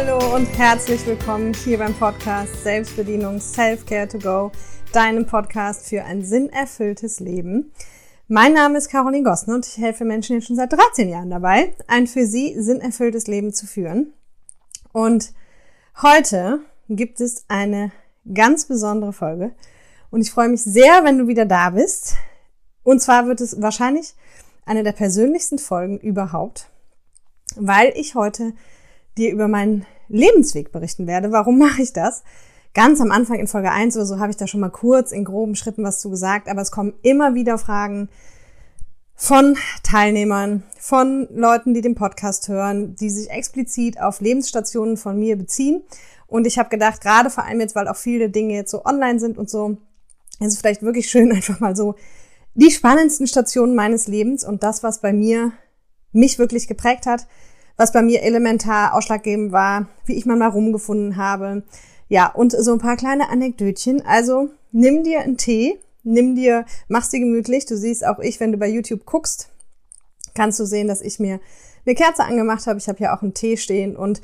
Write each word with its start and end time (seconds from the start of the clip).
Hallo 0.00 0.36
und 0.36 0.46
herzlich 0.56 1.04
willkommen 1.06 1.52
hier 1.52 1.78
beim 1.78 1.92
Podcast 1.92 2.62
Selbstbedienung 2.62 3.40
Self-Care 3.40 4.06
to 4.06 4.18
Go, 4.20 4.52
deinem 4.92 5.26
Podcast 5.26 5.88
für 5.88 6.04
ein 6.04 6.24
sinnerfülltes 6.24 7.18
Leben. 7.18 7.72
Mein 8.28 8.52
Name 8.52 8.78
ist 8.78 8.90
Caroline 8.90 9.24
Gossen 9.24 9.52
und 9.52 9.66
ich 9.66 9.76
helfe 9.76 10.04
Menschen 10.04 10.36
jetzt 10.36 10.46
schon 10.46 10.54
seit 10.54 10.72
13 10.72 11.08
Jahren 11.08 11.30
dabei, 11.30 11.74
ein 11.88 12.06
für 12.06 12.26
sie 12.26 12.54
sinnerfülltes 12.62 13.26
Leben 13.26 13.52
zu 13.52 13.66
führen. 13.66 14.12
Und 14.92 15.32
heute 16.00 16.60
gibt 16.88 17.20
es 17.20 17.44
eine 17.48 17.90
ganz 18.32 18.66
besondere 18.66 19.12
Folge 19.12 19.50
und 20.12 20.20
ich 20.20 20.30
freue 20.30 20.48
mich 20.48 20.62
sehr, 20.62 21.02
wenn 21.02 21.18
du 21.18 21.26
wieder 21.26 21.44
da 21.44 21.70
bist. 21.70 22.14
Und 22.84 23.02
zwar 23.02 23.26
wird 23.26 23.40
es 23.40 23.60
wahrscheinlich 23.60 24.14
eine 24.64 24.84
der 24.84 24.92
persönlichsten 24.92 25.58
Folgen 25.58 25.98
überhaupt, 25.98 26.70
weil 27.56 27.92
ich 27.96 28.14
heute 28.14 28.52
dir 29.18 29.32
über 29.32 29.48
meinen 29.48 29.84
Lebensweg 30.08 30.72
berichten 30.72 31.06
werde. 31.06 31.32
Warum 31.32 31.58
mache 31.58 31.82
ich 31.82 31.92
das? 31.92 32.22
Ganz 32.74 33.00
am 33.00 33.10
Anfang 33.10 33.38
in 33.38 33.46
Folge 33.46 33.70
1 33.70 33.96
oder 33.96 34.06
so 34.06 34.18
habe 34.18 34.30
ich 34.30 34.36
da 34.36 34.46
schon 34.46 34.60
mal 34.60 34.70
kurz 34.70 35.12
in 35.12 35.24
groben 35.24 35.56
Schritten 35.56 35.84
was 35.84 36.00
zu 36.00 36.10
gesagt, 36.10 36.48
aber 36.48 36.62
es 36.62 36.70
kommen 36.70 36.94
immer 37.02 37.34
wieder 37.34 37.58
Fragen 37.58 38.08
von 39.14 39.56
Teilnehmern, 39.82 40.62
von 40.78 41.26
Leuten, 41.34 41.74
die 41.74 41.80
den 41.80 41.96
Podcast 41.96 42.48
hören, 42.48 42.94
die 42.94 43.10
sich 43.10 43.30
explizit 43.30 44.00
auf 44.00 44.20
Lebensstationen 44.20 44.96
von 44.96 45.18
mir 45.18 45.36
beziehen. 45.36 45.82
Und 46.28 46.46
ich 46.46 46.58
habe 46.58 46.68
gedacht, 46.68 47.00
gerade 47.00 47.30
vor 47.30 47.44
allem 47.44 47.60
jetzt, 47.60 47.74
weil 47.74 47.88
auch 47.88 47.96
viele 47.96 48.30
Dinge 48.30 48.54
jetzt 48.54 48.70
so 48.70 48.84
online 48.84 49.18
sind 49.18 49.36
und 49.38 49.50
so, 49.50 49.78
ist 50.38 50.52
es 50.52 50.58
vielleicht 50.58 50.82
wirklich 50.82 51.10
schön, 51.10 51.32
einfach 51.34 51.58
mal 51.58 51.74
so 51.74 51.96
die 52.54 52.70
spannendsten 52.70 53.26
Stationen 53.26 53.74
meines 53.74 54.06
Lebens 54.06 54.44
und 54.44 54.62
das, 54.62 54.82
was 54.82 55.00
bei 55.00 55.12
mir 55.12 55.52
mich 56.12 56.38
wirklich 56.38 56.68
geprägt 56.68 57.06
hat, 57.06 57.26
was 57.78 57.92
bei 57.92 58.02
mir 58.02 58.22
elementar 58.22 58.92
ausschlaggebend 58.92 59.52
war, 59.52 59.86
wie 60.04 60.16
ich 60.16 60.26
mal 60.26 60.42
rumgefunden 60.42 61.16
habe. 61.16 61.62
Ja, 62.08 62.26
und 62.26 62.52
so 62.52 62.72
ein 62.72 62.78
paar 62.78 62.96
kleine 62.96 63.30
Anekdötchen. 63.30 64.04
Also 64.04 64.50
nimm 64.72 65.04
dir 65.04 65.20
einen 65.20 65.38
Tee, 65.38 65.78
nimm 66.02 66.34
dir, 66.34 66.66
mach's 66.88 67.10
dir 67.10 67.20
gemütlich. 67.20 67.64
Du 67.64 67.76
siehst 67.76 68.04
auch 68.04 68.18
ich, 68.18 68.40
wenn 68.40 68.52
du 68.52 68.58
bei 68.58 68.68
YouTube 68.68 69.06
guckst, 69.06 69.48
kannst 70.34 70.60
du 70.60 70.66
sehen, 70.66 70.88
dass 70.88 71.00
ich 71.00 71.18
mir 71.18 71.40
eine 71.86 71.94
Kerze 71.94 72.24
angemacht 72.24 72.66
habe. 72.66 72.78
Ich 72.78 72.88
habe 72.88 72.98
hier 72.98 73.14
auch 73.14 73.22
einen 73.22 73.32
Tee 73.34 73.56
stehen 73.56 73.96
und 73.96 74.20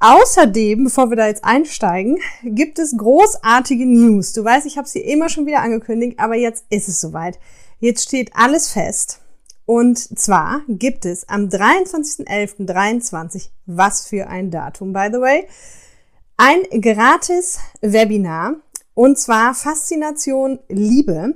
Außerdem, 0.00 0.84
bevor 0.84 1.08
wir 1.08 1.16
da 1.16 1.28
jetzt 1.28 1.44
einsteigen, 1.44 2.18
gibt 2.42 2.78
es 2.78 2.94
großartige 2.94 3.86
News. 3.86 4.34
Du 4.34 4.44
weißt, 4.44 4.66
ich 4.66 4.76
habe 4.76 4.86
sie 4.86 5.00
immer 5.00 5.30
schon 5.30 5.46
wieder 5.46 5.62
angekündigt, 5.62 6.18
aber 6.18 6.34
jetzt 6.34 6.66
ist 6.68 6.88
es 6.88 7.00
soweit. 7.00 7.38
Jetzt 7.80 8.04
steht 8.04 8.30
alles 8.34 8.68
fest. 8.68 9.20
Und 9.66 10.18
zwar 10.18 10.62
gibt 10.68 11.06
es 11.06 11.28
am 11.28 11.48
23.11.23, 11.48 13.48
was 13.66 14.06
für 14.06 14.28
ein 14.28 14.50
Datum, 14.50 14.92
by 14.92 15.08
the 15.10 15.20
way, 15.20 15.46
ein 16.36 16.64
gratis 16.80 17.60
Webinar 17.80 18.56
und 18.94 19.18
zwar 19.18 19.54
Faszination 19.54 20.58
Liebe. 20.68 21.34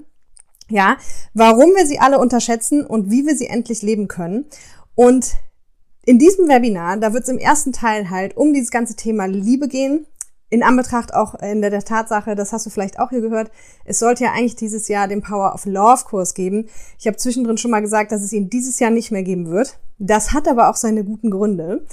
Ja, 0.69 0.99
warum 1.33 1.71
wir 1.71 1.87
sie 1.87 1.99
alle 1.99 2.19
unterschätzen 2.19 2.85
und 2.85 3.11
wie 3.11 3.27
wir 3.27 3.35
sie 3.35 3.47
endlich 3.47 3.81
leben 3.81 4.07
können. 4.07 4.45
Und 4.95 5.37
in 6.05 6.19
diesem 6.19 6.49
Webinar, 6.49 6.99
da 6.99 7.15
wird 7.15 7.23
es 7.23 7.31
im 7.31 7.39
ersten 7.39 7.73
Teil 7.73 8.11
halt 8.11 8.37
um 8.37 8.53
dieses 8.53 8.71
ganze 8.71 8.95
Thema 8.95 9.27
Liebe 9.27 9.69
gehen, 9.69 10.07
in 10.51 10.63
Anbetracht 10.63 11.13
auch 11.13 11.35
in 11.35 11.61
der, 11.61 11.71
der, 11.71 11.85
Tatsache, 11.85 12.35
das 12.35 12.53
hast 12.53 12.65
du 12.67 12.71
vielleicht 12.71 12.99
auch 12.99 13.11
hier 13.11 13.21
gehört, 13.21 13.51
es 13.85 13.99
sollte 13.99 14.25
ja 14.25 14.33
eigentlich 14.33 14.57
dieses 14.57 14.89
Jahr 14.89 15.07
den 15.07 15.23
Power 15.23 15.55
of 15.55 15.67
Love 15.67 16.05
Kurs 16.05 16.35
geben. 16.35 16.69
Ich 16.99 17.07
habe 17.07 17.17
zwischendrin 17.17 17.59
schon 17.59 17.71
mal 17.71 17.81
gesagt, 17.81 18.13
dass 18.13 18.23
es 18.23 18.33
ihn 18.33 18.49
dieses 18.49 18.79
Jahr 18.79 18.91
nicht 18.91 19.11
mehr 19.11 19.23
geben 19.23 19.51
wird. 19.51 19.79
Das 19.99 20.33
hat 20.33 20.49
aber 20.49 20.71
auch 20.71 20.77
seine 20.77 21.05
guten 21.05 21.31
Gründe. 21.31 21.85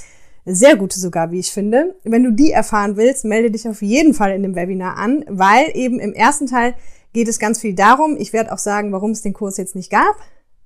Sehr 0.46 0.76
gute 0.76 1.00
sogar, 1.00 1.32
wie 1.32 1.40
ich 1.40 1.52
finde. 1.52 1.96
Wenn 2.04 2.24
du 2.24 2.32
die 2.32 2.52
erfahren 2.52 2.98
willst, 2.98 3.26
melde 3.26 3.52
dich 3.52 3.68
auf 3.68 3.82
jeden 3.82 4.14
Fall 4.14 4.32
in 4.32 4.44
dem 4.44 4.56
Webinar 4.56 4.96
an, 4.96 5.26
weil 5.28 5.72
eben 5.74 6.00
im 6.00 6.14
ersten 6.14 6.46
Teil 6.46 6.76
geht 7.14 7.28
es 7.28 7.40
ganz 7.40 7.60
viel 7.60 7.74
darum. 7.74 8.16
Ich 8.18 8.32
werde 8.32 8.54
auch 8.54 8.60
sagen, 8.60 8.92
warum 8.92 9.12
es 9.12 9.22
den 9.22 9.34
Kurs 9.34 9.58
jetzt 9.58 9.76
nicht 9.76 9.90
gab, 9.90 10.16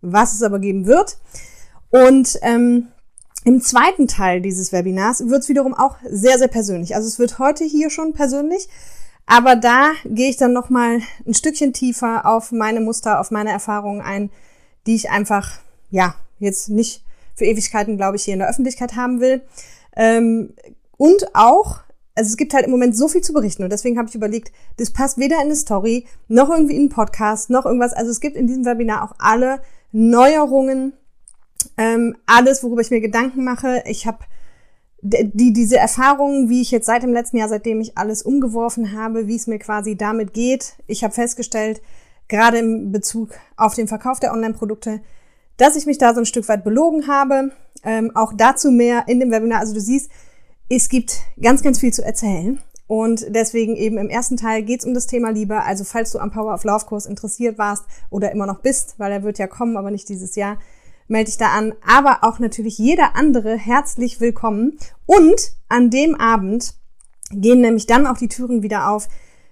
was 0.01 0.33
es 0.33 0.43
aber 0.43 0.59
geben 0.59 0.85
wird. 0.85 1.17
Und 1.91 2.37
ähm, 2.41 2.89
im 3.45 3.61
zweiten 3.61 4.07
Teil 4.07 4.41
dieses 4.41 4.71
Webinars 4.73 5.27
wird 5.27 5.43
es 5.43 5.49
wiederum 5.49 5.73
auch 5.73 5.95
sehr, 6.09 6.37
sehr 6.37 6.47
persönlich. 6.47 6.95
Also 6.95 7.07
es 7.07 7.19
wird 7.19 7.39
heute 7.39 7.63
hier 7.63 7.89
schon 7.89 8.13
persönlich, 8.13 8.67
aber 9.25 9.55
da 9.55 9.91
gehe 10.05 10.29
ich 10.29 10.37
dann 10.37 10.53
nochmal 10.53 11.01
ein 11.25 11.33
Stückchen 11.33 11.71
tiefer 11.71 12.25
auf 12.25 12.51
meine 12.51 12.81
Muster, 12.81 13.19
auf 13.19 13.31
meine 13.31 13.51
Erfahrungen 13.51 14.01
ein, 14.01 14.29
die 14.87 14.95
ich 14.95 15.09
einfach, 15.09 15.59
ja, 15.89 16.15
jetzt 16.39 16.69
nicht 16.69 17.03
für 17.35 17.45
Ewigkeiten, 17.45 17.97
glaube 17.97 18.17
ich, 18.17 18.23
hier 18.23 18.33
in 18.33 18.39
der 18.39 18.49
Öffentlichkeit 18.49 18.95
haben 18.95 19.21
will. 19.21 19.41
Ähm, 19.95 20.53
und 20.97 21.33
auch, 21.33 21.79
also 22.15 22.29
es 22.29 22.37
gibt 22.37 22.53
halt 22.53 22.65
im 22.65 22.71
Moment 22.71 22.97
so 22.97 23.07
viel 23.07 23.21
zu 23.21 23.33
berichten 23.33 23.63
und 23.63 23.71
deswegen 23.71 23.97
habe 23.97 24.09
ich 24.09 24.15
überlegt, 24.15 24.51
das 24.77 24.91
passt 24.91 25.17
weder 25.17 25.37
in 25.37 25.43
eine 25.43 25.55
Story, 25.55 26.05
noch 26.27 26.49
irgendwie 26.49 26.75
in 26.75 26.81
einen 26.81 26.89
Podcast, 26.89 27.49
noch 27.49 27.65
irgendwas. 27.65 27.93
Also 27.93 28.11
es 28.11 28.19
gibt 28.19 28.35
in 28.35 28.47
diesem 28.47 28.65
Webinar 28.65 29.03
auch 29.03 29.15
alle 29.17 29.61
Neuerungen, 29.91 30.93
ähm, 31.77 32.15
alles, 32.25 32.63
worüber 32.63 32.81
ich 32.81 32.91
mir 32.91 33.01
Gedanken 33.01 33.43
mache. 33.43 33.83
Ich 33.85 34.05
habe 34.05 34.19
die, 35.01 35.53
diese 35.53 35.77
Erfahrungen, 35.77 36.49
wie 36.49 36.61
ich 36.61 36.71
jetzt 36.71 36.85
seit 36.85 37.03
dem 37.03 37.13
letzten 37.13 37.37
Jahr, 37.37 37.47
seitdem 37.47 37.79
ich 37.79 37.97
alles 37.97 38.21
umgeworfen 38.21 38.91
habe, 38.93 39.27
wie 39.27 39.35
es 39.35 39.47
mir 39.47 39.59
quasi 39.59 39.95
damit 39.95 40.33
geht. 40.33 40.75
Ich 40.87 41.03
habe 41.03 41.13
festgestellt, 41.13 41.81
gerade 42.27 42.59
im 42.59 42.91
Bezug 42.91 43.29
auf 43.55 43.75
den 43.75 43.87
Verkauf 43.87 44.19
der 44.19 44.33
Online-Produkte, 44.33 45.01
dass 45.57 45.75
ich 45.75 45.85
mich 45.85 45.97
da 45.97 46.13
so 46.13 46.21
ein 46.21 46.25
Stück 46.25 46.47
weit 46.47 46.63
belogen 46.63 47.07
habe. 47.07 47.51
Ähm, 47.83 48.11
auch 48.15 48.33
dazu 48.35 48.71
mehr 48.71 49.05
in 49.07 49.19
dem 49.19 49.31
Webinar. 49.31 49.59
Also 49.59 49.73
du 49.73 49.79
siehst, 49.79 50.11
es 50.69 50.89
gibt 50.89 51.17
ganz, 51.41 51.63
ganz 51.63 51.79
viel 51.79 51.93
zu 51.93 52.03
erzählen. 52.03 52.61
Und 52.87 53.27
deswegen 53.29 53.75
eben 53.75 53.97
im 53.97 54.09
ersten 54.09 54.35
Teil 54.35 54.63
geht 54.63 54.79
es 54.79 54.85
um 54.85 54.93
das 54.93 55.07
Thema 55.07 55.29
Liebe. 55.29 55.61
Also 55.61 55.83
falls 55.83 56.11
du 56.11 56.19
am 56.19 56.31
Power 56.31 56.53
of 56.53 56.63
Love 56.63 56.85
Kurs 56.85 57.05
interessiert 57.05 57.57
warst 57.57 57.85
oder 58.09 58.31
immer 58.31 58.47
noch 58.47 58.61
bist, 58.61 58.95
weil 58.97 59.11
er 59.11 59.23
wird 59.23 59.37
ja 59.37 59.47
kommen, 59.47 59.77
aber 59.77 59.91
nicht 59.91 60.09
dieses 60.09 60.35
Jahr, 60.35 60.57
melde 61.09 61.25
dich 61.25 61.37
da 61.37 61.49
an. 61.49 61.73
Aber 61.85 62.19
auch 62.23 62.39
natürlich 62.39 62.77
jeder 62.77 63.15
andere 63.15 63.57
herzlich 63.57 64.21
willkommen. 64.21 64.77
Und 65.05 65.53
an 65.67 65.89
dem 65.89 66.15
Abend 66.15 66.75
gehen 67.31 67.61
nämlich 67.61 67.87
dann 67.87 68.07
auch 68.07 68.17
die 68.17 68.29
Türen 68.29 68.63
wieder 68.63 68.89
auf 68.89 69.07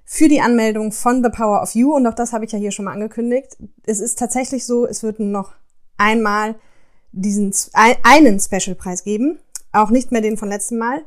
für 0.05 0.29
die 0.29 0.41
Anmeldung 0.41 0.91
von 0.91 1.23
The 1.23 1.29
Power 1.29 1.61
of 1.61 1.75
You. 1.75 1.93
Und 1.93 2.07
auch 2.07 2.13
das 2.13 2.31
habe 2.31 2.45
ich 2.45 2.51
ja 2.51 2.59
hier 2.59 2.71
schon 2.71 2.85
mal 2.85 2.93
angekündigt. 2.93 3.57
Es 3.85 3.99
ist 3.99 4.17
tatsächlich 4.17 4.65
so, 4.65 4.85
es 4.85 5.03
wird 5.03 5.19
noch 5.19 5.53
einmal 5.97 6.55
diesen 7.11 7.53
einen 7.73 8.39
Special-Preis 8.39 9.03
geben. 9.03 9.39
Auch 9.73 9.89
nicht 9.89 10.11
mehr 10.11 10.21
den 10.21 10.37
von 10.37 10.49
letztem 10.49 10.77
Mal. 10.77 11.03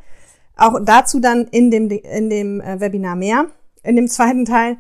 Auch 0.57 0.79
dazu 0.85 1.21
dann 1.21 1.47
in 1.47 1.71
dem, 1.71 1.89
in 1.89 2.29
dem 2.29 2.61
äh, 2.61 2.81
Webinar 2.81 3.17
mehr. 3.17 3.47
In 3.83 3.97
dem 3.97 4.09
zweiten 4.09 4.45
Teil 4.45 4.77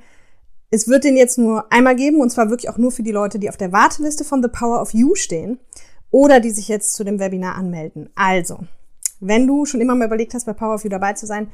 es 0.71 0.87
wird 0.89 1.05
den 1.05 1.17
jetzt 1.17 1.39
nur 1.39 1.71
einmal 1.73 1.97
geben 1.97 2.21
und 2.21 2.31
zwar 2.31 2.49
wirklich 2.49 2.71
auch 2.71 2.79
nur 2.79 2.93
für 2.93 3.03
die 3.03 3.13
Leute, 3.13 3.39
die 3.39 3.49
auf 3.49 3.57
der 3.57 3.73
Warteliste 3.73 4.25
von 4.25 4.43
The 4.43 4.49
Power 4.49 4.81
of 4.81 4.95
You 4.95 5.15
stehen 5.15 5.59
oder 6.11 6.41
die 6.41 6.51
sich 6.51 6.69
jetzt 6.69 6.95
zu 6.95 7.05
dem 7.05 7.19
Webinar 7.19 7.57
anmelden. 7.57 8.11
Also, 8.15 8.61
wenn 9.21 9.47
du 9.47 9.67
schon 9.67 9.81
immer 9.81 9.95
mal 9.95 10.07
überlegt 10.07 10.35
hast, 10.35 10.47
bei 10.47 10.53
Power 10.53 10.75
of 10.75 10.85
You 10.85 10.91
dabei 10.91 11.13
zu 11.15 11.27
sein, 11.27 11.51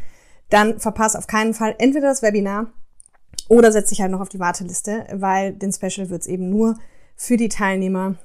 dann 0.51 0.79
verpass 0.79 1.17
auf 1.17 1.27
keinen 1.27 1.55
Fall 1.55 1.75
entweder 1.79 2.09
das 2.09 2.23
Webinar 2.23 2.71
oder 3.49 3.73
setz 3.73 3.89
dich 3.89 4.01
halt 4.01 4.11
noch 4.11 4.21
auf 4.21 4.29
die 4.29 4.39
Warteliste, 4.39 5.07
weil 5.13 5.53
den 5.53 5.73
Special 5.73 6.11
wird 6.11 6.23
es 6.23 6.29
eben 6.29 6.51
nur 6.51 6.79
für 7.17 7.37
die 7.37 7.49
Teilnehmer 7.49 8.17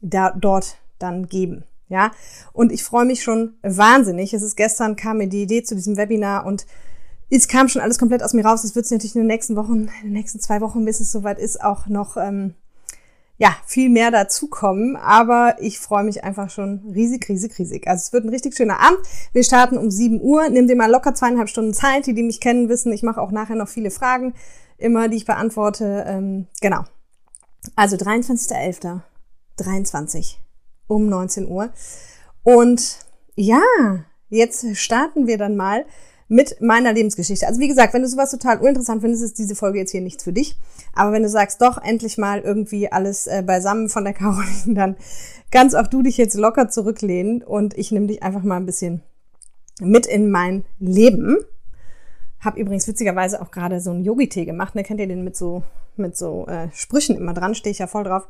da, 0.00 0.30
dort 0.30 0.78
dann 0.98 1.26
geben. 1.26 1.64
Ja, 1.88 2.10
und 2.52 2.72
ich 2.72 2.82
freue 2.82 3.04
mich 3.04 3.22
schon 3.22 3.54
wahnsinnig. 3.62 4.34
Es 4.34 4.42
ist 4.42 4.56
gestern 4.56 4.96
kam 4.96 5.18
mir 5.18 5.28
die 5.28 5.42
Idee 5.42 5.62
zu 5.62 5.76
diesem 5.76 5.96
Webinar 5.96 6.44
und 6.44 6.66
es 7.30 7.48
kam 7.48 7.68
schon 7.68 7.82
alles 7.82 7.98
komplett 7.98 8.22
aus 8.22 8.32
mir 8.32 8.44
raus. 8.44 8.64
Es 8.64 8.74
wird 8.74 8.90
natürlich 8.90 9.14
in 9.14 9.22
den 9.22 9.28
nächsten 9.28 9.56
Wochen, 9.56 9.88
in 10.02 10.08
den 10.08 10.12
nächsten 10.12 10.40
zwei 10.40 10.60
Wochen, 10.60 10.84
bis 10.84 11.00
es 11.00 11.10
soweit 11.10 11.38
ist, 11.38 11.62
auch 11.62 11.86
noch 11.86 12.16
ähm, 12.16 12.54
ja 13.38 13.54
viel 13.66 13.90
mehr 13.90 14.10
dazukommen. 14.10 14.96
Aber 14.96 15.56
ich 15.60 15.78
freue 15.78 16.04
mich 16.04 16.24
einfach 16.24 16.50
schon 16.50 16.90
riesig, 16.94 17.28
riesig, 17.28 17.58
riesig. 17.58 17.88
Also 17.88 18.02
es 18.06 18.12
wird 18.12 18.24
ein 18.24 18.30
richtig 18.30 18.56
schöner 18.56 18.80
Abend. 18.80 19.00
Wir 19.32 19.42
starten 19.42 19.76
um 19.78 19.90
7 19.90 20.20
Uhr. 20.20 20.48
Nimm 20.48 20.68
dir 20.68 20.76
mal 20.76 20.90
locker 20.90 21.14
zweieinhalb 21.14 21.48
Stunden 21.48 21.74
Zeit. 21.74 22.06
Die, 22.06 22.14
die 22.14 22.22
mich 22.22 22.40
kennen, 22.40 22.68
wissen, 22.68 22.92
ich 22.92 23.02
mache 23.02 23.20
auch 23.20 23.32
nachher 23.32 23.56
noch 23.56 23.68
viele 23.68 23.90
Fragen, 23.90 24.34
immer 24.78 25.08
die 25.08 25.16
ich 25.16 25.26
beantworte. 25.26 26.04
Ähm, 26.06 26.46
genau. 26.60 26.84
Also 27.74 27.96
23.11. 27.96 29.00
23 29.56 30.38
um 30.86 31.08
19 31.08 31.48
Uhr. 31.48 31.70
Und 32.42 33.00
ja, 33.34 33.62
jetzt 34.28 34.76
starten 34.76 35.26
wir 35.26 35.38
dann 35.38 35.56
mal 35.56 35.84
mit 36.28 36.60
meiner 36.60 36.92
Lebensgeschichte. 36.92 37.46
Also 37.46 37.60
wie 37.60 37.68
gesagt, 37.68 37.94
wenn 37.94 38.02
du 38.02 38.08
sowas 38.08 38.30
total 38.30 38.58
uninteressant 38.58 39.00
findest, 39.00 39.22
ist 39.22 39.38
diese 39.38 39.54
Folge 39.54 39.78
jetzt 39.78 39.92
hier 39.92 40.00
nichts 40.00 40.24
für 40.24 40.32
dich. 40.32 40.56
Aber 40.92 41.12
wenn 41.12 41.22
du 41.22 41.28
sagst, 41.28 41.62
doch 41.62 41.82
endlich 41.82 42.18
mal 42.18 42.40
irgendwie 42.40 42.90
alles 42.90 43.26
äh, 43.26 43.42
beisammen 43.46 43.88
von 43.88 44.04
der 44.04 44.12
Caroline, 44.12 44.74
dann 44.74 44.96
kannst 45.50 45.76
auch 45.76 45.86
du 45.86 46.02
dich 46.02 46.16
jetzt 46.16 46.34
locker 46.34 46.68
zurücklehnen 46.68 47.42
und 47.42 47.76
ich 47.78 47.92
nehme 47.92 48.08
dich 48.08 48.22
einfach 48.22 48.42
mal 48.42 48.56
ein 48.56 48.66
bisschen 48.66 49.02
mit 49.80 50.06
in 50.06 50.30
mein 50.30 50.64
Leben. 50.78 51.36
Hab 52.40 52.56
übrigens 52.56 52.88
witzigerweise 52.88 53.40
auch 53.40 53.50
gerade 53.50 53.80
so 53.80 53.90
einen 53.90 54.04
Yogi-Tee 54.04 54.44
gemacht. 54.44 54.74
Ne? 54.74 54.82
Kennt 54.82 55.00
ihr 55.00 55.06
den 55.06 55.24
mit 55.24 55.36
so, 55.36 55.62
mit 55.96 56.16
so 56.16 56.46
äh, 56.46 56.68
Sprüchen 56.72 57.16
immer 57.16 57.34
dran? 57.34 57.54
Stehe 57.54 57.72
ich 57.72 57.78
ja 57.78 57.86
voll 57.86 58.04
drauf. 58.04 58.26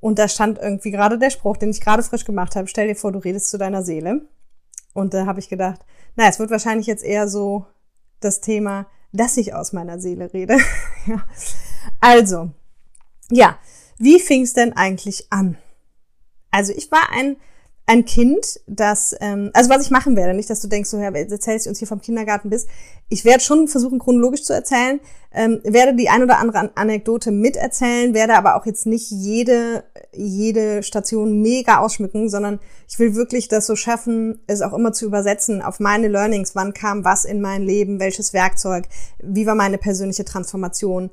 Und 0.00 0.18
da 0.18 0.28
stand 0.28 0.58
irgendwie 0.58 0.90
gerade 0.90 1.18
der 1.18 1.30
Spruch, 1.30 1.56
den 1.56 1.70
ich 1.70 1.80
gerade 1.80 2.02
frisch 2.02 2.24
gemacht 2.24 2.56
habe. 2.56 2.68
Stell 2.68 2.88
dir 2.88 2.94
vor, 2.94 3.12
du 3.12 3.18
redest 3.18 3.50
zu 3.50 3.58
deiner 3.58 3.82
Seele. 3.82 4.22
Und 4.94 5.14
da 5.14 5.26
habe 5.26 5.40
ich 5.40 5.48
gedacht, 5.48 5.80
na, 6.18 6.26
es 6.26 6.40
wird 6.40 6.50
wahrscheinlich 6.50 6.88
jetzt 6.88 7.04
eher 7.04 7.28
so 7.28 7.64
das 8.18 8.40
Thema, 8.40 8.88
dass 9.12 9.36
ich 9.36 9.54
aus 9.54 9.72
meiner 9.72 10.00
Seele 10.00 10.34
rede. 10.34 10.58
ja. 11.06 11.24
Also, 12.00 12.50
ja, 13.30 13.56
wie 13.98 14.18
fing 14.18 14.42
es 14.42 14.52
denn 14.52 14.72
eigentlich 14.72 15.28
an? 15.30 15.56
Also 16.50 16.72
ich 16.76 16.90
war 16.90 17.12
ein 17.12 17.36
ein 17.88 18.04
Kind, 18.04 18.60
das, 18.66 19.16
ähm, 19.18 19.50
also 19.54 19.70
was 19.70 19.82
ich 19.82 19.90
machen 19.90 20.14
werde, 20.14 20.34
nicht, 20.34 20.50
dass 20.50 20.60
du 20.60 20.68
denkst, 20.68 20.90
so, 20.90 20.98
ja, 20.98 21.10
erzählst 21.10 21.64
du 21.64 21.70
uns 21.70 21.78
hier 21.78 21.88
vom 21.88 22.02
Kindergarten 22.02 22.50
bist. 22.50 22.68
Ich 23.08 23.24
werde 23.24 23.42
schon 23.42 23.66
versuchen, 23.66 23.98
chronologisch 23.98 24.44
zu 24.44 24.52
erzählen, 24.52 25.00
ähm, 25.32 25.62
werde 25.64 25.96
die 25.96 26.10
ein 26.10 26.22
oder 26.22 26.38
andere 26.38 26.76
Anekdote 26.76 27.30
miterzählen, 27.30 28.12
werde 28.12 28.34
aber 28.34 28.56
auch 28.56 28.66
jetzt 28.66 28.84
nicht 28.84 29.10
jede, 29.10 29.84
jede 30.12 30.82
Station 30.82 31.40
mega 31.40 31.78
ausschmücken, 31.78 32.28
sondern 32.28 32.60
ich 32.86 32.98
will 32.98 33.14
wirklich 33.14 33.48
das 33.48 33.66
so 33.66 33.74
schaffen, 33.74 34.42
es 34.46 34.60
auch 34.60 34.74
immer 34.74 34.92
zu 34.92 35.06
übersetzen 35.06 35.62
auf 35.62 35.80
meine 35.80 36.08
Learnings, 36.08 36.54
wann 36.54 36.74
kam 36.74 37.06
was 37.06 37.24
in 37.24 37.40
mein 37.40 37.62
Leben, 37.62 38.00
welches 38.00 38.34
Werkzeug, 38.34 38.84
wie 39.18 39.46
war 39.46 39.54
meine 39.54 39.78
persönliche 39.78 40.26
Transformation, 40.26 41.08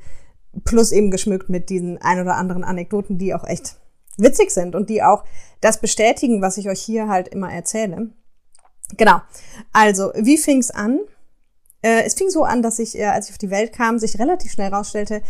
plus 0.66 0.92
eben 0.92 1.10
geschmückt 1.10 1.48
mit 1.48 1.70
diesen 1.70 2.02
ein 2.02 2.20
oder 2.20 2.36
anderen 2.36 2.66
Anekdoten, 2.66 3.18
die 3.18 3.34
auch 3.34 3.46
echt 3.46 3.78
witzig 4.18 4.52
sind 4.52 4.76
und 4.76 4.90
die 4.90 5.04
auch 5.04 5.24
das 5.62 5.80
bestätigen, 5.80 6.42
was 6.42 6.58
ich 6.58 6.70
euch 6.70 6.82
hier 6.82 7.08
halt 7.08 7.28
immer 7.28 7.52
erzähle. 7.52 8.12
Genau. 8.98 9.22
Also, 9.74 10.12
wie 10.16 10.38
fing 10.38 10.60
es 10.60 10.72
an? 10.72 11.00
Äh, 11.82 12.04
es 12.04 12.14
fing 12.14 12.30
so 12.30 12.44
an, 12.44 12.62
dass 12.62 12.80
ich, 12.80 12.98
äh, 12.98 13.06
als 13.06 13.28
ich 13.28 13.34
auf 13.34 13.38
die 13.38 13.50
Welt 13.50 13.74
kam, 13.74 14.00
sich 14.00 14.20
relativ 14.20 14.52
schnell 14.52 14.74
rausstellte, 14.74 15.22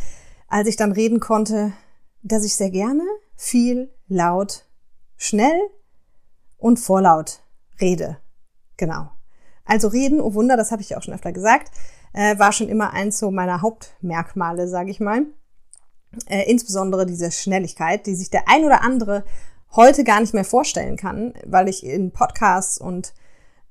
als 0.47 0.67
ich 0.67 0.75
dann 0.75 0.91
reden 0.91 1.19
konnte, 1.19 1.73
dass 2.21 2.43
ich 2.43 2.55
sehr 2.55 2.69
gerne, 2.69 3.03
viel, 3.35 3.93
laut, 4.07 4.65
schnell 5.17 5.59
und 6.57 6.79
vorlaut 6.79 7.41
rede. 7.79 8.17
Genau. 8.77 9.09
Also 9.65 9.87
reden, 9.87 10.21
oh 10.21 10.33
Wunder, 10.33 10.57
das 10.57 10.71
habe 10.71 10.81
ich 10.81 10.95
auch 10.95 11.01
schon 11.01 11.13
öfter 11.13 11.31
gesagt, 11.31 11.71
äh, 12.13 12.37
war 12.37 12.51
schon 12.51 12.69
immer 12.69 12.93
eins 12.93 13.19
so 13.19 13.31
meiner 13.31 13.61
Hauptmerkmale, 13.61 14.67
sage 14.67 14.91
ich 14.91 14.99
mal. 14.99 15.25
Äh, 16.27 16.49
insbesondere 16.49 17.05
diese 17.05 17.31
Schnelligkeit, 17.31 18.05
die 18.05 18.15
sich 18.15 18.29
der 18.29 18.47
ein 18.47 18.65
oder 18.65 18.81
andere 18.81 19.23
heute 19.75 20.03
gar 20.03 20.21
nicht 20.21 20.33
mehr 20.33 20.45
vorstellen 20.45 20.97
kann, 20.97 21.33
weil 21.45 21.67
ich 21.67 21.85
in 21.85 22.11
Podcasts 22.11 22.77
und 22.77 23.13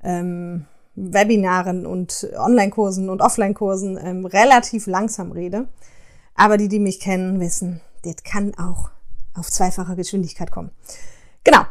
ähm, 0.02 0.66
Webinaren 0.94 1.86
und 1.86 2.28
Online-Kursen 2.36 3.08
und 3.08 3.20
Offline-Kursen 3.20 3.98
ähm, 4.00 4.26
relativ 4.26 4.86
langsam 4.86 5.32
rede. 5.32 5.68
Aber 6.34 6.56
die, 6.56 6.68
die 6.68 6.78
mich 6.78 7.00
kennen, 7.00 7.40
wissen, 7.40 7.80
das 8.02 8.16
kann 8.24 8.54
auch 8.56 8.90
auf 9.34 9.50
zweifacher 9.50 9.96
Geschwindigkeit 9.96 10.50
kommen. 10.50 10.70
Genau. 11.42 11.62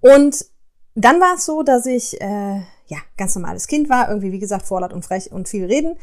Und 0.00 0.46
dann 0.94 1.20
war 1.20 1.36
es 1.36 1.44
so, 1.44 1.62
dass 1.62 1.86
ich 1.86 2.20
äh, 2.20 2.60
ja 2.86 2.98
ganz 3.16 3.34
normales 3.34 3.66
Kind 3.66 3.88
war, 3.88 4.08
irgendwie 4.08 4.32
wie 4.32 4.38
gesagt 4.38 4.66
vorlaut 4.66 4.92
und 4.92 5.04
frech 5.04 5.32
und 5.32 5.48
viel 5.48 5.64
reden 5.64 5.96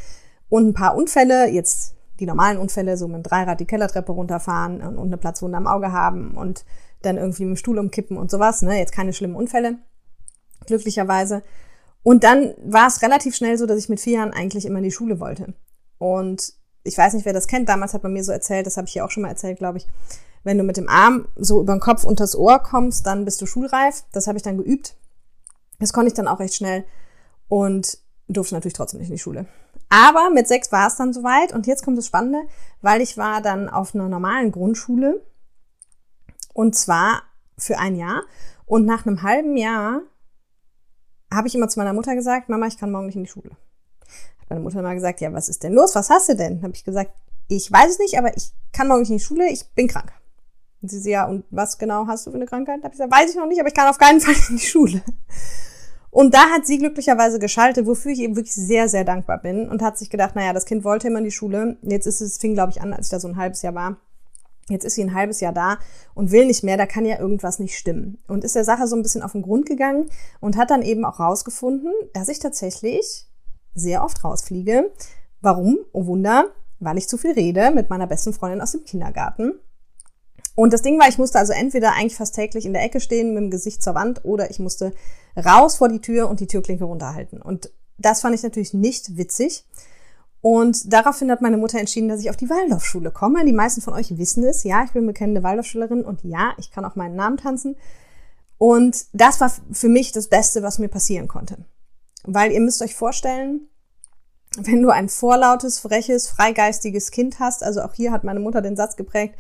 und 0.49 0.67
ein 0.69 0.73
paar 0.73 0.95
Unfälle. 0.95 1.49
Jetzt 1.49 1.95
die 2.19 2.25
normalen 2.25 2.57
Unfälle, 2.57 2.97
so 2.97 3.07
mit 3.07 3.17
dem 3.17 3.23
Dreirad 3.23 3.59
die 3.59 3.65
Kellertreppe 3.65 4.11
runterfahren 4.11 4.81
und 4.81 5.07
eine 5.07 5.17
Platzwunde 5.17 5.57
am 5.57 5.67
Auge 5.67 5.91
haben 5.91 6.35
und 6.35 6.65
dann 7.01 7.17
irgendwie 7.17 7.43
mit 7.43 7.55
dem 7.55 7.57
Stuhl 7.57 7.79
umkippen 7.79 8.17
und 8.17 8.31
sowas. 8.31 8.61
Ne? 8.61 8.77
Jetzt 8.77 8.93
keine 8.93 9.13
schlimmen 9.13 9.35
Unfälle, 9.35 9.77
glücklicherweise. 10.65 11.43
Und 12.03 12.23
dann 12.23 12.53
war 12.63 12.87
es 12.87 13.01
relativ 13.01 13.35
schnell 13.35 13.57
so, 13.57 13.65
dass 13.65 13.79
ich 13.79 13.89
mit 13.89 13.99
vier 13.99 14.17
Jahren 14.17 14.31
eigentlich 14.31 14.65
immer 14.65 14.77
in 14.77 14.83
die 14.83 14.91
Schule 14.91 15.19
wollte. 15.19 15.53
Und 15.97 16.53
ich 16.83 16.97
weiß 16.97 17.13
nicht, 17.13 17.25
wer 17.25 17.33
das 17.33 17.47
kennt. 17.47 17.67
Damals 17.67 17.93
hat 17.93 18.03
man 18.03 18.13
mir 18.13 18.23
so 18.23 18.31
erzählt, 18.31 18.67
das 18.67 18.77
habe 18.77 18.87
ich 18.87 18.93
hier 18.93 19.03
auch 19.03 19.09
schon 19.09 19.23
mal 19.23 19.29
erzählt, 19.29 19.57
glaube 19.57 19.79
ich. 19.79 19.87
Wenn 20.43 20.59
du 20.59 20.63
mit 20.63 20.77
dem 20.77 20.87
Arm 20.87 21.27
so 21.35 21.59
über 21.59 21.73
den 21.73 21.79
Kopf 21.79 22.03
unters 22.03 22.35
Ohr 22.35 22.59
kommst, 22.59 23.07
dann 23.07 23.25
bist 23.25 23.41
du 23.41 23.47
schulreif. 23.47 24.03
Das 24.11 24.27
habe 24.27 24.37
ich 24.37 24.43
dann 24.43 24.57
geübt. 24.57 24.95
Das 25.79 25.91
konnte 25.91 26.09
ich 26.09 26.13
dann 26.13 26.27
auch 26.27 26.39
recht 26.39 26.53
schnell 26.53 26.85
und 27.47 27.97
durfte 28.27 28.53
natürlich 28.53 28.73
trotzdem 28.73 28.99
nicht 28.99 29.09
in 29.09 29.15
die 29.15 29.21
Schule. 29.21 29.47
Aber 29.89 30.29
mit 30.29 30.47
sechs 30.47 30.71
war 30.71 30.87
es 30.87 30.95
dann 30.95 31.13
soweit 31.13 31.53
und 31.53 31.67
jetzt 31.67 31.83
kommt 31.83 31.97
das 31.97 32.07
Spannende, 32.07 32.41
weil 32.81 33.01
ich 33.01 33.17
war 33.17 33.41
dann 33.41 33.69
auf 33.69 33.93
einer 33.93 34.09
normalen 34.09 34.51
Grundschule 34.51 35.23
und 36.53 36.75
zwar 36.75 37.23
für 37.57 37.77
ein 37.77 37.95
Jahr 37.95 38.23
und 38.65 38.85
nach 38.85 39.05
einem 39.05 39.21
halben 39.21 39.57
Jahr 39.57 40.01
habe 41.31 41.47
ich 41.47 41.55
immer 41.55 41.67
zu 41.67 41.79
meiner 41.79 41.93
Mutter 41.93 42.15
gesagt, 42.15 42.49
Mama, 42.49 42.67
ich 42.67 42.77
kann 42.77 42.91
morgen 42.91 43.07
nicht 43.07 43.15
in 43.15 43.23
die 43.23 43.29
Schule. 43.29 43.51
Hat 44.39 44.49
meine 44.49 44.61
Mutter 44.61 44.79
immer 44.79 44.93
gesagt, 44.93 45.21
ja, 45.21 45.33
was 45.33 45.49
ist 45.49 45.63
denn 45.63 45.73
los? 45.73 45.95
Was 45.95 46.09
hast 46.09 46.29
du 46.29 46.35
denn? 46.35 46.61
Habe 46.61 46.73
ich 46.73 46.83
gesagt, 46.83 47.11
ich 47.47 47.71
weiß 47.71 47.91
es 47.91 47.99
nicht, 47.99 48.17
aber 48.17 48.35
ich 48.35 48.51
kann 48.71 48.87
morgen 48.87 49.01
nicht 49.01 49.11
in 49.11 49.17
die 49.17 49.23
Schule, 49.23 49.49
ich 49.49 49.67
bin 49.73 49.87
krank. 49.87 50.11
Und 50.81 50.89
sie 50.89 50.99
so, 50.99 51.09
ja, 51.09 51.25
und 51.25 51.45
was 51.49 51.77
genau 51.77 52.07
hast 52.07 52.25
du 52.25 52.31
für 52.31 52.37
eine 52.37 52.45
Krankheit? 52.45 52.77
Habe 52.83 52.93
ich 52.93 52.99
gesagt, 52.99 53.11
weiß 53.11 53.31
ich 53.31 53.35
noch 53.35 53.47
nicht, 53.47 53.59
aber 53.59 53.69
ich 53.69 53.73
kann 53.73 53.87
auf 53.87 53.97
keinen 53.97 54.21
Fall 54.21 54.35
in 54.49 54.57
die 54.57 54.65
Schule. 54.65 55.01
Und 56.15 56.33
da 56.33 56.49
hat 56.49 56.65
sie 56.65 56.77
glücklicherweise 56.77 57.39
geschaltet, 57.39 57.85
wofür 57.87 58.13
ich 58.13 58.21
eben 58.21 58.37
wirklich 58.37 58.55
sehr, 58.55 58.87
sehr 58.87 59.03
dankbar 59.03 59.37
bin 59.37 59.67
und 59.67 59.81
hat 59.81 59.97
sich 59.97 60.09
gedacht, 60.09 60.33
naja, 60.33 60.53
das 60.53 60.63
Kind 60.63 60.85
wollte 60.85 61.09
immer 61.09 61.17
in 61.17 61.25
die 61.25 61.31
Schule. 61.31 61.75
Jetzt 61.81 62.07
ist 62.07 62.21
es, 62.21 62.37
fing 62.37 62.53
glaube 62.53 62.71
ich 62.71 62.81
an, 62.81 62.93
als 62.93 63.07
ich 63.07 63.11
da 63.11 63.19
so 63.19 63.27
ein 63.27 63.35
halbes 63.35 63.63
Jahr 63.63 63.75
war. 63.75 63.97
Jetzt 64.69 64.85
ist 64.85 64.95
sie 64.95 65.03
ein 65.03 65.13
halbes 65.13 65.41
Jahr 65.41 65.51
da 65.51 65.77
und 66.13 66.31
will 66.31 66.45
nicht 66.45 66.63
mehr, 66.63 66.77
da 66.77 66.85
kann 66.85 67.05
ja 67.05 67.19
irgendwas 67.19 67.59
nicht 67.59 67.77
stimmen. 67.77 68.17
Und 68.29 68.45
ist 68.45 68.55
der 68.55 68.63
Sache 68.63 68.87
so 68.87 68.95
ein 68.95 69.01
bisschen 69.01 69.23
auf 69.23 69.33
den 69.33 69.41
Grund 69.41 69.65
gegangen 69.65 70.09
und 70.39 70.55
hat 70.55 70.69
dann 70.69 70.83
eben 70.83 71.03
auch 71.03 71.19
rausgefunden, 71.19 71.91
dass 72.13 72.29
ich 72.29 72.39
tatsächlich 72.39 73.27
sehr 73.73 74.01
oft 74.01 74.23
rausfliege. 74.23 74.93
Warum? 75.41 75.79
Oh 75.91 76.05
Wunder, 76.05 76.45
weil 76.79 76.97
ich 76.97 77.09
zu 77.09 77.17
viel 77.17 77.33
rede 77.33 77.71
mit 77.71 77.89
meiner 77.89 78.07
besten 78.07 78.31
Freundin 78.31 78.61
aus 78.61 78.71
dem 78.71 78.85
Kindergarten. 78.85 79.59
Und 80.55 80.71
das 80.71 80.81
Ding 80.81 80.97
war, 80.97 81.09
ich 81.09 81.17
musste 81.17 81.39
also 81.39 81.51
entweder 81.51 81.91
eigentlich 81.91 82.15
fast 82.15 82.35
täglich 82.35 82.65
in 82.65 82.71
der 82.71 82.83
Ecke 82.83 83.01
stehen 83.01 83.33
mit 83.33 83.43
dem 83.43 83.51
Gesicht 83.51 83.83
zur 83.83 83.95
Wand 83.95 84.23
oder 84.23 84.49
ich 84.49 84.59
musste 84.59 84.93
raus 85.35 85.77
vor 85.77 85.89
die 85.89 86.01
Tür 86.01 86.29
und 86.29 86.39
die 86.39 86.47
Türklinke 86.47 86.85
runterhalten. 86.85 87.41
Und 87.41 87.71
das 87.97 88.21
fand 88.21 88.35
ich 88.35 88.43
natürlich 88.43 88.73
nicht 88.73 89.17
witzig. 89.17 89.65
Und 90.41 90.93
daraufhin 90.93 91.31
hat 91.31 91.41
meine 91.41 91.57
Mutter 91.57 91.79
entschieden, 91.79 92.07
dass 92.07 92.19
ich 92.19 92.29
auf 92.29 92.37
die 92.37 92.49
Waldorfschule 92.49 93.11
komme. 93.11 93.43
Die 93.45 93.53
meisten 93.53 93.81
von 93.81 93.93
euch 93.93 94.17
wissen 94.17 94.43
es. 94.43 94.63
Ja, 94.63 94.83
ich 94.83 94.91
bin 94.91 95.07
bekennende 95.07 95.41
Waldorfschülerin 95.41 96.05
und 96.05 96.23
ja, 96.23 96.53
ich 96.57 96.69
kann 96.71 96.85
auch 96.85 96.95
meinen 96.95 97.15
Namen 97.15 97.37
tanzen. 97.37 97.75
Und 98.57 99.05
das 99.13 99.41
war 99.41 99.51
für 99.71 99.89
mich 99.89 100.11
das 100.11 100.27
Beste, 100.27 100.61
was 100.61 100.79
mir 100.79 100.87
passieren 100.87 101.27
konnte. 101.27 101.57
Weil 102.23 102.51
ihr 102.51 102.61
müsst 102.61 102.81
euch 102.81 102.95
vorstellen, 102.95 103.67
wenn 104.57 104.81
du 104.81 104.89
ein 104.89 105.09
vorlautes, 105.09 105.79
freches, 105.79 106.27
freigeistiges 106.27 107.11
Kind 107.11 107.39
hast, 107.39 107.63
also 107.63 107.81
auch 107.81 107.93
hier 107.93 108.11
hat 108.11 108.23
meine 108.23 108.39
Mutter 108.39 108.61
den 108.61 108.75
Satz 108.75 108.95
geprägt, 108.95 109.35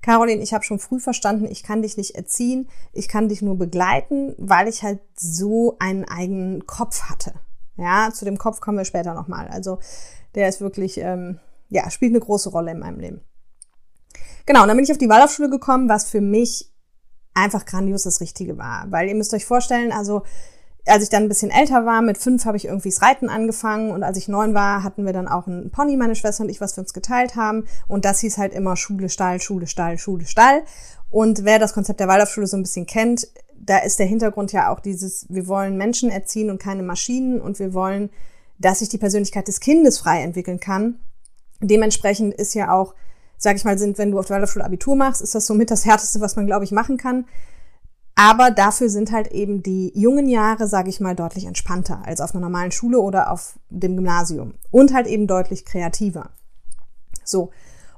Caroline, 0.00 0.42
ich 0.42 0.54
habe 0.54 0.64
schon 0.64 0.78
früh 0.78 1.00
verstanden, 1.00 1.46
ich 1.46 1.62
kann 1.62 1.82
dich 1.82 1.96
nicht 1.96 2.14
erziehen, 2.14 2.68
ich 2.92 3.08
kann 3.08 3.28
dich 3.28 3.42
nur 3.42 3.58
begleiten, 3.58 4.34
weil 4.38 4.68
ich 4.68 4.82
halt 4.82 5.00
so 5.16 5.76
einen 5.80 6.04
eigenen 6.04 6.66
Kopf 6.66 7.02
hatte. 7.10 7.34
Ja, 7.76 8.10
zu 8.12 8.24
dem 8.24 8.38
Kopf 8.38 8.60
kommen 8.60 8.78
wir 8.78 8.84
später 8.84 9.14
nochmal. 9.14 9.48
Also 9.48 9.78
der 10.34 10.48
ist 10.48 10.60
wirklich, 10.60 10.98
ähm, 10.98 11.38
ja, 11.68 11.90
spielt 11.90 12.12
eine 12.12 12.20
große 12.20 12.50
Rolle 12.50 12.72
in 12.72 12.78
meinem 12.78 13.00
Leben. 13.00 13.20
Genau, 14.46 14.62
und 14.62 14.68
dann 14.68 14.76
bin 14.76 14.84
ich 14.84 14.92
auf 14.92 14.98
die 14.98 15.08
Waldorfschule 15.08 15.50
gekommen, 15.50 15.88
was 15.88 16.08
für 16.08 16.20
mich 16.20 16.72
einfach 17.34 17.66
grandios 17.66 18.02
das 18.02 18.20
Richtige 18.20 18.58
war. 18.58 18.90
Weil 18.90 19.08
ihr 19.08 19.14
müsst 19.14 19.34
euch 19.34 19.44
vorstellen, 19.44 19.92
also 19.92 20.22
als 20.88 21.02
ich 21.02 21.08
dann 21.08 21.24
ein 21.24 21.28
bisschen 21.28 21.50
älter 21.50 21.84
war, 21.84 22.02
mit 22.02 22.18
fünf 22.18 22.44
habe 22.44 22.56
ich 22.56 22.66
irgendwie 22.66 22.88
das 22.88 23.02
Reiten 23.02 23.28
angefangen 23.28 23.90
und 23.90 24.02
als 24.02 24.16
ich 24.16 24.28
neun 24.28 24.54
war, 24.54 24.82
hatten 24.82 25.04
wir 25.04 25.12
dann 25.12 25.28
auch 25.28 25.46
einen 25.46 25.70
Pony, 25.70 25.96
meine 25.96 26.14
Schwester 26.14 26.44
und 26.44 26.48
ich, 26.48 26.60
was 26.60 26.76
wir 26.76 26.82
uns 26.82 26.92
geteilt 26.92 27.36
haben. 27.36 27.66
Und 27.86 28.04
das 28.04 28.20
hieß 28.20 28.38
halt 28.38 28.52
immer 28.54 28.76
Schule, 28.76 29.08
Stall, 29.08 29.40
Schule, 29.40 29.66
Stall, 29.66 29.98
Schule, 29.98 30.24
Stall. 30.24 30.62
Und 31.10 31.44
wer 31.44 31.58
das 31.58 31.74
Konzept 31.74 32.00
der 32.00 32.08
Waldorfschule 32.08 32.46
so 32.46 32.56
ein 32.56 32.62
bisschen 32.62 32.86
kennt, 32.86 33.28
da 33.54 33.78
ist 33.78 33.98
der 33.98 34.06
Hintergrund 34.06 34.52
ja 34.52 34.72
auch 34.72 34.80
dieses, 34.80 35.26
wir 35.28 35.46
wollen 35.46 35.76
Menschen 35.76 36.10
erziehen 36.10 36.50
und 36.50 36.60
keine 36.60 36.82
Maschinen 36.82 37.40
und 37.40 37.58
wir 37.58 37.74
wollen, 37.74 38.10
dass 38.58 38.80
sich 38.80 38.88
die 38.88 38.98
Persönlichkeit 38.98 39.48
des 39.48 39.60
Kindes 39.60 39.98
frei 39.98 40.22
entwickeln 40.22 40.60
kann. 40.60 41.00
Dementsprechend 41.60 42.34
ist 42.34 42.54
ja 42.54 42.72
auch, 42.72 42.94
sag 43.36 43.56
ich 43.56 43.64
mal, 43.64 43.78
sind, 43.78 43.98
wenn 43.98 44.10
du 44.10 44.18
auf 44.18 44.26
der 44.26 44.34
Waldorfschule 44.34 44.64
Abitur 44.64 44.96
machst, 44.96 45.22
ist 45.22 45.34
das 45.34 45.46
somit 45.46 45.70
das 45.70 45.84
Härteste, 45.84 46.20
was 46.20 46.36
man, 46.36 46.46
glaube 46.46 46.64
ich, 46.64 46.72
machen 46.72 46.96
kann 46.96 47.24
aber 48.20 48.50
dafür 48.50 48.88
sind 48.88 49.12
halt 49.12 49.28
eben 49.28 49.62
die 49.62 49.92
jungen 49.94 50.28
Jahre, 50.28 50.66
sage 50.66 50.90
ich 50.90 50.98
mal, 50.98 51.14
deutlich 51.14 51.44
entspannter 51.44 52.02
als 52.04 52.20
auf 52.20 52.34
einer 52.34 52.40
normalen 52.40 52.72
Schule 52.72 52.98
oder 52.98 53.30
auf 53.30 53.60
dem 53.70 53.94
Gymnasium. 53.94 54.54
Und 54.72 54.92
halt 54.92 55.06
eben 55.06 55.28
deutlich 55.28 55.64
kreativer. 55.64 56.30
So. 57.22 57.52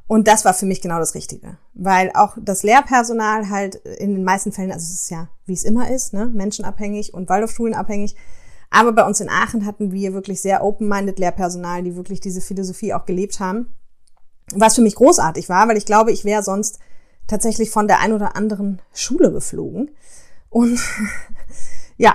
Und 0.07 0.29
das 0.29 0.45
war 0.45 0.53
für 0.53 0.67
mich 0.67 0.83
genau 0.83 0.99
das 0.99 1.15
Richtige. 1.15 1.57
Weil 1.73 2.13
auch 2.13 2.37
das 2.39 2.63
Lehrpersonal 2.63 3.49
halt 3.49 3.77
in 3.77 4.15
den 4.15 4.23
meisten 4.23 4.53
Fällen, 4.53 4.73
also 4.73 4.85
es 4.85 5.05
ist 5.05 5.11
ja, 5.11 5.31
wie 5.47 5.55
es 5.55 5.65
immer 5.65 5.91
ist, 5.91 6.13
ne, 6.13 6.27
menschenabhängig 6.27 7.15
und 7.15 7.31
Waldorfschulen 7.31 7.73
abhängig. 7.73 8.15
Aber 8.69 8.93
bei 8.93 9.07
uns 9.07 9.21
in 9.21 9.31
Aachen 9.31 9.65
hatten 9.65 9.91
wir 9.91 10.13
wirklich 10.13 10.43
sehr 10.43 10.63
open-minded 10.63 11.19
Lehrpersonal, 11.19 11.83
die 11.83 11.97
wirklich 11.97 12.21
diese 12.21 12.43
Philosophie 12.43 12.93
auch 12.93 13.07
gelebt 13.07 13.41
haben. 13.41 13.71
Was 14.55 14.75
für 14.75 14.83
mich 14.83 14.97
großartig 14.97 15.49
war, 15.49 15.67
weil 15.67 15.79
ich 15.79 15.87
glaube, 15.87 16.13
ich 16.13 16.27
wäre 16.27 16.43
sonst 16.43 16.79
tatsächlich 17.27 17.71
von 17.71 17.89
der 17.89 18.01
ein 18.01 18.13
oder 18.13 18.37
anderen 18.37 18.83
Schule 18.93 19.33
geflogen. 19.33 19.91
Und 20.51 20.79
ja, 21.97 22.15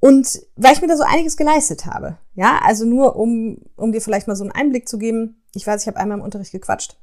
und 0.00 0.42
weil 0.56 0.72
ich 0.72 0.80
mir 0.80 0.88
da 0.88 0.96
so 0.96 1.04
einiges 1.04 1.36
geleistet 1.36 1.86
habe. 1.86 2.18
Ja, 2.34 2.58
also 2.64 2.84
nur 2.84 3.14
um, 3.16 3.58
um 3.76 3.92
dir 3.92 4.00
vielleicht 4.00 4.26
mal 4.26 4.34
so 4.34 4.42
einen 4.42 4.52
Einblick 4.52 4.88
zu 4.88 4.98
geben. 4.98 5.42
Ich 5.54 5.66
weiß, 5.66 5.82
ich 5.82 5.86
habe 5.86 5.98
einmal 5.98 6.18
im 6.18 6.24
Unterricht 6.24 6.50
gequatscht 6.50 6.96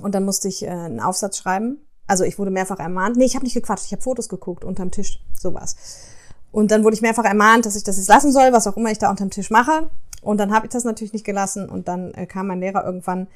und 0.00 0.14
dann 0.14 0.24
musste 0.24 0.48
ich 0.48 0.62
äh, 0.62 0.68
einen 0.68 1.00
Aufsatz 1.00 1.38
schreiben. 1.38 1.78
Also 2.06 2.24
ich 2.24 2.38
wurde 2.38 2.50
mehrfach 2.50 2.78
ermahnt. 2.78 3.16
Nee, 3.16 3.24
ich 3.24 3.34
habe 3.34 3.44
nicht 3.44 3.54
gequatscht, 3.54 3.86
ich 3.86 3.92
habe 3.92 4.02
Fotos 4.02 4.28
geguckt 4.28 4.64
unterm 4.64 4.90
Tisch, 4.90 5.24
sowas. 5.36 5.76
Und 6.52 6.70
dann 6.70 6.84
wurde 6.84 6.94
ich 6.94 7.02
mehrfach 7.02 7.24
ermahnt, 7.24 7.66
dass 7.66 7.74
ich 7.74 7.82
das 7.82 7.96
jetzt 7.96 8.08
lassen 8.08 8.30
soll, 8.30 8.52
was 8.52 8.66
auch 8.66 8.76
immer 8.76 8.90
ich 8.90 8.98
da 8.98 9.10
unterm 9.10 9.30
Tisch 9.30 9.50
mache. 9.50 9.90
Und 10.22 10.38
dann 10.38 10.54
habe 10.54 10.66
ich 10.66 10.72
das 10.72 10.84
natürlich 10.84 11.12
nicht 11.12 11.26
gelassen. 11.26 11.68
Und 11.68 11.88
dann 11.88 12.12
äh, 12.14 12.26
kam 12.26 12.46
mein 12.46 12.60
Lehrer 12.60 12.84
irgendwann 12.84 13.26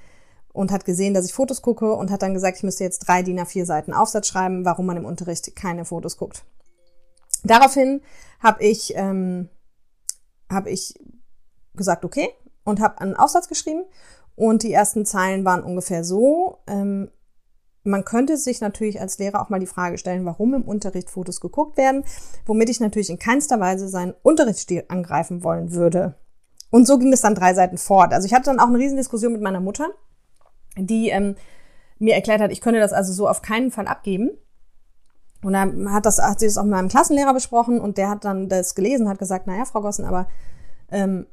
und 0.52 0.72
hat 0.72 0.84
gesehen, 0.84 1.14
dass 1.14 1.26
ich 1.26 1.32
Fotos 1.32 1.62
gucke 1.62 1.92
und 1.92 2.10
hat 2.10 2.22
dann 2.22 2.34
gesagt, 2.34 2.58
ich 2.58 2.62
müsste 2.62 2.84
jetzt 2.84 3.00
drei 3.00 3.22
DIN 3.22 3.40
A4 3.40 3.64
Seiten 3.64 3.92
Aufsatz 3.92 4.28
schreiben, 4.28 4.64
warum 4.64 4.86
man 4.86 4.96
im 4.96 5.04
Unterricht 5.04 5.54
keine 5.54 5.84
Fotos 5.84 6.16
guckt. 6.16 6.44
Daraufhin 7.44 8.00
habe 8.40 8.64
ich, 8.64 8.94
ähm, 8.96 9.48
hab 10.50 10.66
ich 10.66 10.98
gesagt, 11.74 12.04
okay, 12.04 12.30
und 12.64 12.80
habe 12.80 13.00
einen 13.00 13.16
Aufsatz 13.16 13.48
geschrieben. 13.48 13.84
Und 14.36 14.62
die 14.62 14.72
ersten 14.72 15.04
Zeilen 15.04 15.44
waren 15.44 15.64
ungefähr 15.64 16.04
so, 16.04 16.58
ähm, 16.68 17.10
man 17.84 18.04
könnte 18.04 18.36
sich 18.36 18.60
natürlich 18.60 19.00
als 19.00 19.18
Lehrer 19.18 19.40
auch 19.40 19.48
mal 19.48 19.60
die 19.60 19.66
Frage 19.66 19.98
stellen, 19.98 20.24
warum 20.24 20.54
im 20.54 20.62
Unterricht 20.62 21.10
Fotos 21.10 21.40
geguckt 21.40 21.76
werden, 21.76 22.04
womit 22.44 22.68
ich 22.68 22.80
natürlich 22.80 23.10
in 23.10 23.18
keinster 23.18 23.58
Weise 23.60 23.88
seinen 23.88 24.14
Unterrichtsstil 24.22 24.84
angreifen 24.88 25.42
wollen 25.42 25.72
würde. 25.72 26.14
Und 26.70 26.86
so 26.86 26.98
ging 26.98 27.12
es 27.12 27.22
dann 27.22 27.34
drei 27.34 27.54
Seiten 27.54 27.78
fort. 27.78 28.12
Also 28.12 28.26
ich 28.26 28.34
hatte 28.34 28.46
dann 28.46 28.60
auch 28.60 28.66
eine 28.66 28.78
Riesendiskussion 28.78 29.32
mit 29.32 29.40
meiner 29.40 29.60
Mutter, 29.60 29.88
die 30.76 31.08
ähm, 31.08 31.36
mir 31.98 32.14
erklärt 32.14 32.40
hat, 32.40 32.52
ich 32.52 32.60
könne 32.60 32.80
das 32.80 32.92
also 32.92 33.12
so 33.12 33.28
auf 33.28 33.42
keinen 33.42 33.70
Fall 33.70 33.86
abgeben. 33.86 34.30
Und 35.42 35.52
dann 35.52 35.92
hat, 35.92 36.04
das, 36.04 36.18
hat 36.18 36.40
sie 36.40 36.46
das 36.46 36.58
auch 36.58 36.64
mit 36.64 36.72
meinem 36.72 36.88
Klassenlehrer 36.88 37.32
besprochen 37.32 37.80
und 37.80 37.96
der 37.96 38.10
hat 38.10 38.24
dann 38.24 38.48
das 38.48 38.74
gelesen, 38.74 39.08
hat 39.08 39.18
gesagt, 39.18 39.46
naja, 39.46 39.64
Frau 39.64 39.80
Gossen, 39.82 40.04
aber 40.04 40.26
ähm, 40.90 41.26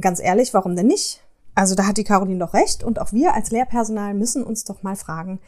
ganz 0.00 0.18
ehrlich, 0.18 0.54
warum 0.54 0.76
denn 0.76 0.86
nicht? 0.86 1.22
Also 1.54 1.74
da 1.74 1.86
hat 1.86 1.98
die 1.98 2.04
Caroline 2.04 2.38
doch 2.38 2.54
recht 2.54 2.82
und 2.82 3.00
auch 3.00 3.12
wir 3.12 3.34
als 3.34 3.50
Lehrpersonal 3.50 4.14
müssen 4.14 4.44
uns 4.44 4.64
doch 4.64 4.82
mal 4.82 4.96
fragen, 4.96 5.40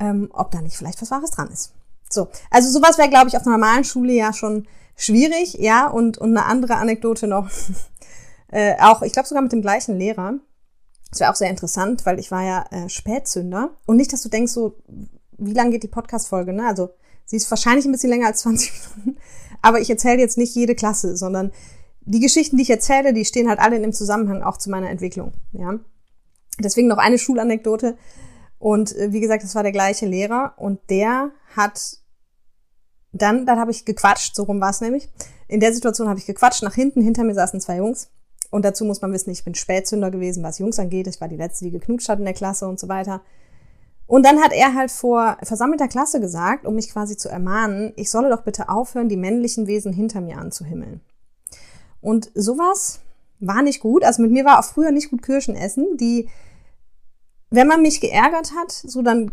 ähm, 0.00 0.30
ob 0.32 0.50
da 0.50 0.62
nicht 0.62 0.76
vielleicht 0.76 1.00
was 1.00 1.12
Wahres 1.12 1.30
dran 1.30 1.50
ist. 1.50 1.72
So, 2.08 2.28
also 2.50 2.70
sowas 2.70 2.98
wäre, 2.98 3.08
glaube 3.08 3.28
ich, 3.28 3.36
auf 3.36 3.46
einer 3.46 3.56
normalen 3.56 3.84
Schule 3.84 4.12
ja 4.14 4.32
schon 4.32 4.66
schwierig, 4.96 5.54
ja, 5.54 5.86
und, 5.86 6.18
und 6.18 6.36
eine 6.36 6.46
andere 6.46 6.76
Anekdote 6.76 7.28
noch, 7.28 7.48
äh, 8.48 8.74
auch, 8.80 9.02
ich 9.02 9.12
glaube 9.12 9.28
sogar 9.28 9.42
mit 9.42 9.52
dem 9.52 9.62
gleichen 9.62 9.96
Lehrer. 9.96 10.34
Das 11.10 11.20
wäre 11.20 11.30
auch 11.30 11.36
sehr 11.36 11.50
interessant, 11.50 12.06
weil 12.06 12.18
ich 12.18 12.30
war 12.30 12.44
ja 12.44 12.64
äh, 12.70 12.88
Spätzünder. 12.88 13.70
Und 13.86 13.96
nicht, 13.96 14.12
dass 14.12 14.22
du 14.22 14.28
denkst, 14.28 14.52
so, 14.52 14.76
wie 15.38 15.52
lang 15.52 15.70
geht 15.70 15.82
die 15.82 15.88
Podcast-Folge, 15.88 16.52
ne? 16.52 16.66
Also, 16.66 16.90
sie 17.24 17.36
ist 17.36 17.50
wahrscheinlich 17.50 17.84
ein 17.84 17.92
bisschen 17.92 18.10
länger 18.10 18.26
als 18.28 18.40
20 18.42 18.72
Minuten. 18.96 19.20
Aber 19.62 19.80
ich 19.80 19.90
erzähle 19.90 20.20
jetzt 20.20 20.38
nicht 20.38 20.54
jede 20.54 20.74
Klasse, 20.74 21.16
sondern 21.16 21.52
die 22.02 22.20
Geschichten, 22.20 22.56
die 22.56 22.62
ich 22.62 22.70
erzähle, 22.70 23.12
die 23.12 23.24
stehen 23.24 23.48
halt 23.48 23.58
alle 23.58 23.76
in 23.76 23.82
dem 23.82 23.92
Zusammenhang 23.92 24.42
auch 24.42 24.56
zu 24.56 24.70
meiner 24.70 24.90
Entwicklung, 24.90 25.32
ja. 25.52 25.78
Deswegen 26.58 26.88
noch 26.88 26.98
eine 26.98 27.18
Schulanekdote. 27.18 27.96
Und 28.58 28.94
äh, 28.96 29.12
wie 29.12 29.20
gesagt, 29.20 29.42
das 29.42 29.54
war 29.54 29.62
der 29.62 29.72
gleiche 29.72 30.06
Lehrer 30.06 30.54
und 30.56 30.78
der 30.90 31.30
hat 31.56 31.98
dann, 33.12 33.46
dann 33.46 33.58
habe 33.58 33.70
ich 33.70 33.84
gequatscht, 33.84 34.36
so 34.36 34.44
rum 34.44 34.60
war 34.60 34.70
es 34.70 34.80
nämlich. 34.80 35.08
In 35.48 35.60
der 35.60 35.72
Situation 35.72 36.08
habe 36.08 36.18
ich 36.18 36.26
gequatscht, 36.26 36.62
nach 36.62 36.74
hinten, 36.74 37.00
hinter 37.00 37.24
mir 37.24 37.34
saßen 37.34 37.60
zwei 37.60 37.78
Jungs. 37.78 38.10
Und 38.50 38.64
dazu 38.64 38.84
muss 38.84 39.00
man 39.00 39.12
wissen, 39.12 39.30
ich 39.30 39.44
bin 39.44 39.54
Spätzünder 39.54 40.10
gewesen, 40.10 40.42
was 40.42 40.58
Jungs 40.58 40.78
angeht. 40.78 41.06
Ich 41.06 41.20
war 41.20 41.28
die 41.28 41.36
Letzte, 41.36 41.64
die 41.64 41.70
geknutscht 41.70 42.08
hat 42.08 42.18
in 42.18 42.24
der 42.24 42.34
Klasse 42.34 42.66
und 42.68 42.80
so 42.80 42.88
weiter. 42.88 43.22
Und 44.06 44.26
dann 44.26 44.40
hat 44.40 44.52
er 44.52 44.74
halt 44.74 44.90
vor 44.90 45.38
versammelter 45.42 45.86
Klasse 45.86 46.20
gesagt, 46.20 46.66
um 46.66 46.74
mich 46.74 46.90
quasi 46.90 47.16
zu 47.16 47.28
ermahnen, 47.28 47.92
ich 47.94 48.10
solle 48.10 48.28
doch 48.28 48.42
bitte 48.42 48.68
aufhören, 48.68 49.08
die 49.08 49.16
männlichen 49.16 49.68
Wesen 49.68 49.92
hinter 49.92 50.20
mir 50.20 50.38
anzuhimmeln. 50.38 51.00
Und 52.00 52.30
sowas 52.34 53.00
war 53.38 53.62
nicht 53.62 53.80
gut. 53.80 54.02
Also 54.04 54.20
mit 54.20 54.32
mir 54.32 54.44
war 54.44 54.58
auch 54.58 54.64
früher 54.64 54.90
nicht 54.90 55.10
gut 55.10 55.22
Kirschen 55.22 55.54
essen. 55.54 55.96
Die 55.96 56.28
wenn 57.50 57.66
man 57.66 57.82
mich 57.82 58.00
geärgert 58.00 58.52
hat, 58.56 58.72
so 58.72 59.02
dann 59.02 59.30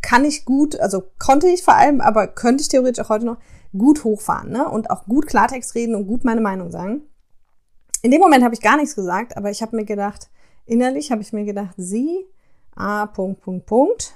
kann 0.00 0.24
ich 0.24 0.44
gut, 0.44 0.78
also 0.78 1.02
konnte 1.18 1.48
ich 1.48 1.62
vor 1.62 1.74
allem, 1.74 2.00
aber 2.00 2.28
könnte 2.28 2.62
ich 2.62 2.68
theoretisch 2.68 3.04
auch 3.04 3.08
heute 3.08 3.26
noch 3.26 3.38
gut 3.76 4.04
hochfahren, 4.04 4.50
ne? 4.50 4.68
Und 4.68 4.90
auch 4.90 5.04
gut 5.04 5.26
Klartext 5.26 5.74
reden 5.74 5.94
und 5.94 6.06
gut 6.06 6.24
meine 6.24 6.40
Meinung 6.40 6.70
sagen. 6.70 7.02
In 8.02 8.10
dem 8.10 8.20
Moment 8.20 8.44
habe 8.44 8.54
ich 8.54 8.60
gar 8.60 8.76
nichts 8.76 8.94
gesagt, 8.94 9.36
aber 9.36 9.50
ich 9.50 9.62
habe 9.62 9.76
mir 9.76 9.84
gedacht, 9.84 10.28
innerlich 10.66 11.10
habe 11.10 11.22
ich 11.22 11.32
mir 11.32 11.44
gedacht, 11.44 11.74
sie, 11.76 12.26
a, 12.76 13.06
Punkt, 13.06 13.40
Punkt, 13.40 13.66
Punkt. 13.66 14.14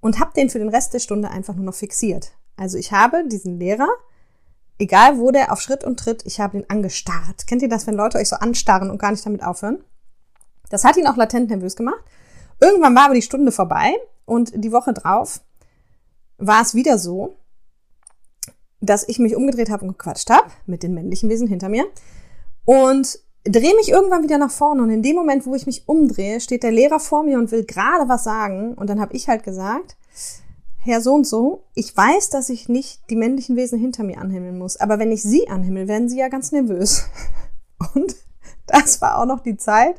Und 0.00 0.20
habe 0.20 0.32
den 0.34 0.48
für 0.48 0.58
den 0.58 0.68
Rest 0.68 0.94
der 0.94 1.00
Stunde 1.00 1.30
einfach 1.30 1.54
nur 1.54 1.64
noch 1.64 1.74
fixiert. 1.74 2.32
Also 2.56 2.78
ich 2.78 2.92
habe 2.92 3.26
diesen 3.26 3.58
Lehrer, 3.58 3.88
egal 4.78 5.18
wo 5.18 5.30
der 5.30 5.52
auf 5.52 5.60
Schritt 5.60 5.84
und 5.84 5.98
Tritt, 5.98 6.24
ich 6.24 6.40
habe 6.40 6.58
ihn 6.58 6.64
angestarrt. 6.68 7.46
Kennt 7.46 7.62
ihr 7.62 7.68
das, 7.68 7.86
wenn 7.86 7.94
Leute 7.94 8.18
euch 8.18 8.28
so 8.28 8.36
anstarren 8.36 8.90
und 8.90 8.98
gar 8.98 9.10
nicht 9.10 9.26
damit 9.26 9.42
aufhören? 9.42 9.82
Das 10.70 10.84
hat 10.84 10.96
ihn 10.96 11.06
auch 11.06 11.16
latent 11.16 11.50
nervös 11.50 11.76
gemacht. 11.76 12.02
Irgendwann 12.60 12.94
war 12.94 13.06
aber 13.06 13.14
die 13.14 13.22
Stunde 13.22 13.52
vorbei 13.52 13.94
und 14.24 14.52
die 14.54 14.72
Woche 14.72 14.92
drauf 14.92 15.40
war 16.38 16.62
es 16.62 16.74
wieder 16.74 16.98
so, 16.98 17.36
dass 18.80 19.08
ich 19.08 19.18
mich 19.18 19.34
umgedreht 19.34 19.70
habe 19.70 19.84
und 19.84 19.98
gequatscht 19.98 20.30
habe 20.30 20.50
mit 20.66 20.82
den 20.82 20.94
männlichen 20.94 21.28
Wesen 21.28 21.48
hinter 21.48 21.68
mir 21.68 21.86
und 22.68 23.18
drehe 23.44 23.74
mich 23.76 23.88
irgendwann 23.88 24.22
wieder 24.22 24.36
nach 24.36 24.50
vorne. 24.50 24.82
Und 24.82 24.90
in 24.90 25.02
dem 25.02 25.16
Moment, 25.16 25.46
wo 25.46 25.54
ich 25.54 25.64
mich 25.64 25.88
umdrehe, 25.88 26.38
steht 26.38 26.62
der 26.62 26.70
Lehrer 26.70 27.00
vor 27.00 27.22
mir 27.22 27.38
und 27.38 27.50
will 27.50 27.64
gerade 27.64 28.10
was 28.10 28.24
sagen. 28.24 28.74
Und 28.74 28.90
dann 28.90 29.00
habe 29.00 29.16
ich 29.16 29.26
halt 29.26 29.42
gesagt, 29.42 29.96
Herr 30.76 31.00
so 31.00 31.14
und 31.14 31.26
so, 31.26 31.64
ich 31.72 31.96
weiß, 31.96 32.28
dass 32.28 32.50
ich 32.50 32.68
nicht 32.68 33.08
die 33.08 33.16
männlichen 33.16 33.56
Wesen 33.56 33.78
hinter 33.78 34.04
mir 34.04 34.18
anhimmeln 34.18 34.58
muss, 34.58 34.76
aber 34.76 34.98
wenn 34.98 35.10
ich 35.10 35.22
sie 35.22 35.48
anhimmel, 35.48 35.88
werden 35.88 36.10
sie 36.10 36.18
ja 36.18 36.28
ganz 36.28 36.52
nervös. 36.52 37.06
Und 37.94 38.16
das 38.66 39.00
war 39.00 39.16
auch 39.16 39.24
noch 39.24 39.40
die 39.40 39.56
Zeit, 39.56 39.98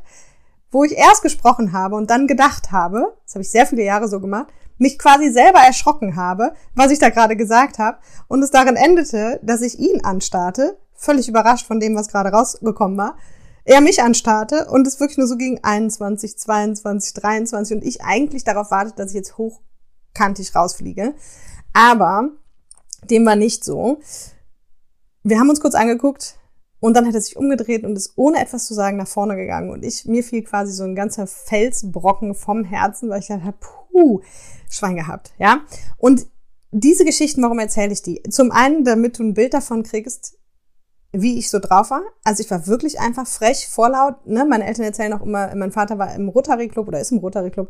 wo 0.69 0.83
ich 0.83 0.95
erst 0.95 1.23
gesprochen 1.23 1.73
habe 1.73 1.95
und 1.95 2.11
dann 2.11 2.27
gedacht 2.27 2.71
habe, 2.71 3.15
das 3.23 3.33
habe 3.33 3.41
ich 3.41 3.49
sehr 3.49 3.65
viele 3.65 3.83
Jahre 3.83 4.07
so 4.07 4.19
gemacht, 4.19 4.53
mich 4.77 4.99
quasi 4.99 5.31
selber 5.31 5.59
erschrocken 5.59 6.15
habe, 6.15 6.53
was 6.75 6.91
ich 6.91 6.99
da 6.99 7.09
gerade 7.09 7.35
gesagt 7.35 7.79
habe, 7.79 7.97
und 8.27 8.43
es 8.43 8.51
darin 8.51 8.75
endete, 8.75 9.39
dass 9.41 9.61
ich 9.61 9.79
ihn 9.79 10.03
anstarrte, 10.03 10.77
völlig 10.99 11.27
überrascht 11.27 11.65
von 11.65 11.79
dem, 11.79 11.95
was 11.95 12.07
gerade 12.07 12.29
rausgekommen 12.29 12.97
war, 12.97 13.17
er 13.65 13.81
mich 13.81 14.01
anstarrte 14.01 14.67
und 14.69 14.87
es 14.87 14.99
wirklich 14.99 15.17
nur 15.17 15.27
so 15.27 15.37
gegen 15.37 15.63
21, 15.63 16.37
22, 16.37 17.13
23 17.13 17.77
und 17.77 17.83
ich 17.83 18.01
eigentlich 18.01 18.43
darauf 18.43 18.71
wartete, 18.71 18.97
dass 18.97 19.11
ich 19.11 19.15
jetzt 19.15 19.37
hochkantig 19.37 20.55
rausfliege. 20.55 21.13
Aber 21.73 22.29
dem 23.09 23.25
war 23.25 23.35
nicht 23.35 23.63
so. 23.63 23.99
Wir 25.23 25.39
haben 25.39 25.49
uns 25.49 25.61
kurz 25.61 25.75
angeguckt, 25.75 26.39
und 26.79 26.95
dann 26.95 27.05
hat 27.05 27.13
er 27.13 27.21
sich 27.21 27.35
umgedreht 27.35 27.83
und 27.83 27.95
ist 27.95 28.13
ohne 28.15 28.41
etwas 28.41 28.65
zu 28.65 28.73
sagen 28.73 28.97
nach 28.97 29.07
vorne 29.07 29.35
gegangen. 29.35 29.69
Und 29.69 29.83
ich, 29.83 30.05
mir 30.05 30.23
fiel 30.23 30.43
quasi 30.43 30.71
so 30.71 30.83
ein 30.83 30.95
ganzer 30.95 31.27
Felsbrocken 31.27 32.35
vom 32.35 32.63
Herzen, 32.63 33.09
weil 33.09 33.19
ich 33.19 33.27
dachte, 33.27 33.53
puh, 33.59 34.21
Schwein 34.69 34.95
gehabt, 34.95 35.33
ja. 35.37 35.61
Und 35.97 36.27
diese 36.71 37.03
Geschichten, 37.03 37.41
warum 37.41 37.59
erzähle 37.59 37.91
ich 37.91 38.01
die? 38.01 38.21
Zum 38.29 38.51
einen, 38.51 38.85
damit 38.85 39.19
du 39.19 39.23
ein 39.23 39.33
Bild 39.33 39.53
davon 39.53 39.83
kriegst, 39.83 40.38
wie 41.11 41.39
ich 41.39 41.49
so 41.49 41.59
drauf 41.59 41.89
war. 41.89 42.01
Also 42.23 42.43
ich 42.43 42.51
war 42.51 42.67
wirklich 42.67 42.99
einfach 42.99 43.25
frech, 43.25 43.67
vorlaut. 43.69 44.25
Ne? 44.25 44.45
Meine 44.45 44.65
Eltern 44.65 44.85
erzählen 44.85 45.13
auch 45.13 45.21
immer, 45.21 45.53
mein 45.55 45.71
Vater 45.71 45.97
war 45.97 46.13
im 46.13 46.29
Rotary 46.29 46.67
Club 46.67 46.87
oder 46.87 46.99
ist 46.99 47.11
im 47.11 47.17
Rotary 47.17 47.49
Club. 47.49 47.69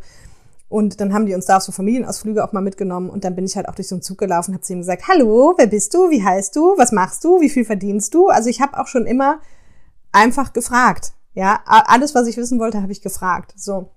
Und 0.68 1.02
dann 1.02 1.14
haben 1.14 1.26
die 1.26 1.34
uns 1.34 1.46
da 1.46 1.58
auf 1.58 1.64
so 1.64 1.72
Familienausflüge 1.72 2.44
auch 2.44 2.52
mal 2.52 2.62
mitgenommen 2.62 3.10
und 3.10 3.24
dann 3.24 3.36
bin 3.36 3.46
ich 3.46 3.56
halt 3.56 3.68
auch 3.68 3.74
durch 3.74 3.88
so 3.88 3.96
einen 3.96 4.04
Zug 4.04 4.20
gelaufen, 4.20 4.54
habe 4.54 4.62
zu 4.62 4.74
ihm 4.74 4.80
gesagt, 4.80 5.08
hallo, 5.08 5.56
wer 5.58 5.66
bist 5.66 5.96
du, 5.96 6.12
wie 6.12 6.24
heißt 6.24 6.56
du, 6.56 6.78
was 6.78 6.92
machst 6.92 7.24
du, 7.24 7.42
wie 7.42 7.50
viel 7.50 7.66
verdienst 7.66 8.14
du? 8.14 8.28
Also 8.28 8.50
ich 8.50 8.62
habe 8.62 8.80
auch 8.80 8.86
schon 8.86 9.08
immer 9.08 9.40
einfach 10.12 10.54
gefragt. 10.54 11.14
Ja, 11.34 11.62
alles, 11.66 12.14
was 12.14 12.28
ich 12.28 12.38
wissen 12.38 12.60
wollte, 12.60 12.82
habe 12.82 12.92
ich 12.92 13.02
gefragt. 13.02 13.54
So. 13.56 13.90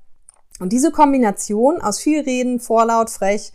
Und 0.60 0.72
diese 0.72 0.92
Kombination 0.92 1.80
aus 1.82 1.98
viel 1.98 2.22
Reden, 2.22 2.58
vorlaut, 2.58 3.10
frech, 3.10 3.52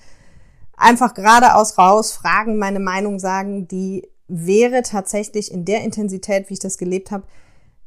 einfach 0.76 1.16
geradeaus 1.16 1.78
raus, 1.78 2.12
fragen, 2.12 2.58
meine 2.58 2.80
Meinung 2.80 3.18
sagen, 3.18 3.68
die 3.68 4.08
wäre 4.28 4.82
tatsächlich 4.82 5.52
in 5.52 5.66
der 5.66 5.84
Intensität, 5.84 6.50
wie 6.50 6.54
ich 6.54 6.60
das 6.60 6.78
gelebt 6.78 7.12
habe, 7.12 7.26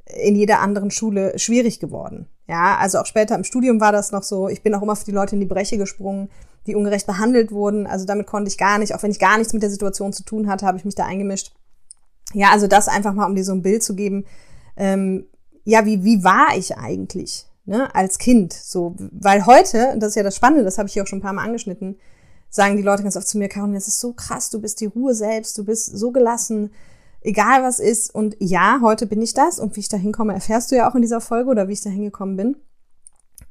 in 0.06 0.34
jeder 0.34 0.60
anderen 0.60 0.90
Schule 0.90 1.38
schwierig 1.38 1.80
geworden. 1.80 2.26
Ja, 2.48 2.78
also 2.78 2.98
auch 2.98 3.06
später 3.06 3.36
im 3.36 3.44
Studium 3.44 3.80
war 3.80 3.92
das 3.92 4.10
noch 4.10 4.22
so. 4.22 4.48
Ich 4.48 4.62
bin 4.62 4.74
auch 4.74 4.82
immer 4.82 4.96
für 4.96 5.04
die 5.04 5.12
Leute 5.12 5.36
in 5.36 5.40
die 5.40 5.46
Breche 5.46 5.78
gesprungen, 5.78 6.30
die 6.66 6.74
ungerecht 6.74 7.06
behandelt 7.06 7.52
wurden. 7.52 7.86
Also 7.86 8.06
damit 8.06 8.26
konnte 8.26 8.48
ich 8.48 8.58
gar 8.58 8.78
nicht, 8.78 8.94
auch 8.94 9.02
wenn 9.02 9.12
ich 9.12 9.20
gar 9.20 9.38
nichts 9.38 9.52
mit 9.52 9.62
der 9.62 9.70
Situation 9.70 10.12
zu 10.12 10.24
tun 10.24 10.48
hatte, 10.48 10.66
habe 10.66 10.78
ich 10.78 10.84
mich 10.84 10.94
da 10.96 11.06
eingemischt. 11.06 11.52
Ja, 12.32 12.50
also 12.50 12.66
das 12.66 12.88
einfach 12.88 13.14
mal, 13.14 13.26
um 13.26 13.34
dir 13.34 13.44
so 13.44 13.52
ein 13.52 13.62
Bild 13.62 13.82
zu 13.82 13.94
geben. 13.94 14.24
Ähm, 14.76 15.26
ja, 15.64 15.84
wie, 15.86 16.04
wie 16.04 16.24
war 16.24 16.56
ich 16.56 16.76
eigentlich 16.76 17.46
ne, 17.64 17.94
als 17.94 18.18
Kind? 18.18 18.52
So, 18.52 18.96
weil 18.98 19.46
heute, 19.46 19.96
das 19.98 20.10
ist 20.10 20.14
ja 20.16 20.22
das 20.22 20.36
Spannende, 20.36 20.64
das 20.64 20.78
habe 20.78 20.88
ich 20.88 20.92
hier 20.92 21.02
auch 21.02 21.06
schon 21.06 21.18
ein 21.18 21.22
paar 21.22 21.32
Mal 21.32 21.44
angeschnitten, 21.44 21.98
sagen 22.50 22.76
die 22.76 22.82
Leute 22.82 23.02
ganz 23.02 23.16
oft 23.16 23.28
zu 23.28 23.38
mir, 23.38 23.48
Caroline, 23.48 23.78
das 23.78 23.88
ist 23.88 24.00
so 24.00 24.12
krass, 24.12 24.50
du 24.50 24.60
bist 24.60 24.80
die 24.80 24.86
Ruhe 24.86 25.14
selbst, 25.14 25.56
du 25.56 25.64
bist 25.64 25.86
so 25.96 26.10
gelassen, 26.10 26.72
egal 27.22 27.62
was 27.62 27.78
ist. 27.78 28.14
Und 28.14 28.36
ja, 28.40 28.80
heute 28.82 29.06
bin 29.06 29.22
ich 29.22 29.32
das 29.32 29.58
und 29.58 29.76
wie 29.76 29.80
ich 29.80 29.88
da 29.88 29.96
hinkomme, 29.96 30.34
erfährst 30.34 30.70
du 30.70 30.76
ja 30.76 30.90
auch 30.90 30.94
in 30.94 31.02
dieser 31.02 31.20
Folge 31.20 31.50
oder 31.50 31.68
wie 31.68 31.72
ich 31.72 31.80
da 31.80 31.90
hingekommen 31.90 32.36
bin. 32.36 32.56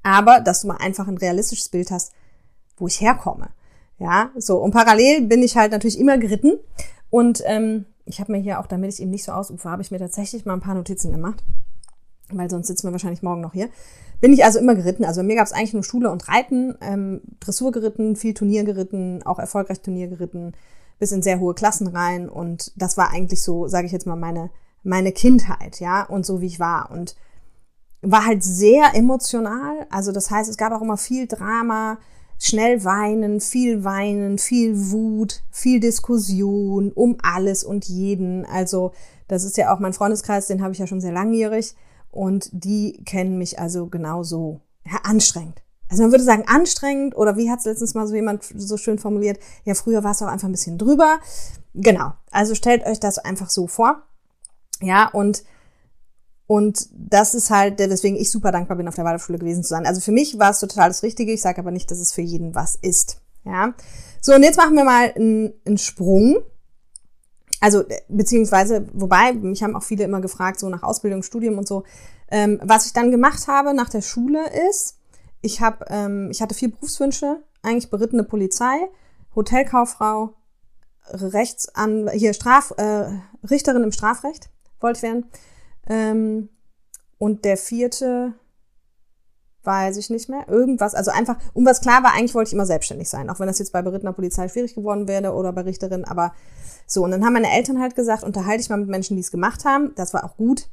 Aber, 0.04 0.42
dass 0.42 0.62
du 0.62 0.68
mal 0.68 0.78
einfach 0.78 1.08
ein 1.08 1.18
realistisches 1.18 1.70
Bild 1.70 1.92
hast, 1.92 2.14
wo 2.78 2.88
ich 2.88 3.02
herkomme. 3.02 3.50
Ja, 3.98 4.32
so. 4.38 4.58
Und 4.58 4.72
parallel 4.72 5.28
bin 5.28 5.44
ich 5.44 5.58
halt 5.58 5.72
natürlich 5.72 6.00
immer 6.00 6.18
geritten. 6.18 6.58
Und 7.10 7.42
ähm, 7.46 7.86
ich 8.06 8.20
habe 8.20 8.32
mir 8.32 8.40
hier 8.40 8.60
auch, 8.60 8.68
damit 8.68 8.94
ich 8.94 9.02
eben 9.02 9.12
nicht 9.12 9.26
so 9.26 9.34
ausufer, 9.34 9.72
habe 9.72 9.82
ich 9.82 9.92
mir 9.92 10.00
tatsächlich 10.00 10.46
mal 10.46 10.54
ein 10.54 10.62
paar 10.62 10.76
Notizen 10.76 11.12
gemacht. 11.12 11.44
Weil 12.32 12.50
sonst 12.50 12.68
sitzen 12.68 12.88
wir 12.88 12.92
wahrscheinlich 12.92 13.24
morgen 13.24 13.42
noch 13.42 13.54
hier. 13.54 13.70
Bin 14.22 14.34
ich 14.34 14.44
also 14.44 14.60
immer 14.60 14.76
geritten. 14.76 15.06
Also 15.06 15.22
bei 15.22 15.28
mir 15.28 15.36
gab 15.36 15.46
es 15.46 15.54
eigentlich 15.54 15.74
nur 15.74 15.84
Schule 15.84 16.12
und 16.12 16.28
Reiten, 16.28 16.76
ähm, 16.82 17.22
Dressur 17.40 17.72
geritten, 17.72 18.16
viel 18.16 18.34
Turnier 18.34 18.64
geritten, 18.64 19.24
auch 19.24 19.40
erfolgreich 19.40 19.82
Turnier 19.82 20.08
geritten, 20.08 20.54
bis 21.00 21.12
in 21.12 21.22
sehr 21.22 21.40
hohe 21.40 21.54
Klassen 21.54 21.88
rein. 21.88 22.28
Und 22.28 22.74
das 22.76 22.98
war 22.98 23.12
eigentlich 23.12 23.42
so, 23.42 23.68
sage 23.68 23.86
ich 23.86 23.94
jetzt 23.94 24.06
mal, 24.06 24.18
meine, 24.18 24.50
meine 24.84 25.12
Kindheit, 25.14 25.80
ja, 25.80 26.04
und 26.04 26.26
so 26.26 26.42
wie 26.42 26.48
ich 26.48 26.60
war. 26.60 26.92
Und 26.92 27.16
war 28.02 28.26
halt 28.26 28.44
sehr 28.44 28.94
emotional. 28.94 29.88
Also 29.90 30.12
das 30.12 30.30
heißt, 30.30 30.50
es 30.50 30.58
gab 30.58 30.74
auch 30.74 30.82
immer 30.82 30.98
viel 30.98 31.28
Drama, 31.28 31.98
schnell 32.38 32.84
weinen, 32.84 33.42
viel 33.42 33.84
weinen, 33.84 34.38
viel 34.38 34.92
Wut, 34.92 35.44
viel 35.52 35.80
Diskussion 35.80 36.92
um 36.92 37.18
alles 37.22 37.64
und 37.64 37.86
jeden. 37.86 38.46
Also 38.46 38.92
das 39.28 39.44
ist 39.44 39.58
ja 39.58 39.74
auch 39.74 39.80
mein 39.80 39.94
Freundeskreis, 39.94 40.48
den 40.48 40.62
habe 40.62 40.74
ich 40.74 40.80
ja 40.80 40.88
schon 40.88 41.02
sehr 41.02 41.12
langjährig 41.12 41.76
und 42.12 42.50
die 42.52 43.04
kennen 43.06 43.38
mich 43.38 43.60
also 43.60 43.88
genauso. 43.88 44.62
Ja, 44.86 45.00
anstrengend. 45.04 45.62
Also 45.90 46.04
man 46.04 46.12
würde 46.12 46.24
sagen 46.24 46.44
anstrengend 46.48 47.16
oder 47.16 47.36
wie 47.36 47.50
hat 47.50 47.60
es 47.60 47.66
letztens 47.66 47.96
mal 47.96 48.08
so 48.08 48.16
jemand 48.16 48.44
so 48.44 48.78
schön 48.78 49.00
formuliert, 49.00 49.40
ja 49.66 49.74
früher 49.74 50.04
war 50.04 50.12
es 50.12 50.22
auch 50.22 50.28
einfach 50.28 50.48
ein 50.48 50.54
bisschen 50.54 50.78
drüber. 50.78 51.20
Genau, 51.74 52.14
also 52.32 52.56
stellt 52.56 52.86
euch 52.86 53.00
das 53.00 53.18
einfach 53.18 53.50
so 53.50 53.68
vor. 53.68 54.04
Ja, 54.82 55.08
und 55.10 55.44
und 56.50 56.90
das 56.94 57.36
ist 57.36 57.52
halt, 57.52 57.78
weswegen 57.78 58.18
ich 58.18 58.32
super 58.32 58.52
dankbar 58.52 58.76
bin, 58.76 58.88
auf 58.88 58.96
der 58.96 59.06
Waldorfschule 59.06 59.38
gewesen 59.38 59.62
zu 59.62 59.70
sein. 59.70 59.86
Also 59.86 60.02
für 60.02 60.12
mich 60.12 60.40
war 60.40 60.50
es 60.50 60.60
total 60.60 60.90
das 60.90 61.04
Richtige. 61.04 61.32
Ich 61.32 61.44
sage 61.44 61.60
aber 61.60 61.70
nicht, 61.70 61.92
dass 61.92 62.00
es 62.00 62.12
für 62.12 62.24
jeden 62.24 62.56
was 62.56 62.76
ist. 62.76 63.22
Ja. 63.46 63.76
So, 64.20 64.34
und 64.34 64.42
jetzt 64.42 64.58
machen 64.58 64.76
wir 64.76 64.84
mal 64.84 65.14
einen, 65.16 65.54
einen 65.64 65.78
Sprung. 65.78 66.38
Also, 67.62 67.84
beziehungsweise, 68.08 68.88
wobei, 68.94 69.34
mich 69.34 69.64
haben 69.64 69.76
auch 69.76 69.84
viele 69.84 70.04
immer 70.04 70.22
gefragt, 70.22 70.60
so 70.60 70.70
nach 70.70 70.84
Ausbildung, 70.84 71.24
Studium 71.24 71.58
und 71.58 71.68
so. 71.68 71.84
Ähm, 72.32 72.60
was 72.64 72.86
ich 72.86 72.94
dann 72.94 73.12
gemacht 73.12 73.48
habe 73.48 73.74
nach 73.74 73.90
der 73.90 74.02
Schule 74.02 74.40
ist, 74.70 74.98
ich 75.42 75.62
habe, 75.62 75.86
ähm, 75.90 76.30
ich 76.32 76.42
hatte 76.42 76.56
vier 76.56 76.72
Berufswünsche, 76.72 77.44
eigentlich 77.62 77.90
berittene 77.90 78.24
Polizei, 78.24 78.78
Hotelkauffrau, 79.36 80.34
Rechtsan, 81.12 82.10
hier 82.12 82.34
Straf, 82.34 82.72
äh, 82.78 83.10
Richterin 83.50 83.84
im 83.84 83.92
Strafrecht 83.92 84.50
wollte 84.80 84.98
ich 84.98 85.04
werden 85.04 85.26
ähm, 85.88 86.50
und 87.18 87.46
der 87.46 87.58
vierte, 87.58 88.34
weiß 89.64 89.98
ich 89.98 90.10
nicht 90.10 90.30
mehr, 90.30 90.48
irgendwas, 90.48 90.96
also 90.96 91.12
einfach, 91.12 91.38
um 91.54 91.66
was 91.66 91.82
klar 91.82 92.04
war, 92.04 92.14
eigentlich 92.14 92.34
wollte 92.34 92.50
ich 92.50 92.54
immer 92.54 92.66
selbstständig 92.66 93.10
sein, 93.10 93.30
auch 93.30 93.40
wenn 93.40 93.48
das 93.48 93.60
jetzt 93.60 93.74
bei 93.74 93.82
berittener 93.82 94.14
Polizei 94.14 94.48
schwierig 94.48 94.76
geworden 94.76 95.08
wäre 95.08 95.34
oder 95.34 95.52
bei 95.52 95.62
Richterin, 95.62 96.06
aber 96.06 96.34
so. 96.88 97.04
Und 97.04 97.12
dann 97.12 97.24
haben 97.24 97.34
meine 97.34 97.52
Eltern 97.52 97.80
halt 97.80 97.96
gesagt, 97.96 98.24
unterhalte 98.24 98.62
ich 98.62 98.70
mal 98.70 98.78
mit 98.78 98.90
Menschen, 98.90 99.16
die 99.16 99.22
es 99.22 99.32
gemacht 99.32 99.66
haben. 99.66 99.94
Das 99.96 100.14
war 100.14 100.24
auch 100.24 100.38
gut, 100.38 100.70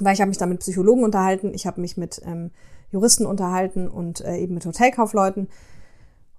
weil 0.00 0.14
ich 0.14 0.20
habe 0.20 0.28
mich 0.28 0.38
da 0.38 0.46
mit 0.46 0.60
Psychologen 0.60 1.04
unterhalten, 1.04 1.54
ich 1.54 1.66
habe 1.66 1.80
mich 1.80 1.96
mit 1.96 2.20
ähm, 2.24 2.50
Juristen 2.90 3.26
unterhalten 3.26 3.88
und 3.88 4.20
äh, 4.20 4.36
eben 4.36 4.54
mit 4.54 4.66
Hotelkaufleuten. 4.66 5.48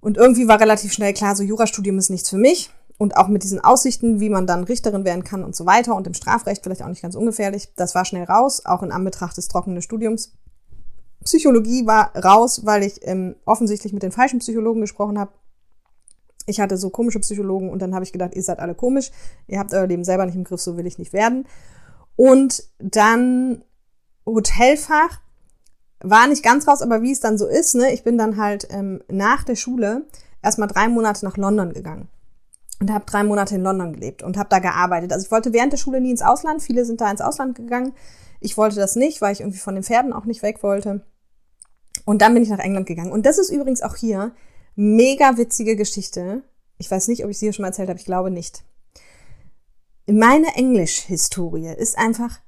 Und 0.00 0.16
irgendwie 0.16 0.48
war 0.48 0.60
relativ 0.60 0.92
schnell 0.92 1.14
klar, 1.14 1.34
so 1.36 1.42
Jurastudium 1.42 1.98
ist 1.98 2.10
nichts 2.10 2.28
für 2.28 2.36
mich 2.36 2.70
und 2.98 3.16
auch 3.16 3.28
mit 3.28 3.42
diesen 3.42 3.60
Aussichten, 3.60 4.20
wie 4.20 4.28
man 4.28 4.46
dann 4.46 4.64
Richterin 4.64 5.04
werden 5.04 5.24
kann 5.24 5.44
und 5.44 5.56
so 5.56 5.66
weiter 5.66 5.94
und 5.94 6.06
im 6.06 6.14
Strafrecht 6.14 6.62
vielleicht 6.62 6.82
auch 6.82 6.88
nicht 6.88 7.02
ganz 7.02 7.14
ungefährlich. 7.14 7.72
Das 7.76 7.94
war 7.94 8.04
schnell 8.04 8.24
raus, 8.24 8.64
auch 8.64 8.82
in 8.82 8.92
Anbetracht 8.92 9.36
des 9.36 9.48
trockenen 9.48 9.82
Studiums. 9.82 10.32
Psychologie 11.24 11.86
war 11.86 12.14
raus, 12.16 12.64
weil 12.64 12.82
ich 12.82 13.06
ähm, 13.06 13.36
offensichtlich 13.44 13.92
mit 13.92 14.02
den 14.02 14.12
falschen 14.12 14.40
Psychologen 14.40 14.80
gesprochen 14.80 15.18
habe. 15.18 15.32
Ich 16.46 16.60
hatte 16.60 16.76
so 16.76 16.90
komische 16.90 17.20
Psychologen 17.20 17.70
und 17.70 17.80
dann 17.80 17.94
habe 17.94 18.04
ich 18.04 18.12
gedacht, 18.12 18.34
ihr 18.34 18.42
seid 18.42 18.58
alle 18.58 18.74
komisch, 18.74 19.12
ihr 19.46 19.58
habt 19.58 19.72
euer 19.72 19.86
Leben 19.86 20.04
selber 20.04 20.26
nicht 20.26 20.34
im 20.34 20.44
Griff, 20.44 20.60
so 20.60 20.76
will 20.76 20.86
ich 20.86 20.98
nicht 20.98 21.12
werden. 21.12 21.46
Und 22.16 22.64
dann 22.78 23.64
Hotelfach 24.26 25.20
war 26.00 26.26
nicht 26.26 26.42
ganz 26.42 26.66
raus, 26.66 26.82
aber 26.82 27.02
wie 27.02 27.12
es 27.12 27.20
dann 27.20 27.38
so 27.38 27.46
ist, 27.46 27.74
ne, 27.74 27.92
ich 27.92 28.02
bin 28.02 28.18
dann 28.18 28.36
halt 28.36 28.66
ähm, 28.70 29.02
nach 29.08 29.44
der 29.44 29.54
Schule 29.54 30.06
erstmal 30.42 30.68
drei 30.68 30.88
Monate 30.88 31.24
nach 31.24 31.36
London 31.36 31.72
gegangen 31.72 32.08
und 32.80 32.92
habe 32.92 33.04
drei 33.06 33.22
Monate 33.22 33.54
in 33.54 33.62
London 33.62 33.92
gelebt 33.92 34.24
und 34.24 34.36
habe 34.36 34.48
da 34.48 34.58
gearbeitet. 34.58 35.12
Also 35.12 35.24
ich 35.24 35.30
wollte 35.30 35.52
während 35.52 35.72
der 35.72 35.78
Schule 35.78 36.00
nie 36.00 36.10
ins 36.10 36.22
Ausland. 36.22 36.62
Viele 36.62 36.84
sind 36.84 37.00
da 37.00 37.10
ins 37.10 37.20
Ausland 37.20 37.54
gegangen. 37.54 37.94
Ich 38.40 38.56
wollte 38.56 38.76
das 38.76 38.96
nicht, 38.96 39.22
weil 39.22 39.32
ich 39.32 39.40
irgendwie 39.40 39.60
von 39.60 39.74
den 39.74 39.84
Pferden 39.84 40.12
auch 40.12 40.24
nicht 40.24 40.42
weg 40.42 40.64
wollte. 40.64 41.02
Und 42.04 42.22
dann 42.22 42.34
bin 42.34 42.42
ich 42.42 42.48
nach 42.48 42.58
England 42.58 42.86
gegangen. 42.86 43.12
Und 43.12 43.26
das 43.26 43.38
ist 43.38 43.50
übrigens 43.50 43.82
auch 43.82 43.96
hier 43.96 44.32
mega 44.74 45.36
witzige 45.36 45.76
Geschichte. 45.76 46.42
Ich 46.78 46.90
weiß 46.90 47.08
nicht, 47.08 47.24
ob 47.24 47.30
ich 47.30 47.38
sie 47.38 47.46
hier 47.46 47.52
schon 47.52 47.62
mal 47.62 47.68
erzählt 47.68 47.88
habe. 47.88 47.98
Ich 47.98 48.06
glaube 48.06 48.30
nicht. 48.30 48.64
Meine 50.06 50.54
Englisch-Historie 50.56 51.74
ist 51.76 51.96
einfach 51.96 52.40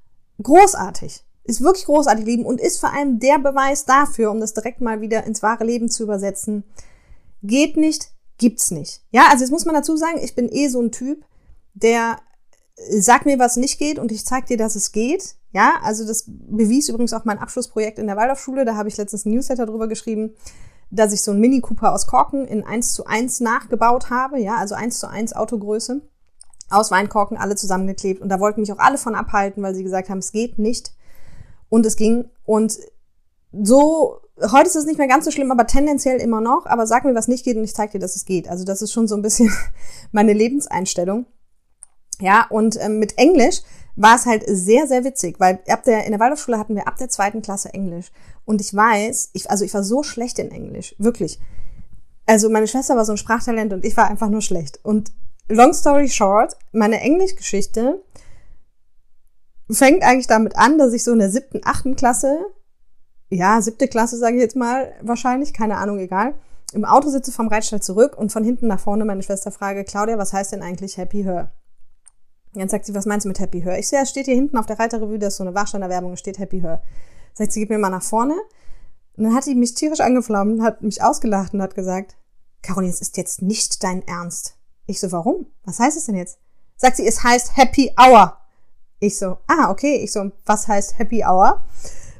großartig. 0.42 1.24
Ist 1.44 1.60
wirklich 1.60 1.84
großartig, 1.84 2.24
lieben 2.24 2.46
und 2.46 2.60
ist 2.60 2.80
vor 2.80 2.92
allem 2.92 3.20
der 3.20 3.38
Beweis 3.38 3.84
dafür, 3.84 4.30
um 4.30 4.40
das 4.40 4.54
direkt 4.54 4.80
mal 4.80 5.00
wieder 5.00 5.24
ins 5.24 5.42
wahre 5.42 5.64
Leben 5.64 5.88
zu 5.88 6.02
übersetzen. 6.02 6.64
Geht 7.42 7.76
nicht 7.76 8.14
gibt's 8.38 8.70
nicht. 8.70 9.02
Ja, 9.10 9.28
also 9.30 9.44
jetzt 9.44 9.50
muss 9.50 9.64
man 9.64 9.74
dazu 9.74 9.96
sagen, 9.96 10.20
ich 10.22 10.34
bin 10.34 10.48
eh 10.50 10.68
so 10.68 10.80
ein 10.80 10.92
Typ, 10.92 11.24
der 11.74 12.18
sagt 12.76 13.26
mir, 13.26 13.38
was 13.38 13.56
nicht 13.56 13.78
geht 13.78 13.98
und 13.98 14.12
ich 14.12 14.26
zeig 14.26 14.46
dir, 14.46 14.56
dass 14.56 14.76
es 14.76 14.92
geht. 14.92 15.36
Ja, 15.54 15.74
also 15.82 16.04
das 16.04 16.24
bewies 16.26 16.88
übrigens 16.88 17.12
auch 17.12 17.24
mein 17.24 17.38
Abschlussprojekt 17.38 18.00
in 18.00 18.08
der 18.08 18.16
Waldorfschule. 18.16 18.64
Da 18.64 18.74
habe 18.74 18.88
ich 18.88 18.96
letztens 18.96 19.24
ein 19.24 19.30
Newsletter 19.30 19.66
drüber 19.66 19.86
geschrieben, 19.86 20.34
dass 20.90 21.12
ich 21.12 21.22
so 21.22 21.30
ein 21.30 21.38
Mini 21.38 21.60
Cooper 21.60 21.92
aus 21.92 22.08
Korken 22.08 22.44
in 22.44 22.64
1 22.64 22.92
zu 22.92 23.06
1 23.06 23.38
nachgebaut 23.38 24.10
habe. 24.10 24.40
Ja, 24.40 24.56
also 24.56 24.74
1 24.74 24.98
zu 24.98 25.08
1 25.08 25.32
Autogröße. 25.34 26.02
Aus 26.70 26.90
Weinkorken 26.90 27.36
alle 27.36 27.54
zusammengeklebt. 27.54 28.20
Und 28.20 28.30
da 28.30 28.40
wollten 28.40 28.62
mich 28.62 28.72
auch 28.72 28.78
alle 28.78 28.98
von 28.98 29.14
abhalten, 29.14 29.62
weil 29.62 29.76
sie 29.76 29.84
gesagt 29.84 30.08
haben, 30.08 30.18
es 30.18 30.32
geht 30.32 30.58
nicht. 30.58 30.92
Und 31.68 31.86
es 31.86 31.94
ging. 31.94 32.30
Und 32.44 32.76
so 33.52 34.18
heute 34.40 34.66
ist 34.66 34.74
es 34.74 34.86
nicht 34.86 34.98
mehr 34.98 35.06
ganz 35.06 35.24
so 35.24 35.30
schlimm, 35.30 35.52
aber 35.52 35.68
tendenziell 35.68 36.20
immer 36.20 36.40
noch. 36.40 36.66
Aber 36.66 36.88
sag 36.88 37.04
mir, 37.04 37.14
was 37.14 37.28
nicht 37.28 37.44
geht 37.44 37.56
und 37.56 37.62
ich 37.62 37.76
zeig 37.76 37.92
dir, 37.92 38.00
dass 38.00 38.16
es 38.16 38.24
geht. 38.24 38.48
Also 38.48 38.64
das 38.64 38.82
ist 38.82 38.92
schon 38.92 39.06
so 39.06 39.14
ein 39.14 39.22
bisschen 39.22 39.52
meine 40.10 40.32
Lebenseinstellung. 40.32 41.26
Ja, 42.20 42.46
und 42.50 42.76
ähm, 42.80 42.98
mit 42.98 43.18
Englisch 43.18 43.62
war 43.96 44.16
es 44.16 44.26
halt 44.26 44.44
sehr, 44.46 44.86
sehr 44.86 45.04
witzig, 45.04 45.38
weil 45.38 45.60
ab 45.68 45.84
der, 45.84 46.04
in 46.04 46.10
der 46.10 46.20
Waldorfschule 46.20 46.58
hatten 46.58 46.74
wir 46.74 46.88
ab 46.88 46.96
der 46.96 47.08
zweiten 47.08 47.42
Klasse 47.42 47.72
Englisch. 47.72 48.10
Und 48.44 48.60
ich 48.60 48.74
weiß, 48.74 49.30
ich, 49.32 49.50
also 49.50 49.64
ich 49.64 49.72
war 49.72 49.84
so 49.84 50.02
schlecht 50.02 50.38
in 50.38 50.50
Englisch, 50.50 50.94
wirklich. 50.98 51.40
Also 52.26 52.50
meine 52.50 52.66
Schwester 52.66 52.96
war 52.96 53.04
so 53.04 53.12
ein 53.12 53.18
Sprachtalent 53.18 53.72
und 53.72 53.84
ich 53.84 53.96
war 53.96 54.08
einfach 54.08 54.28
nur 54.28 54.42
schlecht. 54.42 54.80
Und 54.82 55.12
long 55.48 55.72
story 55.72 56.08
short, 56.08 56.56
meine 56.72 57.00
Englischgeschichte 57.00 58.02
fängt 59.70 60.02
eigentlich 60.02 60.26
damit 60.26 60.56
an, 60.56 60.78
dass 60.78 60.92
ich 60.92 61.04
so 61.04 61.12
in 61.12 61.18
der 61.18 61.30
siebten, 61.30 61.60
achten 61.64 61.96
Klasse 61.96 62.46
ja, 63.34 63.60
siebte 63.60 63.88
Klasse, 63.88 64.16
sage 64.16 64.36
ich 64.36 64.42
jetzt 64.42 64.56
mal, 64.56 64.92
wahrscheinlich, 65.02 65.52
keine 65.52 65.76
Ahnung, 65.76 65.98
egal. 65.98 66.34
Im 66.72 66.84
Auto 66.84 67.08
sitze 67.08 67.32
vom 67.32 67.48
Reitstall 67.48 67.82
zurück 67.82 68.16
und 68.16 68.32
von 68.32 68.44
hinten 68.44 68.66
nach 68.66 68.80
vorne 68.80 69.04
meine 69.04 69.22
Schwester 69.22 69.50
frage, 69.50 69.84
Claudia, 69.84 70.18
was 70.18 70.32
heißt 70.32 70.52
denn 70.52 70.62
eigentlich 70.62 70.96
Happy 70.96 71.22
Her? 71.22 71.52
Dann 72.54 72.68
sagt 72.68 72.86
sie, 72.86 72.94
was 72.94 73.06
meinst 73.06 73.24
du 73.24 73.28
mit 73.28 73.40
Happy 73.40 73.60
Her? 73.62 73.78
Ich 73.78 73.88
sehe, 73.88 74.00
es 74.00 74.10
steht 74.10 74.26
hier 74.26 74.34
hinten 74.34 74.56
auf 74.56 74.66
der 74.66 74.78
Reiterrevue, 74.78 75.18
da 75.18 75.26
ist 75.26 75.36
so 75.36 75.44
eine 75.44 75.54
Warsteiner 75.54 75.88
Werbung, 75.88 76.16
steht 76.16 76.38
Happy 76.38 76.60
Her. 76.60 76.82
Sagt 77.34 77.52
sie, 77.52 77.60
gib 77.60 77.70
mir 77.70 77.78
mal 77.78 77.90
nach 77.90 78.02
vorne. 78.02 78.34
Und 79.16 79.24
dann 79.24 79.34
hat 79.34 79.46
die 79.46 79.54
mich 79.54 79.74
tierisch 79.74 80.00
angeflammt, 80.00 80.62
hat 80.62 80.82
mich 80.82 81.02
ausgelacht 81.02 81.54
und 81.54 81.62
hat 81.62 81.74
gesagt, 81.74 82.16
Caroline, 82.62 82.92
es 82.92 83.00
ist 83.00 83.16
jetzt 83.16 83.42
nicht 83.42 83.82
dein 83.82 84.06
Ernst. 84.06 84.56
Ich 84.86 85.00
so, 85.00 85.10
warum? 85.12 85.46
Was 85.64 85.78
heißt 85.78 85.96
es 85.96 86.06
denn 86.06 86.16
jetzt? 86.16 86.38
Sagt 86.76 86.96
sie, 86.96 87.06
es 87.06 87.22
heißt 87.22 87.56
Happy 87.56 87.92
Hour. 87.98 88.36
Ich 89.00 89.18
so, 89.18 89.38
ah, 89.46 89.70
okay. 89.70 89.96
Ich 89.96 90.12
so, 90.12 90.30
was 90.46 90.68
heißt 90.68 90.98
Happy 90.98 91.24
Hour? 91.24 91.64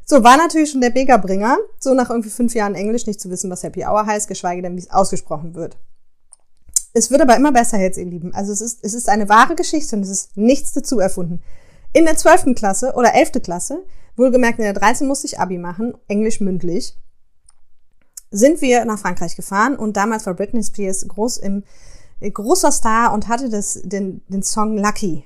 So, 0.04 0.22
war 0.22 0.36
natürlich 0.36 0.70
schon 0.70 0.82
der 0.82 0.92
Mega-Bringer, 0.92 1.56
so 1.78 1.94
nach 1.94 2.10
irgendwie 2.10 2.30
fünf 2.30 2.54
Jahren 2.54 2.74
Englisch 2.74 3.06
nicht 3.06 3.20
zu 3.20 3.30
wissen, 3.30 3.50
was 3.50 3.62
Happy 3.62 3.84
Hour 3.84 4.04
heißt, 4.04 4.28
geschweige 4.28 4.62
denn, 4.62 4.76
wie 4.76 4.80
es 4.80 4.90
ausgesprochen 4.90 5.54
wird. 5.54 5.78
Es 6.94 7.10
wird 7.10 7.20
aber 7.20 7.36
immer 7.36 7.52
besser 7.52 7.78
jetzt, 7.78 7.98
ihr 7.98 8.04
Lieben. 8.04 8.32
Also 8.34 8.52
es 8.52 8.60
ist, 8.60 8.78
es 8.82 8.94
ist 8.94 9.08
eine 9.08 9.28
wahre 9.28 9.56
Geschichte 9.56 9.96
und 9.96 10.02
es 10.02 10.10
ist 10.10 10.36
nichts 10.36 10.72
dazu 10.72 11.00
erfunden. 11.00 11.42
In 11.92 12.04
der 12.04 12.16
zwölften 12.16 12.54
Klasse 12.54 12.94
oder 12.94 13.14
elfte 13.14 13.40
Klasse, 13.40 13.84
wohlgemerkt 14.16 14.58
in 14.58 14.64
der 14.64 14.74
13 14.74 15.06
musste 15.06 15.26
ich 15.26 15.40
Abi 15.40 15.58
machen, 15.58 15.94
Englisch 16.06 16.40
mündlich, 16.40 16.96
sind 18.30 18.62
wir 18.62 18.84
nach 18.84 18.98
Frankreich 18.98 19.34
gefahren 19.34 19.76
und 19.76 19.96
damals 19.96 20.24
war 20.26 20.34
Britney 20.34 20.62
Spears 20.62 21.06
groß 21.06 21.38
im, 21.38 21.64
großer 22.20 22.72
Star 22.72 23.12
und 23.12 23.28
hatte 23.28 23.50
das, 23.50 23.80
den, 23.82 24.22
den 24.28 24.42
Song 24.42 24.78
Lucky. 24.78 25.24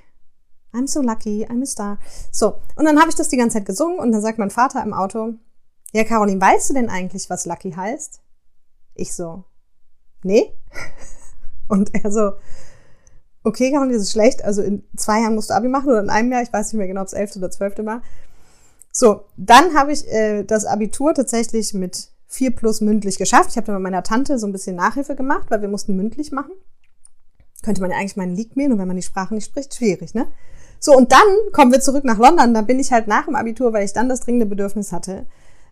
I'm 0.73 0.87
so 0.87 1.01
lucky, 1.01 1.47
I'm 1.47 1.63
a 1.63 1.67
star. 1.67 1.99
So, 2.31 2.61
und 2.77 2.85
dann 2.85 2.99
habe 2.99 3.09
ich 3.09 3.15
das 3.15 3.29
die 3.29 3.37
ganze 3.37 3.59
Zeit 3.59 3.67
gesungen 3.67 3.99
und 3.99 4.13
dann 4.13 4.21
sagt 4.21 4.39
mein 4.39 4.51
Vater 4.51 4.83
im 4.83 4.93
Auto, 4.93 5.35
ja, 5.93 6.05
Caroline, 6.05 6.41
weißt 6.41 6.71
du 6.71 6.75
denn 6.75 6.91
eigentlich, 6.91 7.31
was 7.31 7.47
lucky 7.47 7.73
heißt? 7.73 8.21
Ich 8.95 9.15
so, 9.15 9.45
nee. 10.23 10.53
Und 11.69 11.95
er 11.95 12.11
so, 12.11 12.33
okay, 13.45 13.71
Caroline, 13.71 13.95
das 13.95 14.05
ist 14.05 14.13
schlecht. 14.13 14.45
Also 14.45 14.63
in 14.63 14.83
zwei 14.97 15.21
Jahren 15.21 15.35
musst 15.35 15.51
du 15.51 15.55
Abi 15.55 15.69
machen 15.69 15.89
oder 15.89 16.01
in 16.01 16.11
einem 16.11 16.33
Jahr, 16.33 16.43
ich 16.43 16.53
weiß 16.53 16.73
nicht 16.73 16.79
mehr 16.79 16.89
genau, 16.89 17.03
ob 17.03 17.09
es 17.09 17.13
elfte 17.13 17.39
oder 17.39 17.51
zwölfte 17.51 17.85
war. 17.87 18.03
So, 18.93 19.23
dann 19.37 19.75
habe 19.75 19.93
ich 19.93 20.09
äh, 20.09 20.45
das 20.45 20.65
Abitur 20.65 21.15
tatsächlich 21.15 21.75
mit 21.75 22.09
vier 22.27 22.55
plus 22.55 22.81
mündlich 22.81 23.17
geschafft. 23.17 23.51
Ich 23.51 23.57
habe 23.57 23.67
dann 23.67 23.77
mit 23.77 23.85
meiner 23.85 24.03
Tante 24.03 24.39
so 24.39 24.47
ein 24.47 24.53
bisschen 24.53 24.77
Nachhilfe 24.77 25.17
gemacht, 25.17 25.51
weil 25.51 25.63
wir 25.63 25.69
mussten 25.69 25.97
mündlich 25.97 26.33
machen. 26.33 26.53
Könnte 27.63 27.81
man 27.81 27.91
ja 27.91 27.97
eigentlich 27.97 28.17
meinen 28.17 28.35
Lieg 28.35 28.57
mähen 28.57 28.73
und 28.73 28.79
wenn 28.79 28.87
man 28.87 28.97
die 28.97 29.03
Sprache 29.03 29.35
nicht 29.35 29.47
spricht, 29.47 29.75
schwierig, 29.75 30.15
ne? 30.15 30.29
So, 30.81 30.97
und 30.97 31.11
dann 31.11 31.21
kommen 31.53 31.73
wir 31.73 31.81
zurück 31.81 32.05
nach 32.05 32.19
London. 32.19 32.55
Da 32.55 32.63
bin 32.63 32.79
ich 32.79 32.93
halt 32.93 33.09
nach 33.09 33.25
dem 33.25 33.35
Abitur, 33.35 33.73
weil 33.73 33.85
ich 33.85 33.93
dann 33.93 34.09
das 34.09 34.21
dringende 34.21 34.47
Bedürfnis 34.47 34.93
hatte, 34.93 35.27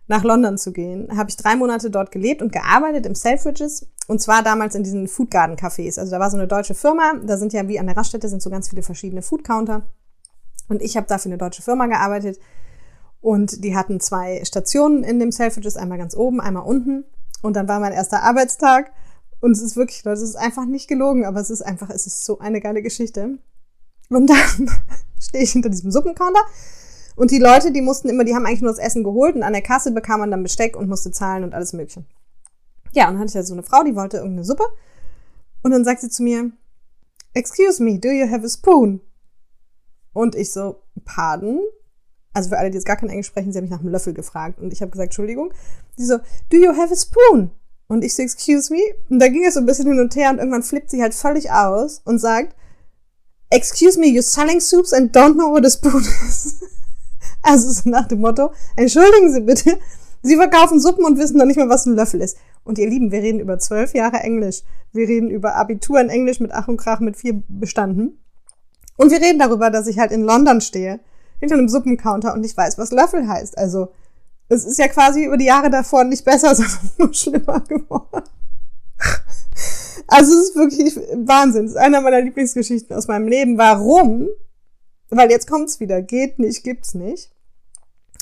nach 0.07 0.23
London 0.23 0.57
zu 0.57 0.71
gehen, 0.71 1.09
habe 1.17 1.29
ich 1.29 1.37
drei 1.37 1.55
Monate 1.55 1.89
dort 1.89 2.11
gelebt 2.11 2.41
und 2.41 2.51
gearbeitet 2.51 3.05
im 3.05 3.15
Selfridges 3.15 3.87
und 4.07 4.21
zwar 4.21 4.41
damals 4.41 4.75
in 4.75 4.83
diesen 4.83 5.07
Food 5.07 5.31
Garden 5.31 5.57
Cafés. 5.57 5.99
Also 5.99 6.11
da 6.11 6.19
war 6.19 6.31
so 6.31 6.37
eine 6.37 6.47
deutsche 6.47 6.75
Firma, 6.75 7.13
da 7.23 7.37
sind 7.37 7.53
ja 7.53 7.67
wie 7.67 7.79
an 7.79 7.87
der 7.87 7.97
Raststätte 7.97 8.29
sind 8.29 8.41
so 8.41 8.49
ganz 8.49 8.69
viele 8.69 8.83
verschiedene 8.83 9.21
Food 9.21 9.43
Counter 9.43 9.87
und 10.69 10.81
ich 10.81 10.95
habe 10.95 11.07
da 11.07 11.17
für 11.17 11.29
eine 11.29 11.37
deutsche 11.37 11.61
Firma 11.61 11.87
gearbeitet 11.87 12.39
und 13.19 13.63
die 13.63 13.75
hatten 13.75 13.99
zwei 13.99 14.43
Stationen 14.45 15.03
in 15.03 15.19
dem 15.19 15.31
Selfridges, 15.31 15.75
einmal 15.75 15.97
ganz 15.97 16.15
oben, 16.15 16.39
einmal 16.39 16.63
unten 16.63 17.03
und 17.41 17.55
dann 17.55 17.67
war 17.67 17.79
mein 17.79 17.93
erster 17.93 18.23
Arbeitstag 18.23 18.91
und 19.39 19.51
es 19.51 19.61
ist 19.61 19.75
wirklich, 19.75 20.03
Leute, 20.03 20.21
es 20.21 20.29
ist 20.29 20.35
einfach 20.35 20.65
nicht 20.65 20.87
gelogen, 20.87 21.25
aber 21.25 21.39
es 21.39 21.49
ist 21.49 21.61
einfach, 21.61 21.89
es 21.89 22.07
ist 22.07 22.25
so 22.25 22.39
eine 22.39 22.59
geile 22.59 22.81
Geschichte. 22.81 23.37
Und 24.09 24.29
dann 24.29 24.71
stehe 25.19 25.43
ich 25.43 25.51
hinter 25.51 25.69
diesem 25.69 25.91
Suppencounter 25.91 26.41
und 27.17 27.31
die 27.31 27.39
Leute, 27.39 27.71
die 27.71 27.81
mussten 27.81 28.09
immer, 28.09 28.23
die 28.23 28.35
haben 28.35 28.45
eigentlich 28.45 28.61
nur 28.61 28.71
das 28.71 28.79
Essen 28.79 29.03
geholt 29.03 29.35
und 29.35 29.41
an 29.41 29.53
der 29.53 29.63
Kasse 29.63 29.91
bekam 29.91 30.19
man 30.19 30.29
dann 30.29 30.43
Besteck 30.43 30.77
und 30.77 30.87
musste 30.87 31.09
zahlen 31.11 31.43
und 31.43 31.55
alles 31.55 31.73
Mögliche. 31.73 32.05
Ja, 32.91 33.07
und 33.07 33.13
dann 33.13 33.19
hatte 33.19 33.29
ich 33.29 33.33
ja 33.33 33.43
so 33.43 33.53
eine 33.53 33.63
Frau, 33.63 33.83
die 33.83 33.95
wollte 33.95 34.17
irgendeine 34.17 34.45
Suppe. 34.45 34.63
Und 35.63 35.71
dann 35.71 35.83
sagt 35.83 36.01
sie 36.01 36.09
zu 36.09 36.21
mir, 36.21 36.51
Excuse 37.33 37.83
me, 37.83 37.97
do 37.97 38.09
you 38.09 38.29
have 38.29 38.45
a 38.45 38.49
spoon? 38.49 39.01
Und 40.13 40.35
ich 40.35 40.51
so, 40.51 40.83
pardon? 41.05 41.59
Also 42.33 42.49
für 42.49 42.59
alle, 42.59 42.69
die 42.69 42.75
jetzt 42.75 42.85
gar 42.85 42.97
kein 42.97 43.09
Englisch 43.09 43.27
sprechen, 43.27 43.51
sie 43.51 43.57
haben 43.57 43.65
mich 43.65 43.71
nach 43.71 43.79
einem 43.79 43.89
Löffel 43.89 44.13
gefragt. 44.13 44.59
Und 44.59 44.71
ich 44.71 44.81
habe 44.81 44.91
gesagt, 44.91 45.07
Entschuldigung. 45.07 45.51
Sie 45.95 46.05
so, 46.05 46.19
do 46.51 46.57
you 46.57 46.69
have 46.69 46.93
a 46.93 46.95
spoon? 46.95 47.49
Und 47.87 48.03
ich 48.03 48.15
so, 48.15 48.21
excuse 48.21 48.71
me? 48.71 48.81
Und 49.09 49.17
da 49.19 49.27
ging 49.27 49.43
es 49.43 49.55
so 49.55 49.59
ein 49.59 49.65
bisschen 49.65 49.87
hin 49.87 49.99
und 49.99 50.15
her 50.15 50.29
und 50.29 50.37
irgendwann 50.37 50.61
flippt 50.61 50.91
sie 50.91 51.01
halt 51.01 51.15
völlig 51.15 51.51
aus 51.51 52.01
und 52.05 52.19
sagt, 52.19 52.55
excuse 53.49 53.99
me, 53.99 54.05
you're 54.05 54.21
selling 54.21 54.59
soups 54.59 54.93
and 54.93 55.15
don't 55.15 55.33
know 55.33 55.51
what 55.51 55.65
a 55.65 55.69
spoon 55.69 56.01
is. 56.01 56.59
Also 57.47 57.71
so 57.71 57.89
nach 57.89 58.09
dem 58.09 58.19
Motto, 58.19 58.51
entschuldigen 58.75 59.31
Sie 59.31 59.39
bitte, 59.39 59.79
Sie 60.21 60.35
verkaufen 60.35 60.81
Suppen 60.81 61.05
und 61.05 61.17
wissen 61.17 61.37
noch 61.37 61.45
nicht 61.45 61.55
mal, 61.55 61.69
was 61.69 61.85
ein 61.85 61.95
Löffel 61.95 62.19
ist. 62.19 62.37
Und 62.65 62.77
ihr 62.77 62.89
Lieben, 62.89 63.11
wir 63.13 63.21
reden 63.21 63.39
über 63.39 63.57
zwölf 63.57 63.93
Jahre 63.93 64.17
Englisch. 64.17 64.63
Wir 64.91 65.07
reden 65.07 65.29
über 65.29 65.55
Abitur 65.55 66.01
in 66.01 66.09
Englisch 66.09 66.41
mit 66.41 66.51
Ach 66.51 66.67
und 66.67 66.75
Krach 66.75 66.99
mit 66.99 67.15
vier 67.15 67.41
bestanden. 67.47 68.19
Und 68.97 69.11
wir 69.11 69.21
reden 69.21 69.39
darüber, 69.39 69.69
dass 69.69 69.87
ich 69.87 69.97
halt 69.97 70.11
in 70.11 70.23
London 70.23 70.59
stehe, 70.59 70.99
hinter 71.39 71.55
einem 71.55 71.69
Suppencounter 71.69 72.33
und 72.33 72.45
ich 72.45 72.57
weiß, 72.57 72.77
was 72.77 72.91
Löffel 72.91 73.29
heißt. 73.29 73.57
Also, 73.57 73.93
es 74.49 74.65
ist 74.65 74.77
ja 74.77 74.89
quasi 74.89 75.23
über 75.23 75.37
die 75.37 75.45
Jahre 75.45 75.69
davor 75.69 76.03
nicht 76.03 76.25
besser, 76.25 76.53
sondern 76.55 76.91
nur 76.97 77.13
schlimmer 77.13 77.61
geworden. 77.61 78.23
Also, 80.07 80.33
es 80.33 80.49
ist 80.49 80.55
wirklich 80.57 80.97
Wahnsinn. 81.25 81.65
Es 81.65 81.71
ist 81.71 81.77
einer 81.77 82.01
meiner 82.01 82.19
Lieblingsgeschichten 82.19 82.93
aus 82.93 83.07
meinem 83.07 83.29
Leben. 83.29 83.57
Warum? 83.57 84.27
Weil 85.09 85.31
jetzt 85.31 85.49
kommt's 85.49 85.79
wieder. 85.79 86.01
Geht 86.01 86.39
nicht, 86.39 86.65
gibt's 86.65 86.93
nicht. 86.93 87.31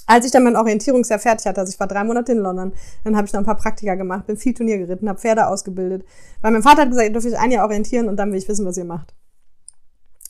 Als 0.08 0.26
ich 0.26 0.32
dann 0.32 0.44
mein 0.44 0.56
Orientierungsjahr 0.56 1.20
fertig 1.20 1.48
hatte, 1.48 1.62
also 1.62 1.72
ich 1.72 1.80
war 1.80 1.88
drei 1.88 2.04
Monate 2.04 2.32
in 2.32 2.38
London, 2.40 2.74
dann 3.04 3.16
habe 3.16 3.26
ich 3.26 3.34
noch 3.34 3.40
ein 3.40 3.46
paar 3.46 3.58
Praktika 3.58 3.96
gemacht, 3.96 4.28
bin 4.28 4.38
viel 4.38 4.54
Turnier 4.54 4.78
geritten, 4.78 5.10
habe 5.10 5.20
Pferde 5.20 5.48
ausgebildet. 5.48 6.06
Weil 6.42 6.52
mein 6.52 6.64
Vater 6.64 6.82
hat 6.82 6.90
gesagt, 6.90 7.08
ihr 7.08 7.14
dürft 7.14 7.28
euch 7.28 7.40
ein 7.40 7.52
Jahr 7.52 7.66
orientieren 7.66 8.08
und 8.08 8.18
dann 8.18 8.32
will 8.32 8.38
ich 8.38 8.48
wissen, 8.48 8.66
was 8.66 8.78
ihr 8.78 8.86
macht. 8.86 9.16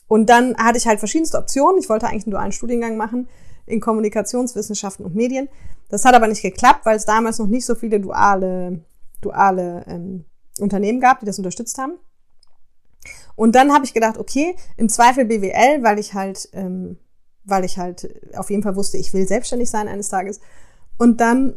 Und 0.08 0.30
dann 0.30 0.56
hatte 0.56 0.78
ich 0.78 0.86
halt 0.86 0.98
verschiedenste 0.98 1.38
Optionen. 1.38 1.78
Ich 1.78 1.88
wollte 1.88 2.06
eigentlich 2.06 2.24
einen 2.24 2.32
dualen 2.32 2.52
Studiengang 2.52 2.96
machen 2.96 3.28
in 3.66 3.80
Kommunikationswissenschaften 3.80 5.04
und 5.04 5.14
Medien. 5.14 5.48
Das 5.88 6.04
hat 6.04 6.14
aber 6.14 6.28
nicht 6.28 6.42
geklappt, 6.42 6.86
weil 6.86 6.96
es 6.96 7.04
damals 7.04 7.38
noch 7.38 7.48
nicht 7.48 7.66
so 7.66 7.74
viele 7.74 8.00
duale, 8.00 8.80
duale 9.20 9.84
ähm, 9.88 10.24
Unternehmen 10.60 11.00
gab, 11.00 11.20
die 11.20 11.26
das 11.26 11.38
unterstützt 11.38 11.78
haben. 11.78 11.94
Und 13.34 13.54
dann 13.54 13.72
habe 13.72 13.84
ich 13.84 13.92
gedacht, 13.92 14.18
okay, 14.18 14.56
im 14.76 14.88
Zweifel 14.88 15.26
BWL, 15.26 15.82
weil 15.82 15.98
ich 15.98 16.14
halt, 16.14 16.48
ähm, 16.52 16.98
weil 17.46 17.64
ich 17.64 17.78
halt 17.78 18.08
auf 18.36 18.50
jeden 18.50 18.62
Fall 18.62 18.76
wusste, 18.76 18.98
ich 18.98 19.14
will 19.14 19.26
selbstständig 19.26 19.70
sein 19.70 19.88
eines 19.88 20.08
Tages. 20.08 20.40
Und 20.98 21.20
dann, 21.20 21.54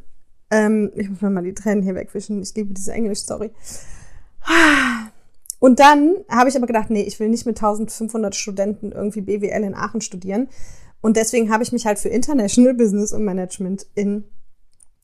ähm, 0.51 0.91
ich 0.95 1.09
muss 1.09 1.21
mal 1.21 1.43
die 1.43 1.53
Tränen 1.53 1.83
hier 1.83 1.95
wegwischen. 1.95 2.41
Ich 2.41 2.55
liebe 2.55 2.73
diese 2.73 2.93
Englisch-Story. 2.93 3.51
Und 5.59 5.79
dann 5.79 6.15
habe 6.29 6.49
ich 6.49 6.55
aber 6.55 6.67
gedacht, 6.67 6.89
nee, 6.89 7.01
ich 7.01 7.19
will 7.19 7.29
nicht 7.29 7.45
mit 7.45 7.57
1500 7.57 8.35
Studenten 8.35 8.91
irgendwie 8.91 9.21
BWL 9.21 9.63
in 9.63 9.75
Aachen 9.75 10.01
studieren. 10.01 10.47
Und 11.01 11.17
deswegen 11.17 11.51
habe 11.51 11.63
ich 11.63 11.71
mich 11.71 11.85
halt 11.85 11.99
für 11.99 12.09
International 12.09 12.73
Business 12.73 13.11
und 13.11 13.25
Management 13.25 13.85
in 13.95 14.25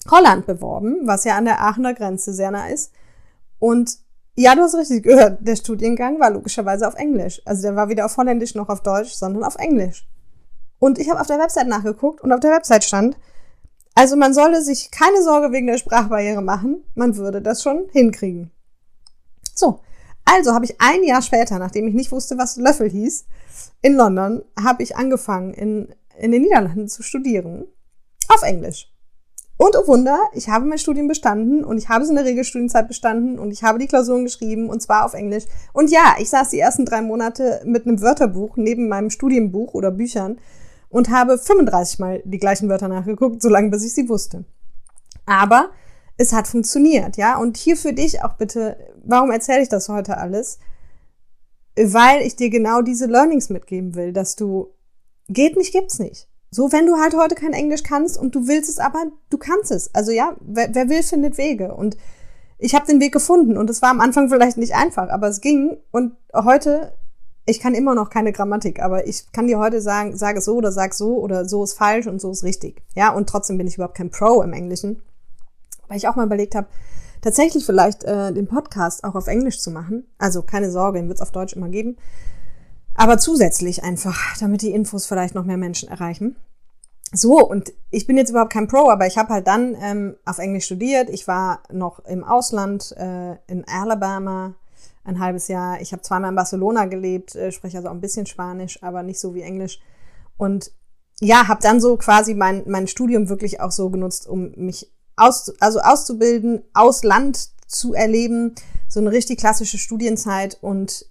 Holland 0.10 0.46
beworben, 0.46 1.02
was 1.04 1.24
ja 1.24 1.36
an 1.36 1.46
der 1.46 1.62
Aachener 1.62 1.94
Grenze 1.94 2.34
sehr 2.34 2.52
nah 2.52 2.68
ist. 2.68 2.92
Und 3.60 3.98
ja, 4.36 4.54
du 4.54 4.62
hast 4.62 4.76
richtig 4.76 5.04
gehört. 5.04 5.40
Der 5.42 5.56
Studiengang 5.56 6.20
war 6.20 6.30
logischerweise 6.30 6.88
auf 6.88 6.96
Englisch. 6.96 7.42
Also 7.46 7.64
der 7.64 7.76
war 7.76 7.90
weder 7.90 8.06
auf 8.06 8.18
Holländisch 8.18 8.54
noch 8.56 8.70
auf 8.70 8.84
Deutsch, 8.84 9.14
sondern 9.14 9.44
auf 9.44 9.56
Englisch. 9.56 10.06
Und 10.80 11.00
ich 11.00 11.10
habe 11.10 11.20
auf 11.20 11.28
der 11.28 11.40
Website 11.40 11.68
nachgeguckt 11.68 12.22
und 12.22 12.32
auf 12.32 12.40
der 12.40 12.52
Website 12.52 12.84
stand, 12.84 13.18
also 13.96 14.18
man 14.18 14.34
solle 14.34 14.62
sich 14.62 14.92
keine 14.92 15.22
Sorge 15.24 15.52
wegen 15.52 15.68
der 15.68 15.78
Sprachbarriere 15.78 16.42
machen, 16.42 16.84
man 16.96 17.16
würde 17.16 17.42
das 17.42 17.64
schon 17.64 17.88
hinkriegen. 17.92 18.52
So, 19.54 19.80
also 20.26 20.54
habe 20.54 20.66
ich 20.66 20.82
ein 20.82 21.04
Jahr 21.04 21.22
später, 21.22 21.60
nachdem 21.60 21.88
ich 21.88 21.94
nicht 21.94 22.12
wusste, 22.12 22.38
was 22.38 22.58
Löffel 22.58 22.90
hieß, 22.90 23.26
in 23.82 23.94
London, 23.94 24.44
habe 24.62 24.84
ich 24.84 24.98
angefangen, 24.98 25.54
in, 25.54 25.96
in 26.18 26.32
den 26.32 26.42
Niederlanden 26.42 26.90
zu 26.90 27.04
studieren. 27.04 27.68
Auf 28.28 28.42
Englisch. 28.42 28.92
Und 29.58 29.78
oh 29.78 29.88
Wunder, 29.88 30.20
ich 30.34 30.50
habe 30.50 30.66
mein 30.66 30.80
Studium 30.80 31.08
bestanden 31.08 31.64
und 31.64 31.78
ich 31.78 31.88
habe 31.88 32.04
es 32.04 32.10
in 32.10 32.16
der 32.16 32.26
Regelstudienzeit 32.26 32.90
bestanden 32.90 33.40
und 33.40 33.52
ich 33.52 33.64
habe 33.64 33.80
die 33.80 33.88
Klausuren 33.88 34.26
geschrieben 34.26 34.70
und 34.70 34.82
zwar 34.82 35.06
auf 35.06 35.14
Englisch. 35.14 35.46
Und 35.72 35.90
ja, 35.92 36.16
ich 36.20 36.30
saß 36.30 36.50
die 36.50 36.60
ersten 36.60 36.86
drei 36.86 37.02
Monate 37.02 37.62
mit 37.64 37.86
einem 37.86 38.02
Wörterbuch 38.02 38.58
neben 38.58 38.90
meinem 38.90 39.10
Studienbuch 39.10 39.74
oder 39.74 39.92
Büchern 39.92 40.40
und 40.90 41.10
habe 41.10 41.38
35 41.38 42.00
Mal 42.00 42.22
die 42.26 42.38
gleichen 42.38 42.70
Wörter 42.70 42.88
nachgeguckt, 42.88 43.42
solange 43.42 43.70
bis 43.70 43.84
ich 43.84 43.94
sie 43.94 44.10
wusste. 44.10 44.46
Aber 45.26 45.72
es 46.18 46.34
hat 46.34 46.48
funktioniert, 46.48 47.18
ja. 47.18 47.38
Und 47.38 47.58
hier 47.58 47.78
für 47.78 47.94
dich 47.94 48.24
auch 48.24 48.34
bitte, 48.34 48.78
warum 49.04 49.32
erzähle 49.32 49.64
ich 49.64 49.70
das 49.70 49.90
heute 49.90 50.18
alles? 50.18 50.60
Weil 51.76 52.22
ich 52.22 52.36
dir 52.36 52.50
genau 52.50 52.82
diese 52.82 53.06
Learnings 53.06 53.50
mitgeben 53.50 53.96
will, 53.96 54.14
dass 54.14 54.36
du, 54.36 54.74
geht 55.28 55.58
nicht, 55.58 55.74
gibt's 55.74 56.00
nicht. 56.00 56.30
So, 56.52 56.72
wenn 56.72 56.86
du 56.86 56.96
halt 56.98 57.16
heute 57.16 57.36
kein 57.36 57.52
Englisch 57.52 57.84
kannst 57.84 58.18
und 58.18 58.34
du 58.34 58.48
willst 58.48 58.70
es 58.70 58.78
aber, 58.78 59.08
du 59.30 59.38
kannst 59.38 59.72
es. 59.72 59.94
Also 59.94 60.12
ja, 60.12 60.38
wer, 60.40 60.74
wer 60.74 60.88
will, 60.88 61.04
findet 61.04 61.38
Wege. 61.38 61.76
Und 61.76 61.98
ich 62.58 62.74
habe 62.74 62.86
den 62.86 63.02
Weg 63.02 63.12
gefunden 63.12 63.58
und 63.58 63.70
es 63.70 63.82
war 63.82 63.90
am 63.90 64.00
Anfang 64.00 64.30
vielleicht 64.30 64.58
nicht 64.58 64.74
einfach, 64.74 65.10
aber 65.10 65.28
es 65.28 65.42
ging. 65.42 65.78
Und 65.92 66.14
heute, 66.34 66.94
ich 67.46 67.60
kann 67.60 67.76
immer 67.76 67.94
noch 67.94 68.10
keine 68.10 68.32
Grammatik, 68.32 68.82
aber 68.82 69.08
ich 69.08 69.32
kann 69.32 69.48
dir 69.48 69.60
heute 69.60 69.80
sagen, 69.80 70.18
sag 70.18 70.38
es 70.38 70.46
so 70.46 70.56
oder 70.56 70.72
sag 70.72 70.94
so 70.94 71.18
oder 71.18 71.48
so 71.48 71.64
ist 71.64 71.74
falsch 71.74 72.08
und 72.08 72.20
so 72.20 72.32
ist 72.32 72.44
richtig. 72.44 72.82
Ja, 72.96 73.14
und 73.14 73.30
trotzdem 73.30 73.58
bin 73.58 73.68
ich 73.68 73.76
überhaupt 73.76 73.98
kein 73.98 74.10
Pro 74.10 74.42
im 74.42 74.54
Englischen. 74.54 75.02
Weil 75.88 75.98
ich 75.98 76.08
auch 76.08 76.16
mal 76.16 76.26
überlegt 76.26 76.56
habe, 76.56 76.68
tatsächlich 77.22 77.66
vielleicht 77.66 78.04
äh, 78.04 78.34
den 78.34 78.48
Podcast 78.48 79.04
auch 79.04 79.14
auf 79.14 79.28
Englisch 79.28 79.60
zu 79.60 79.70
machen. 79.70 80.08
Also 80.18 80.42
keine 80.42 80.72
Sorge, 80.72 80.98
den 80.98 81.08
wird 81.08 81.20
es 81.20 81.22
auf 81.22 81.32
Deutsch 81.32 81.54
immer 81.54 81.70
geben. 81.70 81.98
Aber 82.96 83.20
zusätzlich 83.20 83.84
einfach, 83.84 84.38
damit 84.40 84.64
die 84.64 84.72
Infos 84.72 85.06
vielleicht 85.06 85.36
noch 85.36 85.46
mehr 85.46 85.58
Menschen 85.58 85.90
erreichen. 85.90 86.36
So, 87.14 87.48
und 87.48 87.72
ich 87.92 88.08
bin 88.08 88.18
jetzt 88.18 88.32
überhaupt 88.32 88.54
kein 88.54 88.68
Pro, 88.68 88.90
aber 88.90 89.06
ich 89.06 89.18
habe 89.18 89.30
halt 89.30 89.46
dann 89.46 89.76
ähm, 89.80 90.16
auf 90.26 90.40
Englisch 90.40 90.66
studiert. 90.66 91.10
Ich 91.12 91.28
war 91.28 91.62
noch 91.72 92.00
im 92.06 92.24
Ausland, 92.24 92.94
äh, 92.98 93.36
in 93.48 93.66
Alabama, 93.68 94.56
ein 95.06 95.20
halbes 95.20 95.48
Jahr. 95.48 95.80
Ich 95.82 95.92
habe 95.92 96.02
zweimal 96.02 96.30
in 96.32 96.36
Barcelona 96.36 96.86
gelebt, 96.86 97.36
äh, 97.36 97.52
spreche 97.52 97.78
also 97.78 97.90
auch 97.90 97.94
ein 97.94 98.02
bisschen 98.02 98.26
Spanisch, 98.26 98.82
aber 98.84 99.04
nicht 99.04 99.20
so 99.20 99.34
wie 99.34 99.42
Englisch. 99.42 99.80
Und 100.38 100.72
ja, 101.22 101.48
habe 101.48 101.62
dann 101.62 101.80
so 101.80 101.96
quasi 101.96 102.34
mein, 102.34 102.64
mein 102.68 102.88
Studium 102.88 103.30
wirklich 103.30 103.62
auch 103.62 103.72
so 103.72 103.90
genutzt, 103.90 104.28
um 104.28 104.52
mich 104.56 104.92
aus, 105.16 105.54
also 105.62 105.80
auszubilden, 105.80 106.64
aus 106.74 107.04
Land 107.04 107.50
zu 107.68 107.94
erleben. 107.94 108.56
So 108.90 109.00
eine 109.00 109.12
richtig 109.12 109.40
klassische 109.40 109.78
Studienzeit 109.78 110.58
und 110.62 111.06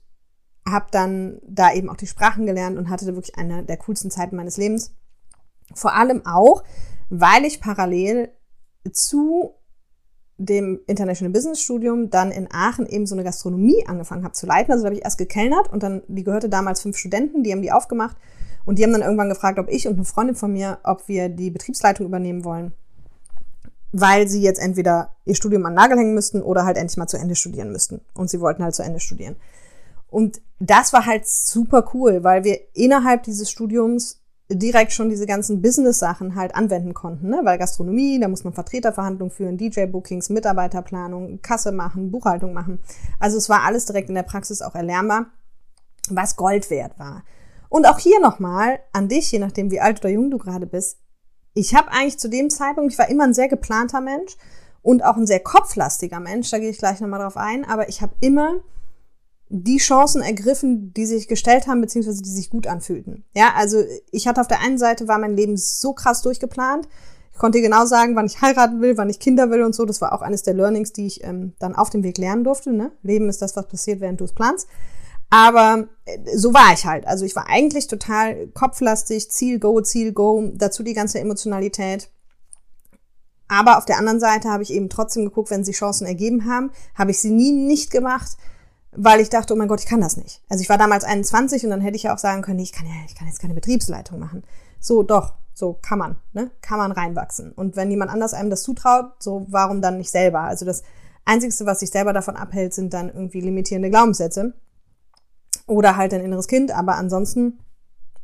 habe 0.69 0.87
dann 0.91 1.41
da 1.47 1.73
eben 1.73 1.89
auch 1.89 1.97
die 1.97 2.07
Sprachen 2.07 2.47
gelernt 2.47 2.79
und 2.79 2.91
hatte 2.91 3.07
wirklich 3.07 3.37
eine 3.37 3.65
der 3.65 3.77
coolsten 3.79 4.11
Zeiten 4.11 4.37
meines 4.37 4.57
Lebens. 4.57 4.95
Vor 5.75 5.95
allem 5.95 6.25
auch, 6.27 6.63
weil 7.09 7.45
ich 7.45 7.61
parallel 7.61 8.31
zu 8.93 9.55
dem 10.37 10.81
International 10.87 11.33
Business 11.33 11.61
Studium 11.61 12.11
dann 12.11 12.33
in 12.33 12.49
Aachen 12.51 12.87
eben 12.87 13.07
so 13.07 13.15
eine 13.15 13.25
Gastronomie 13.25 13.87
angefangen 13.87 14.25
habe 14.25 14.35
zu 14.35 14.47
leiten. 14.47 14.73
Also 14.73 14.83
da 14.83 14.89
habe 14.89 14.97
ich 14.97 15.05
erst 15.05 15.19
gekellnert 15.19 15.73
und 15.73 15.83
dann, 15.83 16.03
die 16.09 16.25
gehörte 16.25 16.49
damals 16.49 16.83
fünf 16.83 16.97
Studenten, 16.97 17.43
die 17.43 17.53
haben 17.53 17.63
die 17.63 17.73
aufgemacht 17.73 18.17
und 18.65 18.79
die 18.79 18.83
haben 18.83 18.93
dann 18.93 19.03
irgendwann 19.03 19.29
gefragt, 19.29 19.59
ob 19.59 19.69
ich 19.69 19.87
und 19.87 19.95
eine 19.95 20.05
Freundin 20.05 20.35
von 20.35 20.53
mir, 20.53 20.79
ob 20.83 21.07
wir 21.09 21.29
die 21.29 21.51
Betriebsleitung 21.51 22.07
übernehmen 22.07 22.45
wollen, 22.45 22.73
weil 23.93 24.27
sie 24.27 24.43
jetzt 24.43 24.61
entweder 24.61 25.15
ihr 25.25 25.37
Studium 25.37 25.67
an 25.67 25.75
Nagel 25.75 25.99
hängen 25.99 26.15
müssten 26.15 26.43
oder 26.43 26.65
halt 26.65 26.77
endlich 26.77 26.97
mal 26.97 27.07
zu 27.07 27.17
Ende 27.17 27.37
studieren 27.37 27.71
müssten. 27.71 28.01
Und 28.15 28.29
sie 28.29 28.41
wollten 28.41 28.65
halt 28.65 28.75
zu 28.75 28.83
Ende 28.83 29.01
studieren. 29.01 29.37
Und 30.09 30.41
das 30.59 30.93
war 30.93 31.07
halt 31.07 31.27
super 31.27 31.91
cool, 31.95 32.25
weil 32.25 32.45
wir 32.45 32.59
innerhalb 32.73 33.25
dieses 33.25 33.51
Studiums 33.51 34.24
direkt 34.57 34.93
schon 34.93 35.09
diese 35.09 35.27
ganzen 35.27 35.63
Business-Sachen 35.63 36.35
halt 36.35 36.55
anwenden 36.55 36.95
konnten, 36.95 37.29
ne? 37.29 37.41
weil 37.45 37.59
Gastronomie, 37.59 38.19
da 38.21 38.29
muss 38.29 38.45
man 38.45 38.53
Vertreterverhandlungen 38.53 39.31
führen, 39.35 39.57
DJ-Bookings, 39.57 40.31
Mitarbeiterplanung, 40.31 41.41
Kasse 41.43 41.73
machen, 41.73 42.11
Buchhaltung 42.11 42.53
machen. 42.53 42.81
Also 43.19 43.39
es 43.39 43.49
war 43.49 43.65
alles 43.65 43.87
direkt 43.87 44.09
in 44.09 44.15
der 44.15 44.23
Praxis 44.23 44.63
auch 44.63 44.75
erlernbar, 44.75 45.27
was 46.11 46.37
Gold 46.37 46.71
wert 46.71 46.99
war. 46.99 47.25
Und 47.69 47.87
auch 47.87 47.99
hier 47.99 48.21
nochmal 48.21 48.79
an 48.93 49.09
dich, 49.09 49.33
je 49.33 49.39
nachdem 49.39 49.71
wie 49.71 49.81
alt 49.81 50.01
oder 50.01 50.11
jung 50.11 50.31
du 50.31 50.39
gerade 50.39 50.67
bist, 50.67 50.99
ich 51.55 51.75
habe 51.75 51.91
eigentlich 51.91 52.19
zu 52.19 52.29
dem 52.29 52.51
Zeitpunkt, 52.51 52.93
ich 52.93 52.99
war 52.99 53.09
immer 53.09 53.25
ein 53.25 53.35
sehr 53.35 53.49
geplanter 53.49 54.01
Mensch 54.01 54.37
und 54.83 55.05
auch 55.05 55.17
ein 55.17 55.27
sehr 55.27 55.41
kopflastiger 55.41 56.21
Mensch, 56.21 56.51
da 56.51 56.59
gehe 56.59 56.71
ich 56.71 56.79
gleich 56.79 57.01
nochmal 57.01 57.21
drauf 57.21 57.37
ein, 57.37 57.65
aber 57.65 57.89
ich 57.89 58.03
habe 58.03 58.15
immer 58.21 58.57
die 59.49 59.79
Chancen 59.79 60.23
ergriffen, 60.23 60.93
die 60.95 61.07
sich 61.07 61.29
gestellt 61.29 61.67
haben, 61.67 61.81
beziehungsweise 61.81 62.23
die 62.23 62.31
sich 62.31 62.51
gut 62.51 62.67
anfühlten. 62.67 63.25
Ja, 63.35 63.53
also 63.57 63.83
ich 64.11 64.27
hatte 64.27 64.41
auf 64.41 64.49
der 64.49 64.61
einen 64.61 64.79
Seite 64.79 65.07
war 65.07 65.19
mein 65.19 65.37
Leben 65.37 65.57
so 65.57 65.93
krass 65.93 66.23
durchgeplant. 66.23 66.89
Ich 67.33 67.39
konnte 67.39 67.61
genau 67.61 67.85
sagen, 67.85 68.15
wann 68.17 68.27
ich 68.27 68.41
heiraten 68.41 68.81
will, 68.81 68.97
wann 68.97 69.11
ich 69.11 69.19
Kinder 69.19 69.51
will 69.51 69.63
und 69.63 69.75
so. 69.75 69.85
Das 69.85 70.01
war 70.01 70.13
auch 70.13 70.23
eines 70.23 70.45
der 70.45 70.55
Learnings, 70.55 70.93
die 70.93 71.07
ich 71.07 71.25
ähm, 71.25 71.53
dann 71.59 71.75
auf 71.75 71.91
dem 71.91 72.05
Weg 72.05 72.17
lernen 72.17 72.45
durfte. 72.45 72.73
Ne? 72.73 72.93
Leben 73.03 73.29
ist 73.29 73.43
das, 73.43 73.57
was 73.57 73.69
passiert, 73.69 74.01
während 74.01 74.21
du 74.21 74.25
es 74.25 74.33
planst. 74.33 74.69
Aber 75.31 75.89
äh, 76.05 76.19
so 76.37 76.55
war 76.55 76.73
ich 76.73 76.87
halt. 76.87 77.07
Also 77.07 77.25
ich 77.25 77.35
war 77.35 77.49
eigentlich 77.49 77.89
total 77.89 78.47
kopflastig, 78.49 79.31
Ziel, 79.31 79.59
Go, 79.59 79.81
Ziel, 79.81 80.13
Go, 80.13 80.53
dazu 80.55 80.83
die 80.85 80.95
ganze 80.95 81.19
Emotionalität. 81.19 82.09
Aber 83.49 83.79
auf 83.79 83.85
der 83.85 83.99
anderen 83.99 84.21
Seite 84.21 84.49
habe 84.49 84.63
ich 84.63 84.73
eben 84.73 84.89
trotzdem 84.89 85.25
geguckt, 85.25 85.51
wenn 85.51 85.65
sich 85.65 85.77
Chancen 85.77 86.07
ergeben 86.07 86.47
haben, 86.47 86.71
habe 86.95 87.11
ich 87.11 87.19
sie 87.19 87.31
nie 87.31 87.53
nicht 87.53 87.91
gemacht, 87.91 88.37
weil 88.97 89.21
ich 89.21 89.31
dachte, 89.31 89.55
oh 89.55 89.57
mein 89.57 89.69
Gott, 89.69 89.81
ich 89.81 89.87
kann 89.87 90.01
das 90.01 90.17
nicht. 90.17 90.43
Also 90.49 90.63
ich 90.63 90.69
war 90.69 90.79
damals 90.79 91.05
21 91.05 91.65
und 91.65 91.71
dann 91.71 91.81
hätte 91.81 91.97
ich 91.97 92.05
ja 92.05 92.15
auch 92.15 92.19
sagen 92.19 92.43
können, 92.43 92.59
ich 92.59 92.73
kann 92.73 92.87
ja, 92.87 92.95
ich 93.07 93.15
kann 93.15 93.27
jetzt 93.27 93.41
keine 93.41 93.55
Betriebsleitung 93.55 94.19
machen. 94.19 94.45
So, 94.81 95.03
doch, 95.03 95.35
so 95.55 95.75
kann 95.75 95.99
man, 95.99 96.17
ne? 96.33 96.51
Kann 96.61 96.79
man 96.79 96.93
reinwachsen. 96.93 97.53
Und 97.53 97.77
wenn 97.77 97.91
jemand 97.91 98.11
anders 98.11 98.35
einem 98.35 98.51
das 98.51 98.63
zutraut, 98.63 99.13
so 99.19 99.47
warum 99.49 99.81
dann 99.81 99.99
nicht 99.99 100.11
selber? 100.11 100.41
Also 100.41 100.65
das 100.65 100.83
Einzigste, 101.25 101.67
was 101.67 101.81
sich 101.81 101.91
selber 101.91 102.13
davon 102.13 102.37
abhält, 102.37 102.75
sind 102.75 102.93
dann 102.93 103.09
irgendwie 103.09 103.41
limitierende 103.41 103.91
Glaubenssätze. 103.91 104.55
Oder 105.67 105.97
halt 105.97 106.13
ein 106.13 106.21
inneres 106.21 106.49
Kind, 106.49 106.71
aber 106.73 106.97
ansonsten 106.97 107.61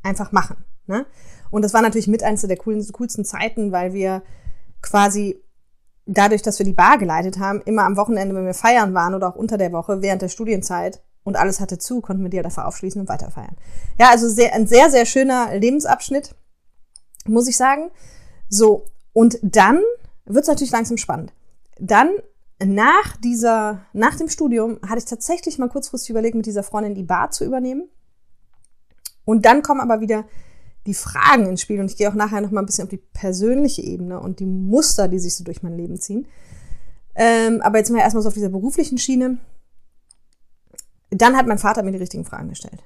einfach 0.02 0.32
machen. 0.32 0.64
Ne? 0.86 1.06
Und 1.50 1.62
das 1.62 1.72
war 1.72 1.82
natürlich 1.82 2.08
mit 2.08 2.22
eines 2.22 2.42
der 2.42 2.56
coolsten 2.56 3.24
Zeiten, 3.24 3.72
weil 3.72 3.92
wir 3.92 4.22
quasi 4.82 5.42
dadurch, 6.10 6.42
dass 6.42 6.58
wir 6.58 6.66
die 6.66 6.72
Bar 6.72 6.98
geleitet 6.98 7.38
haben, 7.38 7.62
immer 7.62 7.84
am 7.84 7.96
Wochenende, 7.96 8.34
wenn 8.34 8.46
wir 8.46 8.54
feiern 8.54 8.94
waren 8.94 9.14
oder 9.14 9.28
auch 9.28 9.36
unter 9.36 9.58
der 9.58 9.72
Woche 9.72 10.02
während 10.02 10.22
der 10.22 10.28
Studienzeit 10.28 11.02
und 11.22 11.36
alles 11.36 11.60
hatte 11.60 11.78
zu, 11.78 12.00
konnten 12.00 12.22
wir 12.22 12.30
die 12.30 12.42
dafür 12.42 12.66
aufschließen 12.66 13.00
und 13.00 13.08
weiter 13.08 13.30
feiern. 13.30 13.56
Ja, 13.98 14.10
also 14.10 14.28
sehr, 14.28 14.52
ein 14.54 14.66
sehr, 14.66 14.90
sehr 14.90 15.06
schöner 15.06 15.56
Lebensabschnitt, 15.56 16.34
muss 17.26 17.48
ich 17.48 17.56
sagen. 17.56 17.90
So, 18.48 18.84
und 19.12 19.38
dann 19.42 19.80
wird 20.24 20.42
es 20.42 20.48
natürlich 20.48 20.72
langsam 20.72 20.96
spannend. 20.96 21.32
Dann 21.78 22.10
nach 22.62 23.16
dieser, 23.22 23.82
nach 23.92 24.16
dem 24.16 24.28
Studium 24.28 24.80
hatte 24.86 24.98
ich 24.98 25.04
tatsächlich 25.04 25.58
mal 25.58 25.68
kurzfristig 25.68 26.10
überlegt, 26.10 26.34
mit 26.34 26.46
dieser 26.46 26.62
Freundin 26.62 26.94
die 26.94 27.04
Bar 27.04 27.30
zu 27.30 27.44
übernehmen. 27.44 27.88
Und 29.24 29.46
dann 29.46 29.62
kommen 29.62 29.80
aber 29.80 30.00
wieder 30.00 30.24
die 30.86 30.94
Fragen 30.94 31.46
ins 31.46 31.60
Spiel 31.60 31.80
und 31.80 31.90
ich 31.90 31.96
gehe 31.96 32.08
auch 32.08 32.14
nachher 32.14 32.40
noch 32.40 32.50
mal 32.50 32.60
ein 32.60 32.66
bisschen 32.66 32.84
auf 32.84 32.90
die 32.90 33.02
persönliche 33.12 33.82
Ebene 33.82 34.20
und 34.20 34.40
die 34.40 34.46
Muster, 34.46 35.08
die 35.08 35.18
sich 35.18 35.34
so 35.34 35.44
durch 35.44 35.62
mein 35.62 35.76
Leben 35.76 35.98
ziehen. 35.98 36.26
Ähm, 37.14 37.60
aber 37.60 37.78
jetzt 37.78 37.90
mal 37.90 37.98
erstmal 37.98 38.22
so 38.22 38.28
auf 38.28 38.34
dieser 38.34 38.48
beruflichen 38.48 38.98
Schiene. 38.98 39.38
Dann 41.10 41.36
hat 41.36 41.46
mein 41.46 41.58
Vater 41.58 41.82
mir 41.82 41.92
die 41.92 41.98
richtigen 41.98 42.24
Fragen 42.24 42.48
gestellt. 42.48 42.82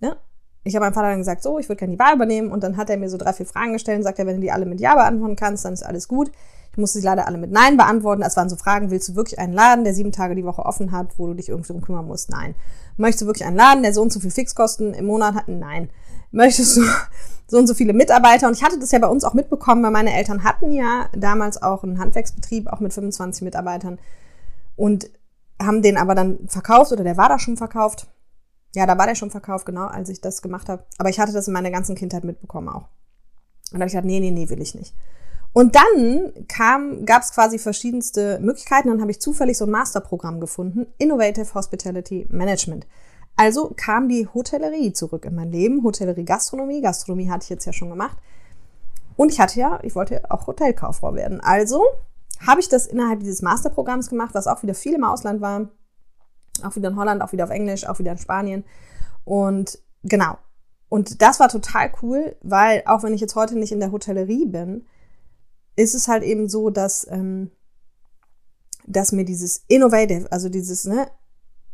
Ja? 0.00 0.16
Ich 0.64 0.74
habe 0.74 0.84
meinem 0.84 0.92
Vater 0.92 1.08
dann 1.08 1.18
gesagt, 1.18 1.42
so, 1.42 1.58
ich 1.58 1.68
würde 1.68 1.78
gerne 1.78 1.94
die 1.94 1.98
Wahl 1.98 2.14
übernehmen 2.14 2.52
und 2.52 2.62
dann 2.62 2.76
hat 2.76 2.90
er 2.90 2.98
mir 2.98 3.08
so 3.08 3.16
drei, 3.16 3.32
vier 3.32 3.46
Fragen 3.46 3.72
gestellt 3.72 3.98
und 3.98 4.02
sagt 4.02 4.18
wenn 4.18 4.26
du 4.34 4.40
die 4.40 4.52
alle 4.52 4.66
mit 4.66 4.80
Ja 4.80 4.94
beantworten 4.94 5.36
kannst, 5.36 5.64
dann 5.64 5.72
ist 5.72 5.84
alles 5.84 6.08
gut. 6.08 6.30
Ich 6.72 6.76
musste 6.76 6.98
sie 6.98 7.04
leider 7.04 7.26
alle 7.26 7.38
mit 7.38 7.50
Nein 7.50 7.76
beantworten. 7.76 8.22
Es 8.22 8.36
waren 8.36 8.50
so 8.50 8.56
Fragen, 8.56 8.90
willst 8.90 9.08
du 9.08 9.16
wirklich 9.16 9.38
einen 9.38 9.54
Laden, 9.54 9.84
der 9.84 9.94
sieben 9.94 10.12
Tage 10.12 10.34
die 10.34 10.44
Woche 10.44 10.64
offen 10.64 10.92
hat, 10.92 11.18
wo 11.18 11.26
du 11.26 11.34
dich 11.34 11.48
irgendwie 11.48 11.72
drum 11.72 11.82
kümmern 11.82 12.06
musst? 12.06 12.30
Nein. 12.30 12.54
Möchtest 12.96 13.22
du 13.22 13.26
wirklich 13.26 13.46
einen 13.46 13.56
Laden, 13.56 13.82
der 13.82 13.94
so 13.94 14.02
und 14.02 14.12
so 14.12 14.20
viel 14.20 14.30
Fixkosten 14.30 14.92
im 14.92 15.06
Monat 15.06 15.34
hat? 15.34 15.48
Nein 15.48 15.88
möchtest 16.30 16.76
du 16.76 16.82
so 17.46 17.58
und 17.58 17.66
so 17.66 17.74
viele 17.74 17.92
Mitarbeiter? 17.92 18.46
Und 18.46 18.56
ich 18.56 18.62
hatte 18.62 18.78
das 18.78 18.92
ja 18.92 18.98
bei 18.98 19.08
uns 19.08 19.24
auch 19.24 19.34
mitbekommen, 19.34 19.82
weil 19.82 19.90
meine 19.90 20.14
Eltern 20.14 20.44
hatten 20.44 20.72
ja 20.72 21.08
damals 21.16 21.62
auch 21.62 21.82
einen 21.82 21.98
Handwerksbetrieb, 21.98 22.68
auch 22.68 22.80
mit 22.80 22.92
25 22.92 23.42
Mitarbeitern 23.42 23.98
und 24.76 25.10
haben 25.60 25.82
den 25.82 25.96
aber 25.96 26.14
dann 26.14 26.38
verkauft 26.48 26.92
oder 26.92 27.04
der 27.04 27.16
war 27.16 27.28
da 27.28 27.38
schon 27.38 27.56
verkauft. 27.56 28.06
Ja, 28.74 28.86
da 28.86 28.96
war 28.96 29.06
der 29.06 29.16
schon 29.16 29.30
verkauft, 29.30 29.66
genau, 29.66 29.86
als 29.86 30.08
ich 30.08 30.20
das 30.20 30.42
gemacht 30.42 30.68
habe. 30.68 30.84
Aber 30.98 31.10
ich 31.10 31.18
hatte 31.18 31.32
das 31.32 31.48
in 31.48 31.54
meiner 31.54 31.70
ganzen 31.70 31.96
Kindheit 31.96 32.24
mitbekommen 32.24 32.68
auch. 32.68 32.88
Und 33.72 33.74
da 33.74 33.80
habe 33.80 33.86
ich 33.86 33.92
gesagt, 33.92 34.06
nee, 34.06 34.20
nee, 34.20 34.30
nee, 34.30 34.48
will 34.48 34.62
ich 34.62 34.74
nicht. 34.74 34.94
Und 35.52 35.74
dann 35.74 36.32
kam, 36.46 37.04
gab 37.04 37.22
es 37.22 37.32
quasi 37.32 37.58
verschiedenste 37.58 38.38
Möglichkeiten. 38.40 38.88
Dann 38.88 39.00
habe 39.00 39.10
ich 39.10 39.20
zufällig 39.20 39.58
so 39.58 39.64
ein 39.64 39.70
Masterprogramm 39.70 40.40
gefunden, 40.40 40.86
Innovative 40.98 41.52
Hospitality 41.54 42.26
Management. 42.30 42.86
Also 43.40 43.72
kam 43.74 44.10
die 44.10 44.28
Hotellerie 44.34 44.92
zurück 44.92 45.24
in 45.24 45.34
mein 45.34 45.50
Leben. 45.50 45.82
Hotellerie, 45.82 46.26
Gastronomie. 46.26 46.82
Gastronomie 46.82 47.30
hatte 47.30 47.44
ich 47.44 47.48
jetzt 47.48 47.64
ja 47.64 47.72
schon 47.72 47.88
gemacht. 47.88 48.18
Und 49.16 49.32
ich 49.32 49.40
hatte 49.40 49.58
ja, 49.58 49.80
ich 49.82 49.94
wollte 49.94 50.30
auch 50.30 50.46
Hotelkauffrau 50.46 51.14
werden. 51.14 51.40
Also 51.40 51.82
habe 52.46 52.60
ich 52.60 52.68
das 52.68 52.86
innerhalb 52.86 53.20
dieses 53.20 53.40
Masterprogramms 53.40 54.10
gemacht, 54.10 54.34
was 54.34 54.46
auch 54.46 54.62
wieder 54.62 54.74
viel 54.74 54.92
im 54.92 55.04
Ausland 55.04 55.40
war. 55.40 55.70
Auch 56.62 56.76
wieder 56.76 56.90
in 56.90 56.96
Holland, 56.96 57.22
auch 57.22 57.32
wieder 57.32 57.44
auf 57.44 57.50
Englisch, 57.50 57.86
auch 57.86 57.98
wieder 57.98 58.12
in 58.12 58.18
Spanien. 58.18 58.62
Und 59.24 59.78
genau. 60.02 60.36
Und 60.90 61.22
das 61.22 61.40
war 61.40 61.48
total 61.48 61.92
cool, 62.02 62.36
weil 62.42 62.82
auch 62.84 63.02
wenn 63.04 63.14
ich 63.14 63.22
jetzt 63.22 63.36
heute 63.36 63.58
nicht 63.58 63.72
in 63.72 63.80
der 63.80 63.90
Hotellerie 63.90 64.44
bin, 64.44 64.84
ist 65.76 65.94
es 65.94 66.08
halt 66.08 66.24
eben 66.24 66.46
so, 66.50 66.68
dass, 66.68 67.06
ähm, 67.10 67.52
dass 68.86 69.12
mir 69.12 69.24
dieses 69.24 69.64
Innovative, 69.66 70.30
also 70.30 70.50
dieses, 70.50 70.84
ne, 70.84 71.10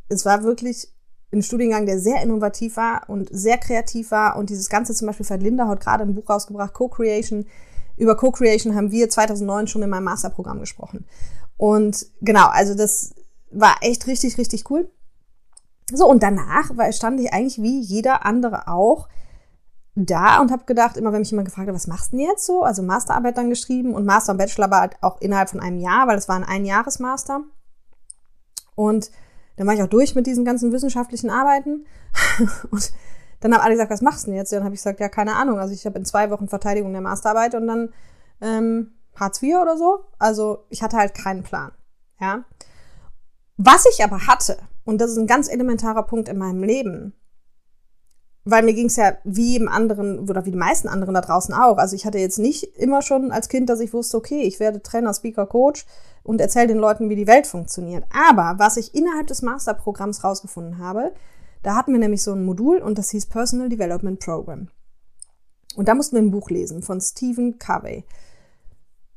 es 0.08 0.24
war 0.24 0.44
wirklich 0.44 0.92
ein 1.32 1.42
Studiengang, 1.42 1.86
der 1.86 1.98
sehr 1.98 2.22
innovativ 2.22 2.76
war 2.76 3.08
und 3.08 3.28
sehr 3.30 3.58
kreativ 3.58 4.10
war. 4.10 4.36
Und 4.36 4.50
dieses 4.50 4.68
Ganze 4.68 4.94
zum 4.94 5.06
Beispiel, 5.06 5.28
hat 5.28 5.42
Linda 5.42 5.66
hat 5.66 5.80
gerade 5.80 6.04
ein 6.04 6.14
Buch 6.14 6.28
rausgebracht, 6.28 6.72
Co-Creation. 6.72 7.46
Über 7.96 8.16
Co-Creation 8.16 8.74
haben 8.74 8.90
wir 8.90 9.08
2009 9.08 9.66
schon 9.66 9.82
in 9.82 9.90
meinem 9.90 10.04
Masterprogramm 10.04 10.60
gesprochen. 10.60 11.06
Und 11.56 12.06
genau, 12.20 12.46
also 12.48 12.74
das 12.74 13.14
war 13.50 13.76
echt 13.80 14.06
richtig, 14.06 14.38
richtig 14.38 14.70
cool. 14.70 14.90
So, 15.92 16.08
und 16.08 16.22
danach 16.22 16.70
stand 16.92 17.20
ich 17.20 17.32
eigentlich 17.32 17.62
wie 17.62 17.80
jeder 17.80 18.24
andere 18.26 18.68
auch 18.68 19.08
da 19.94 20.40
und 20.40 20.52
habe 20.52 20.64
gedacht, 20.64 20.96
immer 20.96 21.12
wenn 21.12 21.20
mich 21.20 21.30
jemand 21.30 21.48
gefragt 21.48 21.68
hat, 21.68 21.74
was 21.74 21.86
machst 21.86 22.12
du 22.12 22.18
denn 22.18 22.26
jetzt 22.26 22.44
so? 22.44 22.62
Also 22.62 22.82
Masterarbeit 22.82 23.38
dann 23.38 23.50
geschrieben 23.50 23.94
und 23.94 24.04
Master 24.04 24.32
und 24.32 24.38
Bachelor 24.38 24.70
war 24.70 24.80
halt 24.80 24.96
auch 25.00 25.20
innerhalb 25.20 25.48
von 25.48 25.60
einem 25.60 25.78
Jahr, 25.78 26.06
weil 26.06 26.18
es 26.18 26.28
war 26.28 26.36
ein 26.36 26.44
Einjahresmaster. 26.44 27.44
Und 28.74 29.10
dann 29.56 29.66
war 29.66 29.74
ich 29.74 29.82
auch 29.82 29.88
durch 29.88 30.14
mit 30.14 30.26
diesen 30.26 30.44
ganzen 30.44 30.72
wissenschaftlichen 30.72 31.30
Arbeiten. 31.30 31.86
und 32.70 32.92
dann 33.40 33.54
haben 33.54 33.60
alle 33.62 33.74
gesagt, 33.74 33.90
was 33.90 34.02
machst 34.02 34.26
du 34.26 34.30
denn 34.30 34.38
jetzt? 34.38 34.52
Dann 34.52 34.64
habe 34.64 34.74
ich 34.74 34.80
gesagt, 34.80 35.00
ja, 35.00 35.08
keine 35.08 35.36
Ahnung. 35.36 35.58
Also 35.58 35.74
ich 35.74 35.86
habe 35.86 35.98
in 35.98 36.04
zwei 36.04 36.30
Wochen 36.30 36.48
Verteidigung 36.48 36.92
der 36.92 37.02
Masterarbeit 37.02 37.54
und 37.54 37.66
dann 37.66 37.88
ähm, 38.40 38.92
Hartz 39.14 39.42
IV 39.42 39.56
oder 39.56 39.76
so. 39.76 40.04
Also 40.18 40.64
ich 40.68 40.82
hatte 40.82 40.96
halt 40.96 41.14
keinen 41.14 41.42
Plan. 41.42 41.72
Ja. 42.20 42.44
Was 43.56 43.86
ich 43.90 44.04
aber 44.04 44.26
hatte, 44.26 44.58
und 44.84 45.00
das 45.00 45.10
ist 45.10 45.18
ein 45.18 45.26
ganz 45.26 45.48
elementarer 45.48 46.02
Punkt 46.02 46.28
in 46.28 46.38
meinem 46.38 46.62
Leben, 46.62 47.14
weil 48.48 48.62
mir 48.62 48.74
ging 48.74 48.86
es 48.86 48.94
ja 48.94 49.16
wie 49.24 49.54
jedem 49.54 49.68
anderen 49.68 50.20
oder 50.30 50.46
wie 50.46 50.52
die 50.52 50.56
meisten 50.56 50.86
anderen 50.86 51.14
da 51.14 51.20
draußen 51.20 51.52
auch. 51.52 51.78
Also 51.78 51.96
ich 51.96 52.06
hatte 52.06 52.18
jetzt 52.18 52.38
nicht 52.38 52.78
immer 52.78 53.02
schon 53.02 53.32
als 53.32 53.48
Kind, 53.48 53.68
dass 53.68 53.80
ich 53.80 53.92
wusste, 53.92 54.16
okay, 54.16 54.42
ich 54.42 54.60
werde 54.60 54.80
Trainer, 54.80 55.12
Speaker, 55.12 55.46
Coach 55.46 55.84
und 56.22 56.40
erzähle 56.40 56.68
den 56.68 56.78
Leuten, 56.78 57.10
wie 57.10 57.16
die 57.16 57.26
Welt 57.26 57.48
funktioniert. 57.48 58.04
Aber 58.12 58.58
was 58.58 58.76
ich 58.76 58.94
innerhalb 58.94 59.26
des 59.26 59.42
Masterprogramms 59.42 60.22
rausgefunden 60.22 60.78
habe, 60.78 61.12
da 61.64 61.74
hatten 61.74 61.92
wir 61.92 61.98
nämlich 61.98 62.22
so 62.22 62.32
ein 62.32 62.44
Modul 62.44 62.78
und 62.78 62.98
das 62.98 63.10
hieß 63.10 63.26
Personal 63.26 63.68
Development 63.68 64.20
Program. 64.20 64.68
Und 65.74 65.88
da 65.88 65.96
mussten 65.96 66.14
wir 66.14 66.22
ein 66.22 66.30
Buch 66.30 66.48
lesen 66.48 66.82
von 66.82 67.00
Stephen 67.00 67.58
Covey. 67.58 68.04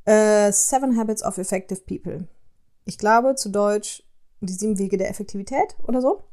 Uh, 0.08 0.52
Seven 0.52 0.98
Habits 0.98 1.24
of 1.24 1.38
Effective 1.38 1.82
People. 1.82 2.28
Ich 2.86 2.98
glaube 2.98 3.36
zu 3.36 3.50
Deutsch 3.50 4.04
die 4.42 4.54
sieben 4.54 4.80
Wege 4.80 4.98
der 4.98 5.12
Effektivität 5.12 5.76
oder 5.84 6.02
so. 6.02 6.24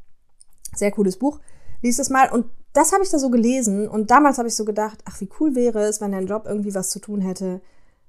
Sehr 0.74 0.92
cooles 0.92 1.18
Buch. 1.18 1.40
Lies 1.86 2.00
es 2.00 2.10
mal 2.10 2.30
und 2.30 2.46
das 2.72 2.92
habe 2.92 3.04
ich 3.04 3.10
da 3.10 3.18
so 3.18 3.30
gelesen 3.30 3.88
und 3.88 4.10
damals 4.10 4.38
habe 4.38 4.48
ich 4.48 4.56
so 4.56 4.64
gedacht, 4.64 4.98
ach, 5.04 5.20
wie 5.20 5.30
cool 5.38 5.54
wäre 5.54 5.84
es, 5.84 6.00
wenn 6.00 6.12
dein 6.12 6.26
Job 6.26 6.44
irgendwie 6.46 6.74
was 6.74 6.90
zu 6.90 6.98
tun 6.98 7.20
hätte, 7.20 7.62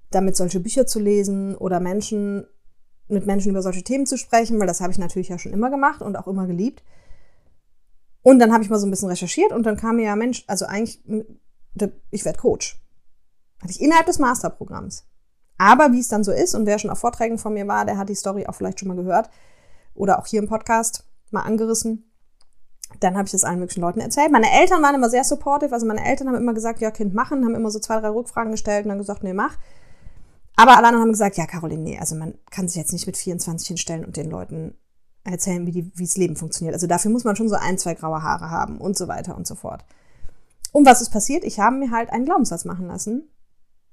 damit 0.09 0.35
solche 0.35 0.59
Bücher 0.59 0.87
zu 0.87 0.99
lesen 0.99 1.55
oder 1.55 1.79
Menschen 1.79 2.47
mit 3.07 3.25
Menschen 3.25 3.51
über 3.51 3.61
solche 3.61 3.83
Themen 3.83 4.05
zu 4.05 4.17
sprechen, 4.17 4.59
weil 4.59 4.67
das 4.67 4.81
habe 4.81 4.91
ich 4.91 4.97
natürlich 4.97 5.29
ja 5.29 5.37
schon 5.37 5.53
immer 5.53 5.69
gemacht 5.69 6.01
und 6.01 6.15
auch 6.15 6.27
immer 6.27 6.47
geliebt. 6.47 6.83
Und 8.23 8.39
dann 8.39 8.51
habe 8.51 8.63
ich 8.63 8.69
mal 8.69 8.79
so 8.79 8.87
ein 8.87 8.89
bisschen 8.89 9.07
recherchiert 9.07 9.53
und 9.53 9.63
dann 9.63 9.77
kam 9.77 9.97
mir 9.97 10.05
ja 10.05 10.15
Mensch, 10.15 10.43
also 10.47 10.65
eigentlich, 10.65 11.01
ich 12.09 12.25
werde 12.25 12.39
Coach. 12.39 12.81
Hatte 13.61 13.71
ich 13.71 13.79
innerhalb 13.79 14.07
des 14.07 14.19
Masterprogramms. 14.19 15.05
Aber 15.57 15.93
wie 15.93 15.99
es 15.99 16.09
dann 16.09 16.23
so 16.23 16.31
ist 16.31 16.55
und 16.55 16.65
wer 16.65 16.79
schon 16.79 16.89
auf 16.89 16.99
Vorträgen 16.99 17.37
von 17.37 17.53
mir 17.53 17.67
war, 17.67 17.85
der 17.85 17.97
hat 17.97 18.09
die 18.09 18.15
Story 18.15 18.47
auch 18.47 18.55
vielleicht 18.55 18.79
schon 18.79 18.89
mal 18.89 18.97
gehört 18.97 19.29
oder 19.93 20.19
auch 20.19 20.25
hier 20.25 20.41
im 20.41 20.47
Podcast 20.47 21.07
mal 21.31 21.43
angerissen 21.43 22.06
dann 22.99 23.15
habe 23.15 23.25
ich 23.25 23.31
das 23.31 23.43
allen 23.43 23.59
möglichen 23.59 23.81
Leuten 23.81 23.99
erzählt. 23.99 24.31
Meine 24.31 24.51
Eltern 24.51 24.81
waren 24.81 24.95
immer 24.95 25.09
sehr 25.09 25.23
supportive. 25.23 25.73
Also 25.73 25.85
meine 25.85 26.05
Eltern 26.05 26.27
haben 26.27 26.35
immer 26.35 26.53
gesagt, 26.53 26.79
ja, 26.79 26.91
Kind 26.91 27.13
machen, 27.13 27.45
haben 27.45 27.55
immer 27.55 27.69
so 27.69 27.79
zwei, 27.79 27.99
drei 27.99 28.09
Rückfragen 28.09 28.51
gestellt 28.51 28.85
und 28.85 28.89
dann 28.89 28.97
gesagt, 28.97 29.23
nee, 29.23 29.33
mach. 29.33 29.57
Aber 30.55 30.75
alle 30.75 30.87
anderen 30.87 31.03
haben 31.03 31.11
gesagt, 31.11 31.37
ja, 31.37 31.45
Caroline, 31.45 31.83
nee, 31.83 31.99
also 31.99 32.15
man 32.15 32.33
kann 32.49 32.67
sich 32.67 32.77
jetzt 32.77 32.91
nicht 32.91 33.05
mit 33.05 33.17
24 33.17 33.67
hinstellen 33.67 34.05
und 34.05 34.17
den 34.17 34.29
Leuten 34.29 34.75
erzählen, 35.23 35.67
wie, 35.67 35.71
die, 35.71 35.91
wie 35.95 36.05
das 36.05 36.17
Leben 36.17 36.35
funktioniert. 36.35 36.73
Also 36.73 36.87
dafür 36.87 37.11
muss 37.11 37.25
man 37.25 37.35
schon 37.35 37.49
so 37.49 37.55
ein, 37.55 37.77
zwei 37.77 37.93
graue 37.93 38.23
Haare 38.23 38.49
haben 38.49 38.79
und 38.79 38.97
so 38.97 39.07
weiter 39.07 39.37
und 39.37 39.45
so 39.45 39.55
fort. 39.55 39.85
Und 40.71 40.85
was 40.85 41.01
ist 41.01 41.11
passiert? 41.11 41.43
Ich 41.43 41.59
habe 41.59 41.75
mir 41.75 41.91
halt 41.91 42.09
einen 42.09 42.25
Glaubenssatz 42.25 42.65
machen 42.65 42.87
lassen. 42.87 43.29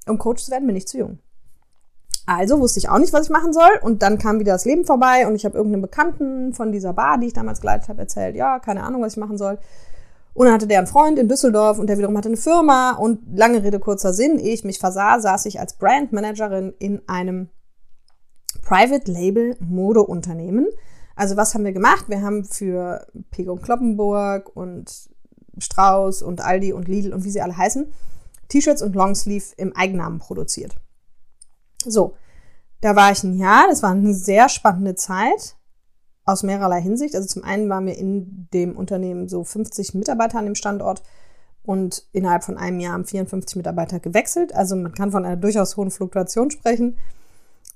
um 0.07 0.19
Coach 0.19 0.45
zu 0.45 0.51
werden, 0.51 0.67
bin 0.67 0.77
ich 0.77 0.87
zu 0.87 0.99
jung. 0.99 1.19
Also 2.27 2.59
wusste 2.59 2.79
ich 2.79 2.89
auch 2.89 2.99
nicht, 2.99 3.13
was 3.13 3.27
ich 3.27 3.31
machen 3.31 3.53
soll. 3.53 3.79
Und 3.83 4.03
dann 4.03 4.19
kam 4.19 4.41
wieder 4.41 4.53
das 4.53 4.65
Leben 4.65 4.85
vorbei 4.85 5.27
und 5.27 5.35
ich 5.35 5.45
habe 5.45 5.57
irgendeinen 5.57 5.83
Bekannten 5.83 6.55
von 6.55 6.73
dieser 6.73 6.95
Bar, 6.95 7.19
die 7.19 7.27
ich 7.27 7.33
damals 7.33 7.61
geleitet 7.61 7.89
habe, 7.89 8.01
erzählt, 8.01 8.35
ja, 8.35 8.59
keine 8.59 8.83
Ahnung, 8.83 9.03
was 9.03 9.13
ich 9.13 9.19
machen 9.19 9.39
soll. 9.39 9.59
Und 10.33 10.47
dann 10.47 10.55
hatte 10.55 10.67
der 10.67 10.79
einen 10.79 10.87
Freund 10.87 11.19
in 11.19 11.29
Düsseldorf 11.29 11.79
und 11.79 11.87
der 11.87 11.99
wiederum 11.99 12.17
hatte 12.17 12.29
eine 12.29 12.37
Firma. 12.37 12.93
Und 12.93 13.21
lange 13.37 13.63
Rede, 13.63 13.79
kurzer 13.79 14.13
Sinn, 14.13 14.39
ehe 14.39 14.55
ich 14.55 14.65
mich 14.65 14.79
versah, 14.79 15.21
saß 15.21 15.47
ich 15.47 15.61
als 15.61 15.75
Brandmanagerin 15.75 16.75
in 16.79 17.03
einem 17.09 17.51
Private 18.63 19.11
Label 19.11 19.57
Modeunternehmen. 19.61 20.67
Also 21.15 21.37
was 21.37 21.55
haben 21.55 21.65
wir 21.65 21.73
gemacht? 21.73 22.09
Wir 22.09 22.23
haben 22.23 22.45
für 22.45 23.07
Pego 23.31 23.53
und 23.53 23.63
Kloppenburg 23.63 24.51
und 24.57 24.91
Strauß 25.59 26.23
und 26.23 26.41
Aldi 26.41 26.73
und 26.73 26.89
Lidl 26.89 27.13
und 27.13 27.25
wie 27.25 27.31
sie 27.31 27.41
alle 27.41 27.57
heißen, 27.57 27.93
T-Shirts 28.49 28.83
und 28.83 28.97
Longsleeve 28.97 29.55
im 29.57 29.75
Eigennamen 29.77 30.19
produziert. 30.19 30.75
So, 31.85 32.15
da 32.81 32.97
war 32.97 33.13
ich 33.13 33.23
ein 33.23 33.39
Jahr, 33.39 33.67
das 33.69 33.83
war 33.83 33.91
eine 33.91 34.15
sehr 34.15 34.49
spannende 34.49 34.95
Zeit 34.95 35.57
aus 36.25 36.43
mehrerlei 36.43 36.81
Hinsicht. 36.81 37.15
Also 37.15 37.29
zum 37.29 37.45
einen 37.45 37.69
waren 37.69 37.87
wir 37.87 37.97
in 37.97 38.49
dem 38.53 38.77
Unternehmen 38.77 39.29
so 39.29 39.45
50 39.45 39.95
Mitarbeiter 39.95 40.39
an 40.39 40.47
dem 40.47 40.55
Standort 40.55 41.03
und 41.63 42.07
innerhalb 42.13 42.45
von 42.45 42.59
einem 42.59 42.81
Jahr 42.81 42.93
haben 42.93 43.05
54 43.07 43.57
Mitarbeiter 43.57 44.01
gewechselt. 44.01 44.55
Also 44.55 44.77
man 44.77 44.93
kann 44.93 45.13
von 45.13 45.25
einer 45.25 45.37
durchaus 45.37 45.77
hohen 45.77 45.91
Fluktuation 45.91 46.51
sprechen. 46.51 46.99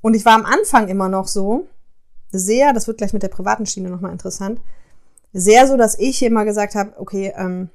Und 0.01 0.14
ich 0.14 0.25
war 0.25 0.35
am 0.35 0.47
Anfang 0.47 0.88
immer 0.88 1.09
noch 1.09 1.27
so, 1.27 1.66
sehr, 2.31 2.73
das 2.73 2.87
wird 2.87 2.99
gleich 2.99 3.14
mit 3.14 3.23
der 3.23 3.29
privaten 3.29 3.66
Schiene 3.66 3.88
nochmal 3.88 4.12
interessant, 4.12 4.61
sehr 5.33 5.66
so, 5.66 5.77
dass 5.77 5.99
ich 5.99 6.23
immer 6.23 6.44
gesagt 6.44 6.75
habe, 6.75 6.92
okay, 6.99 7.33
ähm, 7.37 7.71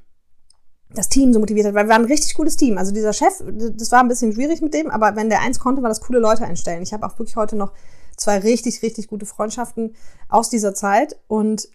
das 0.95 1.09
Team 1.09 1.33
so 1.33 1.39
motiviert 1.39 1.67
hat, 1.67 1.73
weil 1.73 1.85
wir 1.85 1.89
waren 1.89 2.03
ein 2.03 2.07
richtig 2.07 2.35
cooles 2.35 2.55
Team. 2.55 2.77
Also 2.77 2.93
dieser 2.93 3.13
Chef, 3.13 3.43
das 3.75 3.91
war 3.91 4.01
ein 4.01 4.07
bisschen 4.07 4.33
schwierig 4.33 4.61
mit 4.61 4.73
dem, 4.73 4.89
aber 4.89 5.15
wenn 5.15 5.29
der 5.29 5.41
eins 5.41 5.59
konnte, 5.59 5.81
war 5.81 5.89
das 5.89 6.01
coole 6.01 6.19
Leute 6.19 6.45
einstellen. 6.45 6.83
Ich 6.83 6.93
habe 6.93 7.05
auch 7.05 7.17
wirklich 7.19 7.35
heute 7.35 7.55
noch 7.55 7.71
zwei 8.17 8.39
richtig, 8.39 8.81
richtig 8.83 9.07
gute 9.07 9.25
Freundschaften 9.25 9.95
aus 10.29 10.49
dieser 10.49 10.73
Zeit 10.73 11.17
und 11.27 11.67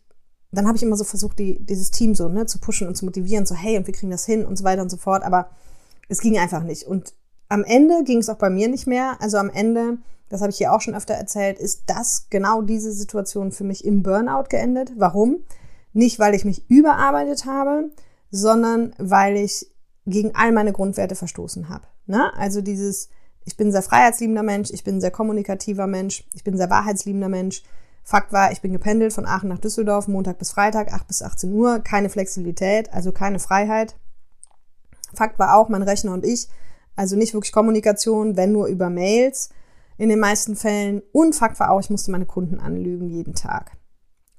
dann 0.51 0.67
habe 0.67 0.77
ich 0.77 0.83
immer 0.83 0.97
so 0.97 1.05
versucht, 1.05 1.39
die, 1.39 1.65
dieses 1.65 1.91
Team 1.91 2.15
so 2.15 2.29
ne, 2.29 2.47
zu 2.47 2.59
pushen 2.59 2.89
und 2.89 2.97
zu 2.97 3.05
motivieren, 3.05 3.45
so 3.45 3.55
hey, 3.55 3.77
und 3.77 3.87
wir 3.87 3.95
kriegen 3.95 4.11
das 4.11 4.25
hin 4.25 4.47
und 4.47 4.57
so 4.57 4.65
weiter 4.65 4.83
und 4.83 4.91
so 4.91 4.97
fort, 4.97 5.23
aber 5.23 5.51
es 6.09 6.21
ging 6.21 6.39
einfach 6.39 6.63
nicht. 6.63 6.85
Und 6.85 7.13
am 7.49 7.65
Ende 7.65 8.03
ging 8.05 8.19
es 8.19 8.29
auch 8.29 8.39
bei 8.39 8.51
mir 8.51 8.69
nicht 8.69 8.87
mehr. 8.87 9.17
Also 9.21 9.37
am 9.37 9.51
Ende, 9.51 9.99
das 10.29 10.41
habe 10.41 10.51
ich 10.51 10.59
hier 10.59 10.73
auch 10.73 10.81
schon 10.81 10.95
öfter 10.95 11.15
erzählt, 11.15 11.59
ist 11.59 11.83
das 11.87 12.27
genau 12.31 12.63
diese 12.63 12.93
Situation 12.93 13.53
für 13.53 13.65
mich 13.65 13.85
im 13.85 14.03
Burnout 14.03 14.49
geendet. 14.49 14.93
Warum? 14.97 15.39
Nicht, 15.93 16.19
weil 16.19 16.35
ich 16.35 16.45
mich 16.45 16.69
überarbeitet 16.71 17.45
habe, 17.45 17.91
sondern 18.31 18.95
weil 18.99 19.37
ich 19.37 19.67
gegen 20.07 20.35
all 20.35 20.53
meine 20.53 20.73
Grundwerte 20.73 21.15
verstoßen 21.15 21.69
habe. 21.69 21.87
Ne? 22.07 22.33
Also 22.37 22.61
dieses, 22.63 23.09
ich 23.45 23.57
bin 23.57 23.69
ein 23.69 23.73
sehr 23.73 23.83
freiheitsliebender 23.83 24.43
Mensch, 24.43 24.71
ich 24.71 24.85
bin 24.85 24.97
ein 24.97 25.01
sehr 25.01 25.11
kommunikativer 25.11 25.87
Mensch, 25.87 26.27
ich 26.35 26.45
bin 26.45 26.55
ein 26.55 26.59
sehr 26.59 26.71
wahrheitsliebender 26.71 27.29
Mensch. 27.29 27.63
Fakt 28.03 28.33
war, 28.33 28.53
ich 28.53 28.63
bin 28.63 28.73
gependelt 28.73 29.13
von 29.13 29.27
Aachen 29.27 29.51
nach 29.51 29.59
Düsseldorf, 29.59 30.09
Montag 30.09 30.39
bis 30.39 30.51
Freitag, 30.51 30.93
8 30.93 31.07
bis 31.07 31.23
18 31.23 31.53
Uhr, 31.53 31.81
keine 31.81 32.09
Flexibilität, 32.09 32.93
also 32.93 33.13
keine 33.13 33.39
Freiheit. 33.39 33.97
Fakt 35.13 35.39
war 35.39 35.57
auch, 35.57 35.69
mein 35.69 35.83
Rechner 35.83 36.13
und 36.13 36.25
ich, 36.25 36.49
also 36.97 37.17
nicht 37.17 37.35
wirklich 37.35 37.53
Kommunikation, 37.53 38.37
wenn 38.37 38.53
nur 38.53 38.67
über 38.67 38.89
Mails 38.91 39.51
in 39.99 40.09
den 40.09 40.21
meisten 40.21 40.57
Fällen. 40.57 41.03
Und 41.13 41.35
Fakt 41.35 41.61
war 41.61 41.71
auch, 41.71 41.81
ich 41.81 41.91
musste 41.91 42.11
meine 42.11 42.27
Kunden 42.27 42.61
anlügen 42.61 43.09
jeden 43.09 43.35
Tag. 43.35 43.78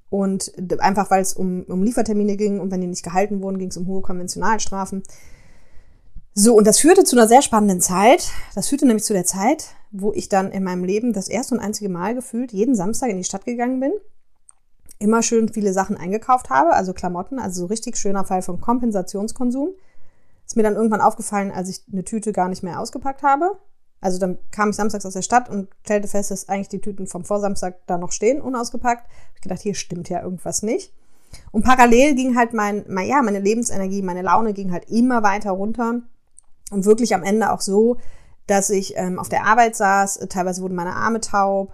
Und 0.09 0.51
einfach 0.79 1.11
weil 1.11 1.21
es 1.21 1.33
um, 1.33 1.63
um 1.63 1.83
Liefertermine 1.83 2.35
ging 2.35 2.59
und 2.59 2.71
wenn 2.71 2.81
die 2.81 2.87
nicht 2.87 3.03
gehalten 3.03 3.41
wurden, 3.41 3.59
ging 3.59 3.69
es 3.69 3.77
um 3.77 3.87
hohe 3.87 4.01
Konventionalstrafen. 4.01 5.03
So, 6.33 6.55
und 6.55 6.65
das 6.65 6.79
führte 6.79 7.03
zu 7.03 7.15
einer 7.15 7.27
sehr 7.27 7.41
spannenden 7.41 7.81
Zeit. 7.81 8.29
Das 8.55 8.69
führte 8.69 8.85
nämlich 8.85 9.03
zu 9.03 9.13
der 9.13 9.25
Zeit, 9.25 9.65
wo 9.91 10.13
ich 10.13 10.29
dann 10.29 10.51
in 10.51 10.63
meinem 10.63 10.83
Leben 10.83 11.13
das 11.13 11.27
erste 11.27 11.55
und 11.55 11.61
einzige 11.61 11.89
Mal 11.89 12.15
gefühlt 12.15 12.51
jeden 12.51 12.75
Samstag 12.75 13.09
in 13.09 13.17
die 13.17 13.23
Stadt 13.23 13.45
gegangen 13.45 13.79
bin, 13.79 13.91
immer 14.99 15.21
schön 15.21 15.49
viele 15.49 15.73
Sachen 15.73 15.97
eingekauft 15.97 16.49
habe, 16.49 16.73
also 16.73 16.93
Klamotten, 16.93 17.39
also 17.39 17.61
so 17.61 17.65
richtig 17.67 17.97
schöner 17.97 18.25
Fall 18.25 18.41
von 18.41 18.61
Kompensationskonsum. 18.61 19.69
Ist 20.45 20.55
mir 20.55 20.63
dann 20.63 20.75
irgendwann 20.75 21.01
aufgefallen, 21.01 21.51
als 21.51 21.69
ich 21.69 21.83
eine 21.91 22.03
Tüte 22.03 22.31
gar 22.31 22.49
nicht 22.49 22.63
mehr 22.63 22.79
ausgepackt 22.79 23.21
habe. 23.21 23.59
Also 24.01 24.17
dann 24.17 24.38
kam 24.51 24.69
ich 24.69 24.75
samstags 24.75 25.05
aus 25.05 25.13
der 25.13 25.21
Stadt 25.21 25.49
und 25.49 25.67
stellte 25.83 26.07
fest, 26.07 26.31
dass 26.31 26.47
eigentlich 26.47 26.69
die 26.69 26.81
Tüten 26.81 27.07
vom 27.07 27.25
Vorsamstag 27.25 27.85
da 27.85 27.97
noch 27.97 28.12
stehen, 28.12 28.41
unausgepackt. 28.41 29.09
Ich 29.35 29.41
gedacht, 29.41 29.62
hier 29.62 29.75
stimmt 29.75 30.09
ja 30.09 30.21
irgendwas 30.21 30.63
nicht. 30.63 30.93
Und 31.51 31.63
parallel 31.63 32.15
ging 32.15 32.35
halt 32.35 32.53
mein, 32.53 32.85
mein, 32.88 33.07
ja, 33.07 33.21
meine 33.21 33.39
Lebensenergie, 33.39 34.01
meine 34.01 34.21
Laune 34.21 34.53
ging 34.53 34.71
halt 34.71 34.89
immer 34.89 35.21
weiter 35.23 35.51
runter. 35.51 36.01
Und 36.71 36.85
wirklich 36.85 37.13
am 37.13 37.23
Ende 37.23 37.51
auch 37.51 37.62
so, 37.62 37.97
dass 38.47 38.69
ich 38.69 38.95
ähm, 38.97 39.19
auf 39.19 39.29
der 39.29 39.45
Arbeit 39.45 39.75
saß, 39.75 40.27
teilweise 40.29 40.62
wurden 40.62 40.75
meine 40.75 40.95
Arme 40.95 41.19
taub. 41.19 41.73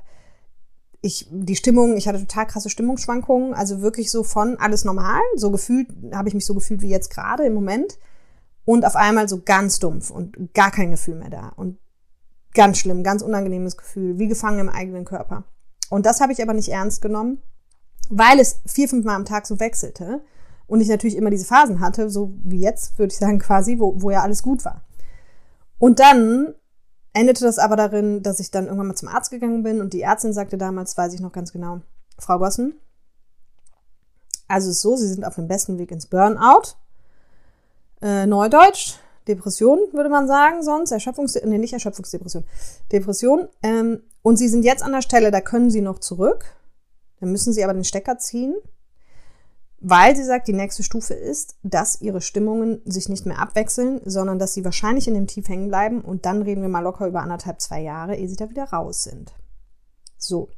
Ich, 1.01 1.27
die 1.29 1.55
Stimmung, 1.55 1.95
ich 1.97 2.07
hatte 2.07 2.19
total 2.19 2.47
krasse 2.47 2.69
Stimmungsschwankungen, 2.69 3.53
also 3.53 3.81
wirklich 3.81 4.09
so 4.09 4.23
von 4.23 4.57
alles 4.57 4.83
normal, 4.83 5.21
so 5.35 5.51
gefühlt, 5.51 5.87
habe 6.13 6.27
ich 6.27 6.33
mich 6.33 6.45
so 6.45 6.55
gefühlt 6.55 6.81
wie 6.81 6.89
jetzt 6.89 7.11
gerade 7.11 7.45
im 7.45 7.53
Moment. 7.53 7.99
Und 8.65 8.83
auf 8.83 8.95
einmal 8.95 9.29
so 9.29 9.41
ganz 9.43 9.77
dumpf 9.77 10.09
und 10.09 10.53
gar 10.55 10.71
kein 10.71 10.89
Gefühl 10.89 11.15
mehr 11.15 11.29
da. 11.29 11.49
Und 11.55 11.77
Ganz 12.55 12.79
schlimm, 12.79 13.03
ganz 13.03 13.21
unangenehmes 13.21 13.77
Gefühl, 13.77 14.17
wie 14.17 14.27
gefangen 14.27 14.59
im 14.59 14.69
eigenen 14.69 15.05
Körper. 15.05 15.43
Und 15.89 16.05
das 16.05 16.21
habe 16.21 16.33
ich 16.33 16.41
aber 16.41 16.53
nicht 16.53 16.69
ernst 16.69 17.01
genommen, 17.01 17.41
weil 18.09 18.39
es 18.39 18.61
vier, 18.65 18.89
fünf 18.89 19.05
Mal 19.05 19.15
am 19.15 19.25
Tag 19.25 19.45
so 19.45 19.59
wechselte 19.59 20.21
und 20.65 20.81
ich 20.81 20.87
natürlich 20.87 21.15
immer 21.15 21.29
diese 21.29 21.45
Phasen 21.45 21.79
hatte, 21.79 22.09
so 22.09 22.33
wie 22.43 22.61
jetzt, 22.61 22.97
würde 22.97 23.11
ich 23.11 23.19
sagen, 23.19 23.37
quasi, 23.39 23.77
wo, 23.77 24.01
wo 24.01 24.09
ja 24.09 24.23
alles 24.23 24.41
gut 24.41 24.65
war. 24.65 24.83
Und 25.77 25.99
dann 25.99 26.55
endete 27.13 27.43
das 27.43 27.59
aber 27.59 27.75
darin, 27.75 28.23
dass 28.23 28.39
ich 28.39 28.49
dann 28.49 28.65
irgendwann 28.65 28.87
mal 28.87 28.95
zum 28.95 29.09
Arzt 29.09 29.29
gegangen 29.29 29.61
bin 29.61 29.81
und 29.81 29.93
die 29.93 30.01
Ärztin 30.01 30.33
sagte 30.33 30.57
damals, 30.57 30.97
weiß 30.97 31.13
ich 31.13 31.19
noch 31.19 31.31
ganz 31.31 31.51
genau, 31.51 31.81
Frau 32.17 32.39
Gossen, 32.39 32.79
also 34.47 34.69
es 34.69 34.77
ist 34.77 34.81
so, 34.81 34.95
Sie 34.95 35.07
sind 35.07 35.25
auf 35.25 35.35
dem 35.35 35.47
besten 35.47 35.77
Weg 35.77 35.91
ins 35.91 36.05
Burnout. 36.05 36.75
Äh, 38.01 38.25
Neudeutsch, 38.25 38.99
Depression, 39.27 39.79
würde 39.91 40.09
man 40.09 40.27
sagen, 40.27 40.61
sonst. 40.63 40.91
Erschöpfungs 40.91 41.35
nee, 41.43 41.57
nicht 41.57 41.73
Erschöpfungsdepression. 41.73 42.43
Depression. 42.91 43.47
Ähm, 43.63 44.01
und 44.21 44.37
sie 44.37 44.47
sind 44.47 44.63
jetzt 44.63 44.83
an 44.83 44.91
der 44.91 45.01
Stelle, 45.01 45.31
da 45.31 45.41
können 45.41 45.69
sie 45.69 45.81
noch 45.81 45.99
zurück. 45.99 46.45
Dann 47.19 47.31
müssen 47.31 47.53
sie 47.53 47.63
aber 47.63 47.73
den 47.73 47.83
Stecker 47.83 48.17
ziehen, 48.17 48.55
weil 49.79 50.15
sie 50.15 50.23
sagt, 50.23 50.47
die 50.47 50.53
nächste 50.53 50.83
Stufe 50.83 51.13
ist, 51.13 51.55
dass 51.63 52.01
ihre 52.01 52.21
Stimmungen 52.21 52.81
sich 52.85 53.09
nicht 53.09 53.25
mehr 53.25 53.39
abwechseln, 53.39 54.01
sondern 54.05 54.39
dass 54.39 54.53
sie 54.53 54.65
wahrscheinlich 54.65 55.07
in 55.07 55.13
dem 55.13 55.27
Tief 55.27 55.47
hängen 55.47 55.67
bleiben 55.67 56.01
und 56.01 56.25
dann 56.25 56.41
reden 56.41 56.61
wir 56.61 56.69
mal 56.69 56.81
locker 56.81 57.07
über 57.07 57.21
anderthalb, 57.21 57.61
zwei 57.61 57.81
Jahre, 57.81 58.15
ehe 58.15 58.27
sie 58.27 58.35
da 58.35 58.49
wieder 58.49 58.65
raus 58.65 59.03
sind. 59.03 59.33
So. 60.17 60.49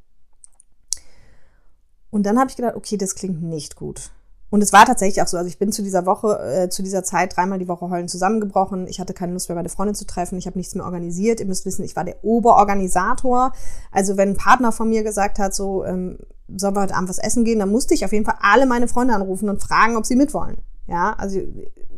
Und 2.10 2.24
dann 2.24 2.40
habe 2.40 2.50
ich 2.50 2.56
gedacht, 2.56 2.76
okay, 2.76 2.98
das 2.98 3.16
klingt 3.16 3.44
nicht 3.44 3.76
gut. 3.76 4.12
Und 4.50 4.64
es 4.64 4.72
war 4.72 4.86
tatsächlich 4.86 5.22
auch 5.22 5.28
so. 5.28 5.38
Also 5.38 5.50
ich 5.50 5.60
bin 5.60 5.72
zu 5.72 5.82
dieser 5.82 6.06
Woche, 6.06 6.40
äh, 6.40 6.70
zu 6.70 6.82
dieser 6.82 7.04
Zeit 7.04 7.36
dreimal 7.36 7.60
die 7.60 7.68
Woche 7.68 7.90
heulen 7.90 8.08
zusammengebrochen. 8.08 8.88
Ich 8.88 9.00
hatte 9.00 9.14
keine 9.14 9.34
Lust 9.34 9.50
mehr, 9.50 9.56
meine 9.58 9.70
Freundin 9.70 9.96
zu 9.96 10.06
treffen. 10.06 10.38
Ich 10.38 10.46
habe 10.48 10.58
nichts 10.58 10.74
mehr 10.74 10.86
organisiert. 10.86 11.40
Ihr 11.42 11.46
müsst 11.46 11.66
wissen, 11.66 11.84
ich 11.84 11.96
war 11.96 12.06
der 12.06 12.24
Oberorganisator. 12.24 13.52
Also 13.92 14.16
wenn 14.16 14.30
ein 14.30 14.38
Partner 14.38 14.72
von 14.72 14.88
mir 14.88 15.04
gesagt 15.04 15.38
hat, 15.38 15.54
so 15.54 15.84
ähm, 15.84 16.20
sollen 16.56 16.76
wir 16.76 16.82
heute 16.82 16.96
Abend 16.96 17.10
was 17.10 17.18
essen 17.18 17.44
gehen, 17.44 17.60
dann 17.60 17.72
musste 17.72 17.94
ich 17.94 18.06
auf 18.06 18.14
jeden 18.14 18.24
Fall 18.24 18.38
alle 18.42 18.66
meine 18.66 18.88
Freunde 18.88 19.14
anrufen 19.14 19.50
und 19.50 19.62
fragen, 19.62 19.98
ob 19.98 20.06
sie 20.06 20.16
mitwollen. 20.16 20.58
Ja, 20.88 21.14
also 21.18 21.42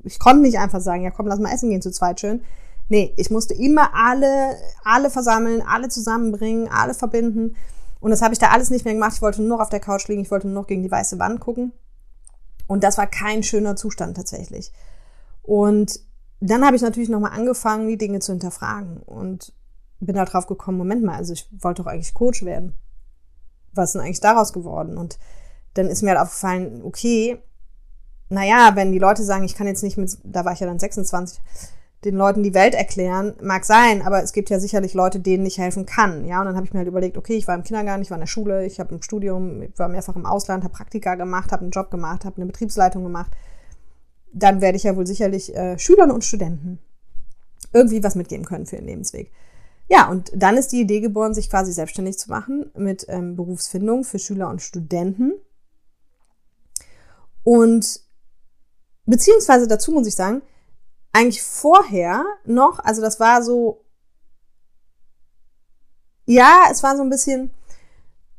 ich 0.04 0.18
konnte 0.18 0.42
nicht 0.42 0.58
einfach 0.58 0.82
sagen, 0.82 1.04
ja 1.04 1.12
komm, 1.12 1.28
lass 1.28 1.40
mal 1.40 1.54
essen 1.54 1.70
gehen 1.70 1.84
zu 1.84 1.92
zweit 1.92 2.20
schön. 2.20 2.42
Nee, 2.88 3.14
ich 3.18 3.30
musste 3.30 3.54
immer 3.54 3.92
alle, 3.94 4.56
alle 4.84 5.12
versammeln, 5.12 5.62
alle 5.62 5.90
zusammenbringen, 5.90 6.68
alle 6.68 6.96
verbinden. 6.96 7.56
Und 8.00 8.10
das 8.10 8.24
habe 8.24 8.34
ich 8.34 8.40
da 8.40 8.48
alles 8.48 8.72
nicht 8.72 8.86
mehr 8.86 8.96
gemacht. 8.96 9.14
Ich 9.14 9.22
wollte 9.22 9.42
nur 9.44 9.50
noch 9.58 9.64
auf 9.64 9.70
der 9.70 9.80
Couch 9.80 10.08
liegen, 10.08 10.22
ich 10.22 10.32
wollte 10.32 10.48
nur 10.48 10.60
noch 10.60 10.68
gegen 10.68 10.82
die 10.82 10.90
weiße 10.90 11.20
Wand 11.20 11.40
gucken. 11.40 11.74
Und 12.70 12.84
das 12.84 13.00
war 13.00 13.08
kein 13.08 13.42
schöner 13.42 13.76
Zustand 13.76 14.16
tatsächlich. 14.16 14.72
Und 15.42 16.00
dann 16.40 16.64
habe 16.64 16.76
ich 16.76 16.84
natürlich 16.84 17.10
nochmal 17.10 17.32
angefangen, 17.32 17.88
die 17.88 17.98
Dinge 17.98 18.20
zu 18.20 18.32
hinterfragen 18.32 18.98
und 18.98 19.54
bin 20.00 20.16
da 20.16 20.24
drauf 20.24 20.46
gekommen, 20.46 20.78
Moment 20.78 21.04
mal, 21.04 21.16
also 21.16 21.34
ich 21.34 21.50
wollte 21.52 21.82
doch 21.82 21.90
eigentlich 21.90 22.14
Coach 22.14 22.46
werden. 22.46 22.76
Was 23.74 23.90
ist 23.90 23.94
denn 23.94 24.04
eigentlich 24.04 24.20
daraus 24.20 24.54
geworden? 24.54 25.00
Und 25.00 25.18
dann 25.74 25.88
ist 25.88 26.04
mir 26.04 26.12
halt 26.12 26.20
aufgefallen, 26.20 26.84
okay, 26.84 27.42
naja, 28.30 28.76
wenn 28.76 28.92
die 28.92 29.00
Leute 29.00 29.24
sagen, 29.24 29.46
ich 29.46 29.56
kann 29.56 29.66
jetzt 29.66 29.82
nicht 29.82 29.98
mit, 29.98 30.20
da 30.24 30.46
war 30.46 30.54
ich 30.54 30.60
ja 30.60 30.68
dann 30.68 30.78
26, 30.78 31.42
den 32.06 32.16
Leuten 32.16 32.44
die 32.44 32.54
Welt 32.54 32.76
erklären, 32.76 33.34
mag 33.42 33.66
sein, 33.66 34.02
aber 34.02 34.24
es 34.24 34.32
gibt 34.32 34.50
ja 34.50 34.60
sicherlich 34.60 34.94
Leute, 34.94 35.20
denen 35.20 35.46
ich 35.46 35.58
helfen 35.58 35.86
kann. 35.86 36.26
Ja, 36.26 36.40
und 36.40 36.46
dann 36.46 36.56
habe 36.56 36.66
ich 36.66 36.74
mir 36.74 36.80
halt 36.80 36.88
überlegt, 36.88 37.18
okay, 37.18 37.36
ich 37.36 37.48
war 37.48 37.56
im 37.56 37.64
Kindergarten, 37.64 38.02
ich 38.02 38.10
war 38.10 38.18
in 38.18 38.22
der 38.22 38.28
Schule, 38.28 38.66
ich 38.66 38.80
habe 38.80 38.96
im 38.96 39.02
Studium, 39.02 39.62
ich 39.64 39.78
war 39.78 39.90
mehrfach 39.90 40.16
im 40.16 40.26
Ausland, 40.26 40.64
habe 40.64 40.74
Praktika 40.74 41.16
gemacht, 41.16 41.52
habe 41.52 41.64
einen 41.64 41.72
Job 41.72 41.92
gemacht, 41.92 42.24
habe 42.24 42.38
eine 42.38 42.46
Betriebsleitung 42.46 43.04
gemacht. 43.04 43.32
Dann 44.32 44.62
werde 44.62 44.78
ich 44.78 44.84
ja 44.84 44.96
wohl 44.96 45.08
sicherlich 45.08 45.54
äh, 45.56 45.78
Schülern 45.78 46.12
und 46.12 46.24
Studenten 46.24 46.80
irgendwie 47.74 48.04
was 48.04 48.16
mitgeben 48.16 48.46
können 48.46 48.66
für 48.66 48.78
ihren 48.78 48.86
Lebensweg. 48.86 49.32
Ja, 49.90 50.08
und 50.10 50.32
dann 50.36 50.56
ist 50.56 50.72
die 50.72 50.82
Idee 50.82 51.02
geboren, 51.02 51.34
sich 51.34 51.50
quasi 51.50 51.74
selbstständig 51.74 52.18
zu 52.18 52.30
machen 52.30 52.72
mit 52.76 53.06
ähm, 53.10 53.36
Berufsfindung 53.36 54.04
für 54.04 54.20
Schüler 54.20 54.50
und 54.50 54.62
Studenten. 54.62 55.34
Und 57.44 58.02
beziehungsweise 59.06 59.68
dazu 59.68 59.92
muss 59.92 60.08
ich 60.08 60.16
sagen, 60.16 60.44
eigentlich 61.12 61.42
vorher 61.42 62.26
noch, 62.46 62.80
also 62.80 63.02
das 63.02 63.20
war 63.20 63.44
so 63.44 63.84
ja, 66.30 66.66
es 66.70 66.84
war 66.84 66.96
so 66.96 67.02
ein 67.02 67.10
bisschen 67.10 67.50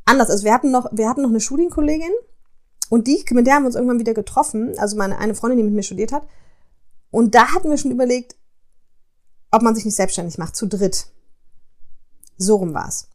anders. 0.05 0.31
Also 0.31 0.45
wir 0.45 0.55
hatten 0.55 0.71
noch, 0.71 0.87
wir 0.93 1.09
hatten 1.09 1.23
noch 1.23 1.31
eine 1.31 1.41
Studienkollegin 1.41 2.13
und 2.89 3.09
die, 3.09 3.25
mit 3.33 3.49
der 3.49 3.55
haben 3.55 3.65
wir 3.65 3.67
uns 3.67 3.75
irgendwann 3.75 3.99
wieder 3.99 4.15
getroffen. 4.15 4.79
Also 4.79 4.97
meine 4.97 5.19
eine 5.19 5.35
Freundin, 5.35 5.59
die 5.59 5.65
mit 5.65 5.75
mir 5.75 5.83
studiert 5.83 6.13
hat. 6.13 6.25
Und 7.11 7.35
da 7.35 7.53
hatten 7.53 7.69
wir 7.69 7.77
schon 7.79 7.91
überlegt, 7.91 8.37
ob 9.51 9.63
man 9.63 9.75
sich 9.75 9.85
nicht 9.85 9.97
selbstständig 9.97 10.39
macht, 10.39 10.55
zu 10.55 10.69
dritt. 10.69 11.09
So 12.37 12.55
rum 12.57 12.75
war's. 12.75 13.09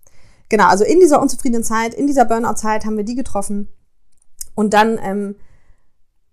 Genau, 0.49 0.66
also 0.66 0.84
in 0.84 0.99
dieser 0.99 1.22
unzufriedenen 1.22 1.64
Zeit, 1.64 1.93
in 1.93 2.06
dieser 2.06 2.26
Burnout-Zeit 2.26 2.84
haben 2.84 2.97
wir 2.97 3.06
die 3.06 3.16
getroffen. 3.16 3.70
Und 4.56 4.74
dann 4.74 4.99
ähm, 5.01 5.36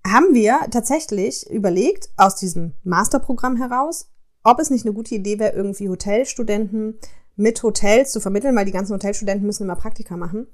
haben 0.07 0.35
wir 0.35 0.59
tatsächlich 0.71 1.49
überlegt, 1.51 2.11
aus 2.17 2.37
diesem 2.37 2.75
Masterprogramm 2.83 3.57
heraus, 3.57 4.09
ob 4.43 4.59
es 4.59 4.71
nicht 4.71 4.85
eine 4.85 4.95
gute 4.95 5.15
Idee 5.15 5.39
wäre, 5.39 5.55
irgendwie 5.55 5.89
Hotelstudenten 5.89 6.99
mit 7.37 7.63
Hotels 7.63 8.13
zu 8.13 8.21
vermitteln, 8.21 8.57
weil 8.57 8.65
die 8.65 8.73
ganzen 8.73 8.95
Hotelstudenten 8.95 9.47
müssen 9.47 9.65
immer 9.65 9.77
Praktika 9.77 10.17
machen. 10.17 10.49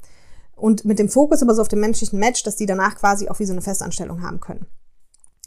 Und 0.55 0.85
mit 0.85 0.99
dem 0.99 1.09
Fokus 1.09 1.43
aber 1.43 1.55
so 1.55 1.63
auf 1.63 1.69
dem 1.69 1.81
menschlichen 1.81 2.19
Match, 2.19 2.43
dass 2.43 2.57
die 2.57 2.67
danach 2.67 2.97
quasi 2.97 3.29
auch 3.29 3.39
wie 3.39 3.47
so 3.47 3.53
eine 3.53 3.63
Festanstellung 3.63 4.23
haben 4.23 4.41
können. 4.41 4.67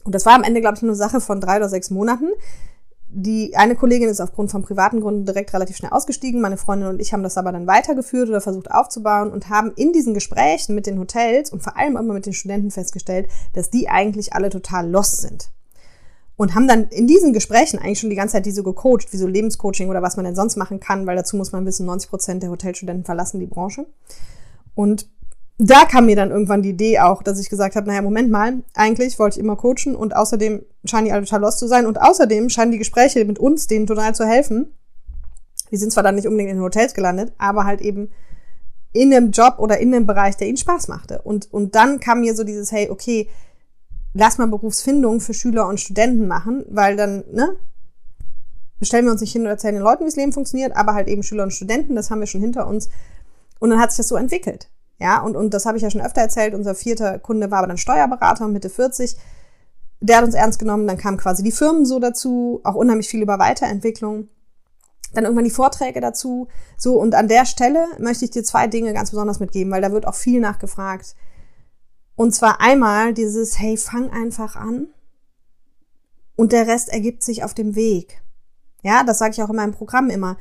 Und 0.04 0.16
das 0.16 0.26
war 0.26 0.34
am 0.34 0.44
Ende, 0.44 0.62
glaube 0.62 0.78
ich, 0.78 0.84
eine 0.84 0.96
Sache 0.96 1.22
von 1.22 1.40
drei 1.40 1.58
oder 1.58 1.70
sechs 1.70 1.90
Monaten. 1.90 2.30
Die 3.14 3.58
eine 3.58 3.76
Kollegin 3.76 4.08
ist 4.08 4.22
aufgrund 4.22 4.52
von 4.52 4.64
privaten 4.64 5.02
Gründen 5.02 5.26
direkt 5.26 5.54
relativ 5.54 5.76
schnell 5.76 5.92
ausgestiegen. 5.92 6.40
Meine 6.40 6.56
Freundin 6.56 6.88
und 6.88 7.02
ich 7.02 7.12
haben 7.12 7.24
das 7.24 7.38
aber 7.38 7.52
dann 7.52 7.68
weitergeführt 7.68 8.30
oder 8.30 8.40
versucht 8.40 8.72
aufzubauen 8.72 9.32
und 9.32 9.50
haben 9.50 9.74
in 9.76 9.92
diesen 9.92 10.14
Gesprächen 10.14 10.76
mit 10.76 10.88
den 10.88 10.98
Hotels 10.98 11.52
und 11.52 11.62
vor 11.62 11.76
allem 11.76 11.98
immer 11.98 12.14
mit 12.14 12.26
den 12.26 12.32
Studenten 12.32 12.72
festgestellt, 12.72 13.28
dass 13.52 13.70
die 13.70 13.90
eigentlich 13.90 14.32
alle 14.32 14.50
total 14.50 14.90
lost 14.90 15.22
sind. 15.22 15.50
Und 16.38 16.56
haben 16.56 16.70
dann 16.70 16.88
in 16.88 17.06
diesen 17.06 17.34
Gesprächen 17.34 17.80
eigentlich 17.80 18.00
schon 18.00 18.10
die 18.10 18.16
ganze 18.16 18.34
Zeit 18.34 18.46
die 18.46 18.52
so 18.52 18.64
gecoacht, 18.64 19.12
wie 19.12 19.18
so 19.18 19.28
Lebenscoaching 19.28 19.90
oder 19.90 20.02
was 20.02 20.16
man 20.16 20.24
denn 20.24 20.36
sonst 20.36 20.56
machen 20.56 20.80
kann, 20.80 21.06
weil 21.06 21.18
dazu 21.18 21.36
muss 21.36 21.52
man 21.52 21.66
wissen, 21.66 21.86
90 21.86 22.10
Prozent 22.10 22.44
der 22.44 22.50
Hotelstudenten 22.50 23.04
verlassen 23.04 23.42
die 23.42 23.46
Branche. 23.46 23.88
Und 24.74 25.10
da 25.58 25.86
kam 25.86 26.08
mir 26.08 26.16
dann 26.16 26.32
irgendwann 26.32 26.64
die 26.64 26.70
Idee 26.70 27.00
auch, 27.00 27.22
dass 27.22 27.40
ich 27.40 27.50
gesagt 27.50 27.76
habe, 27.76 27.88
naja, 27.88 28.02
Moment 28.02 28.32
mal, 28.32 28.64
eigentlich 28.74 29.20
wollte 29.20 29.38
ich 29.38 29.44
immer 29.44 29.56
coachen 29.56 29.96
und 29.96 30.16
außerdem 30.16 30.66
scheinen 30.86 31.06
die 31.06 31.12
alle 31.12 31.24
total 31.24 31.42
lost 31.42 31.60
zu 31.60 31.68
sein 31.68 31.86
und 31.86 32.02
außerdem 32.02 32.50
scheinen 32.50 32.72
die 32.72 32.80
Gespräche 32.80 33.24
mit 33.26 33.38
uns 33.38 33.68
denen 33.68 33.86
total 33.86 34.16
zu 34.16 34.26
helfen. 34.26 34.74
Wir 35.70 35.80
sind 35.80 35.94
zwar 35.94 36.04
dann 36.04 36.16
nicht 36.16 36.28
unbedingt 36.28 36.50
in 36.50 36.58
den 36.58 36.64
Hotels 36.64 36.94
gelandet, 36.94 37.34
aber 37.38 37.66
halt 37.66 37.82
eben 37.82 38.10
in 38.94 39.14
einem 39.14 39.32
Job 39.32 39.56
oder 39.58 39.78
in 39.80 39.94
einem 39.94 40.06
Bereich, 40.06 40.36
der 40.36 40.48
ihnen 40.48 40.58
Spaß 40.58 40.88
machte. 40.88 41.22
Und, 41.22 41.52
und 41.54 41.76
dann 41.76 42.00
kam 42.00 42.22
mir 42.22 42.36
so 42.36 42.44
dieses, 42.44 42.72
hey, 42.72 42.90
okay, 42.90 43.30
lass 44.14 44.38
mal 44.38 44.48
Berufsfindung 44.48 45.22
für 45.22 45.34
Schüler 45.34 45.68
und 45.68 45.80
Studenten 45.80 46.28
machen, 46.28 46.66
weil 46.70 46.98
dann, 46.98 47.24
ne, 47.32 47.56
stellen 48.82 49.06
wir 49.06 49.12
uns 49.12 49.22
nicht 49.22 49.32
hin 49.32 49.44
und 49.44 49.48
erzählen 49.48 49.76
den 49.76 49.84
Leuten, 49.84 50.04
wie 50.04 50.10
das 50.10 50.16
Leben 50.16 50.34
funktioniert, 50.34 50.76
aber 50.76 50.94
halt 50.94 51.08
eben 51.08 51.24
Schüler 51.24 51.44
und 51.44 51.54
Studenten, 51.54 51.96
das 51.96 52.10
haben 52.10 52.20
wir 52.20 52.28
schon 52.28 52.42
hinter 52.42 52.68
uns. 52.68 52.90
Und 53.60 53.70
dann 53.70 53.80
hat 53.80 53.92
sich 53.92 53.98
das 53.98 54.08
so 54.08 54.16
entwickelt. 54.16 54.70
Ja, 55.02 55.20
und, 55.22 55.36
und 55.36 55.52
das 55.56 55.66
habe 55.66 55.78
ich 55.78 55.84
ja 55.84 55.90
schon 55.90 56.02
öfter 56.02 56.22
erzählt. 56.22 56.54
Unser 56.54 56.76
vierter 56.76 57.18
Kunde 57.18 57.50
war 57.50 57.58
aber 57.58 57.68
dann 57.68 57.78
Steuerberater, 57.78 58.48
Mitte 58.48 58.70
40. 58.70 59.18
Der 60.00 60.18
hat 60.18 60.26
uns 60.26 60.36
ernst 60.36 60.60
genommen. 60.60 60.86
Dann 60.86 60.98
kamen 60.98 61.18
quasi 61.18 61.42
die 61.42 61.52
Firmen 61.52 61.86
so 61.86 61.98
dazu, 61.98 62.62
auch 62.64 62.76
unheimlich 62.76 63.10
viel 63.10 63.24
über 63.24 63.40
Weiterentwicklung. 63.40 64.28
Dann 65.16 65.24
irgendwann 65.24 65.46
die 65.46 65.50
Vorträge 65.50 66.02
dazu. 66.02 66.50
So, 66.78 67.02
und 67.02 67.16
an 67.16 67.28
der 67.28 67.48
Stelle 67.48 67.88
möchte 67.98 68.26
ich 68.26 68.32
dir 68.32 68.44
zwei 68.44 68.68
Dinge 68.68 68.94
ganz 68.94 69.10
besonders 69.10 69.40
mitgeben, 69.40 69.74
weil 69.74 69.82
da 69.82 69.92
wird 69.92 70.08
auch 70.08 70.14
viel 70.14 70.40
nachgefragt. 70.40 71.16
Und 72.16 72.36
zwar 72.36 72.62
einmal 72.62 73.16
dieses, 73.16 73.58
hey, 73.58 73.78
fang 73.78 74.12
einfach 74.12 74.56
an. 74.56 74.86
Und 76.36 76.52
der 76.52 76.68
Rest 76.68 76.90
ergibt 76.90 77.24
sich 77.24 77.44
auf 77.44 77.56
dem 77.56 77.74
Weg. 77.74 78.22
Ja, 78.84 79.04
das 79.04 79.18
sage 79.18 79.32
ich 79.32 79.42
auch 79.42 79.50
in 79.50 79.56
meinem 79.56 79.74
Programm 79.74 80.12
immer. 80.12 80.38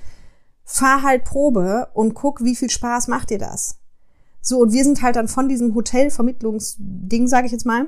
Fahr 0.64 1.02
halt 1.02 1.24
Probe 1.24 1.88
und 1.94 2.12
guck, 2.12 2.44
wie 2.44 2.54
viel 2.54 2.68
Spaß 2.68 3.08
macht 3.08 3.30
dir 3.30 3.38
das. 3.38 3.80
So, 4.41 4.59
und 4.59 4.72
wir 4.72 4.84
sind 4.84 5.03
halt 5.03 5.16
dann 5.16 5.28
von 5.28 5.49
diesem 5.49 5.74
Hotelvermittlungsding, 5.74 7.26
sage 7.28 7.47
ich 7.47 7.53
jetzt 7.53 7.66
mal, 7.66 7.86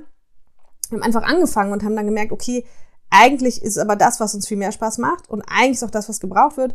haben 0.90 1.02
einfach 1.02 1.22
angefangen 1.22 1.72
und 1.72 1.82
haben 1.82 1.96
dann 1.96 2.06
gemerkt, 2.06 2.32
okay, 2.32 2.64
eigentlich 3.10 3.62
ist 3.62 3.78
aber 3.78 3.96
das, 3.96 4.20
was 4.20 4.34
uns 4.34 4.48
viel 4.48 4.56
mehr 4.56 4.72
Spaß 4.72 4.98
macht 4.98 5.28
und 5.28 5.42
eigentlich 5.42 5.76
ist 5.76 5.84
auch 5.84 5.90
das, 5.90 6.08
was 6.08 6.20
gebraucht 6.20 6.56
wird. 6.56 6.74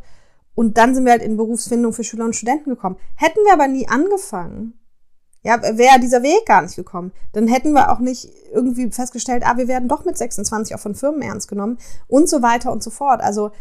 Und 0.55 0.77
dann 0.77 0.95
sind 0.95 1.05
wir 1.05 1.11
halt 1.11 1.21
in 1.21 1.37
Berufsfindung 1.37 1.93
für 1.93 2.03
Schüler 2.03 2.25
und 2.25 2.35
Studenten 2.35 2.71
gekommen. 2.71 2.97
Hätten 3.15 3.39
wir 3.45 3.53
aber 3.53 3.67
nie 3.67 3.87
angefangen, 3.87 4.73
ja, 5.43 5.61
wäre 5.61 5.99
dieser 5.99 6.23
Weg 6.23 6.45
gar 6.45 6.63
nicht 6.63 6.75
gekommen. 6.75 7.11
Dann 7.31 7.47
hätten 7.47 7.73
wir 7.73 7.91
auch 7.91 7.99
nicht 7.99 8.29
irgendwie 8.51 8.91
festgestellt, 8.91 9.43
ah, 9.45 9.57
wir 9.57 9.67
werden 9.67 9.87
doch 9.87 10.03
mit 10.03 10.17
26 10.17 10.75
auch 10.75 10.79
von 10.79 10.95
Firmen 10.95 11.21
ernst 11.21 11.47
genommen 11.47 11.77
und 12.07 12.27
so 12.27 12.41
weiter 12.41 12.71
und 12.71 12.83
so 12.83 12.89
fort. 12.89 13.21
Also 13.21 13.51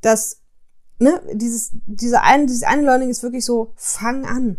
das, 0.00 0.42
ne, 0.98 1.20
dieses, 1.32 1.70
diese 1.86 2.22
eine, 2.22 2.46
dieses 2.46 2.62
eine 2.62 2.82
Learning 2.82 3.08
ist 3.08 3.22
wirklich 3.22 3.44
so, 3.44 3.72
fang 3.74 4.24
an. 4.26 4.58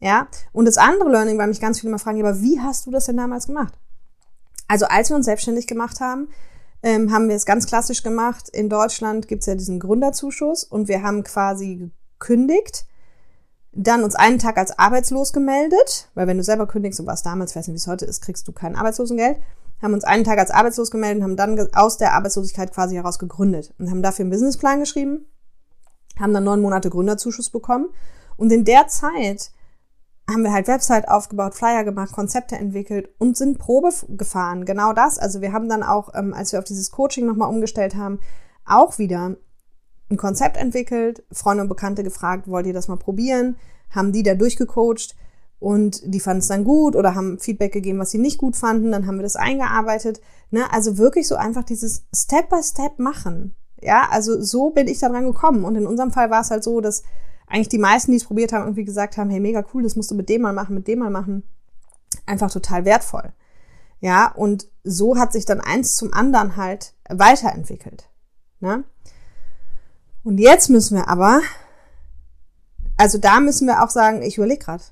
Ja, 0.00 0.28
und 0.52 0.66
das 0.66 0.76
andere 0.76 1.10
Learning, 1.10 1.38
weil 1.38 1.48
mich 1.48 1.60
ganz 1.60 1.80
viele 1.80 1.90
mal 1.90 1.98
fragen, 1.98 2.20
aber 2.20 2.40
wie 2.40 2.60
hast 2.60 2.86
du 2.86 2.90
das 2.90 3.06
denn 3.06 3.16
damals 3.16 3.46
gemacht? 3.46 3.74
Also 4.68 4.86
als 4.86 5.10
wir 5.10 5.16
uns 5.16 5.26
selbstständig 5.26 5.66
gemacht 5.66 6.00
haben, 6.00 6.28
ähm, 6.82 7.12
haben 7.12 7.28
wir 7.28 7.36
es 7.36 7.46
ganz 7.46 7.66
klassisch 7.66 8.02
gemacht. 8.02 8.48
In 8.50 8.68
Deutschland 8.68 9.28
gibt 9.28 9.40
es 9.40 9.46
ja 9.46 9.54
diesen 9.54 9.80
Gründerzuschuss 9.80 10.64
und 10.64 10.88
wir 10.88 11.02
haben 11.02 11.22
quasi 11.22 11.90
gekündigt, 12.18 12.86
dann 13.72 14.04
uns 14.04 14.14
einen 14.14 14.38
Tag 14.38 14.56
als 14.56 14.78
arbeitslos 14.78 15.32
gemeldet, 15.32 16.08
weil 16.14 16.26
wenn 16.26 16.36
du 16.36 16.44
selber 16.44 16.66
kündigst, 16.66 16.98
so 16.98 17.06
was 17.06 17.22
damals, 17.22 17.50
ich 17.50 17.56
weiß 17.56 17.66
nicht, 17.66 17.74
wie 17.74 17.78
es 17.78 17.86
heute 17.86 18.04
ist, 18.04 18.20
kriegst 18.20 18.46
du 18.46 18.52
kein 18.52 18.76
Arbeitslosengeld, 18.76 19.38
haben 19.82 19.94
uns 19.94 20.04
einen 20.04 20.24
Tag 20.24 20.38
als 20.38 20.50
arbeitslos 20.50 20.90
gemeldet 20.90 21.18
und 21.18 21.24
haben 21.24 21.36
dann 21.36 21.74
aus 21.74 21.98
der 21.98 22.12
Arbeitslosigkeit 22.12 22.72
quasi 22.72 22.94
heraus 22.94 23.18
gegründet 23.18 23.74
und 23.78 23.90
haben 23.90 24.02
dafür 24.02 24.22
einen 24.22 24.30
Businessplan 24.30 24.80
geschrieben, 24.80 25.26
haben 26.18 26.32
dann 26.32 26.44
neun 26.44 26.60
Monate 26.60 26.90
Gründerzuschuss 26.90 27.50
bekommen 27.50 27.88
und 28.36 28.52
in 28.52 28.64
der 28.64 28.88
Zeit 28.88 29.50
haben 30.28 30.42
wir 30.42 30.52
halt 30.52 30.68
Website 30.68 31.08
aufgebaut, 31.08 31.54
Flyer 31.54 31.84
gemacht, 31.84 32.12
Konzepte 32.12 32.56
entwickelt 32.56 33.10
und 33.18 33.36
sind 33.36 33.58
Probe 33.58 33.90
gefahren. 34.08 34.64
Genau 34.64 34.92
das. 34.92 35.18
Also 35.18 35.40
wir 35.40 35.52
haben 35.52 35.68
dann 35.68 35.82
auch, 35.82 36.14
ähm, 36.14 36.32
als 36.32 36.52
wir 36.52 36.58
auf 36.58 36.64
dieses 36.64 36.90
Coaching 36.90 37.26
nochmal 37.26 37.50
umgestellt 37.50 37.94
haben, 37.94 38.20
auch 38.64 38.98
wieder 38.98 39.36
ein 40.10 40.16
Konzept 40.16 40.56
entwickelt, 40.56 41.24
Freunde 41.30 41.62
und 41.62 41.68
Bekannte 41.68 42.02
gefragt, 42.02 42.48
wollt 42.48 42.66
ihr 42.66 42.72
das 42.72 42.88
mal 42.88 42.96
probieren? 42.96 43.56
Haben 43.90 44.12
die 44.12 44.22
da 44.22 44.34
durchgecoacht 44.34 45.14
und 45.58 46.02
die 46.04 46.20
fanden 46.20 46.40
es 46.40 46.48
dann 46.48 46.64
gut 46.64 46.96
oder 46.96 47.14
haben 47.14 47.38
Feedback 47.38 47.72
gegeben, 47.72 47.98
was 47.98 48.10
sie 48.10 48.18
nicht 48.18 48.38
gut 48.38 48.56
fanden, 48.56 48.92
dann 48.92 49.06
haben 49.06 49.16
wir 49.16 49.22
das 49.22 49.36
eingearbeitet. 49.36 50.20
Ne? 50.50 50.70
Also 50.72 50.98
wirklich 50.98 51.28
so 51.28 51.36
einfach 51.36 51.64
dieses 51.64 52.04
Step 52.14 52.48
by 52.48 52.62
Step 52.62 52.98
machen. 52.98 53.54
Ja, 53.80 54.08
also 54.10 54.40
so 54.40 54.70
bin 54.70 54.88
ich 54.88 54.98
da 54.98 55.08
dran 55.10 55.26
gekommen. 55.26 55.64
Und 55.64 55.76
in 55.76 55.86
unserem 55.86 56.10
Fall 56.10 56.30
war 56.30 56.40
es 56.40 56.50
halt 56.50 56.64
so, 56.64 56.80
dass 56.80 57.02
eigentlich 57.46 57.68
die 57.68 57.78
meisten, 57.78 58.10
die 58.10 58.16
es 58.16 58.24
probiert 58.24 58.52
haben, 58.52 58.64
irgendwie 58.64 58.84
gesagt 58.84 59.16
haben, 59.16 59.30
hey, 59.30 59.40
mega 59.40 59.64
cool, 59.72 59.82
das 59.82 59.96
musst 59.96 60.10
du 60.10 60.14
mit 60.14 60.28
dem 60.28 60.42
mal 60.42 60.52
machen, 60.52 60.74
mit 60.74 60.88
dem 60.88 61.00
mal 61.00 61.10
machen. 61.10 61.42
Einfach 62.26 62.50
total 62.50 62.84
wertvoll. 62.84 63.32
Ja, 64.00 64.32
und 64.32 64.68
so 64.82 65.16
hat 65.16 65.32
sich 65.32 65.44
dann 65.44 65.60
eins 65.60 65.96
zum 65.96 66.12
anderen 66.12 66.56
halt 66.56 66.94
weiterentwickelt. 67.08 68.08
Ne? 68.60 68.84
Und 70.22 70.38
jetzt 70.38 70.70
müssen 70.70 70.96
wir 70.96 71.08
aber, 71.08 71.40
also 72.96 73.18
da 73.18 73.40
müssen 73.40 73.66
wir 73.66 73.82
auch 73.82 73.90
sagen, 73.90 74.22
ich 74.22 74.36
überlege 74.36 74.64
gerade. 74.64 74.84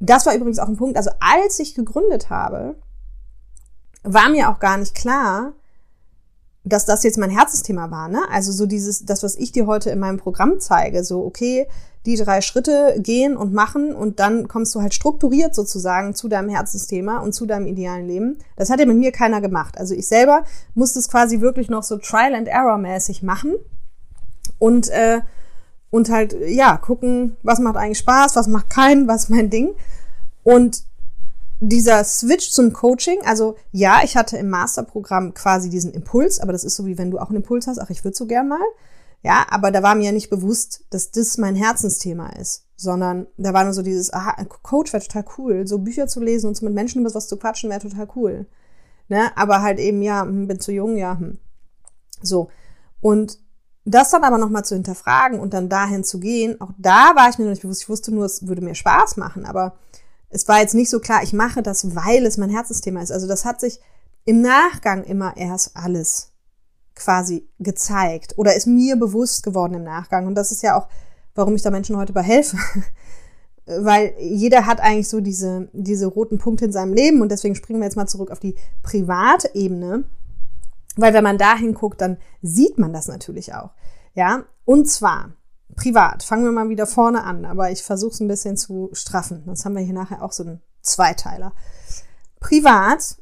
Das 0.00 0.26
war 0.26 0.34
übrigens 0.34 0.58
auch 0.58 0.68
ein 0.68 0.76
Punkt, 0.76 0.96
also 0.96 1.10
als 1.20 1.58
ich 1.58 1.74
gegründet 1.74 2.28
habe, 2.28 2.76
war 4.02 4.28
mir 4.30 4.50
auch 4.50 4.58
gar 4.58 4.78
nicht 4.78 4.94
klar, 4.94 5.52
dass 6.64 6.84
das 6.84 7.02
jetzt 7.02 7.18
mein 7.18 7.30
Herzensthema 7.30 7.90
war, 7.90 8.08
ne? 8.08 8.20
Also 8.30 8.52
so 8.52 8.66
dieses, 8.66 9.04
das, 9.04 9.22
was 9.22 9.36
ich 9.36 9.52
dir 9.52 9.66
heute 9.66 9.90
in 9.90 9.98
meinem 9.98 10.18
Programm 10.18 10.60
zeige, 10.60 11.02
so, 11.02 11.24
okay, 11.24 11.66
die 12.06 12.16
drei 12.16 12.40
Schritte 12.40 12.96
gehen 12.98 13.36
und 13.36 13.52
machen 13.52 13.94
und 13.94 14.18
dann 14.18 14.48
kommst 14.48 14.74
du 14.74 14.80
halt 14.80 14.94
strukturiert 14.94 15.54
sozusagen 15.54 16.14
zu 16.14 16.28
deinem 16.28 16.48
Herzensthema 16.48 17.18
und 17.18 17.32
zu 17.32 17.46
deinem 17.46 17.66
idealen 17.66 18.06
Leben. 18.06 18.38
Das 18.56 18.70
hat 18.70 18.80
ja 18.80 18.86
mit 18.86 18.96
mir 18.96 19.12
keiner 19.12 19.40
gemacht. 19.40 19.78
Also 19.78 19.94
ich 19.94 20.06
selber 20.06 20.44
musste 20.74 20.98
es 20.98 21.08
quasi 21.08 21.40
wirklich 21.40 21.68
noch 21.68 21.84
so 21.84 21.98
Trial 21.98 22.34
and 22.34 22.48
Error 22.48 22.78
mäßig 22.78 23.22
machen 23.22 23.54
und, 24.58 24.88
äh, 24.90 25.20
und 25.90 26.10
halt, 26.10 26.34
ja, 26.46 26.76
gucken, 26.76 27.36
was 27.42 27.60
macht 27.60 27.76
eigentlich 27.76 27.98
Spaß, 27.98 28.34
was 28.34 28.48
macht 28.48 28.70
keinen, 28.70 29.06
was 29.06 29.24
ist 29.24 29.30
mein 29.30 29.50
Ding. 29.50 29.70
Und 30.42 30.82
dieser 31.64 32.02
Switch 32.02 32.50
zum 32.50 32.72
Coaching, 32.72 33.20
also 33.24 33.54
ja, 33.70 34.00
ich 34.02 34.16
hatte 34.16 34.36
im 34.36 34.50
Masterprogramm 34.50 35.32
quasi 35.32 35.70
diesen 35.70 35.92
Impuls, 35.92 36.40
aber 36.40 36.50
das 36.50 36.64
ist 36.64 36.74
so 36.74 36.86
wie 36.86 36.98
wenn 36.98 37.12
du 37.12 37.20
auch 37.20 37.28
einen 37.28 37.36
Impuls 37.36 37.68
hast, 37.68 37.78
ach, 37.78 37.90
ich 37.90 38.02
würde 38.02 38.16
so 38.16 38.26
gern 38.26 38.48
mal. 38.48 38.58
Ja, 39.22 39.46
aber 39.48 39.70
da 39.70 39.84
war 39.84 39.94
mir 39.94 40.06
ja 40.06 40.12
nicht 40.12 40.30
bewusst, 40.30 40.84
dass 40.90 41.12
das 41.12 41.38
mein 41.38 41.54
Herzensthema 41.54 42.30
ist, 42.30 42.66
sondern 42.74 43.28
da 43.36 43.54
war 43.54 43.62
nur 43.62 43.72
so 43.72 43.82
dieses, 43.82 44.12
aha, 44.12 44.44
Coach 44.62 44.92
wäre 44.92 45.04
total 45.04 45.24
cool, 45.38 45.66
so 45.68 45.78
Bücher 45.78 46.08
zu 46.08 46.20
lesen 46.20 46.48
und 46.48 46.56
so 46.56 46.64
mit 46.64 46.74
Menschen 46.74 47.00
über 47.00 47.14
was 47.14 47.28
zu 47.28 47.36
quatschen 47.36 47.70
wäre 47.70 47.80
total 47.80 48.08
cool. 48.16 48.46
Ne, 49.08 49.30
aber 49.36 49.62
halt 49.62 49.78
eben, 49.78 50.02
ja, 50.02 50.22
hm, 50.22 50.48
bin 50.48 50.58
zu 50.58 50.72
jung, 50.72 50.96
ja, 50.96 51.16
hm. 51.16 51.38
So. 52.22 52.48
Und 53.00 53.38
das 53.84 54.10
dann 54.10 54.24
aber 54.24 54.38
nochmal 54.38 54.64
zu 54.64 54.74
hinterfragen 54.74 55.38
und 55.38 55.54
dann 55.54 55.68
dahin 55.68 56.02
zu 56.02 56.18
gehen, 56.18 56.60
auch 56.60 56.72
da 56.78 57.14
war 57.14 57.28
ich 57.28 57.38
mir 57.38 57.44
noch 57.44 57.50
nicht 57.50 57.62
bewusst. 57.62 57.82
Ich 57.82 57.88
wusste 57.88 58.12
nur, 58.12 58.24
es 58.24 58.46
würde 58.48 58.62
mir 58.62 58.74
Spaß 58.74 59.16
machen, 59.16 59.44
aber 59.44 59.76
es 60.32 60.48
war 60.48 60.60
jetzt 60.60 60.74
nicht 60.74 60.90
so 60.90 60.98
klar, 60.98 61.22
ich 61.22 61.32
mache 61.32 61.62
das, 61.62 61.94
weil 61.94 62.26
es 62.26 62.38
mein 62.38 62.50
Herzensthema 62.50 63.02
ist. 63.02 63.12
Also 63.12 63.28
das 63.28 63.44
hat 63.44 63.60
sich 63.60 63.80
im 64.24 64.40
Nachgang 64.40 65.04
immer 65.04 65.36
erst 65.36 65.76
alles 65.76 66.32
quasi 66.94 67.48
gezeigt 67.58 68.34
oder 68.36 68.54
ist 68.54 68.66
mir 68.66 68.96
bewusst 68.96 69.42
geworden 69.42 69.74
im 69.74 69.84
Nachgang. 69.84 70.26
Und 70.26 70.34
das 70.34 70.52
ist 70.52 70.62
ja 70.62 70.76
auch 70.76 70.88
warum 71.34 71.54
ich 71.54 71.62
da 71.62 71.70
Menschen 71.70 71.96
heute 71.96 72.12
bei 72.12 72.22
helfe. 72.22 72.56
Weil 73.66 74.14
jeder 74.18 74.66
hat 74.66 74.80
eigentlich 74.80 75.08
so 75.08 75.20
diese, 75.20 75.68
diese 75.72 76.06
roten 76.06 76.38
Punkte 76.38 76.64
in 76.64 76.72
seinem 76.72 76.94
Leben 76.94 77.20
und 77.22 77.30
deswegen 77.30 77.54
springen 77.54 77.80
wir 77.80 77.86
jetzt 77.86 77.96
mal 77.96 78.08
zurück 78.08 78.30
auf 78.30 78.40
die 78.40 78.56
Privatebene. 78.82 80.04
Weil 80.96 81.14
wenn 81.14 81.24
man 81.24 81.38
da 81.38 81.56
hinguckt, 81.56 82.00
dann 82.00 82.18
sieht 82.42 82.78
man 82.78 82.92
das 82.92 83.06
natürlich 83.06 83.54
auch. 83.54 83.70
Ja, 84.14 84.44
und 84.64 84.88
zwar 84.88 85.30
privat. 85.76 86.22
Fangen 86.22 86.44
wir 86.44 86.52
mal 86.52 86.68
wieder 86.68 86.86
vorne 86.86 87.24
an, 87.24 87.44
aber 87.44 87.70
ich 87.70 87.82
versuche 87.82 88.12
es 88.12 88.20
ein 88.20 88.28
bisschen 88.28 88.56
zu 88.56 88.90
straffen. 88.92 89.42
Sonst 89.46 89.64
haben 89.64 89.76
wir 89.76 89.82
hier 89.82 89.94
nachher 89.94 90.22
auch 90.22 90.32
so 90.32 90.42
einen 90.42 90.60
Zweiteiler. 90.82 91.52
Privat, 92.40 93.16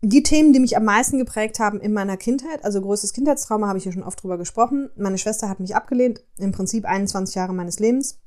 die 0.00 0.22
Themen, 0.22 0.52
die 0.52 0.60
mich 0.60 0.76
am 0.76 0.84
meisten 0.84 1.18
geprägt 1.18 1.58
haben 1.58 1.80
in 1.80 1.92
meiner 1.92 2.16
Kindheit, 2.16 2.64
also 2.64 2.80
größtes 2.80 3.12
Kindheitstrauma, 3.12 3.68
habe 3.68 3.78
ich 3.78 3.84
hier 3.84 3.92
schon 3.92 4.02
oft 4.02 4.22
drüber 4.22 4.38
gesprochen. 4.38 4.90
Meine 4.96 5.18
Schwester 5.18 5.48
hat 5.48 5.60
mich 5.60 5.74
abgelehnt, 5.74 6.24
im 6.38 6.52
Prinzip 6.52 6.84
21 6.84 7.34
Jahre 7.34 7.54
meines 7.54 7.78
Lebens. 7.78 8.20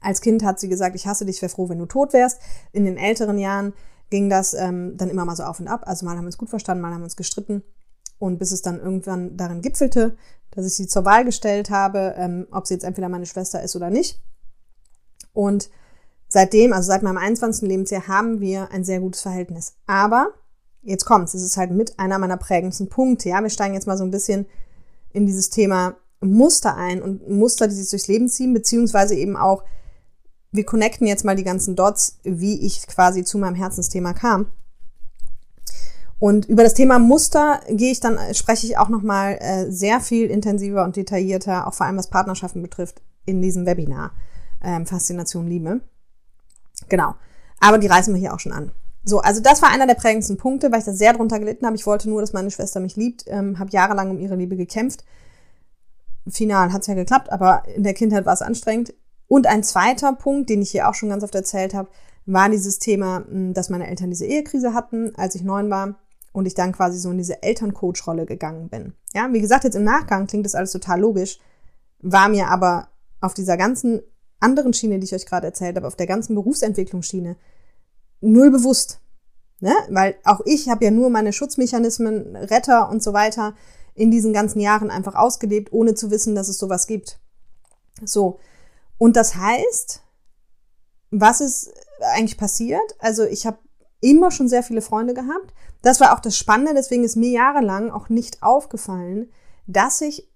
Als 0.00 0.20
Kind 0.20 0.44
hat 0.44 0.60
sie 0.60 0.68
gesagt, 0.68 0.94
ich 0.94 1.06
hasse 1.06 1.26
dich, 1.26 1.42
wäre 1.42 1.50
froh, 1.50 1.68
wenn 1.68 1.78
du 1.78 1.86
tot 1.86 2.12
wärst. 2.12 2.40
In 2.72 2.84
den 2.84 2.96
älteren 2.96 3.38
Jahren 3.38 3.72
ging 4.10 4.30
das 4.30 4.54
ähm, 4.54 4.96
dann 4.96 5.10
immer 5.10 5.24
mal 5.24 5.36
so 5.36 5.42
auf 5.42 5.58
und 5.58 5.68
ab. 5.68 5.82
Also 5.86 6.04
mal 6.04 6.12
haben 6.12 6.24
wir 6.24 6.28
uns 6.28 6.38
gut 6.38 6.50
verstanden, 6.50 6.82
mal 6.82 6.92
haben 6.92 7.00
wir 7.00 7.06
uns 7.06 7.16
gestritten. 7.16 7.62
Und 8.18 8.38
bis 8.38 8.52
es 8.52 8.62
dann 8.62 8.80
irgendwann 8.80 9.36
darin 9.36 9.62
gipfelte, 9.62 10.16
dass 10.50 10.66
ich 10.66 10.74
sie 10.74 10.86
zur 10.86 11.04
Wahl 11.04 11.24
gestellt 11.24 11.70
habe, 11.70 12.14
ähm, 12.16 12.46
ob 12.50 12.66
sie 12.66 12.74
jetzt 12.74 12.84
entweder 12.84 13.08
meine 13.08 13.26
Schwester 13.26 13.62
ist 13.62 13.76
oder 13.76 13.90
nicht. 13.90 14.20
Und 15.32 15.68
seitdem, 16.28 16.72
also 16.72 16.86
seit 16.86 17.02
meinem 17.02 17.18
21. 17.18 17.68
Lebensjahr, 17.68 18.08
haben 18.08 18.40
wir 18.40 18.70
ein 18.72 18.84
sehr 18.84 19.00
gutes 19.00 19.20
Verhältnis. 19.20 19.74
Aber 19.86 20.30
jetzt 20.82 21.04
kommt's, 21.04 21.34
es 21.34 21.42
ist 21.42 21.56
halt 21.56 21.72
mit 21.72 21.98
einer 21.98 22.18
meiner 22.18 22.38
prägendsten 22.38 22.88
Punkte. 22.88 23.28
Ja, 23.28 23.42
wir 23.42 23.50
steigen 23.50 23.74
jetzt 23.74 23.86
mal 23.86 23.98
so 23.98 24.04
ein 24.04 24.10
bisschen 24.10 24.46
in 25.12 25.26
dieses 25.26 25.50
Thema 25.50 25.96
Muster 26.20 26.76
ein 26.76 27.02
und 27.02 27.28
Muster, 27.28 27.68
die 27.68 27.74
sich 27.74 27.90
durchs 27.90 28.08
Leben 28.08 28.28
ziehen, 28.28 28.54
beziehungsweise 28.54 29.14
eben 29.14 29.36
auch, 29.36 29.64
wir 30.52 30.64
connecten 30.64 31.06
jetzt 31.06 31.24
mal 31.24 31.36
die 31.36 31.44
ganzen 31.44 31.76
Dots, 31.76 32.18
wie 32.22 32.64
ich 32.64 32.86
quasi 32.86 33.24
zu 33.24 33.36
meinem 33.36 33.54
Herzensthema 33.54 34.14
kam. 34.14 34.46
Und 36.18 36.46
über 36.46 36.62
das 36.62 36.74
Thema 36.74 36.98
Muster 36.98 37.60
gehe 37.68 37.92
ich 37.92 38.00
dann, 38.00 38.18
spreche 38.32 38.66
ich 38.66 38.78
auch 38.78 38.88
nochmal 38.88 39.38
äh, 39.40 39.70
sehr 39.70 40.00
viel 40.00 40.30
intensiver 40.30 40.84
und 40.84 40.96
detaillierter, 40.96 41.66
auch 41.66 41.74
vor 41.74 41.86
allem 41.86 41.98
was 41.98 42.08
Partnerschaften 42.08 42.62
betrifft, 42.62 43.02
in 43.26 43.42
diesem 43.42 43.66
Webinar. 43.66 44.12
Ähm, 44.62 44.86
Faszination 44.86 45.46
Liebe. 45.46 45.82
Genau. 46.88 47.14
Aber 47.60 47.78
die 47.78 47.86
reißen 47.86 48.14
wir 48.14 48.20
hier 48.20 48.34
auch 48.34 48.40
schon 48.40 48.52
an. 48.52 48.72
So, 49.04 49.20
also 49.20 49.40
das 49.40 49.62
war 49.62 49.70
einer 49.70 49.86
der 49.86 49.94
prägendsten 49.94 50.36
Punkte, 50.36 50.72
weil 50.72 50.80
ich 50.80 50.84
da 50.84 50.92
sehr 50.92 51.12
drunter 51.12 51.38
gelitten 51.38 51.66
habe. 51.66 51.76
Ich 51.76 51.86
wollte 51.86 52.08
nur, 52.08 52.20
dass 52.20 52.32
meine 52.32 52.50
Schwester 52.50 52.80
mich 52.80 52.96
liebt, 52.96 53.24
ähm, 53.26 53.58
habe 53.58 53.70
jahrelang 53.70 54.10
um 54.10 54.18
ihre 54.18 54.36
Liebe 54.36 54.56
gekämpft. 54.56 55.04
Final 56.28 56.72
hat 56.72 56.80
es 56.80 56.86
ja 56.88 56.94
geklappt, 56.94 57.30
aber 57.30 57.62
in 57.76 57.84
der 57.84 57.94
Kindheit 57.94 58.26
war 58.26 58.32
es 58.32 58.42
anstrengend. 58.42 58.94
Und 59.28 59.46
ein 59.46 59.62
zweiter 59.62 60.12
Punkt, 60.14 60.48
den 60.48 60.62
ich 60.62 60.70
hier 60.70 60.88
auch 60.88 60.94
schon 60.94 61.10
ganz 61.10 61.22
oft 61.22 61.34
erzählt 61.34 61.74
habe, 61.74 61.88
war 62.24 62.48
dieses 62.48 62.78
Thema, 62.78 63.24
hm, 63.28 63.54
dass 63.54 63.70
meine 63.70 63.86
Eltern 63.86 64.10
diese 64.10 64.26
Ehekrise 64.26 64.72
hatten, 64.74 65.14
als 65.16 65.34
ich 65.34 65.42
neun 65.42 65.70
war 65.70 65.96
und 66.36 66.44
ich 66.44 66.54
dann 66.54 66.72
quasi 66.72 66.98
so 66.98 67.10
in 67.10 67.16
diese 67.16 67.42
Elterncoach-Rolle 67.42 68.26
gegangen 68.26 68.68
bin. 68.68 68.92
Ja, 69.14 69.32
wie 69.32 69.40
gesagt, 69.40 69.64
jetzt 69.64 69.74
im 69.74 69.84
Nachgang 69.84 70.26
klingt 70.26 70.44
das 70.44 70.54
alles 70.54 70.70
total 70.70 71.00
logisch, 71.00 71.40
war 72.00 72.28
mir 72.28 72.48
aber 72.48 72.88
auf 73.22 73.32
dieser 73.32 73.56
ganzen 73.56 74.02
anderen 74.38 74.74
Schiene, 74.74 74.98
die 74.98 75.06
ich 75.06 75.14
euch 75.14 75.24
gerade 75.24 75.46
erzählt 75.46 75.76
habe, 75.76 75.86
auf 75.86 75.96
der 75.96 76.06
ganzen 76.06 76.34
Berufsentwicklungsschiene, 76.34 77.36
null 78.20 78.50
bewusst. 78.50 79.00
Ne? 79.60 79.72
Weil 79.88 80.16
auch 80.24 80.42
ich 80.44 80.68
habe 80.68 80.84
ja 80.84 80.90
nur 80.90 81.08
meine 81.08 81.32
Schutzmechanismen, 81.32 82.36
Retter 82.36 82.90
und 82.90 83.02
so 83.02 83.14
weiter 83.14 83.54
in 83.94 84.10
diesen 84.10 84.34
ganzen 84.34 84.60
Jahren 84.60 84.90
einfach 84.90 85.14
ausgelebt, 85.14 85.72
ohne 85.72 85.94
zu 85.94 86.10
wissen, 86.10 86.34
dass 86.34 86.48
es 86.48 86.58
sowas 86.58 86.86
gibt. 86.86 87.18
So. 88.04 88.38
Und 88.98 89.16
das 89.16 89.36
heißt, 89.36 90.02
was 91.10 91.40
ist 91.40 91.72
eigentlich 92.00 92.36
passiert? 92.36 92.94
Also 92.98 93.24
ich 93.24 93.46
habe 93.46 93.56
immer 94.00 94.30
schon 94.30 94.48
sehr 94.48 94.62
viele 94.62 94.82
Freunde 94.82 95.14
gehabt. 95.14 95.52
Das 95.82 96.00
war 96.00 96.14
auch 96.14 96.20
das 96.20 96.36
Spannende, 96.36 96.74
deswegen 96.74 97.04
ist 97.04 97.16
mir 97.16 97.30
jahrelang 97.30 97.90
auch 97.90 98.08
nicht 98.08 98.42
aufgefallen, 98.42 99.30
dass 99.66 100.00
ich 100.00 100.28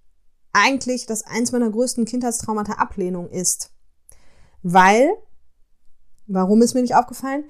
eigentlich 0.52 1.06
das 1.06 1.22
eins 1.22 1.52
meiner 1.52 1.70
größten 1.70 2.04
Kindheitstraumata 2.04 2.74
Ablehnung 2.74 3.28
ist. 3.28 3.70
Weil, 4.62 5.10
warum 6.26 6.62
ist 6.62 6.74
mir 6.74 6.82
nicht 6.82 6.94
aufgefallen? 6.94 7.44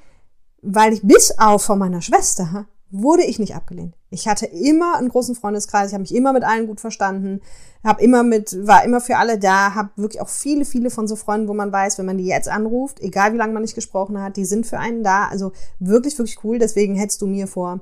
Weil 0.62 0.92
ich 0.92 1.02
bis 1.02 1.38
auf 1.38 1.62
von 1.62 1.78
meiner 1.78 2.02
Schwester 2.02 2.66
wurde 2.90 3.24
ich 3.24 3.38
nicht 3.38 3.54
abgelehnt. 3.54 3.96
Ich 4.10 4.26
hatte 4.26 4.46
immer 4.46 4.96
einen 4.96 5.08
großen 5.08 5.34
Freundeskreis, 5.34 5.88
ich 5.88 5.94
habe 5.94 6.02
mich 6.02 6.14
immer 6.14 6.32
mit 6.32 6.42
allen 6.42 6.66
gut 6.66 6.80
verstanden, 6.80 7.40
habe 7.84 8.02
immer 8.02 8.22
mit, 8.22 8.66
war 8.66 8.84
immer 8.84 9.00
für 9.00 9.16
alle 9.16 9.38
da, 9.38 9.74
habe 9.74 9.90
wirklich 9.96 10.20
auch 10.20 10.28
viele, 10.28 10.64
viele 10.64 10.90
von 10.90 11.06
so 11.06 11.16
Freunden, 11.16 11.48
wo 11.48 11.54
man 11.54 11.72
weiß, 11.72 11.98
wenn 11.98 12.06
man 12.06 12.18
die 12.18 12.26
jetzt 12.26 12.48
anruft, 12.48 13.00
egal 13.00 13.32
wie 13.32 13.36
lange 13.38 13.52
man 13.52 13.62
nicht 13.62 13.74
gesprochen 13.74 14.20
hat, 14.20 14.36
die 14.36 14.44
sind 14.44 14.66
für 14.66 14.78
einen 14.78 15.04
da. 15.04 15.28
Also 15.28 15.52
wirklich, 15.78 16.18
wirklich 16.18 16.42
cool. 16.44 16.58
Deswegen 16.58 16.96
hättest 16.96 17.22
du 17.22 17.26
mir 17.26 17.46
vor, 17.46 17.80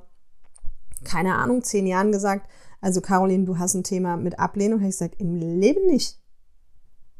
keine 1.04 1.36
Ahnung, 1.36 1.62
zehn 1.62 1.86
Jahren 1.86 2.12
gesagt, 2.12 2.46
also 2.80 3.00
Caroline, 3.00 3.44
du 3.44 3.58
hast 3.58 3.74
ein 3.74 3.84
Thema 3.84 4.16
mit 4.16 4.38
Ablehnung. 4.38 4.78
Hätte 4.78 4.90
ich 4.90 4.98
gesagt, 4.98 5.20
im 5.20 5.34
Leben 5.34 5.86
nicht. 5.86 6.20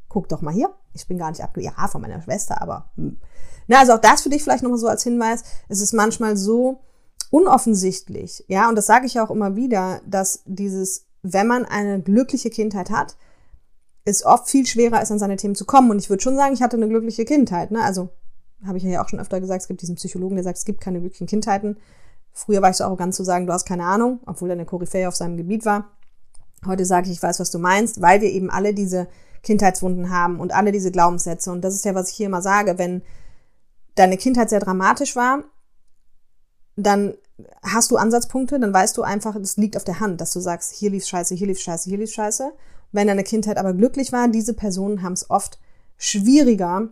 Guck 0.09 0.29
doch 0.29 0.41
mal 0.41 0.55
hier. 0.55 0.71
Ich 0.93 1.07
bin 1.07 1.19
gar 1.19 1.31
nicht 1.31 1.43
abgelehnt. 1.43 1.75
Ja, 1.77 1.89
von 1.89 2.01
meiner 2.01 2.23
Schwester, 2.23 2.63
aber. 2.63 2.91
Hm. 2.97 3.19
Na, 3.67 3.81
also 3.81 3.95
auch 3.95 4.01
das 4.01 4.23
für 4.23 4.31
dich 4.31 4.43
vielleicht 4.43 4.63
nochmal 4.63 4.79
so 4.79 4.89
als 4.89 5.03
Hinweis. 5.03 5.43
Es 5.69 5.81
ist 5.81 5.93
manchmal 5.93 6.37
so, 6.37 6.81
unoffensichtlich, 7.31 8.45
ja, 8.49 8.69
und 8.69 8.77
das 8.77 8.87
sage 8.87 9.07
ich 9.07 9.21
auch 9.21 9.31
immer 9.31 9.57
wieder, 9.57 10.01
dass 10.07 10.43
dieses, 10.47 11.07
wenn 11.23 11.47
man 11.47 11.65
eine 11.65 12.01
glückliche 12.01 12.51
Kindheit 12.51 12.91
hat, 12.91 13.17
es 14.09 14.25
oft 14.25 14.49
viel 14.49 14.67
schwerer 14.67 15.03
ist, 15.03 15.13
an 15.13 15.19
seine 15.19 15.37
Themen 15.37 15.55
zu 15.55 15.65
kommen. 15.65 15.91
Und 15.91 15.99
ich 15.99 16.09
würde 16.09 16.23
schon 16.23 16.37
sagen, 16.37 16.55
ich 16.55 16.63
hatte 16.63 16.77
eine 16.77 16.89
glückliche 16.89 17.25
Kindheit. 17.25 17.71
Ne? 17.71 17.83
Also 17.83 18.09
habe 18.65 18.79
ich 18.79 18.85
ja 18.85 19.03
auch 19.03 19.09
schon 19.09 19.21
öfter 19.21 19.41
gesagt, 19.41 19.63
es 19.63 19.69
gibt 19.69 19.83
diesen 19.83 19.97
Psychologen, 19.97 20.37
der 20.37 20.45
sagt, 20.45 20.59
es 20.59 20.65
gibt 20.65 20.81
keine 20.81 21.01
glücklichen 21.01 21.27
Kindheiten. 21.27 21.77
Früher 22.33 22.63
war 22.63 22.71
ich 22.71 22.77
so 22.77 22.85
arrogant 22.85 23.15
zu 23.15 23.23
sagen, 23.23 23.47
du 23.47 23.53
hast 23.53 23.67
keine 23.67 23.85
Ahnung, 23.85 24.21
obwohl 24.27 24.51
er 24.51 24.55
eine 24.55 24.65
Koryphäe 24.65 25.09
auf 25.09 25.17
seinem 25.17 25.37
Gebiet 25.37 25.65
war. 25.65 25.91
Heute 26.67 26.85
sage 26.85 27.07
ich, 27.07 27.13
ich 27.17 27.23
weiß, 27.23 27.39
was 27.39 27.51
du 27.51 27.59
meinst, 27.59 28.01
weil 28.01 28.21
wir 28.21 28.31
eben 28.31 28.51
alle 28.51 28.75
diese 28.75 29.09
Kindheitswunden 29.43 30.11
haben 30.11 30.41
und 30.41 30.53
alle 30.53 30.73
diese 30.73 30.91
Glaubenssätze. 30.91 31.53
Und 31.53 31.63
das 31.63 31.75
ist 31.75 31.85
ja, 31.85 31.95
was 31.95 32.11
ich 32.11 32.17
hier 32.17 32.27
immer 32.27 32.43
sage, 32.43 32.79
wenn 32.79 33.03
deine 33.95 34.17
Kindheit 34.17 34.51
sehr 34.51 34.61
dramatisch 34.61 35.15
war, 35.17 35.45
dann 36.87 37.15
hast 37.63 37.91
du 37.91 37.97
Ansatzpunkte, 37.97 38.59
dann 38.59 38.73
weißt 38.73 38.97
du 38.97 39.03
einfach, 39.03 39.35
es 39.37 39.57
liegt 39.57 39.77
auf 39.77 39.85
der 39.85 40.01
Hand, 40.01 40.21
dass 40.21 40.33
du 40.33 40.41
sagst, 40.41 40.73
hier 40.73 40.91
lief 40.91 41.05
scheiße, 41.05 41.35
hier 41.35 41.47
lief 41.47 41.61
scheiße, 41.61 41.89
hier 41.89 41.99
lief 41.99 42.13
scheiße. 42.13 42.53
Wenn 42.93 43.09
deine 43.09 43.25
Kindheit 43.25 43.59
aber 43.59 43.75
glücklich 43.75 44.13
war, 44.13 44.29
diese 44.29 44.55
Personen 44.55 45.03
haben 45.03 45.13
es 45.13 45.29
oft 45.29 45.59
schwieriger, 45.97 46.89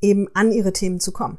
eben 0.00 0.28
an 0.34 0.52
ihre 0.52 0.72
Themen 0.72 1.00
zu 1.00 1.12
kommen. 1.12 1.38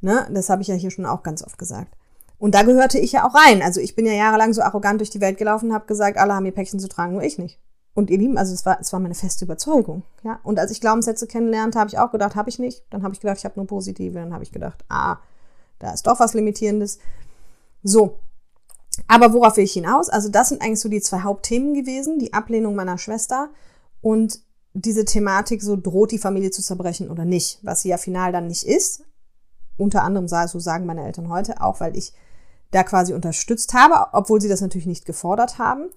Ne? 0.00 0.28
Das 0.32 0.50
habe 0.50 0.62
ich 0.62 0.68
ja 0.68 0.74
hier 0.74 0.90
schon 0.90 1.06
auch 1.06 1.22
ganz 1.22 1.42
oft 1.42 1.58
gesagt. 1.58 1.96
Und 2.38 2.54
da 2.54 2.62
gehörte 2.62 2.98
ich 2.98 3.12
ja 3.12 3.26
auch 3.26 3.34
rein. 3.34 3.62
Also 3.62 3.80
ich 3.80 3.96
bin 3.96 4.04
ja 4.04 4.12
jahrelang 4.12 4.52
so 4.52 4.60
arrogant 4.60 5.00
durch 5.00 5.10
die 5.10 5.22
Welt 5.22 5.38
gelaufen, 5.38 5.72
habe 5.72 5.86
gesagt, 5.86 6.18
alle 6.18 6.34
haben 6.34 6.44
ihr 6.44 6.52
Päckchen 6.52 6.78
zu 6.78 6.88
tragen, 6.88 7.14
nur 7.14 7.22
ich 7.22 7.38
nicht. 7.38 7.58
Und 7.94 8.10
ihr 8.10 8.18
Lieben, 8.18 8.36
also 8.36 8.52
es 8.52 8.66
war, 8.66 8.78
es 8.78 8.92
war 8.92 9.00
meine 9.00 9.14
feste 9.14 9.46
Überzeugung. 9.46 10.02
Ja? 10.22 10.38
Und 10.42 10.58
als 10.58 10.70
ich 10.70 10.82
Glaubenssätze 10.82 11.26
kennenlernte, 11.26 11.78
habe 11.78 11.88
ich 11.88 11.98
auch 11.98 12.12
gedacht, 12.12 12.36
habe 12.36 12.50
ich 12.50 12.58
nicht. 12.58 12.84
Dann 12.90 13.02
habe 13.02 13.14
ich 13.14 13.20
gedacht, 13.20 13.38
ich 13.38 13.46
habe 13.46 13.58
nur 13.58 13.66
positive. 13.66 14.18
Dann 14.18 14.34
habe 14.34 14.44
ich 14.44 14.52
gedacht, 14.52 14.84
ah, 14.90 15.16
da 15.78 15.92
ist 15.92 16.06
doch 16.06 16.20
was 16.20 16.34
Limitierendes. 16.34 16.98
So. 17.82 18.18
Aber 19.08 19.32
worauf 19.32 19.56
will 19.56 19.64
ich 19.64 19.72
hinaus? 19.72 20.08
Also 20.08 20.28
das 20.30 20.48
sind 20.48 20.62
eigentlich 20.62 20.80
so 20.80 20.88
die 20.88 21.02
zwei 21.02 21.20
Hauptthemen 21.20 21.74
gewesen. 21.74 22.18
Die 22.18 22.32
Ablehnung 22.32 22.74
meiner 22.74 22.98
Schwester 22.98 23.50
und 24.00 24.40
diese 24.72 25.04
Thematik, 25.04 25.62
so 25.62 25.76
droht 25.76 26.12
die 26.12 26.18
Familie 26.18 26.50
zu 26.50 26.62
zerbrechen 26.62 27.10
oder 27.10 27.24
nicht, 27.24 27.58
was 27.62 27.82
sie 27.82 27.88
ja 27.88 27.96
final 27.96 28.32
dann 28.32 28.46
nicht 28.46 28.64
ist. 28.64 29.04
Unter 29.78 30.02
anderem, 30.02 30.28
so 30.28 30.58
sagen 30.58 30.86
meine 30.86 31.04
Eltern 31.04 31.28
heute, 31.28 31.60
auch 31.60 31.80
weil 31.80 31.96
ich 31.96 32.12
da 32.70 32.82
quasi 32.82 33.14
unterstützt 33.14 33.74
habe, 33.74 34.08
obwohl 34.12 34.40
sie 34.40 34.48
das 34.48 34.60
natürlich 34.60 34.86
nicht 34.86 35.06
gefordert 35.06 35.58
haben. 35.58 35.88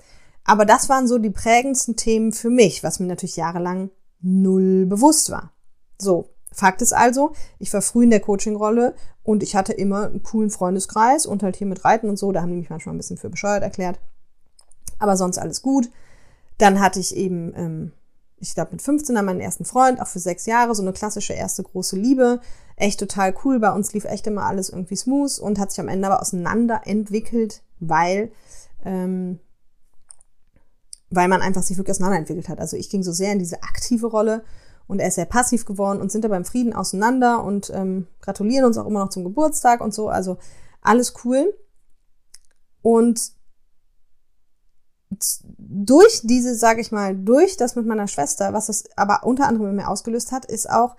Aber 0.46 0.66
das 0.66 0.90
waren 0.90 1.08
so 1.08 1.18
die 1.18 1.30
prägendsten 1.30 1.96
Themen 1.96 2.32
für 2.32 2.50
mich, 2.50 2.84
was 2.84 3.00
mir 3.00 3.08
natürlich 3.08 3.36
jahrelang 3.36 3.92
null 4.22 4.86
bewusst 4.86 5.30
war. 5.30 5.52
So, 5.98 6.30
Fakt 6.52 6.82
ist 6.82 6.94
also, 6.94 7.34
ich 7.60 7.72
war 7.74 7.82
früh 7.82 8.04
in 8.04 8.10
der 8.10 8.20
Coaching-Rolle 8.20 8.96
und 9.24 9.44
ich 9.44 9.56
hatte 9.56 9.74
immer 9.74 10.08
einen 10.08 10.24
coolen 10.24 10.50
Freundeskreis 10.50 11.26
und 11.26 11.44
halt 11.44 11.56
hier 11.56 11.68
mit 11.68 11.86
Reiten 11.86 12.10
und 12.10 12.18
so, 12.18 12.32
da 12.32 12.42
haben 12.42 12.50
die 12.50 12.58
mich 12.58 12.70
manchmal 12.70 12.96
ein 12.96 12.98
bisschen 12.98 13.18
für 13.18 13.30
bescheuert 13.30 13.64
erklärt. 13.64 14.00
Aber 14.98 15.16
sonst 15.16 15.38
alles 15.38 15.62
gut. 15.62 15.90
Dann 16.58 16.80
hatte 16.80 17.00
ich 17.00 17.16
eben, 17.16 17.54
ähm, 17.56 17.92
ich 18.38 18.54
glaube 18.54 18.72
mit 18.72 18.82
15 18.82 19.16
dann 19.16 19.26
meinen 19.26 19.40
ersten 19.40 19.66
Freund, 19.66 20.02
auch 20.02 20.08
für 20.08 20.20
sechs 20.20 20.46
Jahre, 20.46 20.76
so 20.76 20.82
eine 20.82 20.94
klassische 20.94 21.34
erste 21.34 21.64
große 21.64 21.96
Liebe. 21.96 22.42
Echt 22.76 23.00
total 23.00 23.34
cool. 23.44 23.60
Bei 23.60 23.72
uns 23.72 23.94
lief 23.94 24.06
echt 24.06 24.28
immer 24.28 24.46
alles 24.46 24.70
irgendwie 24.70 24.96
smooth 24.96 25.40
und 25.40 25.60
hat 25.60 25.72
sich 25.72 25.80
am 25.80 25.88
Ende 25.88 26.08
aber 26.08 26.22
auseinander 26.22 26.82
entwickelt, 26.86 27.62
weil, 27.80 28.32
ähm, 28.84 29.40
weil 31.10 31.28
man 31.28 31.42
einfach 31.42 31.64
sich 31.64 31.78
wirklich 31.78 31.96
auseinanderentwickelt 31.96 32.50
hat. 32.50 32.60
Also 32.60 32.76
ich 32.76 32.90
ging 32.90 33.04
so 33.04 33.12
sehr 33.12 33.32
in 33.32 33.40
diese 33.40 33.64
aktive 33.64 34.08
Rolle 34.08 34.44
und 34.90 35.00
er 35.00 35.10
ist 35.10 35.16
sehr 35.16 35.26
passiv 35.26 35.66
geworden 35.66 36.02
und 36.02 36.12
sind 36.12 36.26
da 36.26 36.30
beim 36.30 36.46
Frieden 36.46 36.74
auseinander 36.74 37.44
und 37.44 37.70
ähm, 37.76 38.08
gratulieren 38.22 38.66
uns 38.66 38.76
auch 38.76 38.88
immer 38.88 39.02
noch 39.02 39.10
zum 39.10 39.24
Geburtstag 39.24 39.82
und 39.82 39.94
so. 39.94 40.10
Also 40.10 40.40
alles 40.82 41.14
cool. 41.24 41.54
Und 42.82 43.34
durch 45.60 46.22
diese, 46.24 46.56
sage 46.56 46.82
ich 46.82 46.92
mal, 46.92 47.16
durch 47.16 47.56
das 47.56 47.76
mit 47.76 47.86
meiner 47.86 48.08
Schwester, 48.08 48.52
was 48.52 48.66
das 48.66 48.86
aber 48.96 49.26
unter 49.26 49.48
anderem 49.48 49.70
in 49.70 49.76
mir 49.76 49.90
ausgelöst 49.90 50.32
hat, 50.32 50.46
ist 50.46 50.68
auch 50.68 50.96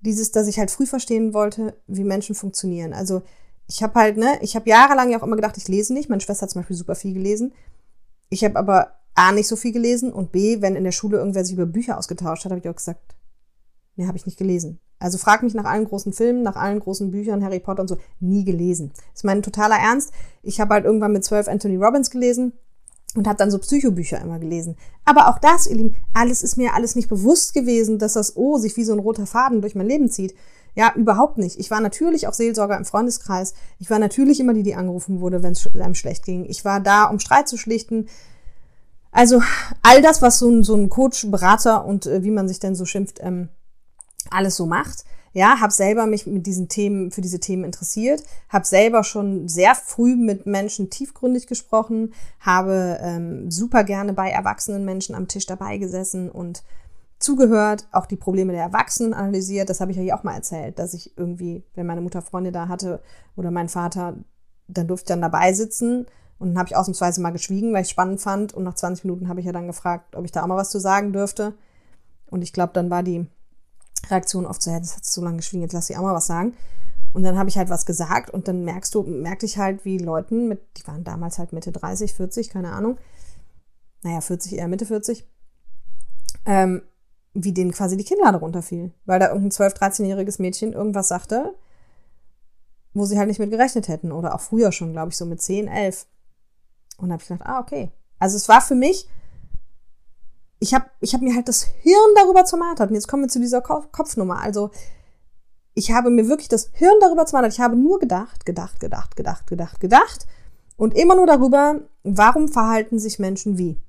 dieses, 0.00 0.32
dass 0.32 0.48
ich 0.48 0.58
halt 0.58 0.72
früh 0.72 0.86
verstehen 0.86 1.34
wollte, 1.34 1.78
wie 1.86 2.02
Menschen 2.02 2.34
funktionieren. 2.34 2.92
Also 2.92 3.22
ich 3.68 3.80
habe 3.84 3.94
halt, 3.94 4.16
ne, 4.16 4.40
ich 4.40 4.56
habe 4.56 4.68
jahrelang 4.68 5.10
ja 5.10 5.20
auch 5.20 5.22
immer 5.22 5.36
gedacht, 5.36 5.56
ich 5.56 5.68
lese 5.68 5.94
nicht. 5.94 6.10
Meine 6.10 6.20
Schwester 6.20 6.42
hat 6.42 6.50
zum 6.50 6.62
Beispiel 6.62 6.76
super 6.76 6.96
viel 6.96 7.14
gelesen. 7.14 7.54
Ich 8.28 8.42
habe 8.42 8.58
aber 8.58 8.96
A, 9.14 9.32
nicht 9.32 9.48
so 9.48 9.56
viel 9.56 9.72
gelesen 9.72 10.12
und 10.12 10.32
B, 10.32 10.60
wenn 10.60 10.76
in 10.76 10.84
der 10.84 10.92
Schule 10.92 11.18
irgendwer 11.18 11.44
sich 11.44 11.54
über 11.54 11.66
Bücher 11.66 11.98
ausgetauscht 11.98 12.44
hat, 12.44 12.50
habe 12.50 12.60
ich 12.60 12.68
auch 12.68 12.76
gesagt, 12.76 13.14
nee, 13.96 14.06
habe 14.06 14.16
ich 14.16 14.26
nicht 14.26 14.38
gelesen. 14.38 14.80
Also 14.98 15.18
frag 15.18 15.42
mich 15.42 15.54
nach 15.54 15.64
allen 15.64 15.84
großen 15.84 16.12
Filmen, 16.12 16.42
nach 16.42 16.56
allen 16.56 16.80
großen 16.80 17.10
Büchern, 17.10 17.44
Harry 17.44 17.60
Potter 17.60 17.82
und 17.82 17.88
so, 17.88 17.98
nie 18.20 18.44
gelesen. 18.44 18.90
Das 18.94 19.20
ist 19.20 19.24
mein 19.24 19.42
totaler 19.42 19.76
Ernst. 19.76 20.12
Ich 20.42 20.60
habe 20.60 20.74
halt 20.74 20.84
irgendwann 20.84 21.12
mit 21.12 21.24
zwölf 21.24 21.46
Anthony 21.46 21.76
Robbins 21.76 22.10
gelesen 22.10 22.52
und 23.14 23.28
habe 23.28 23.36
dann 23.36 23.50
so 23.50 23.58
Psychobücher 23.58 24.20
immer 24.20 24.38
gelesen. 24.38 24.76
Aber 25.04 25.28
auch 25.28 25.38
das, 25.38 25.66
ihr 25.66 25.76
Lieben, 25.76 25.96
alles 26.14 26.42
ist 26.42 26.56
mir 26.56 26.74
alles 26.74 26.96
nicht 26.96 27.08
bewusst 27.08 27.54
gewesen, 27.54 27.98
dass 27.98 28.14
das 28.14 28.36
O 28.36 28.58
sich 28.58 28.76
wie 28.76 28.84
so 28.84 28.92
ein 28.92 28.98
roter 28.98 29.26
Faden 29.26 29.60
durch 29.60 29.74
mein 29.74 29.86
Leben 29.86 30.10
zieht. 30.10 30.34
Ja, 30.74 30.92
überhaupt 30.96 31.38
nicht. 31.38 31.60
Ich 31.60 31.70
war 31.70 31.80
natürlich 31.80 32.26
auch 32.26 32.32
Seelsorger 32.32 32.76
im 32.76 32.84
Freundeskreis. 32.84 33.54
Ich 33.78 33.90
war 33.90 34.00
natürlich 34.00 34.40
immer 34.40 34.54
die, 34.54 34.64
die 34.64 34.74
angerufen 34.74 35.20
wurde, 35.20 35.42
wenn 35.42 35.52
es 35.52 35.68
einem 35.76 35.94
schlecht 35.94 36.24
ging. 36.24 36.44
Ich 36.46 36.64
war 36.64 36.80
da, 36.80 37.04
um 37.04 37.20
Streit 37.20 37.46
zu 37.46 37.56
schlichten. 37.56 38.06
Also 39.14 39.40
all 39.82 40.02
das, 40.02 40.22
was 40.22 40.40
so 40.40 40.50
ein, 40.50 40.64
so 40.64 40.74
ein 40.74 40.90
Coach, 40.90 41.30
Berater 41.30 41.86
und 41.86 42.04
äh, 42.06 42.24
wie 42.24 42.32
man 42.32 42.48
sich 42.48 42.58
denn 42.58 42.74
so 42.74 42.84
schimpft, 42.84 43.20
ähm, 43.22 43.48
alles 44.28 44.56
so 44.56 44.66
macht. 44.66 45.04
Ja, 45.32 45.60
habe 45.60 45.72
selber 45.72 46.06
mich 46.06 46.26
mit 46.26 46.46
diesen 46.46 46.68
Themen 46.68 47.12
für 47.12 47.20
diese 47.20 47.38
Themen 47.38 47.64
interessiert, 47.64 48.22
habe 48.48 48.64
selber 48.64 49.02
schon 49.04 49.48
sehr 49.48 49.74
früh 49.74 50.16
mit 50.16 50.46
Menschen 50.46 50.90
tiefgründig 50.90 51.46
gesprochen, 51.46 52.12
habe 52.40 52.98
ähm, 53.00 53.50
super 53.50 53.84
gerne 53.84 54.12
bei 54.14 54.30
erwachsenen 54.30 54.84
Menschen 54.84 55.14
am 55.14 55.28
Tisch 55.28 55.46
dabei 55.46 55.78
gesessen 55.78 56.28
und 56.28 56.64
zugehört, 57.20 57.86
auch 57.92 58.06
die 58.06 58.16
Probleme 58.16 58.52
der 58.52 58.62
Erwachsenen 58.62 59.14
analysiert. 59.14 59.70
Das 59.70 59.80
habe 59.80 59.92
ich 59.92 59.96
ja 59.96 60.16
auch 60.16 60.24
mal 60.24 60.34
erzählt, 60.34 60.78
dass 60.78 60.92
ich 60.92 61.16
irgendwie, 61.16 61.64
wenn 61.74 61.86
meine 61.86 62.00
Mutter 62.00 62.20
Freunde 62.20 62.50
da 62.50 62.66
hatte 62.68 63.00
oder 63.36 63.52
mein 63.52 63.68
Vater, 63.68 64.16
dann 64.66 64.88
durfte 64.88 65.04
ich 65.04 65.08
dann 65.08 65.22
dabei 65.22 65.52
sitzen 65.52 66.06
und 66.44 66.50
dann 66.50 66.58
habe 66.58 66.68
ich 66.68 66.76
ausnahmsweise 66.76 67.22
mal 67.22 67.30
geschwiegen, 67.30 67.72
weil 67.72 67.80
ich 67.80 67.86
es 67.86 67.90
spannend 67.90 68.20
fand. 68.20 68.52
Und 68.52 68.64
nach 68.64 68.74
20 68.74 69.06
Minuten 69.06 69.28
habe 69.28 69.40
ich 69.40 69.46
ja 69.46 69.52
dann 69.52 69.66
gefragt, 69.66 70.14
ob 70.14 70.26
ich 70.26 70.30
da 70.30 70.42
auch 70.42 70.46
mal 70.46 70.58
was 70.58 70.68
zu 70.68 70.78
sagen 70.78 71.14
dürfte. 71.14 71.54
Und 72.26 72.42
ich 72.42 72.52
glaube, 72.52 72.74
dann 72.74 72.90
war 72.90 73.02
die 73.02 73.26
Reaktion 74.10 74.44
oft 74.44 74.60
so, 74.60 74.70
ja, 74.70 74.78
das 74.78 74.94
hat 74.94 75.06
so 75.06 75.24
lange 75.24 75.38
geschwiegen, 75.38 75.62
jetzt 75.62 75.72
lass 75.72 75.88
ich 75.88 75.96
auch 75.96 76.02
mal 76.02 76.12
was 76.12 76.26
sagen. 76.26 76.52
Und 77.14 77.22
dann 77.22 77.38
habe 77.38 77.48
ich 77.48 77.56
halt 77.56 77.70
was 77.70 77.86
gesagt 77.86 78.28
und 78.28 78.46
dann 78.46 78.62
merkst 78.62 78.94
du, 78.94 79.04
merkte 79.04 79.46
ich 79.46 79.56
halt, 79.56 79.86
wie 79.86 79.96
Leuten 79.96 80.46
mit, 80.46 80.60
die 80.76 80.86
waren 80.86 81.02
damals 81.02 81.38
halt 81.38 81.54
Mitte 81.54 81.72
30, 81.72 82.12
40, 82.12 82.50
keine 82.50 82.72
Ahnung, 82.72 82.98
naja, 84.02 84.20
40, 84.20 84.58
eher 84.58 84.68
Mitte 84.68 84.84
40, 84.84 85.26
ähm, 86.44 86.82
wie 87.32 87.54
denen 87.54 87.72
quasi 87.72 87.96
die 87.96 88.04
Kinnlade 88.04 88.36
runterfiel, 88.36 88.92
weil 89.06 89.18
da 89.18 89.28
irgendein 89.28 89.70
12-, 89.70 89.78
13-jähriges 89.78 90.42
Mädchen 90.42 90.74
irgendwas 90.74 91.08
sagte, 91.08 91.54
wo 92.92 93.06
sie 93.06 93.16
halt 93.16 93.28
nicht 93.28 93.40
mit 93.40 93.50
gerechnet 93.50 93.88
hätten 93.88 94.12
oder 94.12 94.34
auch 94.34 94.40
früher 94.42 94.72
schon, 94.72 94.92
glaube 94.92 95.10
ich, 95.10 95.16
so 95.16 95.24
mit 95.24 95.40
10, 95.40 95.68
11. 95.68 96.06
Und 96.98 97.12
habe 97.12 97.22
ich 97.22 97.28
gedacht, 97.28 97.46
ah, 97.46 97.60
okay. 97.60 97.92
Also 98.18 98.36
es 98.36 98.48
war 98.48 98.60
für 98.60 98.74
mich 98.74 99.08
ich 100.64 100.74
habe 100.74 100.86
ich 101.00 101.14
hab 101.14 101.20
mir 101.20 101.34
halt 101.34 101.48
das 101.48 101.64
Hirn 101.82 102.14
darüber 102.16 102.44
zermartert. 102.44 102.88
Und 102.88 102.94
jetzt 102.94 103.06
kommen 103.06 103.24
wir 103.24 103.28
zu 103.28 103.38
dieser 103.38 103.60
Kopfnummer. 103.60 104.40
Also, 104.40 104.70
ich 105.74 105.92
habe 105.92 106.10
mir 106.10 106.28
wirklich 106.28 106.48
das 106.48 106.70
Hirn 106.72 106.94
darüber 107.00 107.26
zermartert. 107.26 107.52
Ich 107.52 107.60
habe 107.60 107.76
nur 107.76 107.98
gedacht, 107.98 108.46
gedacht, 108.46 108.80
gedacht, 108.80 109.16
gedacht, 109.16 109.46
gedacht, 109.46 109.80
gedacht. 109.80 110.26
Und 110.76 110.96
immer 110.96 111.14
nur 111.14 111.26
darüber, 111.26 111.80
warum 112.02 112.48
verhalten 112.48 112.98
sich 112.98 113.18
Menschen 113.18 113.58
wie? 113.58 113.80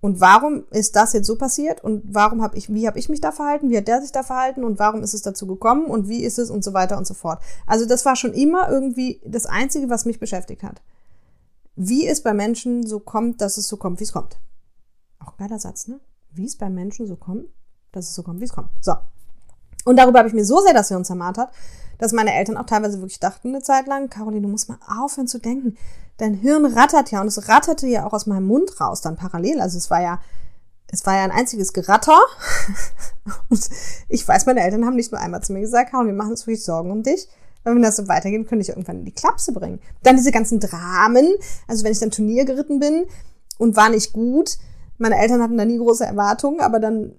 Und 0.00 0.20
warum 0.20 0.66
ist 0.70 0.94
das 0.94 1.14
jetzt 1.14 1.26
so 1.26 1.36
passiert? 1.36 1.82
Und 1.82 2.02
warum 2.06 2.42
habe 2.42 2.56
ich, 2.56 2.72
wie 2.72 2.86
habe 2.86 2.98
ich 2.98 3.08
mich 3.08 3.20
da 3.20 3.32
verhalten? 3.32 3.70
Wie 3.70 3.78
hat 3.78 3.88
der 3.88 4.02
sich 4.02 4.12
da 4.12 4.22
verhalten? 4.22 4.62
Und 4.62 4.78
warum 4.78 5.02
ist 5.02 5.14
es 5.14 5.22
dazu 5.22 5.46
gekommen? 5.46 5.86
Und 5.86 6.08
wie 6.08 6.22
ist 6.22 6.38
es? 6.38 6.50
Und 6.50 6.62
so 6.62 6.74
weiter 6.74 6.98
und 6.98 7.06
so 7.06 7.14
fort. 7.14 7.40
Also 7.66 7.86
das 7.86 8.04
war 8.04 8.14
schon 8.14 8.34
immer 8.34 8.68
irgendwie 8.68 9.20
das 9.24 9.46
Einzige, 9.46 9.88
was 9.88 10.04
mich 10.04 10.20
beschäftigt 10.20 10.62
hat. 10.62 10.82
Wie 11.76 12.06
es 12.06 12.22
bei 12.22 12.32
Menschen 12.32 12.86
so 12.86 13.00
kommt, 13.00 13.40
dass 13.42 13.58
es 13.58 13.68
so 13.68 13.76
kommt, 13.76 14.00
wie 14.00 14.04
es 14.04 14.12
kommt. 14.12 14.38
Auch 15.18 15.32
ein 15.32 15.36
geiler 15.38 15.58
Satz, 15.58 15.88
ne? 15.88 16.00
Wie 16.30 16.46
es 16.46 16.56
beim 16.56 16.74
Menschen 16.74 17.06
so 17.06 17.16
kommt, 17.16 17.46
dass 17.92 18.08
es 18.08 18.14
so 18.14 18.22
kommt, 18.22 18.40
wie 18.40 18.44
es 18.44 18.52
kommt. 18.52 18.70
So. 18.80 18.94
Und 19.84 19.98
darüber 19.98 20.18
habe 20.18 20.28
ich 20.28 20.34
mir 20.34 20.44
so 20.44 20.60
sehr 20.60 20.74
das 20.74 20.88
Hirn 20.88 21.04
zermartert, 21.04 21.50
dass 21.98 22.12
meine 22.12 22.34
Eltern 22.34 22.56
auch 22.56 22.66
teilweise 22.66 23.00
wirklich 23.00 23.20
dachten 23.20 23.48
eine 23.48 23.62
Zeit 23.62 23.86
lang, 23.86 24.10
Caroline, 24.10 24.42
du 24.42 24.48
musst 24.48 24.68
mal 24.68 24.78
aufhören 24.86 25.28
zu 25.28 25.38
denken. 25.38 25.76
Dein 26.16 26.34
Hirn 26.34 26.64
rattert 26.64 27.10
ja 27.10 27.20
und 27.20 27.28
es 27.28 27.48
ratterte 27.48 27.86
ja 27.86 28.06
auch 28.06 28.12
aus 28.12 28.26
meinem 28.26 28.46
Mund 28.46 28.80
raus 28.80 29.02
dann 29.02 29.16
parallel. 29.16 29.60
Also 29.60 29.76
es 29.78 29.90
war 29.90 30.00
ja, 30.00 30.20
es 30.88 31.04
war 31.04 31.14
ja 31.14 31.24
ein 31.24 31.30
einziges 31.30 31.72
Geratter. 31.72 32.18
und 33.50 33.68
ich 34.08 34.26
weiß, 34.26 34.46
meine 34.46 34.62
Eltern 34.62 34.86
haben 34.86 34.96
nicht 34.96 35.12
nur 35.12 35.20
einmal 35.20 35.42
zu 35.42 35.52
mir 35.52 35.60
gesagt, 35.60 35.90
Caroline, 35.90 36.12
wir 36.12 36.18
machen 36.18 36.32
uns 36.32 36.46
wirklich 36.46 36.64
Sorgen 36.64 36.90
um 36.90 37.02
dich. 37.02 37.28
Weil 37.66 37.74
wenn 37.74 37.82
das 37.82 37.96
so 37.96 38.06
weitergeht, 38.06 38.46
könnte 38.46 38.62
ich 38.62 38.68
irgendwann 38.68 39.00
in 39.00 39.04
die 39.04 39.12
Klapse 39.12 39.50
bringen. 39.52 39.80
Dann 40.04 40.14
diese 40.14 40.30
ganzen 40.30 40.60
Dramen. 40.60 41.34
Also 41.66 41.82
wenn 41.82 41.90
ich 41.90 41.98
dann 41.98 42.12
Turnier 42.12 42.44
geritten 42.44 42.78
bin 42.78 43.06
und 43.58 43.74
war 43.74 43.88
nicht 43.88 44.12
gut, 44.12 44.56
meine 44.98 45.18
Eltern 45.18 45.42
hatten 45.42 45.58
da 45.58 45.64
nie 45.64 45.78
große 45.78 46.06
Erwartungen, 46.06 46.60
aber 46.60 46.78
dann, 46.78 47.16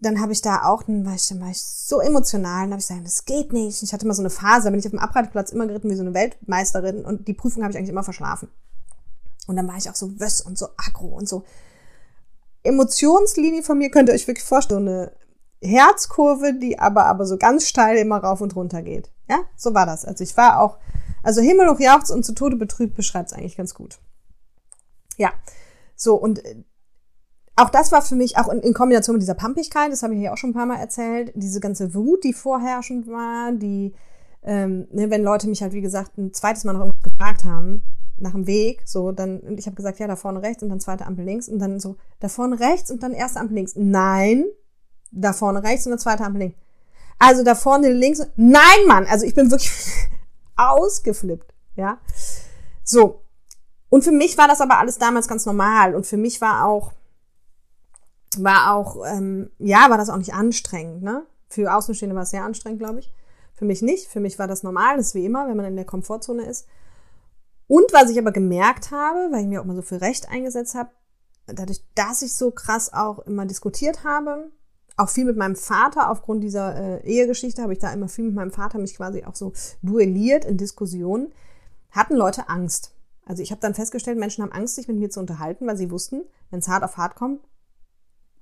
dann 0.00 0.22
habe 0.22 0.32
ich 0.32 0.40
da 0.40 0.64
auch, 0.64 0.84
dann 0.84 1.04
war 1.04 1.14
ich, 1.14 1.28
dann 1.28 1.38
war 1.42 1.50
ich 1.50 1.60
so 1.60 2.00
emotional, 2.00 2.62
dann 2.62 2.70
habe 2.70 2.80
ich 2.80 2.88
gesagt, 2.88 3.04
das 3.04 3.26
geht 3.26 3.52
nicht. 3.52 3.82
Ich 3.82 3.92
hatte 3.92 4.06
mal 4.06 4.14
so 4.14 4.22
eine 4.22 4.30
Phase, 4.30 4.64
da 4.64 4.70
bin 4.70 4.80
ich 4.80 4.86
auf 4.86 4.92
dem 4.92 5.00
Abreiteplatz 5.00 5.52
immer 5.52 5.66
geritten 5.66 5.90
wie 5.90 5.96
so 5.96 6.02
eine 6.02 6.14
Weltmeisterin 6.14 7.04
und 7.04 7.28
die 7.28 7.34
Prüfung 7.34 7.62
habe 7.62 7.72
ich 7.72 7.76
eigentlich 7.76 7.90
immer 7.90 8.04
verschlafen. 8.04 8.48
Und 9.46 9.56
dann 9.56 9.68
war 9.68 9.76
ich 9.76 9.90
auch 9.90 9.96
so 9.96 10.18
wöss 10.18 10.40
und 10.40 10.56
so 10.56 10.68
aggro 10.78 11.08
und 11.08 11.28
so. 11.28 11.44
Emotionslinie 12.62 13.62
von 13.62 13.76
mir 13.76 13.90
könnt 13.90 14.08
ihr 14.08 14.14
euch 14.14 14.26
wirklich 14.26 14.46
vorstellen, 14.46 14.88
eine 14.88 15.12
Herzkurve, 15.64 16.54
die 16.54 16.78
aber, 16.78 17.06
aber 17.06 17.26
so 17.26 17.36
ganz 17.36 17.66
steil 17.68 17.96
immer 17.96 18.18
rauf 18.18 18.40
und 18.40 18.54
runter 18.54 18.82
geht. 18.82 19.10
Ja, 19.28 19.40
so 19.56 19.74
war 19.74 19.86
das. 19.86 20.04
Also 20.04 20.22
ich 20.22 20.36
war 20.36 20.60
auch, 20.60 20.78
also 21.22 21.40
Himmel 21.40 21.70
hoch 21.70 21.80
jauchzt 21.80 22.10
und 22.10 22.24
zu 22.24 22.34
Tode 22.34 22.56
betrübt 22.56 22.94
beschreibt 22.94 23.30
es 23.30 23.32
eigentlich 23.32 23.56
ganz 23.56 23.74
gut. 23.74 23.98
Ja, 25.16 25.32
so 25.96 26.14
und 26.14 26.42
auch 27.56 27.70
das 27.70 27.92
war 27.92 28.02
für 28.02 28.16
mich, 28.16 28.36
auch 28.36 28.48
in, 28.48 28.60
in 28.60 28.74
Kombination 28.74 29.14
mit 29.14 29.22
dieser 29.22 29.34
Pampigkeit, 29.34 29.92
das 29.92 30.02
habe 30.02 30.14
ich 30.14 30.20
ja 30.20 30.32
auch 30.32 30.36
schon 30.36 30.50
ein 30.50 30.54
paar 30.54 30.66
Mal 30.66 30.78
erzählt, 30.80 31.32
diese 31.36 31.60
ganze 31.60 31.94
Wut, 31.94 32.24
die 32.24 32.32
vorherrschend 32.32 33.06
war, 33.06 33.52
die, 33.52 33.94
ähm, 34.42 34.88
ne, 34.90 35.10
wenn 35.10 35.22
Leute 35.22 35.48
mich 35.48 35.62
halt, 35.62 35.72
wie 35.72 35.80
gesagt, 35.80 36.18
ein 36.18 36.32
zweites 36.32 36.64
Mal 36.64 36.72
noch 36.72 36.80
irgendwas 36.80 37.12
gefragt 37.12 37.44
haben, 37.44 37.82
nach 38.18 38.32
dem 38.32 38.46
Weg, 38.46 38.82
so, 38.86 39.12
dann, 39.12 39.40
und 39.40 39.58
ich 39.58 39.66
habe 39.66 39.76
gesagt, 39.76 39.98
ja, 39.98 40.06
da 40.06 40.16
vorne 40.16 40.42
rechts 40.42 40.62
und 40.62 40.68
dann 40.68 40.80
zweite 40.80 41.06
Ampel 41.06 41.24
links 41.24 41.48
und 41.48 41.58
dann 41.58 41.78
so, 41.80 41.96
da 42.20 42.28
vorne 42.28 42.58
rechts 42.58 42.90
und 42.90 43.02
dann 43.02 43.12
erste 43.12 43.40
Ampel 43.40 43.54
links. 43.54 43.74
Nein, 43.76 44.44
da 45.14 45.32
vorne 45.32 45.62
rechts 45.62 45.86
und 45.86 45.90
dann 45.90 45.98
zweite 45.98 46.24
Ampel 46.24 46.40
links. 46.40 46.58
Also 47.18 47.44
da 47.44 47.54
vorne 47.54 47.90
links, 47.92 48.20
nein, 48.36 48.86
Mann, 48.86 49.06
also 49.06 49.24
ich 49.24 49.34
bin 49.34 49.50
wirklich 49.50 49.70
ausgeflippt, 50.56 51.54
ja. 51.76 51.98
So. 52.82 53.22
Und 53.88 54.02
für 54.02 54.12
mich 54.12 54.36
war 54.36 54.48
das 54.48 54.60
aber 54.60 54.78
alles 54.78 54.98
damals 54.98 55.28
ganz 55.28 55.46
normal 55.46 55.94
und 55.94 56.06
für 56.06 56.16
mich 56.16 56.40
war 56.40 56.66
auch, 56.66 56.92
war 58.36 58.74
auch, 58.74 59.04
ähm, 59.06 59.50
ja, 59.58 59.88
war 59.88 59.98
das 59.98 60.10
auch 60.10 60.16
nicht 60.16 60.34
anstrengend, 60.34 61.02
ne? 61.02 61.24
Für 61.48 61.72
Außenstehende 61.72 62.16
war 62.16 62.24
es 62.24 62.30
sehr 62.30 62.42
anstrengend, 62.42 62.80
glaube 62.80 62.98
ich. 62.98 63.14
Für 63.54 63.64
mich 63.64 63.80
nicht. 63.80 64.08
Für 64.08 64.18
mich 64.18 64.40
war 64.40 64.48
das 64.48 64.64
normal, 64.64 64.96
das 64.96 65.08
ist 65.08 65.14
wie 65.14 65.24
immer, 65.24 65.48
wenn 65.48 65.56
man 65.56 65.66
in 65.66 65.76
der 65.76 65.84
Komfortzone 65.84 66.44
ist. 66.44 66.66
Und 67.68 67.92
was 67.92 68.10
ich 68.10 68.18
aber 68.18 68.32
gemerkt 68.32 68.90
habe, 68.90 69.28
weil 69.30 69.42
ich 69.42 69.46
mir 69.46 69.60
auch 69.60 69.64
mal 69.64 69.76
so 69.76 69.82
viel 69.82 69.98
Recht 69.98 70.28
eingesetzt 70.28 70.74
habe, 70.74 70.90
dadurch, 71.46 71.84
dass 71.94 72.22
ich 72.22 72.34
so 72.34 72.50
krass 72.50 72.92
auch 72.92 73.20
immer 73.20 73.46
diskutiert 73.46 74.04
habe, 74.04 74.50
auch 74.96 75.08
viel 75.08 75.24
mit 75.24 75.36
meinem 75.36 75.56
Vater, 75.56 76.10
aufgrund 76.10 76.44
dieser 76.44 76.76
äh, 76.76 77.06
Ehegeschichte 77.06 77.62
habe 77.62 77.72
ich 77.72 77.78
da 77.78 77.92
immer 77.92 78.08
viel 78.08 78.24
mit 78.24 78.34
meinem 78.34 78.52
Vater 78.52 78.78
mich 78.78 78.96
quasi 78.96 79.24
auch 79.24 79.34
so 79.34 79.52
duelliert 79.82 80.44
in 80.44 80.56
Diskussionen, 80.56 81.32
hatten 81.90 82.14
Leute 82.14 82.48
Angst. 82.48 82.94
Also 83.26 83.42
ich 83.42 83.50
habe 83.50 83.60
dann 83.60 83.74
festgestellt, 83.74 84.18
Menschen 84.18 84.42
haben 84.42 84.52
Angst, 84.52 84.76
sich 84.76 84.88
mit 84.88 84.98
mir 84.98 85.10
zu 85.10 85.20
unterhalten, 85.20 85.66
weil 85.66 85.76
sie 85.76 85.90
wussten, 85.90 86.22
wenn 86.50 86.60
es 86.60 86.68
hart 86.68 86.84
auf 86.84 86.96
hart 86.96 87.16
kommt, 87.16 87.40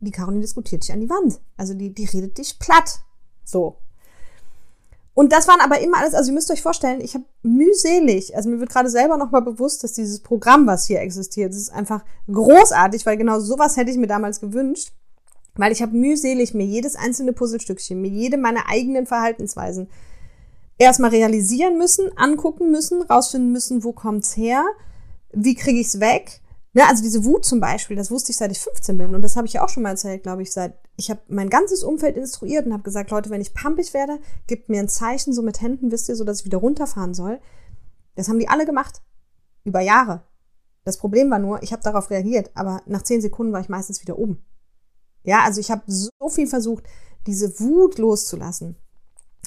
die 0.01 0.11
Caroline 0.11 0.43
diskutiert 0.43 0.83
dich 0.83 0.93
an 0.93 1.01
die 1.01 1.09
Wand. 1.09 1.41
Also 1.57 1.75
die, 1.75 1.95
die 1.95 2.05
redet 2.05 2.37
dich 2.37 2.59
platt. 2.59 3.01
So. 3.45 3.79
Und 5.15 5.33
das 5.33 5.47
waren 5.47 5.61
aber 5.61 5.81
immer 5.81 5.99
alles, 5.99 6.15
also 6.15 6.31
ihr 6.31 6.35
müsst 6.35 6.51
euch 6.51 6.63
vorstellen, 6.63 7.01
ich 7.01 7.15
habe 7.15 7.25
mühselig, 7.43 8.35
also 8.35 8.49
mir 8.49 8.61
wird 8.61 8.71
gerade 8.71 8.89
selber 8.89 9.19
nochmal 9.19 9.43
bewusst, 9.43 9.85
dass 9.85 9.93
dieses 9.93 10.21
Programm, 10.21 10.67
was 10.67 10.87
hier 10.87 11.01
existiert, 11.01 11.51
das 11.51 11.59
ist 11.59 11.71
einfach 11.73 12.03
großartig, 12.33 13.05
weil 13.05 13.19
genau 13.19 13.39
sowas 13.39 13.77
hätte 13.77 13.91
ich 13.91 13.99
mir 13.99 14.07
damals 14.07 14.41
gewünscht, 14.41 14.93
weil 15.55 15.73
ich 15.73 15.83
habe 15.83 15.97
mühselig 15.97 16.55
mir 16.55 16.67
jedes 16.67 16.97
einzelne 16.97 17.33
Puzzlestückchen, 17.33 18.01
mir 18.01 18.11
jede 18.11 18.37
meiner 18.37 18.69
eigenen 18.69 19.07
Verhaltensweisen 19.07 19.89
erstmal 20.79 21.11
realisieren 21.11 21.79
müssen, 21.79 22.11
angucken 22.17 22.71
müssen, 22.71 23.03
rausfinden 23.03 23.53
müssen, 23.53 23.85
wo 23.85 23.93
kommt's 23.93 24.37
her, 24.37 24.65
wie 25.33 25.55
kriege 25.55 25.81
ich's 25.81 26.01
weg, 26.01 26.43
Ne, 26.75 26.89
also 26.89 27.03
diese 27.03 27.25
Wut 27.25 27.45
zum 27.45 27.61
Beispiel, 27.61 27.97
das 27.97 28.11
wusste 28.11 28.31
ich 28.31 28.39
seit 28.39 28.51
ich 28.51 28.61
15 28.61 28.97
bin 28.97 29.15
und 29.15 29.21
das 29.21 29.37
habe 29.37 29.47
ich 29.47 29.53
ja 29.53 29.63
auch 29.63 29.69
schon 29.69 29.83
mal 29.83 29.91
erzählt, 29.91 30.23
glaube 30.23 30.41
ich, 30.41 30.53
seit 30.53 30.75
ich 30.97 31.11
habe 31.11 31.21
mein 31.29 31.51
ganzes 31.51 31.85
Umfeld 31.85 32.17
instruiert 32.17 32.65
und 32.65 32.73
habe 32.73 32.83
gesagt, 32.83 33.11
Leute, 33.11 33.29
wenn 33.29 33.43
ich 33.43 33.53
pampig 33.53 33.93
werde, 33.93 34.19
gebt 34.47 34.71
mir 34.71 34.81
ein 34.81 34.89
Zeichen 34.89 35.35
so 35.35 35.43
mit 35.43 35.61
Händen, 35.61 35.91
wisst 35.91 36.09
ihr, 36.09 36.17
so 36.17 36.25
dass 36.25 36.41
ich 36.41 36.47
wieder 36.47 36.59
runterfahren 36.59 37.13
soll. 37.13 37.41
Das 38.15 38.29
haben 38.29 38.39
die 38.39 38.49
alle 38.49 38.65
gemacht 38.65 39.03
über 39.65 39.81
Jahre. 39.81 40.23
Das 40.85 40.97
Problem 40.97 41.31
war 41.31 41.39
nur, 41.39 41.63
ich 41.63 41.73
habe 41.73 41.83
darauf 41.83 42.11
reagiert, 42.11 42.51
aber 42.55 42.83
nach 42.87 43.03
zehn 43.03 43.21
Sekunden 43.21 43.53
war 43.53 43.61
ich 43.61 43.69
meistens 43.69 44.01
wieder 44.01 44.19
oben. 44.19 44.43
Ja, 45.25 45.43
also 45.45 45.61
ich 45.61 45.71
habe 45.71 45.83
so 45.87 46.11
viel 46.29 46.47
versucht, 46.47 46.85
diese 47.27 47.61
Wut 47.61 47.99
loszulassen. 47.99 48.77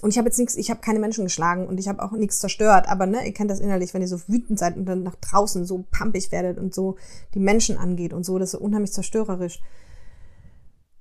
Und 0.02 0.12
ich 0.12 0.18
habe 0.18 0.28
jetzt 0.28 0.38
nichts, 0.38 0.56
ich 0.56 0.70
habe 0.70 0.82
keine 0.82 1.00
Menschen 1.00 1.24
geschlagen 1.24 1.68
und 1.68 1.80
ich 1.80 1.88
habe 1.88 2.04
auch 2.04 2.12
nichts 2.12 2.40
zerstört, 2.40 2.88
aber 2.90 3.06
ne, 3.06 3.26
ihr 3.26 3.34
kennt 3.34 3.50
das 3.50 3.62
innerlich, 3.62 3.94
wenn 3.94 4.02
ihr 4.02 4.08
so 4.08 4.20
wütend 4.28 4.60
seid 4.60 4.76
und 4.76 4.86
dann 4.86 5.04
nach 5.04 5.16
draußen 5.16 5.66
so 5.66 5.86
pampig 5.90 6.32
werdet 6.32 6.58
und 6.58 6.76
so 6.76 6.98
die 7.34 7.40
Menschen 7.40 7.78
angeht 7.78 8.14
und 8.14 8.26
so, 8.26 8.38
das 8.38 8.50
ist 8.50 8.60
so 8.60 8.60
unheimlich 8.60 8.92
zerstörerisch. 8.92 9.62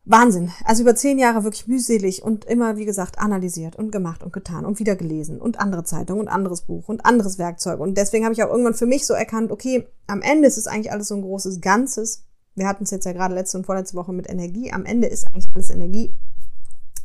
Wahnsinn. 0.07 0.53
Also 0.65 0.83
über 0.83 0.95
zehn 0.95 1.19
Jahre 1.19 1.45
wirklich 1.45 1.67
mühselig 1.67 2.23
und 2.23 2.45
immer, 2.45 2.77
wie 2.77 2.85
gesagt, 2.85 3.19
analysiert 3.19 3.75
und 3.75 3.91
gemacht 3.91 4.23
und 4.23 4.33
getan 4.33 4.67
und 4.67 4.79
wieder 4.79 4.97
gelesen 4.97 5.41
und 5.41 5.59
andere 5.59 5.83
Zeitungen 5.83 6.21
und 6.23 6.29
anderes 6.29 6.63
Buch 6.63 6.89
und 6.89 7.07
anderes 7.07 7.39
Werkzeug. 7.39 7.81
Und 7.81 7.97
deswegen 7.97 8.25
habe 8.25 8.35
ich 8.35 8.43
auch 8.43 8.51
irgendwann 8.51 8.75
für 8.75 8.87
mich 8.87 9.07
so 9.07 9.15
erkannt, 9.15 9.51
okay, 9.51 9.89
am 10.07 10.21
Ende 10.21 10.47
ist 10.47 10.59
es 10.59 10.67
eigentlich 10.67 10.93
alles 10.93 11.09
so 11.09 11.15
ein 11.15 11.23
großes 11.23 11.63
Ganzes. 11.63 12.25
Wir 12.55 12.69
hatten 12.69 12.85
es 12.85 12.91
jetzt 12.91 13.05
ja 13.05 13.13
gerade 13.13 13.35
letzte 13.35 13.59
und 13.59 13.67
vorletzte 13.67 13.97
Woche 13.97 14.13
mit 14.13 14.29
Energie. 14.29 14.73
Am 14.73 14.85
Ende 14.85 15.09
ist 15.09 15.27
eigentlich 15.27 15.49
alles 15.55 15.71
Energie. 15.71 16.15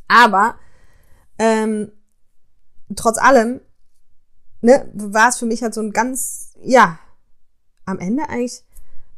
Aber 0.08 0.56
ähm, 1.38 1.92
trotz 2.96 3.18
allem 3.18 3.62
ne, 4.62 4.90
war 4.94 5.30
es 5.30 5.38
für 5.38 5.46
mich 5.46 5.64
halt 5.64 5.74
so 5.74 5.82
ein 5.82 5.92
ganz, 5.92 6.54
ja, 6.62 7.00
am 7.86 8.00
Ende 8.00 8.30
eigentlich 8.30 8.64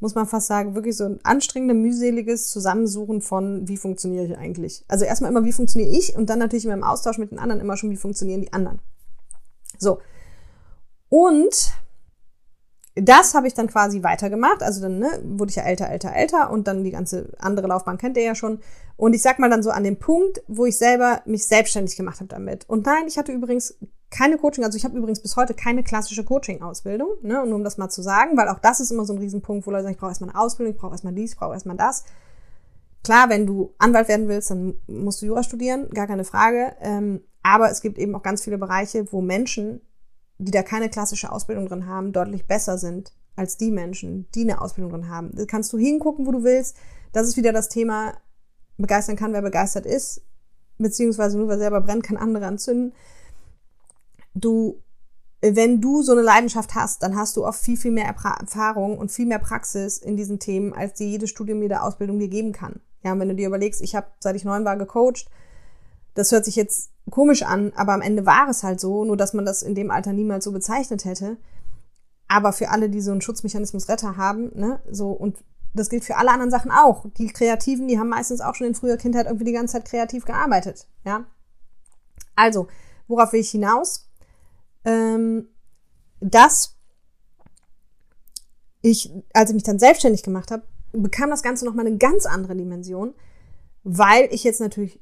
muss 0.02 0.16
man 0.16 0.26
fast 0.26 0.48
sagen, 0.48 0.74
wirklich 0.74 0.98
so 0.98 1.06
ein 1.06 1.20
anstrengendes, 1.24 1.78
mühseliges 1.78 2.50
Zusammensuchen 2.50 3.22
von, 3.22 3.68
wie 3.68 3.78
funktioniere 3.78 4.26
ich 4.26 4.38
eigentlich. 4.38 4.84
Also 4.88 5.06
erstmal 5.06 5.30
immer, 5.30 5.44
wie 5.44 5.52
funktioniere 5.52 5.92
ich 5.92 6.16
und 6.16 6.28
dann 6.30 6.40
natürlich 6.40 6.66
immer 6.66 6.74
im 6.74 6.84
Austausch 6.84 7.20
mit 7.20 7.30
den 7.30 7.38
anderen 7.38 7.62
immer 7.62 7.78
schon, 7.78 7.92
wie 7.92 7.98
funktionieren 7.98 8.42
die 8.42 8.52
anderen. 8.52 8.80
So. 9.78 10.00
Und 11.08 11.74
das 12.96 13.34
habe 13.34 13.48
ich 13.48 13.54
dann 13.54 13.68
quasi 13.68 14.04
weitergemacht. 14.04 14.62
Also 14.64 14.82
dann 14.82 15.00
ne, 15.00 15.10
wurde 15.24 15.50
ich 15.50 15.56
ja 15.56 15.64
älter, 15.64 15.90
älter, 15.90 16.14
älter 16.14 16.50
und 16.50 16.68
dann 16.68 16.84
die 16.84 16.92
ganze 16.92 17.32
andere 17.40 17.68
Laufbahn 17.68 17.98
kennt 17.98 18.18
ihr 18.18 18.24
ja 18.24 18.36
schon. 18.36 18.60
Und 18.98 19.14
ich 19.14 19.22
sag 19.22 19.40
mal 19.40 19.50
dann 19.50 19.64
so 19.64 19.72
an 19.72 19.84
dem 19.84 19.98
Punkt, 19.98 20.44
wo 20.48 20.66
ich 20.66 20.78
selber 20.78 21.22
mich 21.26 21.46
selbstständig 21.46 21.96
gemacht 21.96 22.20
habe 22.20 22.28
damit. 22.28 22.68
Und 22.70 22.86
nein, 22.86 23.08
ich 23.08 23.18
hatte 23.18 23.32
übrigens 23.32 23.78
keine 24.10 24.38
Coaching, 24.38 24.66
also 24.66 24.78
ich 24.78 24.84
habe 24.84 24.98
übrigens 24.98 25.22
bis 25.22 25.38
heute 25.38 25.54
keine 25.54 25.84
klassische 25.84 26.26
Coaching-Ausbildung, 26.26 27.10
ne, 27.22 27.46
nur 27.46 27.56
um 27.56 27.64
das 27.64 27.78
mal 27.78 27.90
zu 27.90 28.02
sagen, 28.02 28.36
weil 28.36 28.50
auch 28.50 28.60
das 28.60 28.82
ist 28.82 28.92
immer 28.92 29.06
so 29.06 29.14
ein 29.14 29.20
Riesenpunkt, 29.20 29.66
wo 29.66 29.72
Leute 29.72 29.84
sagen, 29.84 29.94
ich 29.94 30.00
brauche 30.00 30.12
erstmal 30.12 30.32
eine 30.32 30.40
Ausbildung, 30.40 30.74
ich 30.76 30.80
brauche 30.80 30.92
erstmal 30.92 31.14
dies, 31.14 31.32
ich 31.32 31.38
brauche 31.38 31.54
erstmal 31.54 31.78
das. 31.78 32.04
Klar, 33.04 33.30
wenn 33.30 33.48
du 33.48 33.74
Anwalt 33.78 34.10
werden 34.10 34.28
willst, 34.28 34.52
dann 34.52 34.76
musst 34.88 35.22
du 35.22 35.28
Jura 35.28 35.44
studieren, 35.44 35.90
gar 35.92 36.08
keine 36.08 36.26
Frage. 36.26 36.76
Ähm, 36.82 37.22
aber 37.42 37.72
es 37.72 37.82
gibt 37.82 37.98
eben 37.98 38.14
auch 38.14 38.22
ganz 38.22 38.44
viele 38.44 38.58
Bereiche, 38.58 39.12
wo 39.12 39.22
Menschen 39.22 39.82
die 40.46 40.52
da 40.52 40.64
keine 40.64 40.90
klassische 40.90 41.32
Ausbildung 41.32 41.68
drin 41.68 41.86
haben, 41.86 42.14
deutlich 42.14 42.48
besser 42.48 42.78
sind 42.78 43.14
als 43.36 43.58
die 43.58 43.72
Menschen, 43.72 44.28
die 44.34 44.42
eine 44.42 44.60
Ausbildung 44.62 44.92
drin 44.92 45.10
haben. 45.10 45.32
Da 45.34 45.46
kannst 45.46 45.72
du 45.72 45.78
hingucken, 45.78 46.26
wo 46.26 46.32
du 46.32 46.44
willst. 46.44 46.76
Das 47.14 47.28
ist 47.28 47.38
wieder 47.38 47.54
das 47.54 47.70
Thema, 47.70 48.14
begeistern 48.78 49.16
kann, 49.16 49.34
wer 49.34 49.42
begeistert 49.42 49.86
ist, 49.86 50.22
beziehungsweise 50.78 51.38
nur 51.38 51.48
wer 51.48 51.60
selber 51.60 51.82
brennt, 51.82 52.04
kann 52.04 52.18
andere 52.18 52.48
anzünden. 52.48 52.94
Du, 54.34 54.82
wenn 55.42 55.80
du 55.80 56.02
so 56.02 56.14
eine 56.14 56.22
Leidenschaft 56.22 56.74
hast, 56.74 57.04
dann 57.04 57.16
hast 57.16 57.38
du 57.38 57.46
oft 57.46 57.62
viel, 57.62 57.78
viel 57.78 57.92
mehr 57.92 58.06
Erfahrung 58.06 58.98
und 58.98 59.12
viel 59.12 59.28
mehr 59.28 59.40
Praxis 59.40 60.00
in 60.00 60.18
diesen 60.18 60.40
Themen, 60.40 60.74
als 60.74 60.94
die 60.96 61.10
jede 61.10 61.28
Studium, 61.28 61.62
jede 61.62 61.84
Ausbildung 61.84 62.18
dir 62.18 62.30
geben 62.30 62.52
kann. 62.52 62.82
Ja, 63.04 63.14
und 63.14 63.20
wenn 63.20 63.30
du 63.30 63.36
dir 63.36 63.48
überlegst, 63.48 63.82
ich 63.82 63.96
habe, 63.96 64.08
seit 64.20 64.36
ich 64.36 64.46
neun 64.46 64.66
war, 64.66 64.78
gecoacht, 64.78 65.30
das 66.14 66.32
hört 66.32 66.46
sich 66.46 66.56
jetzt 66.56 66.92
komisch 67.10 67.44
an, 67.44 67.72
aber 67.76 67.94
am 67.94 68.02
Ende 68.02 68.26
war 68.26 68.50
es 68.50 68.64
halt 68.64 68.80
so, 68.80 69.06
nur 69.06 69.18
dass 69.18 69.34
man 69.34 69.46
das 69.46 69.62
in 69.62 69.76
dem 69.76 69.92
Alter 69.92 70.14
niemals 70.14 70.46
so 70.46 70.52
bezeichnet 70.52 71.06
hätte. 71.06 71.38
Aber 72.28 72.54
für 72.54 72.70
alle, 72.70 72.90
die 72.90 73.02
so 73.02 73.12
einen 73.12 73.22
Schutzmechanismus 73.22 73.90
Retter 73.90 74.18
haben, 74.18 74.52
ne, 74.56 74.82
so 74.90 75.12
und 75.12 75.38
das 75.74 75.90
gilt 75.90 76.04
für 76.04 76.18
alle 76.18 76.32
anderen 76.32 76.52
Sachen 76.52 76.70
auch. 76.70 77.06
Die 77.18 77.28
Kreativen, 77.28 77.88
die 77.88 77.98
haben 77.98 78.10
meistens 78.10 78.42
auch 78.42 78.56
schon 78.56 78.68
in 78.68 78.76
früher 78.76 78.98
Kindheit 78.98 79.26
irgendwie 79.26 79.46
die 79.46 79.54
ganze 79.54 79.74
Zeit 79.74 79.86
kreativ 79.86 80.26
gearbeitet, 80.26 80.88
ja. 81.06 81.26
Also, 82.36 82.68
worauf 83.08 83.34
will 83.34 83.42
ich 83.42 83.52
hinaus? 83.52 84.10
Ähm, 84.84 85.48
dass 86.20 86.78
ich, 88.82 89.12
als 89.34 89.50
ich 89.50 89.54
mich 89.54 89.64
dann 89.64 89.80
selbstständig 89.80 90.24
gemacht 90.24 90.52
habe, 90.52 90.64
bekam 90.92 91.30
das 91.30 91.44
Ganze 91.44 91.66
nochmal 91.66 91.86
eine 91.86 91.98
ganz 91.98 92.26
andere 92.26 92.56
Dimension, 92.56 93.14
weil 93.84 94.28
ich 94.32 94.44
jetzt 94.44 94.60
natürlich 94.60 95.00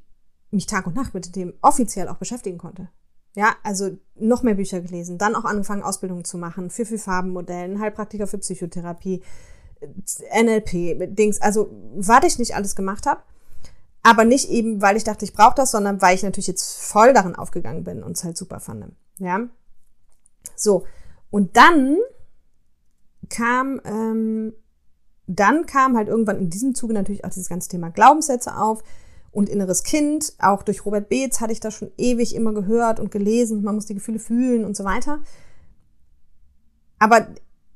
mich 0.50 0.66
Tag 0.66 0.86
und 0.86 0.96
Nacht 0.96 1.14
mit 1.14 1.36
dem 1.36 1.54
offiziell 1.60 2.08
auch 2.08 2.16
beschäftigen 2.16 2.58
konnte. 2.58 2.88
Ja, 3.36 3.54
also 3.62 3.96
noch 4.16 4.42
mehr 4.42 4.54
Bücher 4.54 4.80
gelesen, 4.80 5.16
dann 5.16 5.36
auch 5.36 5.44
angefangen, 5.44 5.84
Ausbildungen 5.84 6.24
zu 6.24 6.36
machen 6.36 6.68
für, 6.68 6.84
für 6.84 6.98
Farbenmodellen, 6.98 7.80
Heilpraktiker 7.80 8.26
für 8.26 8.38
Psychotherapie, 8.38 9.22
NLP, 9.80 11.14
Dings, 11.16 11.40
also 11.40 11.70
was 11.94 12.24
ich 12.24 12.38
nicht 12.38 12.56
alles 12.56 12.74
gemacht 12.74 13.06
habe, 13.06 13.22
aber 14.02 14.24
nicht 14.24 14.50
eben, 14.50 14.82
weil 14.82 14.96
ich 14.96 15.04
dachte, 15.04 15.24
ich 15.24 15.32
brauche 15.32 15.54
das, 15.54 15.70
sondern 15.70 16.02
weil 16.02 16.16
ich 16.16 16.24
natürlich 16.24 16.48
jetzt 16.48 16.80
voll 16.80 17.12
darin 17.12 17.36
aufgegangen 17.36 17.84
bin 17.84 18.02
und 18.02 18.16
es 18.16 18.24
halt 18.24 18.36
super 18.36 18.58
fand. 18.58 18.92
Ja, 19.18 19.48
so 20.56 20.84
und 21.30 21.56
dann 21.56 21.98
kam 23.28 23.80
ähm, 23.84 24.54
dann 25.26 25.66
kam 25.66 25.96
halt 25.96 26.08
irgendwann 26.08 26.38
in 26.38 26.50
diesem 26.50 26.74
Zuge 26.74 26.94
natürlich 26.94 27.24
auch 27.24 27.30
dieses 27.30 27.48
ganze 27.48 27.68
Thema 27.68 27.90
Glaubenssätze 27.90 28.56
auf 28.56 28.82
und 29.32 29.48
inneres 29.48 29.82
Kind. 29.82 30.34
Auch 30.38 30.62
durch 30.62 30.84
Robert 30.84 31.08
Beetz 31.08 31.40
hatte 31.40 31.52
ich 31.52 31.60
das 31.60 31.74
schon 31.74 31.92
ewig 31.96 32.34
immer 32.34 32.52
gehört 32.52 33.00
und 33.00 33.10
gelesen. 33.10 33.62
Man 33.62 33.74
muss 33.74 33.86
die 33.86 33.94
Gefühle 33.94 34.18
fühlen 34.18 34.64
und 34.64 34.76
so 34.76 34.84
weiter. 34.84 35.20
Aber 36.98 37.28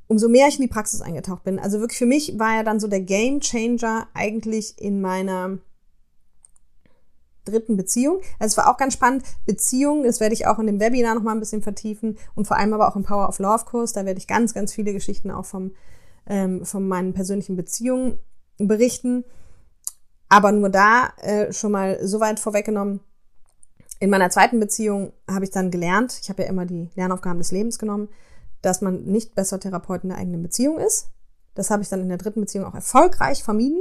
umso 0.07 0.29
mehr 0.29 0.49
ich 0.49 0.57
in 0.57 0.63
die 0.63 0.69
Praxis 0.69 1.01
eingetaucht 1.01 1.45
bin, 1.45 1.59
also 1.59 1.81
wirklich 1.81 1.99
für 1.99 2.07
mich 2.07 2.39
war 2.39 2.57
ja 2.57 2.63
dann 2.63 2.81
so 2.81 2.89
der 2.89 3.01
Game 3.01 3.41
Changer 3.41 4.07
eigentlich 4.15 4.79
in 4.79 5.01
meiner 5.01 5.59
dritten 7.45 7.77
Beziehung. 7.77 8.21
Also 8.39 8.53
es 8.53 8.57
war 8.57 8.73
auch 8.73 8.77
ganz 8.77 8.95
spannend. 8.95 9.25
Beziehung, 9.47 10.05
das 10.05 10.21
werde 10.21 10.35
ich 10.35 10.47
auch 10.47 10.59
in 10.59 10.67
dem 10.67 10.81
Webinar 10.81 11.15
nochmal 11.15 11.35
ein 11.35 11.41
bisschen 11.41 11.63
vertiefen 11.63 12.19
und 12.35 12.47
vor 12.47 12.57
allem 12.57 12.73
aber 12.73 12.89
auch 12.89 12.97
im 12.97 13.05
Power 13.05 13.29
of 13.29 13.39
Love 13.39 13.65
Kurs. 13.65 13.93
Da 13.93 14.05
werde 14.05 14.19
ich 14.19 14.27
ganz, 14.27 14.55
ganz 14.55 14.73
viele 14.73 14.93
Geschichten 14.93 15.31
auch 15.31 15.45
vom, 15.45 15.73
ähm, 16.27 16.65
von 16.65 16.87
meinen 16.89 17.13
persönlichen 17.13 17.57
Beziehungen 17.57 18.19
berichten. 18.59 19.25
Aber 20.29 20.53
nur 20.53 20.71
da 20.71 21.13
äh, 21.21 21.53
schon 21.53 21.73
mal 21.73 21.99
so 22.07 22.21
weit 22.21 22.41
vorweggenommen. 22.41 23.01
In 24.01 24.11
meiner 24.11 24.31
zweiten 24.31 24.59
Beziehung 24.61 25.13
habe 25.31 25.45
ich 25.45 25.51
dann 25.51 25.71
gelernt, 25.71 26.19
ich 26.21 26.29
habe 26.29 26.43
ja 26.43 26.49
immer 26.49 26.67
die 26.67 26.91
Lernaufgaben 26.95 27.39
des 27.39 27.53
Lebens 27.53 27.79
genommen, 27.79 28.09
dass 28.61 28.81
man 28.81 29.05
nicht 29.05 29.35
besser 29.35 29.61
Therapeut 29.61 30.03
in 30.03 30.11
der 30.11 30.19
eigenen 30.19 30.43
Beziehung 30.43 30.79
ist. 30.79 31.09
Das 31.55 31.71
habe 31.71 31.83
ich 31.83 31.89
dann 31.89 32.01
in 32.01 32.09
der 32.09 32.19
dritten 32.19 32.41
Beziehung 32.41 32.65
auch 32.65 32.75
erfolgreich 32.75 33.45
vermieden. 33.45 33.81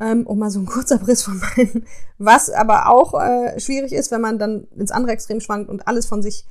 Ähm, 0.00 0.26
um 0.26 0.38
mal 0.38 0.50
so 0.50 0.58
ein 0.58 0.66
kurzer 0.66 0.98
Briss 0.98 1.22
von 1.22 1.38
meinen, 1.38 1.86
was 2.16 2.48
aber 2.48 2.88
auch 2.88 3.12
äh, 3.20 3.60
schwierig 3.60 3.92
ist, 3.92 4.10
wenn 4.10 4.22
man 4.22 4.38
dann 4.38 4.66
ins 4.74 4.90
andere 4.90 5.12
Extrem 5.12 5.40
schwankt 5.40 5.68
und 5.68 5.86
alles 5.86 6.06
von 6.06 6.22
sich, 6.22 6.46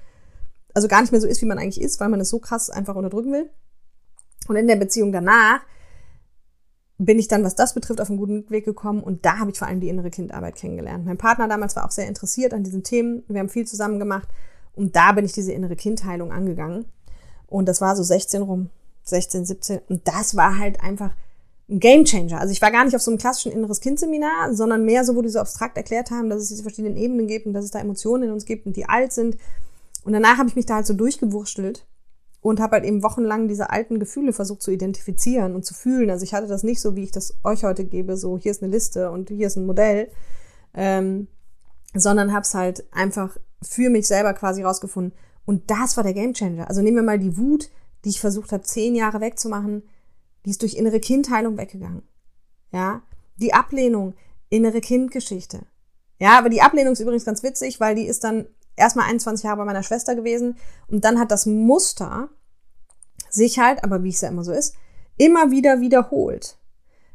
also 0.76 0.88
gar 0.88 1.02
nicht 1.02 1.12
mehr 1.12 1.20
so 1.20 1.28
ist, 1.28 1.42
wie 1.42 1.48
man 1.48 1.58
eigentlich 1.58 1.82
ist, 1.82 2.00
weil 2.00 2.10
man 2.10 2.22
es 2.22 2.30
so 2.30 2.38
krass 2.38 2.70
einfach 2.70 2.96
unterdrücken 2.96 3.34
will. 3.34 3.50
Und 4.48 4.58
in 4.58 4.68
der 4.68 4.76
Beziehung 4.76 5.12
danach 5.12 5.62
bin 7.06 7.18
ich 7.18 7.28
dann, 7.28 7.43
was 7.43 7.56
das 7.56 7.74
betrifft, 7.74 7.99
auf 7.99 8.10
einen 8.10 8.20
guten 8.20 8.47
Weg 8.52 8.64
gekommen 8.64 9.02
und 9.02 9.26
da 9.26 9.39
habe 9.39 9.49
ich 9.49 9.58
vor 9.58 9.68
allem 9.68 9.80
die 9.80 9.89
innere 9.89 10.12
Kindarbeit 10.12 10.56
kennengelernt. 10.56 11.06
Mein 11.06 11.18
Partner 11.18 11.47
damals 11.47 11.76
war 11.76 11.86
auch 11.86 11.91
sehr 11.91 12.08
interessiert 12.08 12.54
an 12.54 12.64
diesen 12.64 12.84
Themen. 12.84 13.24
Wir 13.28 13.39
haben 13.39 13.49
viel 13.49 13.66
zusammen 13.66 13.97
gemacht 13.97 14.28
und 14.76 14.95
da 14.95 15.12
bin 15.12 15.26
ich 15.26 15.32
diese 15.32 15.52
innere 15.52 15.76
Kindheilung 15.76 16.32
angegangen. 16.32 16.86
Und 17.47 17.68
das 17.68 17.82
war 17.82 17.95
so 17.95 18.04
16 18.04 18.43
rum, 18.43 18.70
16, 19.06 19.45
17 19.45 19.80
und 19.89 20.08
das 20.08 20.36
war 20.36 20.60
halt 20.60 20.84
einfach 20.84 21.12
ein 21.70 21.80
Game 21.80 22.06
Changer. 22.06 22.39
Also 22.39 22.52
ich 22.52 22.62
war 22.62 22.70
gar 22.70 22.86
nicht 22.86 22.95
auf 22.95 23.02
so 23.02 23.10
einem 23.10 23.18
klassischen 23.18 23.52
inneres 23.52 23.82
Kind-Seminar, 23.82 24.54
sondern 24.54 24.86
mehr 24.86 25.04
so, 25.04 25.16
wo 25.16 25.24
die 25.24 25.30
so 25.30 25.39
abstrakt 25.39 25.78
erklärt 25.78 26.12
haben, 26.12 26.30
dass 26.30 26.41
es 26.43 26.49
diese 26.49 26.62
verschiedenen 26.62 26.97
Ebenen 26.97 27.26
gibt 27.26 27.47
und 27.47 27.54
dass 27.54 27.66
es 27.66 27.72
da 27.72 27.80
Emotionen 27.80 28.24
in 28.24 28.32
uns 28.32 28.45
gibt 28.45 28.68
und 28.68 28.76
die 28.76 28.88
alt 28.88 29.12
sind. 29.12 29.38
Und 30.04 30.14
danach 30.14 30.38
habe 30.38 30.49
ich 30.49 30.56
mich 30.56 30.68
da 30.68 30.76
halt 30.76 30.86
so 30.86 30.93
durchgewurschtelt 30.93 31.86
und 32.42 32.60
habe 32.60 32.74
halt 32.74 32.86
eben 32.86 33.04
wochenlang 33.04 33.48
diese 33.48 33.70
alten 33.70 34.00
Gefühle 34.00 34.34
versucht 34.34 34.64
zu 34.64 34.72
identifizieren 34.72 35.56
und 35.56 35.64
zu 35.64 35.74
fühlen. 35.74 36.10
Also 36.10 36.24
ich 36.24 36.34
hatte 36.34 36.48
das 36.48 36.64
nicht 36.64 36.82
so, 36.82 36.96
wie 36.96 37.04
ich 37.04 37.12
das 37.12 37.36
euch 37.44 37.64
heute 37.64 37.86
gebe, 37.86 38.18
so 38.18 38.38
hier 38.38 38.52
ist 38.52 38.64
eine 38.64 38.72
Liste 38.72 39.12
und 39.12 39.30
hier 39.30 39.48
ist 39.48 39.58
ein 39.58 39.66
Modell, 39.68 40.10
ähm, 40.74 41.28
sondern 41.94 42.34
habe 42.34 42.44
es 42.44 42.54
halt 42.56 42.84
einfach 42.92 43.38
für 43.62 43.89
mich 43.89 44.08
selber 44.08 44.34
quasi 44.34 44.64
rausgefunden. 44.64 45.14
Und 45.46 45.70
das 45.70 45.98
war 45.98 46.04
der 46.04 46.14
Gamechanger. 46.14 46.68
Also 46.68 46.82
nehmen 46.82 46.98
wir 46.98 47.04
mal 47.04 47.20
die 47.20 47.38
Wut, 47.38 47.70
die 48.04 48.10
ich 48.10 48.20
versucht 48.20 48.52
habe, 48.52 48.64
zehn 48.64 48.96
Jahre 48.96 49.22
wegzumachen, 49.22 49.84
die 50.46 50.50
ist 50.50 50.64
durch 50.64 50.74
innere 50.74 51.00
Kindheilung 51.00 51.58
weggegangen. 51.58 52.02
Ja, 52.72 53.04
die 53.38 53.54
Ablehnung, 53.54 54.16
innere 54.50 54.82
Kindgeschichte. 54.82 55.62
Ja, 56.20 56.38
aber 56.38 56.50
die 56.50 56.62
Ablehnung 56.62 56.94
ist 56.94 57.00
übrigens 57.00 57.26
ganz 57.26 57.44
witzig, 57.44 57.80
weil 57.80 57.96
die 57.96 58.08
ist 58.08 58.24
dann 58.24 58.48
erstmal 58.82 59.07
21 59.07 59.45
Jahre 59.45 59.57
bei 59.57 59.65
meiner 59.65 59.84
Schwester 59.84 60.15
gewesen 60.15 60.57
und 60.88 61.05
dann 61.05 61.19
hat 61.19 61.32
das 61.32 61.45
Muster 61.45 62.29
sich 63.29 63.59
halt, 63.59 63.84
aber 63.84 64.03
wie 64.03 64.09
es 64.09 64.21
ja 64.21 64.29
immer 64.29 64.43
so 64.43 64.51
ist, 64.51 64.75
immer 65.17 65.51
wieder 65.51 65.79
wiederholt. 65.79 66.57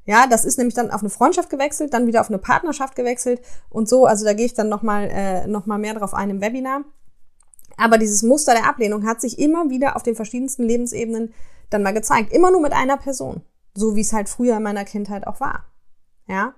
Ja, 0.04 0.28
das 0.28 0.44
ist 0.44 0.56
nämlich 0.56 0.74
dann 0.74 0.92
auf 0.92 1.00
eine 1.00 1.10
Freundschaft 1.10 1.50
gewechselt, 1.50 1.92
dann 1.92 2.06
wieder 2.06 2.20
auf 2.20 2.28
eine 2.28 2.38
Partnerschaft 2.38 2.94
gewechselt 2.94 3.40
und 3.68 3.88
so. 3.88 4.06
Also 4.06 4.24
da 4.24 4.34
gehe 4.34 4.46
ich 4.46 4.54
dann 4.54 4.68
nochmal 4.68 5.08
äh, 5.10 5.46
noch 5.48 5.66
mehr 5.66 5.94
drauf 5.94 6.14
ein 6.14 6.30
im 6.30 6.40
Webinar. 6.40 6.84
Aber 7.76 7.98
dieses 7.98 8.22
Muster 8.22 8.54
der 8.54 8.68
Ablehnung 8.68 9.04
hat 9.04 9.20
sich 9.20 9.38
immer 9.38 9.68
wieder 9.68 9.96
auf 9.96 10.04
den 10.04 10.14
verschiedensten 10.14 10.62
Lebensebenen 10.62 11.34
dann 11.70 11.82
mal 11.82 11.92
gezeigt. 11.92 12.32
Immer 12.32 12.52
nur 12.52 12.60
mit 12.60 12.72
einer 12.72 12.96
Person. 12.96 13.42
So 13.74 13.96
wie 13.96 14.00
es 14.00 14.12
halt 14.12 14.28
früher 14.28 14.56
in 14.56 14.62
meiner 14.62 14.84
Kindheit 14.84 15.26
auch 15.26 15.40
war. 15.40 15.66
Ja. 16.28 16.54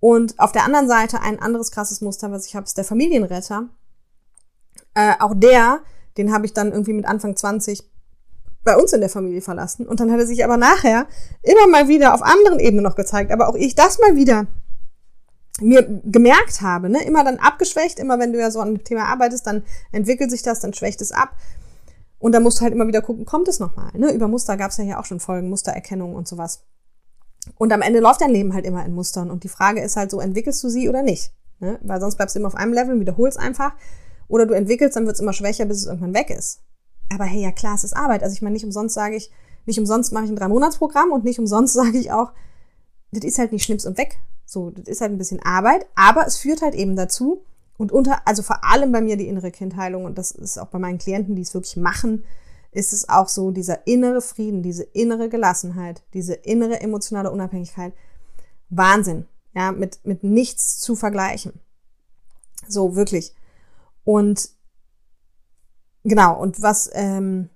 Und 0.00 0.38
auf 0.40 0.50
der 0.50 0.64
anderen 0.64 0.88
Seite 0.88 1.20
ein 1.20 1.40
anderes 1.40 1.70
krasses 1.70 2.00
Muster, 2.00 2.32
was 2.32 2.46
ich 2.46 2.56
habe, 2.56 2.64
ist 2.64 2.76
der 2.76 2.84
Familienretter. 2.84 3.68
Äh, 4.94 5.14
auch 5.20 5.34
der, 5.34 5.80
den 6.16 6.32
habe 6.32 6.46
ich 6.46 6.52
dann 6.52 6.72
irgendwie 6.72 6.92
mit 6.92 7.06
Anfang 7.06 7.36
20 7.36 7.88
bei 8.64 8.76
uns 8.76 8.92
in 8.92 9.00
der 9.00 9.10
Familie 9.10 9.40
verlassen. 9.40 9.86
Und 9.86 10.00
dann 10.00 10.12
hat 10.12 10.20
er 10.20 10.26
sich 10.26 10.44
aber 10.44 10.56
nachher 10.56 11.06
immer 11.42 11.66
mal 11.66 11.88
wieder 11.88 12.14
auf 12.14 12.22
anderen 12.22 12.60
Ebenen 12.60 12.84
noch 12.84 12.94
gezeigt. 12.94 13.32
Aber 13.32 13.48
auch 13.48 13.54
ich 13.54 13.74
das 13.74 13.98
mal 13.98 14.16
wieder 14.16 14.46
mir 15.60 15.82
gemerkt 16.04 16.62
habe, 16.62 16.88
ne, 16.88 17.04
immer 17.04 17.24
dann 17.24 17.38
abgeschwächt, 17.38 17.98
immer 17.98 18.18
wenn 18.18 18.32
du 18.32 18.40
ja 18.40 18.50
so 18.50 18.60
an 18.60 18.74
dem 18.74 18.84
Thema 18.84 19.04
arbeitest, 19.04 19.46
dann 19.46 19.64
entwickelt 19.90 20.30
sich 20.30 20.42
das, 20.42 20.60
dann 20.60 20.72
schwächt 20.72 21.00
es 21.00 21.12
ab. 21.12 21.36
Und 22.18 22.32
dann 22.32 22.42
musst 22.42 22.58
du 22.58 22.62
halt 22.62 22.72
immer 22.72 22.86
wieder 22.86 23.02
gucken, 23.02 23.26
kommt 23.26 23.48
es 23.48 23.58
nochmal. 23.58 23.90
Ne? 23.94 24.12
Über 24.12 24.28
Muster 24.28 24.56
gab 24.56 24.70
es 24.70 24.76
ja 24.76 24.84
hier 24.84 25.00
auch 25.00 25.04
schon 25.04 25.20
Folgen, 25.20 25.50
Mustererkennung 25.50 26.14
und 26.14 26.28
sowas. 26.28 26.62
Und 27.56 27.72
am 27.72 27.82
Ende 27.82 27.98
läuft 27.98 28.20
dein 28.20 28.30
Leben 28.30 28.54
halt 28.54 28.64
immer 28.64 28.84
in 28.84 28.94
Mustern. 28.94 29.30
Und 29.30 29.44
die 29.44 29.48
Frage 29.48 29.82
ist 29.82 29.96
halt 29.96 30.10
so, 30.10 30.20
entwickelst 30.20 30.62
du 30.62 30.68
sie 30.68 30.88
oder 30.88 31.02
nicht? 31.02 31.32
Ne? 31.58 31.78
Weil 31.82 32.00
sonst 32.00 32.16
bleibst 32.16 32.36
du 32.36 32.38
immer 32.40 32.48
auf 32.48 32.54
einem 32.54 32.72
Level 32.72 32.94
und 32.94 33.00
wiederholst 33.00 33.38
einfach. 33.38 33.72
Oder 34.32 34.46
du 34.46 34.54
entwickelst, 34.54 34.96
dann 34.96 35.04
wird 35.04 35.16
es 35.16 35.20
immer 35.20 35.34
schwächer, 35.34 35.66
bis 35.66 35.76
es 35.76 35.86
irgendwann 35.86 36.14
weg 36.14 36.30
ist. 36.30 36.62
Aber 37.12 37.24
hey, 37.24 37.42
ja 37.42 37.52
klar, 37.52 37.74
es 37.74 37.84
ist 37.84 37.94
Arbeit. 37.94 38.22
Also 38.22 38.32
ich 38.32 38.40
meine, 38.40 38.54
nicht 38.54 38.64
umsonst 38.64 38.94
sage 38.94 39.14
ich, 39.14 39.30
nicht 39.66 39.78
umsonst 39.78 40.10
mache 40.10 40.24
ich 40.24 40.30
ein 40.30 40.36
Drei-Monats-Programm 40.36 41.12
und 41.12 41.22
nicht 41.22 41.38
umsonst 41.38 41.74
sage 41.74 41.98
ich 41.98 42.12
auch, 42.12 42.32
das 43.10 43.24
ist 43.24 43.38
halt 43.38 43.52
nicht 43.52 43.62
schnips 43.62 43.84
und 43.84 43.98
weg. 43.98 44.18
So, 44.46 44.70
das 44.70 44.88
ist 44.88 45.02
halt 45.02 45.12
ein 45.12 45.18
bisschen 45.18 45.42
Arbeit, 45.42 45.84
aber 45.94 46.26
es 46.26 46.38
führt 46.38 46.62
halt 46.62 46.74
eben 46.74 46.96
dazu, 46.96 47.44
und 47.76 47.92
unter, 47.92 48.26
also 48.26 48.42
vor 48.42 48.64
allem 48.64 48.90
bei 48.90 49.02
mir 49.02 49.18
die 49.18 49.28
innere 49.28 49.50
Kindheilung, 49.50 50.06
und 50.06 50.16
das 50.16 50.30
ist 50.30 50.56
auch 50.56 50.68
bei 50.68 50.78
meinen 50.78 50.98
Klienten, 50.98 51.36
die 51.36 51.42
es 51.42 51.52
wirklich 51.52 51.76
machen, 51.76 52.24
ist 52.70 52.94
es 52.94 53.10
auch 53.10 53.28
so, 53.28 53.50
dieser 53.50 53.86
innere 53.86 54.22
Frieden, 54.22 54.62
diese 54.62 54.84
innere 54.84 55.28
Gelassenheit, 55.28 56.02
diese 56.14 56.32
innere 56.32 56.80
emotionale 56.80 57.30
Unabhängigkeit. 57.30 57.92
Wahnsinn. 58.70 59.26
Ja, 59.54 59.72
mit, 59.72 60.00
mit 60.04 60.24
nichts 60.24 60.80
zu 60.80 60.96
vergleichen. 60.96 61.52
So, 62.66 62.96
wirklich. 62.96 63.34
Und 64.04 64.50
genau, 66.04 66.40
und 66.40 66.60
was, 66.62 66.90
ähm, 66.92 67.50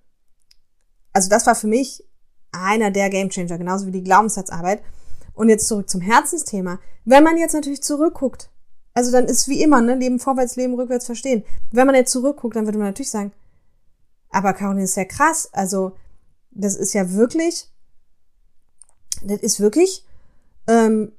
also 1.13 1.29
das 1.29 1.47
war 1.47 1.55
für 1.55 1.67
mich 1.67 2.05
einer 2.53 2.91
der 2.91 3.11
Gamechanger, 3.11 3.59
genauso 3.59 3.87
wie 3.87 3.93
die 3.93 4.05
Glaubenssatzarbeit. 4.05 4.83
Und 5.35 5.49
jetzt 5.49 5.69
zurück 5.69 5.91
zum 5.91 6.01
Herzensthema. 6.01 6.79
Wenn 7.05 7.23
man 7.23 7.37
jetzt 7.37 7.53
natürlich 7.53 7.83
zurückguckt, 7.83 8.51
also 8.95 9.13
dann 9.13 9.27
ist 9.27 9.49
wie 9.49 9.63
immer, 9.63 9.83
ne, 9.83 9.95
Leben 9.95 10.19
vorwärts, 10.19 10.57
Leben 10.57 10.75
rückwärts 10.75 11.05
verstehen. 11.05 11.45
Wenn 11.71 11.87
man 11.87 11.95
jetzt 11.95 12.13
zurückguckt, 12.13 12.57
dann 12.57 12.65
würde 12.65 12.79
man 12.79 12.89
natürlich 12.89 13.11
sagen, 13.11 13.33
aber 14.31 14.55
Caroline 14.55 14.85
ist 14.85 14.97
ja 14.97 15.05
krass. 15.05 15.51
Also, 15.53 15.97
das 16.51 16.77
ist 16.77 16.95
ja 16.95 17.13
wirklich, 17.13 17.71
das 19.23 19.41
ist 19.41 19.61
wirklich 19.61 20.07
ähm, 20.67 21.13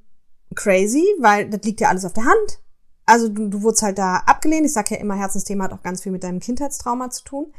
crazy, 0.56 1.04
weil 1.20 1.50
das 1.50 1.62
liegt 1.62 1.82
ja 1.82 1.90
alles 1.90 2.06
auf 2.06 2.14
der 2.14 2.26
Hand. 2.26 2.60
Also 3.08 3.30
du, 3.30 3.48
du 3.48 3.64
wurdest 3.64 3.82
halt 3.82 3.98
da 3.98 4.18
abgelehnt. 4.18 4.66
Ich 4.66 4.74
sage 4.74 4.94
ja 4.96 5.02
immer, 5.02 5.16
Herzensthema 5.16 5.64
hat 5.64 5.74
auch 5.74 5.82
ganz 5.82 6.04
viel 6.04 6.12
mit 6.12 6.24
deinem 6.24 6.40
Kindheitstrauma 6.40 7.10
zu 7.10 7.24
tun. 7.24 7.54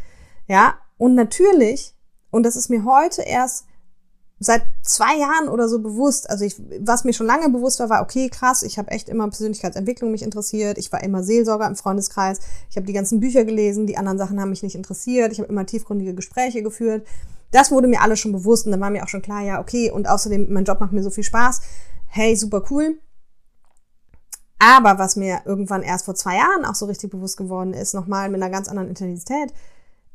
Ja, 0.47 0.75
und 0.99 1.15
natürlich, 1.15 1.95
und 2.31 2.45
das 2.45 2.55
ist 2.55 2.69
mir 2.69 2.85
heute 2.85 3.23
erst 3.23 3.65
seit 4.41 4.63
zwei 4.83 5.17
Jahren 5.17 5.49
oder 5.49 5.69
so 5.69 5.81
bewusst. 5.81 6.31
Also 6.31 6.45
ich, 6.45 6.61
was 6.81 7.05
mir 7.05 7.13
schon 7.13 7.27
lange 7.27 7.49
bewusst 7.49 7.81
war, 7.81 7.89
war, 7.89 8.03
okay, 8.03 8.29
krass, 8.29 8.63
ich 8.63 8.79
habe 8.79 8.91
echt 8.91 9.09
immer 9.09 9.27
Persönlichkeitsentwicklung 9.29 10.11
mich 10.11 10.23
interessiert. 10.23 10.79
Ich 10.79 10.93
war 10.93 11.03
immer 11.03 11.23
Seelsorger 11.23 11.67
im 11.67 11.77
Freundeskreis. 11.77 12.41
Ich 12.71 12.77
habe 12.77 12.87
die 12.87 12.93
ganzen 12.93 13.19
Bücher 13.19 13.45
gelesen, 13.45 13.87
die 13.87 13.97
anderen 13.97 14.19
Sachen 14.19 14.41
haben 14.41 14.51
mich 14.51 14.63
nicht 14.63 14.77
interessiert. 14.77 15.33
Ich 15.33 15.41
habe 15.41 15.49
immer 15.49 15.67
tiefgründige 15.67 16.15
Gespräche 16.15 16.63
geführt. 16.63 17.07
Das 17.51 17.71
wurde 17.71 17.89
mir 17.89 18.03
alles 18.03 18.21
schon 18.21 18.33
bewusst 18.33 18.67
und 18.67 18.73
dann 18.73 18.81
war 18.81 18.91
mir 18.91 19.03
auch 19.03 19.09
schon 19.09 19.23
klar, 19.23 19.43
ja, 19.43 19.61
okay, 19.61 19.91
und 19.91 20.09
außerdem, 20.09 20.53
mein 20.53 20.65
Job 20.65 20.81
macht 20.81 20.93
mir 20.93 21.03
so 21.03 21.11
viel 21.11 21.25
Spaß. 21.25 21.63
Hey, 22.07 22.37
super 22.37 22.63
cool. 22.71 22.99
Aber 24.59 24.99
was 24.99 25.17
mir 25.17 25.43
irgendwann 25.45 25.83
erst 25.83 26.05
vor 26.05 26.15
zwei 26.15 26.37
Jahren 26.37 26.65
auch 26.65 26.75
so 26.75 26.87
richtig 26.87 27.11
bewusst 27.11 27.37
geworden 27.37 27.75
ist, 27.75 27.95
nochmal 27.95 28.29
mit 28.29 28.43
einer 28.43 28.51
ganz 28.51 28.69
anderen 28.69 28.89
Intensität, 28.89 29.53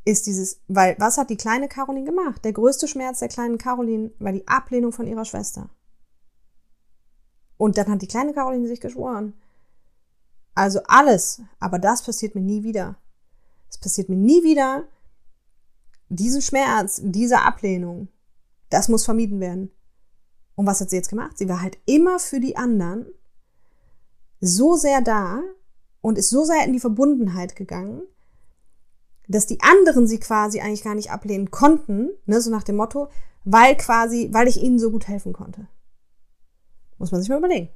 ist 0.06 0.28
dieses, 0.28 0.60
weil 0.68 0.96
was 1.00 1.18
hat 1.18 1.30
die 1.30 1.38
kleine 1.38 1.70
Caroline 1.70 2.06
gemacht? 2.06 2.44
Der 2.44 2.52
größte 2.52 2.88
Schmerz 2.88 3.20
der 3.20 3.30
kleinen 3.30 3.58
Caroline 3.58 4.12
war 4.20 4.34
die 4.34 4.48
Ablehnung 4.48 4.91
von 4.91 5.08
ihrer 5.08 5.24
Schwester. 5.24 5.70
Und 7.58 7.78
dann 7.78 7.89
hat 7.89 8.02
die 8.02 8.08
kleine 8.08 8.34
Caroline 8.34 8.68
sich 8.68 8.82
geschworen. 8.82 9.34
Also 10.56 10.82
alles, 10.88 11.41
aber 11.60 11.80
das 11.80 12.04
passiert 12.04 12.36
mir 12.36 12.41
nie 12.41 12.64
wieder. 12.64 12.98
Es 13.70 13.78
passiert 13.78 14.10
mir 14.10 14.18
nie 14.18 14.44
wieder. 14.44 14.84
Diesen 16.10 16.41
Schmerz, 16.41 17.00
diese 17.04 17.41
Ablehnung, 17.41 18.10
das 18.70 18.89
muss 18.89 19.06
vermieden 19.06 19.39
werden. 19.39 19.72
Und 20.56 20.68
was 20.68 20.82
hat 20.82 20.89
sie 20.89 20.98
jetzt 20.98 21.10
gemacht? 21.10 21.38
Sie 21.38 21.48
war 21.48 21.62
halt 21.62 21.78
immer 21.86 22.20
für 22.20 22.39
die 22.39 22.58
anderen 22.58 23.08
so 24.44 24.76
sehr 24.76 25.02
da 25.02 25.41
und 26.02 26.18
ist 26.18 26.30
so 26.30 26.44
sehr 26.44 26.66
in 26.66 26.74
die 26.74 26.80
Verbundenheit 26.82 27.56
gegangen, 27.56 28.02
dass 29.28 29.48
die 29.48 29.62
anderen 29.62 30.06
sie 30.06 30.20
quasi 30.20 30.60
eigentlich 30.60 30.84
gar 30.84 30.96
nicht 30.96 31.12
ablehnen 31.12 31.50
konnten, 31.50 32.10
ne, 32.26 32.41
so 32.41 32.52
nach 32.52 32.64
dem 32.64 32.76
Motto, 32.76 33.08
weil 33.46 33.78
quasi, 33.78 34.30
weil 34.34 34.50
ich 34.50 34.62
ihnen 34.62 34.80
so 34.80 34.91
gut 34.91 35.08
helfen 35.08 35.32
konnte. 35.32 35.68
Muss 36.98 37.12
man 37.12 37.22
sich 37.22 37.30
mal 37.30 37.38
überlegen. 37.38 37.70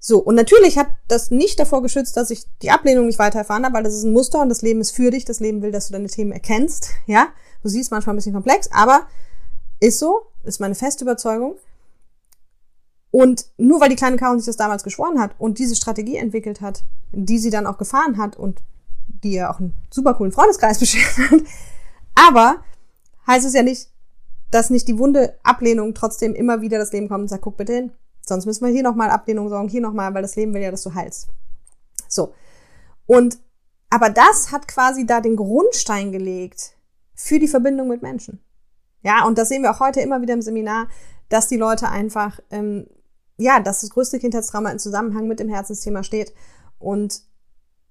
So, 0.00 0.20
und 0.20 0.36
natürlich 0.36 0.78
hat 0.78 0.88
das 1.06 1.30
nicht 1.30 1.60
davor 1.60 1.82
geschützt, 1.82 2.16
dass 2.16 2.30
ich 2.30 2.44
die 2.62 2.70
Ablehnung 2.70 3.06
nicht 3.06 3.18
weiter 3.18 3.40
erfahren 3.40 3.64
habe, 3.64 3.74
weil 3.74 3.82
das 3.82 3.94
ist 3.94 4.04
ein 4.04 4.12
Muster 4.12 4.40
und 4.40 4.48
das 4.48 4.62
Leben 4.62 4.80
ist 4.80 4.92
für 4.92 5.10
dich. 5.10 5.26
Das 5.26 5.40
Leben 5.40 5.60
will, 5.60 5.72
dass 5.72 5.88
du 5.88 5.92
deine 5.92 6.08
Themen 6.08 6.32
erkennst. 6.32 6.90
Ja, 7.06 7.28
du 7.62 7.68
siehst 7.68 7.90
manchmal 7.90 8.14
ein 8.14 8.18
bisschen 8.18 8.32
komplex, 8.32 8.70
aber 8.72 9.06
ist 9.80 9.98
so, 9.98 10.22
ist 10.44 10.60
meine 10.60 10.74
feste 10.74 11.04
Überzeugung. 11.04 11.56
Und 13.10 13.46
nur 13.56 13.80
weil 13.80 13.88
die 13.88 13.96
kleine 13.96 14.16
Karin 14.16 14.38
sich 14.38 14.46
das 14.46 14.56
damals 14.56 14.82
geschworen 14.82 15.18
hat 15.18 15.34
und 15.38 15.58
diese 15.58 15.76
Strategie 15.76 16.16
entwickelt 16.16 16.60
hat, 16.60 16.84
die 17.12 17.38
sie 17.38 17.50
dann 17.50 17.66
auch 17.66 17.78
gefahren 17.78 18.18
hat 18.18 18.36
und 18.36 18.60
die 19.06 19.32
ja 19.32 19.50
auch 19.50 19.60
einen 19.60 19.74
super 19.90 20.14
coolen 20.14 20.32
Freundeskreis 20.32 20.78
beschert 20.80 21.30
hat. 21.30 21.40
Aber 22.14 22.62
heißt 23.26 23.46
es 23.46 23.54
ja 23.54 23.62
nicht, 23.62 23.88
dass 24.50 24.70
nicht 24.70 24.88
die 24.88 24.98
wunde 24.98 25.38
Ablehnung 25.42 25.94
trotzdem 25.94 26.34
immer 26.34 26.60
wieder 26.60 26.78
das 26.78 26.92
Leben 26.92 27.08
kommt 27.08 27.22
und 27.22 27.28
sagt, 27.28 27.42
guck 27.42 27.56
bitte 27.56 27.74
hin. 27.74 27.92
Sonst 28.26 28.46
müssen 28.46 28.64
wir 28.64 28.72
hier 28.72 28.82
nochmal 28.82 29.10
Ablehnung 29.10 29.48
sorgen, 29.48 29.68
hier 29.68 29.80
nochmal, 29.80 30.12
weil 30.14 30.22
das 30.22 30.36
Leben 30.36 30.52
will 30.52 30.62
ja, 30.62 30.70
dass 30.70 30.82
du 30.82 30.94
heilst. 30.94 31.28
So. 32.08 32.34
Und, 33.06 33.38
aber 33.90 34.10
das 34.10 34.52
hat 34.52 34.68
quasi 34.68 35.06
da 35.06 35.20
den 35.20 35.36
Grundstein 35.36 36.12
gelegt 36.12 36.74
für 37.14 37.38
die 37.38 37.48
Verbindung 37.48 37.88
mit 37.88 38.02
Menschen. 38.02 38.40
Ja, 39.02 39.24
und 39.24 39.38
das 39.38 39.48
sehen 39.48 39.62
wir 39.62 39.70
auch 39.70 39.80
heute 39.80 40.00
immer 40.00 40.20
wieder 40.20 40.34
im 40.34 40.42
Seminar, 40.42 40.88
dass 41.28 41.48
die 41.48 41.56
Leute 41.56 41.88
einfach, 41.88 42.40
ähm, 42.50 42.86
ja, 43.38 43.60
dass 43.60 43.80
das 43.80 43.90
größte 43.90 44.18
Kindheitstrauma 44.18 44.70
in 44.70 44.78
Zusammenhang 44.78 45.26
mit 45.26 45.40
dem 45.40 45.48
Herzensthema 45.48 46.02
steht 46.02 46.34
und 46.78 47.22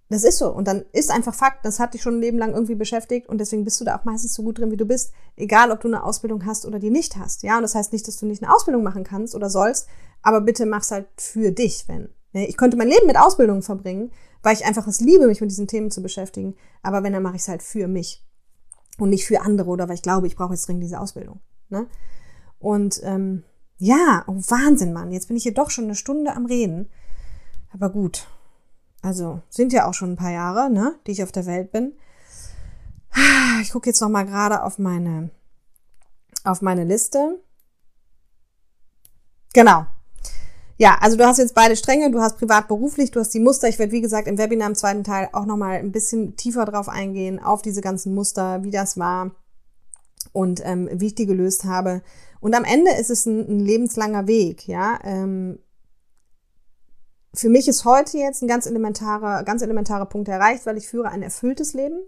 das 0.10 0.24
ist 0.24 0.38
so. 0.38 0.50
Und 0.50 0.68
dann 0.68 0.86
ist 0.93 1.12
einfach 1.12 1.34
Fakt, 1.34 1.66
das 1.66 1.80
hat 1.80 1.93
dich 1.93 2.02
schon 2.02 2.18
ein 2.18 2.22
Leben 2.22 2.38
lang 2.38 2.54
irgendwie 2.54 2.76
beschäftigt 2.76 3.28
und 3.28 3.39
deswegen 3.39 3.66
bist 3.66 3.80
du 3.82 3.86
da 3.86 3.98
auch 3.98 4.06
meistens 4.06 4.34
so 4.34 4.43
gut 4.43 4.60
drin, 4.60 4.72
wie 4.72 4.78
du 4.78 4.86
bist, 4.86 5.12
egal 5.36 5.72
ob 5.72 5.82
du 5.82 5.88
eine 5.88 6.04
Ausbildung 6.04 6.45
hast 6.45 6.66
oder 6.66 6.80
die 6.80 6.89
nicht 6.89 7.18
hast. 7.18 7.43
Ja, 7.43 7.58
und 7.58 7.64
das 7.64 7.76
heißt 7.76 7.91
nicht, 7.91 8.08
dass 8.08 8.18
du 8.18 8.26
nicht 8.26 8.41
eine 8.41 8.54
Ausbildung 8.54 8.84
machen 8.84 9.04
kannst 9.04 9.36
oder 9.36 9.50
sollst, 9.50 9.88
aber 10.22 10.41
bitte 10.41 10.66
mach's 10.66 10.91
halt 10.91 11.08
für 11.18 11.52
dich, 11.52 11.86
wenn. 11.88 12.10
Ne? 12.32 12.48
Ich 12.48 12.56
könnte 12.56 12.78
mein 12.78 12.88
Leben 12.88 13.08
mit 13.08 13.18
Ausbildung 13.18 13.62
verbringen, 13.62 14.12
weil 14.43 14.54
ich 14.54 14.66
einfach 14.66 14.88
es 14.88 15.02
liebe, 15.02 15.28
mich 15.28 15.41
mit 15.41 15.52
diesen 15.52 15.68
Themen 15.68 15.91
zu 15.91 16.02
beschäftigen. 16.02 16.56
Aber 16.84 17.04
wenn, 17.04 17.14
dann 17.14 17.24
mache 17.24 17.36
ich 17.36 17.41
es 17.41 17.48
halt 17.50 17.64
für 17.64 17.88
mich 17.88 18.26
und 18.98 19.10
nicht 19.10 19.26
für 19.26 19.41
andere 19.41 19.70
oder 19.70 19.89
weil 19.89 19.95
ich 19.95 20.02
glaube, 20.02 20.28
ich 20.28 20.38
brauche 20.38 20.54
jetzt 20.54 20.68
dringend 20.68 20.84
diese 20.84 21.00
Ausbildung. 21.02 21.41
Ne? 21.70 21.88
Und 22.60 23.02
ähm, 23.04 23.43
ja, 23.78 24.23
oh 24.28 24.36
Wahnsinn, 24.47 24.93
Mann. 24.93 25.11
Jetzt 25.11 25.28
bin 25.28 25.38
ich 25.38 25.43
hier 25.43 25.53
doch 25.53 25.69
schon 25.69 25.86
eine 25.86 25.95
Stunde 25.95 26.36
am 26.36 26.45
Reden. 26.45 26.89
Aber 27.71 27.89
gut, 27.89 28.28
also 29.01 29.41
sind 29.49 29.73
ja 29.73 29.88
auch 29.88 29.93
schon 29.93 30.13
ein 30.13 30.17
paar 30.17 30.32
Jahre, 30.32 30.69
ne, 30.69 30.95
die 31.05 31.11
ich 31.11 31.23
auf 31.23 31.32
der 31.32 31.45
Welt 31.45 31.71
bin. 31.71 31.93
Ich 33.61 33.71
gucke 33.71 33.89
jetzt 33.89 34.01
noch 34.01 34.09
mal 34.09 34.25
gerade 34.25 34.63
auf 34.63 34.78
meine 34.78 35.32
auf 36.43 36.61
meine 36.61 36.84
Liste. 36.84 37.39
Genau. 39.53 39.86
Ja, 40.78 40.97
also 41.01 41.17
du 41.17 41.25
hast 41.25 41.39
jetzt 41.39 41.55
beide 41.55 41.75
Stränge, 41.75 42.11
du 42.11 42.21
hast 42.21 42.38
privat 42.38 42.67
beruflich, 42.67 43.09
du 43.11 43.19
hast 43.19 43.34
die 43.34 43.39
Muster. 43.39 43.67
Ich 43.67 43.80
werde, 43.80 43.91
wie 43.91 44.01
gesagt, 44.01 44.28
im 44.28 44.38
Webinar 44.38 44.67
im 44.67 44.75
zweiten 44.75 45.03
Teil 45.03 45.30
auch 45.34 45.45
noch 45.45 45.57
mal 45.57 45.78
ein 45.78 45.91
bisschen 45.91 46.36
tiefer 46.36 46.65
drauf 46.65 46.88
eingehen, 46.88 47.41
auf 47.41 47.63
diese 47.63 47.82
ganzen 47.82 48.13
Muster, 48.13 48.63
wie 48.63 48.69
das 48.69 48.97
war 48.97 49.32
und 50.34 50.61
ähm, 50.63 50.88
wie 50.91 51.07
ich 51.07 51.15
die 51.15 51.25
gelöst 51.25 51.63
habe. 51.63 52.03
Und 52.39 52.55
am 52.55 52.63
Ende 52.63 52.91
ist 52.91 53.09
es 53.09 53.25
ein, 53.25 53.47
ein 53.47 53.59
lebenslanger 53.59 54.27
Weg, 54.27 54.67
ja. 54.67 54.99
Ähm, 55.03 55.59
für 57.33 57.49
mich 57.49 57.67
ist 57.67 57.85
heute 57.85 58.17
jetzt 58.17 58.41
ein 58.41 58.47
ganz 58.47 58.65
elementarer, 58.65 59.43
ganz 59.43 59.61
elementarer 59.61 60.05
Punkt 60.05 60.27
erreicht, 60.27 60.65
weil 60.65 60.77
ich 60.77 60.88
führe 60.88 61.09
ein 61.09 61.21
erfülltes 61.21 61.73
Leben. 61.73 61.99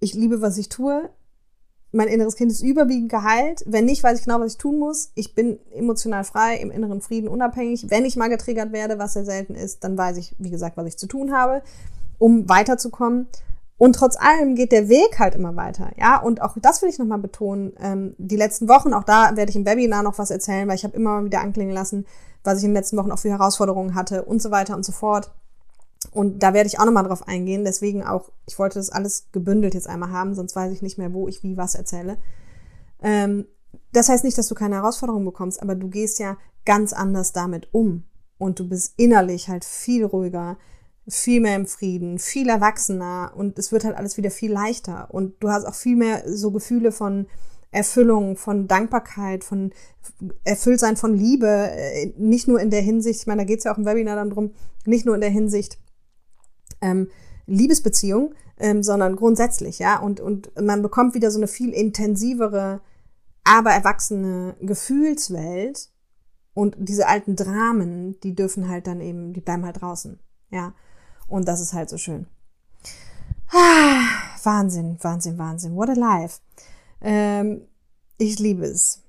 Ich 0.00 0.14
liebe, 0.14 0.40
was 0.40 0.58
ich 0.58 0.68
tue. 0.68 1.10
Mein 1.92 2.08
inneres 2.08 2.36
Kind 2.36 2.50
ist 2.50 2.62
überwiegend 2.62 3.10
geheilt. 3.10 3.62
Wenn 3.66 3.84
nicht, 3.84 4.02
weiß 4.02 4.18
ich 4.18 4.24
genau, 4.24 4.40
was 4.40 4.52
ich 4.52 4.58
tun 4.58 4.78
muss. 4.78 5.10
Ich 5.14 5.34
bin 5.34 5.58
emotional 5.72 6.24
frei, 6.24 6.56
im 6.56 6.70
inneren 6.70 7.00
Frieden 7.00 7.28
unabhängig. 7.28 7.90
Wenn 7.90 8.04
ich 8.04 8.16
mal 8.16 8.28
getriggert 8.28 8.72
werde, 8.72 8.98
was 8.98 9.14
sehr 9.14 9.24
selten 9.24 9.54
ist, 9.54 9.84
dann 9.84 9.98
weiß 9.98 10.16
ich, 10.16 10.34
wie 10.38 10.50
gesagt, 10.50 10.76
was 10.76 10.86
ich 10.86 10.96
zu 10.96 11.06
tun 11.06 11.32
habe, 11.32 11.62
um 12.18 12.48
weiterzukommen. 12.48 13.28
Und 13.80 13.94
trotz 13.94 14.16
allem 14.16 14.56
geht 14.56 14.72
der 14.72 14.90
Weg 14.90 15.18
halt 15.18 15.34
immer 15.34 15.56
weiter, 15.56 15.90
ja. 15.96 16.20
Und 16.20 16.42
auch 16.42 16.54
das 16.60 16.82
will 16.82 16.90
ich 16.90 16.98
nochmal 16.98 17.16
betonen. 17.16 17.72
Ähm, 17.80 18.14
die 18.18 18.36
letzten 18.36 18.68
Wochen, 18.68 18.92
auch 18.92 19.04
da 19.04 19.34
werde 19.36 19.48
ich 19.48 19.56
im 19.56 19.64
Webinar 19.64 20.02
noch 20.02 20.18
was 20.18 20.30
erzählen, 20.30 20.68
weil 20.68 20.74
ich 20.74 20.84
habe 20.84 20.94
immer 20.94 21.24
wieder 21.24 21.40
anklingen 21.40 21.72
lassen, 21.72 22.04
was 22.44 22.58
ich 22.58 22.64
in 22.64 22.72
den 22.72 22.76
letzten 22.76 22.98
Wochen 22.98 23.10
auch 23.10 23.18
für 23.18 23.30
Herausforderungen 23.30 23.94
hatte 23.94 24.26
und 24.26 24.42
so 24.42 24.50
weiter 24.50 24.76
und 24.76 24.84
so 24.84 24.92
fort. 24.92 25.32
Und 26.12 26.42
da 26.42 26.52
werde 26.52 26.66
ich 26.66 26.78
auch 26.78 26.84
nochmal 26.84 27.04
drauf 27.04 27.26
eingehen. 27.26 27.64
Deswegen 27.64 28.04
auch, 28.04 28.30
ich 28.46 28.58
wollte 28.58 28.78
das 28.78 28.90
alles 28.90 29.28
gebündelt 29.32 29.72
jetzt 29.72 29.88
einmal 29.88 30.10
haben, 30.10 30.34
sonst 30.34 30.54
weiß 30.54 30.74
ich 30.74 30.82
nicht 30.82 30.98
mehr, 30.98 31.14
wo 31.14 31.26
ich 31.26 31.42
wie 31.42 31.56
was 31.56 31.74
erzähle. 31.74 32.18
Ähm, 33.00 33.46
das 33.94 34.10
heißt 34.10 34.24
nicht, 34.24 34.36
dass 34.36 34.48
du 34.48 34.54
keine 34.54 34.74
Herausforderungen 34.74 35.24
bekommst, 35.24 35.62
aber 35.62 35.74
du 35.74 35.88
gehst 35.88 36.18
ja 36.18 36.36
ganz 36.66 36.92
anders 36.92 37.32
damit 37.32 37.72
um. 37.72 38.04
Und 38.36 38.58
du 38.58 38.68
bist 38.68 38.92
innerlich 38.98 39.48
halt 39.48 39.64
viel 39.64 40.04
ruhiger, 40.04 40.58
viel 41.10 41.40
mehr 41.40 41.56
im 41.56 41.66
Frieden, 41.66 42.18
viel 42.18 42.48
erwachsener 42.48 43.32
und 43.36 43.58
es 43.58 43.72
wird 43.72 43.84
halt 43.84 43.96
alles 43.96 44.16
wieder 44.16 44.30
viel 44.30 44.52
leichter. 44.52 45.08
Und 45.10 45.34
du 45.40 45.50
hast 45.50 45.64
auch 45.64 45.74
viel 45.74 45.96
mehr 45.96 46.22
so 46.26 46.50
Gefühle 46.50 46.92
von 46.92 47.26
Erfüllung, 47.72 48.36
von 48.36 48.66
Dankbarkeit, 48.66 49.44
von 49.44 49.72
Erfülltsein 50.44 50.96
von 50.96 51.14
Liebe, 51.14 51.46
äh, 51.46 52.12
nicht 52.16 52.48
nur 52.48 52.60
in 52.60 52.70
der 52.70 52.82
Hinsicht, 52.82 53.20
ich 53.20 53.26
meine, 53.26 53.42
da 53.42 53.46
geht 53.46 53.58
es 53.58 53.64
ja 53.64 53.72
auch 53.72 53.78
im 53.78 53.86
Webinar 53.86 54.16
dann 54.16 54.30
drum, 54.30 54.52
nicht 54.86 55.06
nur 55.06 55.14
in 55.14 55.20
der 55.20 55.30
Hinsicht 55.30 55.78
ähm, 56.80 57.08
Liebesbeziehung, 57.46 58.34
ähm, 58.58 58.82
sondern 58.82 59.16
grundsätzlich, 59.16 59.78
ja. 59.78 59.98
Und, 59.98 60.20
und 60.20 60.50
man 60.60 60.82
bekommt 60.82 61.14
wieder 61.14 61.30
so 61.30 61.38
eine 61.38 61.48
viel 61.48 61.70
intensivere, 61.70 62.80
aber 63.44 63.70
erwachsene 63.70 64.56
Gefühlswelt. 64.60 65.90
Und 66.52 66.76
diese 66.78 67.06
alten 67.06 67.36
Dramen, 67.36 68.18
die 68.20 68.34
dürfen 68.34 68.68
halt 68.68 68.86
dann 68.86 69.00
eben, 69.00 69.32
die 69.32 69.40
bleiben 69.40 69.64
halt 69.64 69.80
draußen, 69.80 70.18
ja. 70.50 70.74
Und 71.30 71.48
das 71.48 71.60
ist 71.60 71.72
halt 71.72 71.88
so 71.88 71.96
schön. 71.96 72.26
Ah, 73.52 74.02
Wahnsinn, 74.42 74.98
Wahnsinn, 75.00 75.38
Wahnsinn. 75.38 75.76
What 75.76 75.88
a 75.88 75.94
life. 75.94 76.40
Ähm, 77.00 77.62
ich 78.18 78.38
liebe 78.38 78.66
es. 78.66 79.00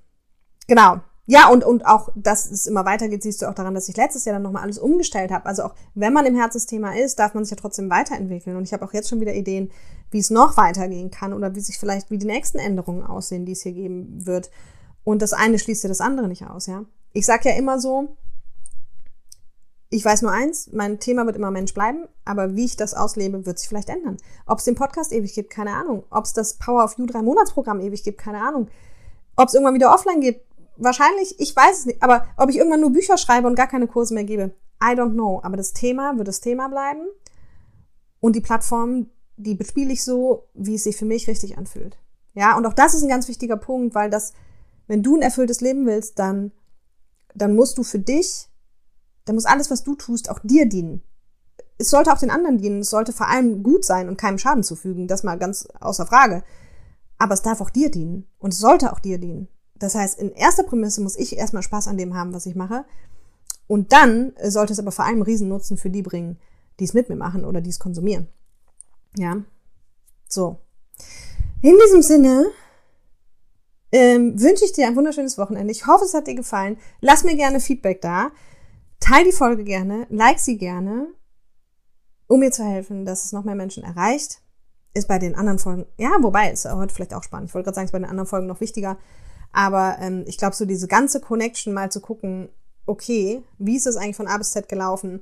Genau. 0.66 1.00
Ja, 1.26 1.48
und, 1.48 1.62
und 1.64 1.86
auch, 1.86 2.08
dass 2.16 2.50
es 2.50 2.66
immer 2.66 2.84
weitergeht, 2.84 3.22
siehst 3.22 3.42
du 3.42 3.46
auch 3.46 3.54
daran, 3.54 3.74
dass 3.74 3.88
ich 3.88 3.96
letztes 3.96 4.24
Jahr 4.24 4.34
dann 4.34 4.42
nochmal 4.42 4.62
alles 4.62 4.78
umgestellt 4.78 5.30
habe. 5.30 5.46
Also 5.46 5.64
auch 5.64 5.74
wenn 5.94 6.12
man 6.12 6.26
im 6.26 6.34
Herzensthema 6.34 6.94
ist, 6.94 7.18
darf 7.18 7.34
man 7.34 7.44
sich 7.44 7.52
ja 7.52 7.56
trotzdem 7.56 7.90
weiterentwickeln. 7.90 8.56
Und 8.56 8.64
ich 8.64 8.72
habe 8.72 8.84
auch 8.84 8.92
jetzt 8.92 9.08
schon 9.08 9.20
wieder 9.20 9.34
Ideen, 9.34 9.70
wie 10.10 10.18
es 10.18 10.30
noch 10.30 10.56
weitergehen 10.56 11.10
kann 11.10 11.32
oder 11.32 11.54
wie 11.54 11.60
sich 11.60 11.78
vielleicht, 11.78 12.10
wie 12.10 12.18
die 12.18 12.26
nächsten 12.26 12.58
Änderungen 12.58 13.04
aussehen, 13.04 13.46
die 13.46 13.52
es 13.52 13.62
hier 13.62 13.72
geben 13.72 14.26
wird. 14.26 14.50
Und 15.04 15.22
das 15.22 15.32
eine 15.32 15.58
schließt 15.58 15.84
ja 15.84 15.88
das 15.88 16.00
andere 16.00 16.28
nicht 16.28 16.46
aus, 16.46 16.66
ja. 16.66 16.84
Ich 17.12 17.26
sage 17.26 17.50
ja 17.50 17.56
immer 17.56 17.78
so, 17.78 18.16
ich 19.92 20.04
weiß 20.06 20.22
nur 20.22 20.32
eins, 20.32 20.70
mein 20.72 21.00
Thema 21.00 21.26
wird 21.26 21.36
immer 21.36 21.50
Mensch 21.50 21.74
bleiben, 21.74 22.08
aber 22.24 22.56
wie 22.56 22.64
ich 22.64 22.76
das 22.76 22.94
auslebe, 22.94 23.44
wird 23.44 23.58
sich 23.58 23.68
vielleicht 23.68 23.90
ändern. 23.90 24.16
Ob 24.46 24.58
es 24.58 24.64
den 24.64 24.74
Podcast 24.74 25.12
ewig 25.12 25.34
gibt, 25.34 25.50
keine 25.50 25.74
Ahnung. 25.74 26.04
Ob 26.08 26.24
es 26.24 26.32
das 26.32 26.54
Power 26.54 26.82
of 26.82 26.96
You 26.96 27.04
drei 27.04 27.20
Monatsprogramm 27.20 27.78
ewig 27.80 28.02
gibt, 28.02 28.18
keine 28.18 28.40
Ahnung. 28.40 28.68
Ob 29.36 29.48
es 29.48 29.54
irgendwann 29.54 29.74
wieder 29.74 29.92
offline 29.92 30.22
gibt, 30.22 30.46
wahrscheinlich, 30.78 31.38
ich 31.38 31.54
weiß 31.54 31.80
es 31.80 31.86
nicht. 31.86 32.02
Aber 32.02 32.24
ob 32.38 32.48
ich 32.48 32.56
irgendwann 32.56 32.80
nur 32.80 32.90
Bücher 32.90 33.18
schreibe 33.18 33.46
und 33.46 33.54
gar 33.54 33.66
keine 33.66 33.86
Kurse 33.86 34.14
mehr 34.14 34.24
gebe, 34.24 34.54
I 34.82 34.94
don't 34.94 35.12
know. 35.12 35.40
Aber 35.42 35.58
das 35.58 35.74
Thema 35.74 36.16
wird 36.16 36.26
das 36.26 36.40
Thema 36.40 36.68
bleiben. 36.68 37.02
Und 38.18 38.34
die 38.34 38.40
Plattform, 38.40 39.10
die 39.36 39.54
bespiele 39.54 39.92
ich 39.92 40.02
so, 40.02 40.48
wie 40.54 40.76
es 40.76 40.84
sich 40.84 40.96
für 40.96 41.04
mich 41.04 41.28
richtig 41.28 41.58
anfühlt. 41.58 41.98
Ja, 42.32 42.56
und 42.56 42.64
auch 42.64 42.72
das 42.72 42.94
ist 42.94 43.02
ein 43.02 43.10
ganz 43.10 43.28
wichtiger 43.28 43.58
Punkt, 43.58 43.94
weil 43.94 44.08
das, 44.08 44.32
wenn 44.86 45.02
du 45.02 45.16
ein 45.16 45.22
erfülltes 45.22 45.60
Leben 45.60 45.84
willst, 45.84 46.18
dann, 46.18 46.50
dann 47.34 47.54
musst 47.54 47.76
du 47.76 47.82
für 47.82 47.98
dich 47.98 48.48
dann 49.24 49.34
muss 49.34 49.44
alles, 49.44 49.70
was 49.70 49.82
du 49.82 49.94
tust, 49.94 50.30
auch 50.30 50.40
dir 50.42 50.66
dienen. 50.66 51.02
Es 51.78 51.90
sollte 51.90 52.12
auch 52.12 52.18
den 52.18 52.30
anderen 52.30 52.58
dienen. 52.58 52.80
Es 52.80 52.90
sollte 52.90 53.12
vor 53.12 53.28
allem 53.28 53.62
gut 53.62 53.84
sein 53.84 54.08
und 54.08 54.16
keinem 54.16 54.38
Schaden 54.38 54.62
zufügen. 54.62 55.08
Das 55.08 55.22
mal 55.22 55.38
ganz 55.38 55.68
außer 55.80 56.06
Frage. 56.06 56.44
Aber 57.18 57.34
es 57.34 57.42
darf 57.42 57.60
auch 57.60 57.70
dir 57.70 57.90
dienen. 57.90 58.26
Und 58.38 58.52
es 58.52 58.58
sollte 58.58 58.92
auch 58.92 59.00
dir 59.00 59.18
dienen. 59.18 59.48
Das 59.74 59.94
heißt, 59.94 60.18
in 60.18 60.32
erster 60.32 60.62
Prämisse 60.62 61.00
muss 61.00 61.16
ich 61.16 61.36
erstmal 61.36 61.62
Spaß 61.62 61.88
an 61.88 61.96
dem 61.96 62.14
haben, 62.14 62.34
was 62.34 62.46
ich 62.46 62.54
mache. 62.54 62.84
Und 63.66 63.92
dann 63.92 64.32
sollte 64.44 64.72
es 64.72 64.78
aber 64.78 64.92
vor 64.92 65.04
allem 65.04 65.22
Riesennutzen 65.22 65.76
für 65.76 65.90
die 65.90 66.02
bringen, 66.02 66.38
die 66.78 66.84
es 66.84 66.94
mit 66.94 67.08
mir 67.08 67.16
machen 67.16 67.44
oder 67.44 67.60
die 67.60 67.70
es 67.70 67.78
konsumieren. 67.78 68.28
Ja. 69.16 69.42
So. 70.28 70.58
In 71.62 71.76
diesem 71.84 72.02
Sinne 72.02 72.46
ähm, 73.92 74.40
wünsche 74.40 74.64
ich 74.64 74.72
dir 74.72 74.86
ein 74.86 74.96
wunderschönes 74.96 75.38
Wochenende. 75.38 75.72
Ich 75.72 75.86
hoffe, 75.86 76.04
es 76.04 76.14
hat 76.14 76.26
dir 76.26 76.34
gefallen. 76.34 76.78
Lass 77.00 77.24
mir 77.24 77.36
gerne 77.36 77.60
Feedback 77.60 78.00
da. 78.00 78.30
Teil 79.02 79.24
die 79.24 79.32
Folge 79.32 79.64
gerne, 79.64 80.06
like 80.10 80.38
sie 80.38 80.56
gerne, 80.56 81.08
um 82.28 82.40
mir 82.40 82.52
zu 82.52 82.64
helfen, 82.64 83.04
dass 83.04 83.24
es 83.24 83.32
noch 83.32 83.44
mehr 83.44 83.56
Menschen 83.56 83.82
erreicht. 83.82 84.40
Ist 84.94 85.08
bei 85.08 85.18
den 85.18 85.34
anderen 85.34 85.58
Folgen, 85.58 85.86
ja, 85.96 86.10
wobei, 86.20 86.52
ist 86.52 86.70
heute 86.70 86.94
vielleicht 86.94 87.14
auch 87.14 87.22
spannend. 87.22 87.48
Ich 87.48 87.54
wollte 87.54 87.64
gerade 87.64 87.74
sagen, 87.76 87.86
ist 87.86 87.92
bei 87.92 87.98
den 87.98 88.08
anderen 88.08 88.28
Folgen 88.28 88.46
noch 88.46 88.60
wichtiger. 88.60 88.98
Aber 89.52 89.96
ähm, 90.00 90.24
ich 90.26 90.38
glaube, 90.38 90.54
so 90.54 90.66
diese 90.66 90.86
ganze 90.86 91.20
Connection 91.20 91.74
mal 91.74 91.90
zu 91.90 92.00
gucken, 92.00 92.48
okay, 92.86 93.42
wie 93.58 93.76
ist 93.76 93.86
es 93.86 93.96
eigentlich 93.96 94.16
von 94.16 94.28
A 94.28 94.38
bis 94.38 94.52
Z 94.52 94.68
gelaufen? 94.68 95.20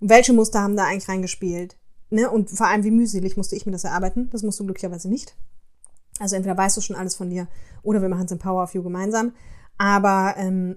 Welche 0.00 0.32
Muster 0.32 0.62
haben 0.62 0.76
da 0.76 0.84
eigentlich 0.84 1.08
reingespielt? 1.08 1.78
Ne? 2.10 2.30
Und 2.30 2.50
vor 2.50 2.66
allem, 2.66 2.84
wie 2.84 2.90
mühselig 2.90 3.36
musste 3.36 3.56
ich 3.56 3.66
mir 3.66 3.72
das 3.72 3.84
erarbeiten? 3.84 4.30
Das 4.30 4.42
musst 4.42 4.60
du 4.60 4.64
glücklicherweise 4.64 5.08
nicht. 5.08 5.36
Also 6.20 6.36
entweder 6.36 6.56
weißt 6.56 6.76
du 6.76 6.80
schon 6.80 6.96
alles 6.96 7.16
von 7.16 7.30
dir 7.30 7.48
oder 7.82 8.02
wir 8.02 8.08
machen 8.08 8.26
es 8.26 8.32
im 8.32 8.38
Power 8.38 8.62
of 8.62 8.74
You 8.74 8.82
gemeinsam. 8.82 9.32
Aber 9.78 10.34
ähm, 10.36 10.76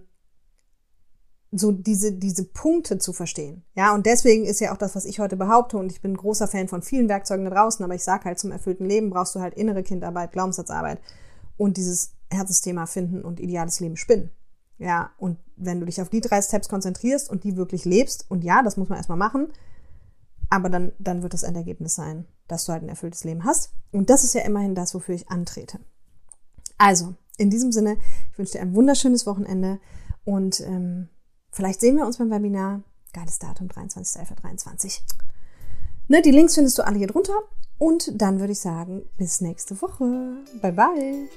so 1.56 1.72
diese, 1.72 2.14
diese 2.14 2.45
Punkte 2.45 2.97
zu 2.97 3.14
verstehen. 3.14 3.64
Ja, 3.76 3.93
und 3.93 4.06
deswegen 4.06 4.45
ist 4.45 4.60
ja 4.60 4.74
auch 4.74 4.78
das, 4.78 4.95
was 4.95 5.06
ich 5.06 5.20
heute 5.20 5.38
behaupte, 5.38 5.78
und 5.78 5.91
ich 5.91 6.01
bin 6.01 6.18
großer 6.18 6.47
Fan 6.47 6.68
von 6.68 6.82
vielen 6.82 7.10
Werkzeugen 7.10 7.45
da 7.45 7.51
draußen, 7.51 7.84
aber 7.86 7.95
ich 7.95 8.04
sage 8.04 8.26
halt, 8.26 8.39
zum 8.39 8.51
erfüllten 8.51 8.86
Leben 8.86 9.12
brauchst 9.12 9.36
du 9.36 9.39
halt 9.39 9.54
innere 9.54 9.84
Kindarbeit, 9.84 10.32
Glaubenssatzarbeit 10.32 10.99
und 11.58 11.78
dieses 11.78 12.14
Herzensthema 12.32 12.88
finden 12.88 13.24
und 13.24 13.39
ideales 13.39 13.80
Leben 13.80 13.97
spinnen. 13.97 14.32
Ja, 14.80 15.12
und 15.18 15.38
wenn 15.56 15.80
du 15.80 15.86
dich 15.86 16.01
auf 16.01 16.10
die 16.10 16.22
drei 16.22 16.41
Steps 16.41 16.68
konzentrierst 16.68 17.30
und 17.30 17.43
die 17.43 17.56
wirklich 17.56 17.86
lebst, 17.86 18.26
und 18.30 18.43
ja, 18.43 18.64
das 18.64 18.76
muss 18.76 18.89
man 18.89 18.97
erstmal 18.97 19.18
machen, 19.18 19.47
aber 20.49 20.70
dann, 20.70 20.91
dann 20.97 21.22
wird 21.22 21.34
das 21.34 21.43
Endergebnis 21.43 21.95
sein, 21.95 22.26
dass 22.47 22.66
du 22.66 22.74
halt 22.74 22.84
ein 22.84 22.89
erfülltes 22.89 23.24
Leben 23.24 23.43
hast. 23.45 23.74
Und 23.91 24.10
das 24.10 24.24
ist 24.24 24.34
ja 24.34 24.41
immerhin 24.41 24.76
das, 24.76 24.93
wofür 24.93 25.16
ich 25.16 25.30
antrete. 25.30 25.80
Also, 26.78 27.14
in 27.38 27.49
diesem 27.49 27.72
Sinne, 27.72 27.97
ich 28.32 28.38
wünsche 28.38 28.54
dir 28.54 28.62
ein 28.62 28.76
wunderschönes 28.76 29.26
Wochenende 29.26 29.80
und 30.26 30.60
ähm, 30.62 31.10
Vielleicht 31.54 31.82
sehen 31.82 31.97
wir 31.97 32.06
uns 32.06 32.18
beim 32.18 32.32
Webinar. 32.32 32.82
Geiles 33.14 33.38
Datum, 33.38 33.68
23.11.23. 33.68 35.01
Ne, 36.08 36.22
die 36.24 36.32
Links 36.32 36.56
findest 36.56 36.80
du 36.80 36.86
alle 36.86 36.97
hier 36.97 37.08
drunter. 37.08 37.38
Und 37.78 38.22
dann 38.22 38.39
würde 38.39 38.54
ich 38.54 38.60
sagen, 38.60 39.04
bis 39.18 39.39
nächste 39.39 39.80
Woche. 39.82 40.38
Bye, 40.62 40.74
bye. 40.74 41.30